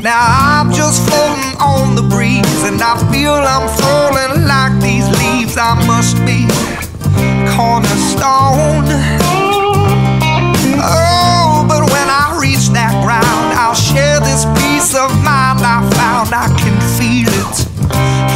Now 0.04 0.22
I'm 0.22 0.72
just 0.72 1.02
floating 1.10 1.58
on 1.60 1.96
the 1.96 2.04
breeze, 2.04 2.62
and 2.62 2.80
I 2.80 2.94
feel 3.12 3.34
I'm 3.34 3.68
falling 3.82 4.46
like 4.46 4.80
these 4.80 5.10
leaves. 5.18 5.58
I 5.58 5.74
must 5.90 6.22
be 6.22 6.46
cornerstone. 7.58 8.86
Oh, 10.86 11.66
but 11.68 11.90
when 11.90 12.08
I 12.08 12.38
reach 12.40 12.70
that 12.78 12.94
ground, 13.02 13.58
I'll 13.58 13.74
share 13.74 14.20
this 14.20 14.46
peace 14.62 14.94
of 14.94 15.10
mind 15.26 15.66
I 15.66 15.82
found. 15.98 16.30
I 16.38 16.54
can 16.62 16.78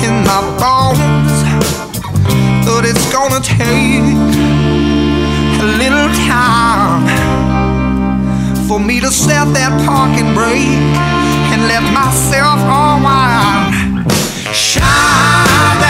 in 0.09 0.23
my 0.25 0.41
bones, 0.57 1.33
but 2.65 2.83
it's 2.83 3.07
gonna 3.13 3.41
take 3.41 4.01
a 5.63 5.67
little 5.81 6.09
time 6.25 7.05
for 8.67 8.79
me 8.79 8.99
to 8.99 9.11
set 9.11 9.45
that 9.53 9.71
parking 9.85 10.33
brake 10.33 10.97
and 11.51 11.61
let 11.71 11.83
myself 11.93 12.59
unwind. 12.81 14.11
Shine 14.51 15.88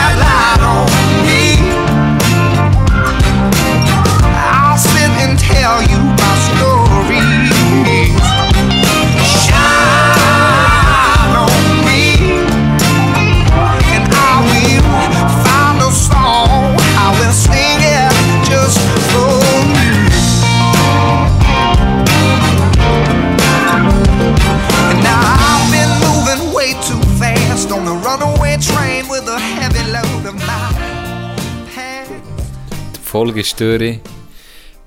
Folge 33.09 33.43
durch. 33.57 33.99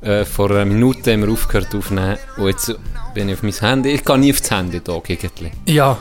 Äh, 0.00 0.24
vor 0.24 0.50
einer 0.50 0.64
Minute 0.64 1.12
haben 1.12 1.22
wir 1.22 1.32
aufgehört 1.32 1.74
aufzunehmen. 1.74 2.16
Und 2.36 2.46
jetzt 2.46 2.72
bin 3.14 3.28
ich 3.28 3.34
auf 3.34 3.42
mein 3.42 3.52
Handy. 3.52 3.90
Ich 3.90 4.04
gehe 4.04 4.18
nie 4.18 4.32
auf 4.32 4.40
das 4.40 4.50
Handy 4.52 4.80
da, 4.80 4.94
eigentlich. 4.94 5.52
Ja, 5.66 5.98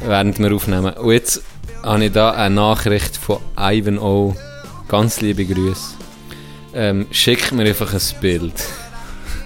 Während 0.00 0.38
wir 0.38 0.54
aufnehmen. 0.54 0.94
Und 0.94 1.12
jetzt 1.12 1.42
habe 1.82 2.06
ich 2.06 2.12
da 2.12 2.30
eine 2.30 2.54
Nachricht 2.54 3.18
von 3.18 3.38
Ivan 3.58 3.98
O. 3.98 4.34
Ganz 4.88 5.20
liebe 5.20 5.44
Grüße. 5.44 5.96
Ähm, 6.74 7.06
schick 7.10 7.52
mir 7.52 7.64
einfach 7.64 7.92
ein 7.92 8.00
Bild. 8.20 8.54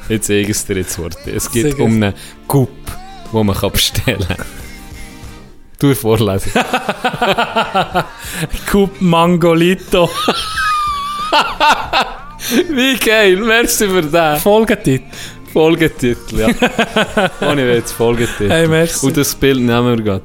Jetzt 0.09 0.29
zeige 0.29 0.43
ich 0.43 0.51
es 0.51 0.65
dir 0.65 0.77
jetzt 0.77 0.97
Worte. 1.01 1.29
Es 1.31 1.51
geht 1.51 1.81
um 1.81 1.95
einen 1.95 2.15
Coup, 2.47 2.69
den 3.33 3.47
man 3.47 3.57
kann 3.57 3.73
bestellen 3.73 4.27
kann. 4.29 4.47
Du 5.81 5.93
vorlesen. 5.95 6.53
Coup 8.71 8.91
Mangolito. 9.01 10.09
Wie 12.71 12.97
geil, 12.97 13.37
merci 13.37 13.89
für 13.89 14.03
den. 14.03 14.37
Folgetitel. 14.39 15.05
Folgetitel, 15.53 16.39
ja. 16.41 16.49
Ohne 17.51 17.69
Witz, 17.69 17.93
Folgetitel. 17.93 18.49
Hey, 18.51 18.67
merci. 18.67 19.05
Und 19.05 19.17
das 19.19 19.35
Bild 19.35 19.61
nehmen 19.61 19.99
wir 19.99 20.03
gerade. 20.03 20.23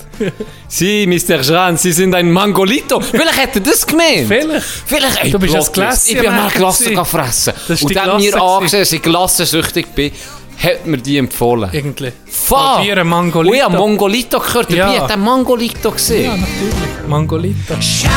Sie, 0.69 1.05
Mr. 1.05 1.41
Jean, 1.41 1.75
Sie 1.75 1.91
sind 1.91 2.15
ein 2.15 2.31
Mangolito. 2.31 3.01
Vielleicht 3.01 3.37
hätte 3.37 3.59
das 3.61 3.85
gemeint. 3.85 4.25
Vielleicht. 4.27 4.65
Vielleicht, 4.85 5.23
ey, 5.25 5.31
Du 5.31 5.37
bist 5.39 5.53
ein 5.55 5.63
Twist. 5.73 6.09
Ich 6.09 6.17
bin 6.17 6.31
mal 6.31 6.47
Gläschen- 6.47 6.57
Glasse 6.57 6.83
gewesen. 6.85 7.05
fressen. 7.05 7.53
Das 7.67 7.69
ist 7.81 7.83
Und 7.83 7.95
dann 7.95 8.17
mir 8.21 8.41
angesehen, 8.41 8.79
dass 8.79 8.91
ich 8.93 9.01
glassensüchtig 9.01 9.87
bin, 9.87 10.11
hat 10.63 10.85
mir 10.87 10.97
die 10.97 11.17
empfohlen. 11.17 11.69
Irgendwie. 11.73 12.13
Fuck! 12.25 12.75
Probieren 12.75 13.07
Mangolito. 13.09 13.53
Ich 13.53 13.63
habe 13.63 13.77
Mongolito 13.77 14.39
gehört. 14.39 14.69
Ja. 14.71 14.85
Dabei 14.87 15.01
hat 15.01 15.09
er 15.11 15.17
Mangolito 15.17 15.91
gesehen. 15.91 16.23
Ja, 16.23 16.37
natürlich. 16.37 17.07
Mangolito. 17.07 17.75
Shine 17.81 18.09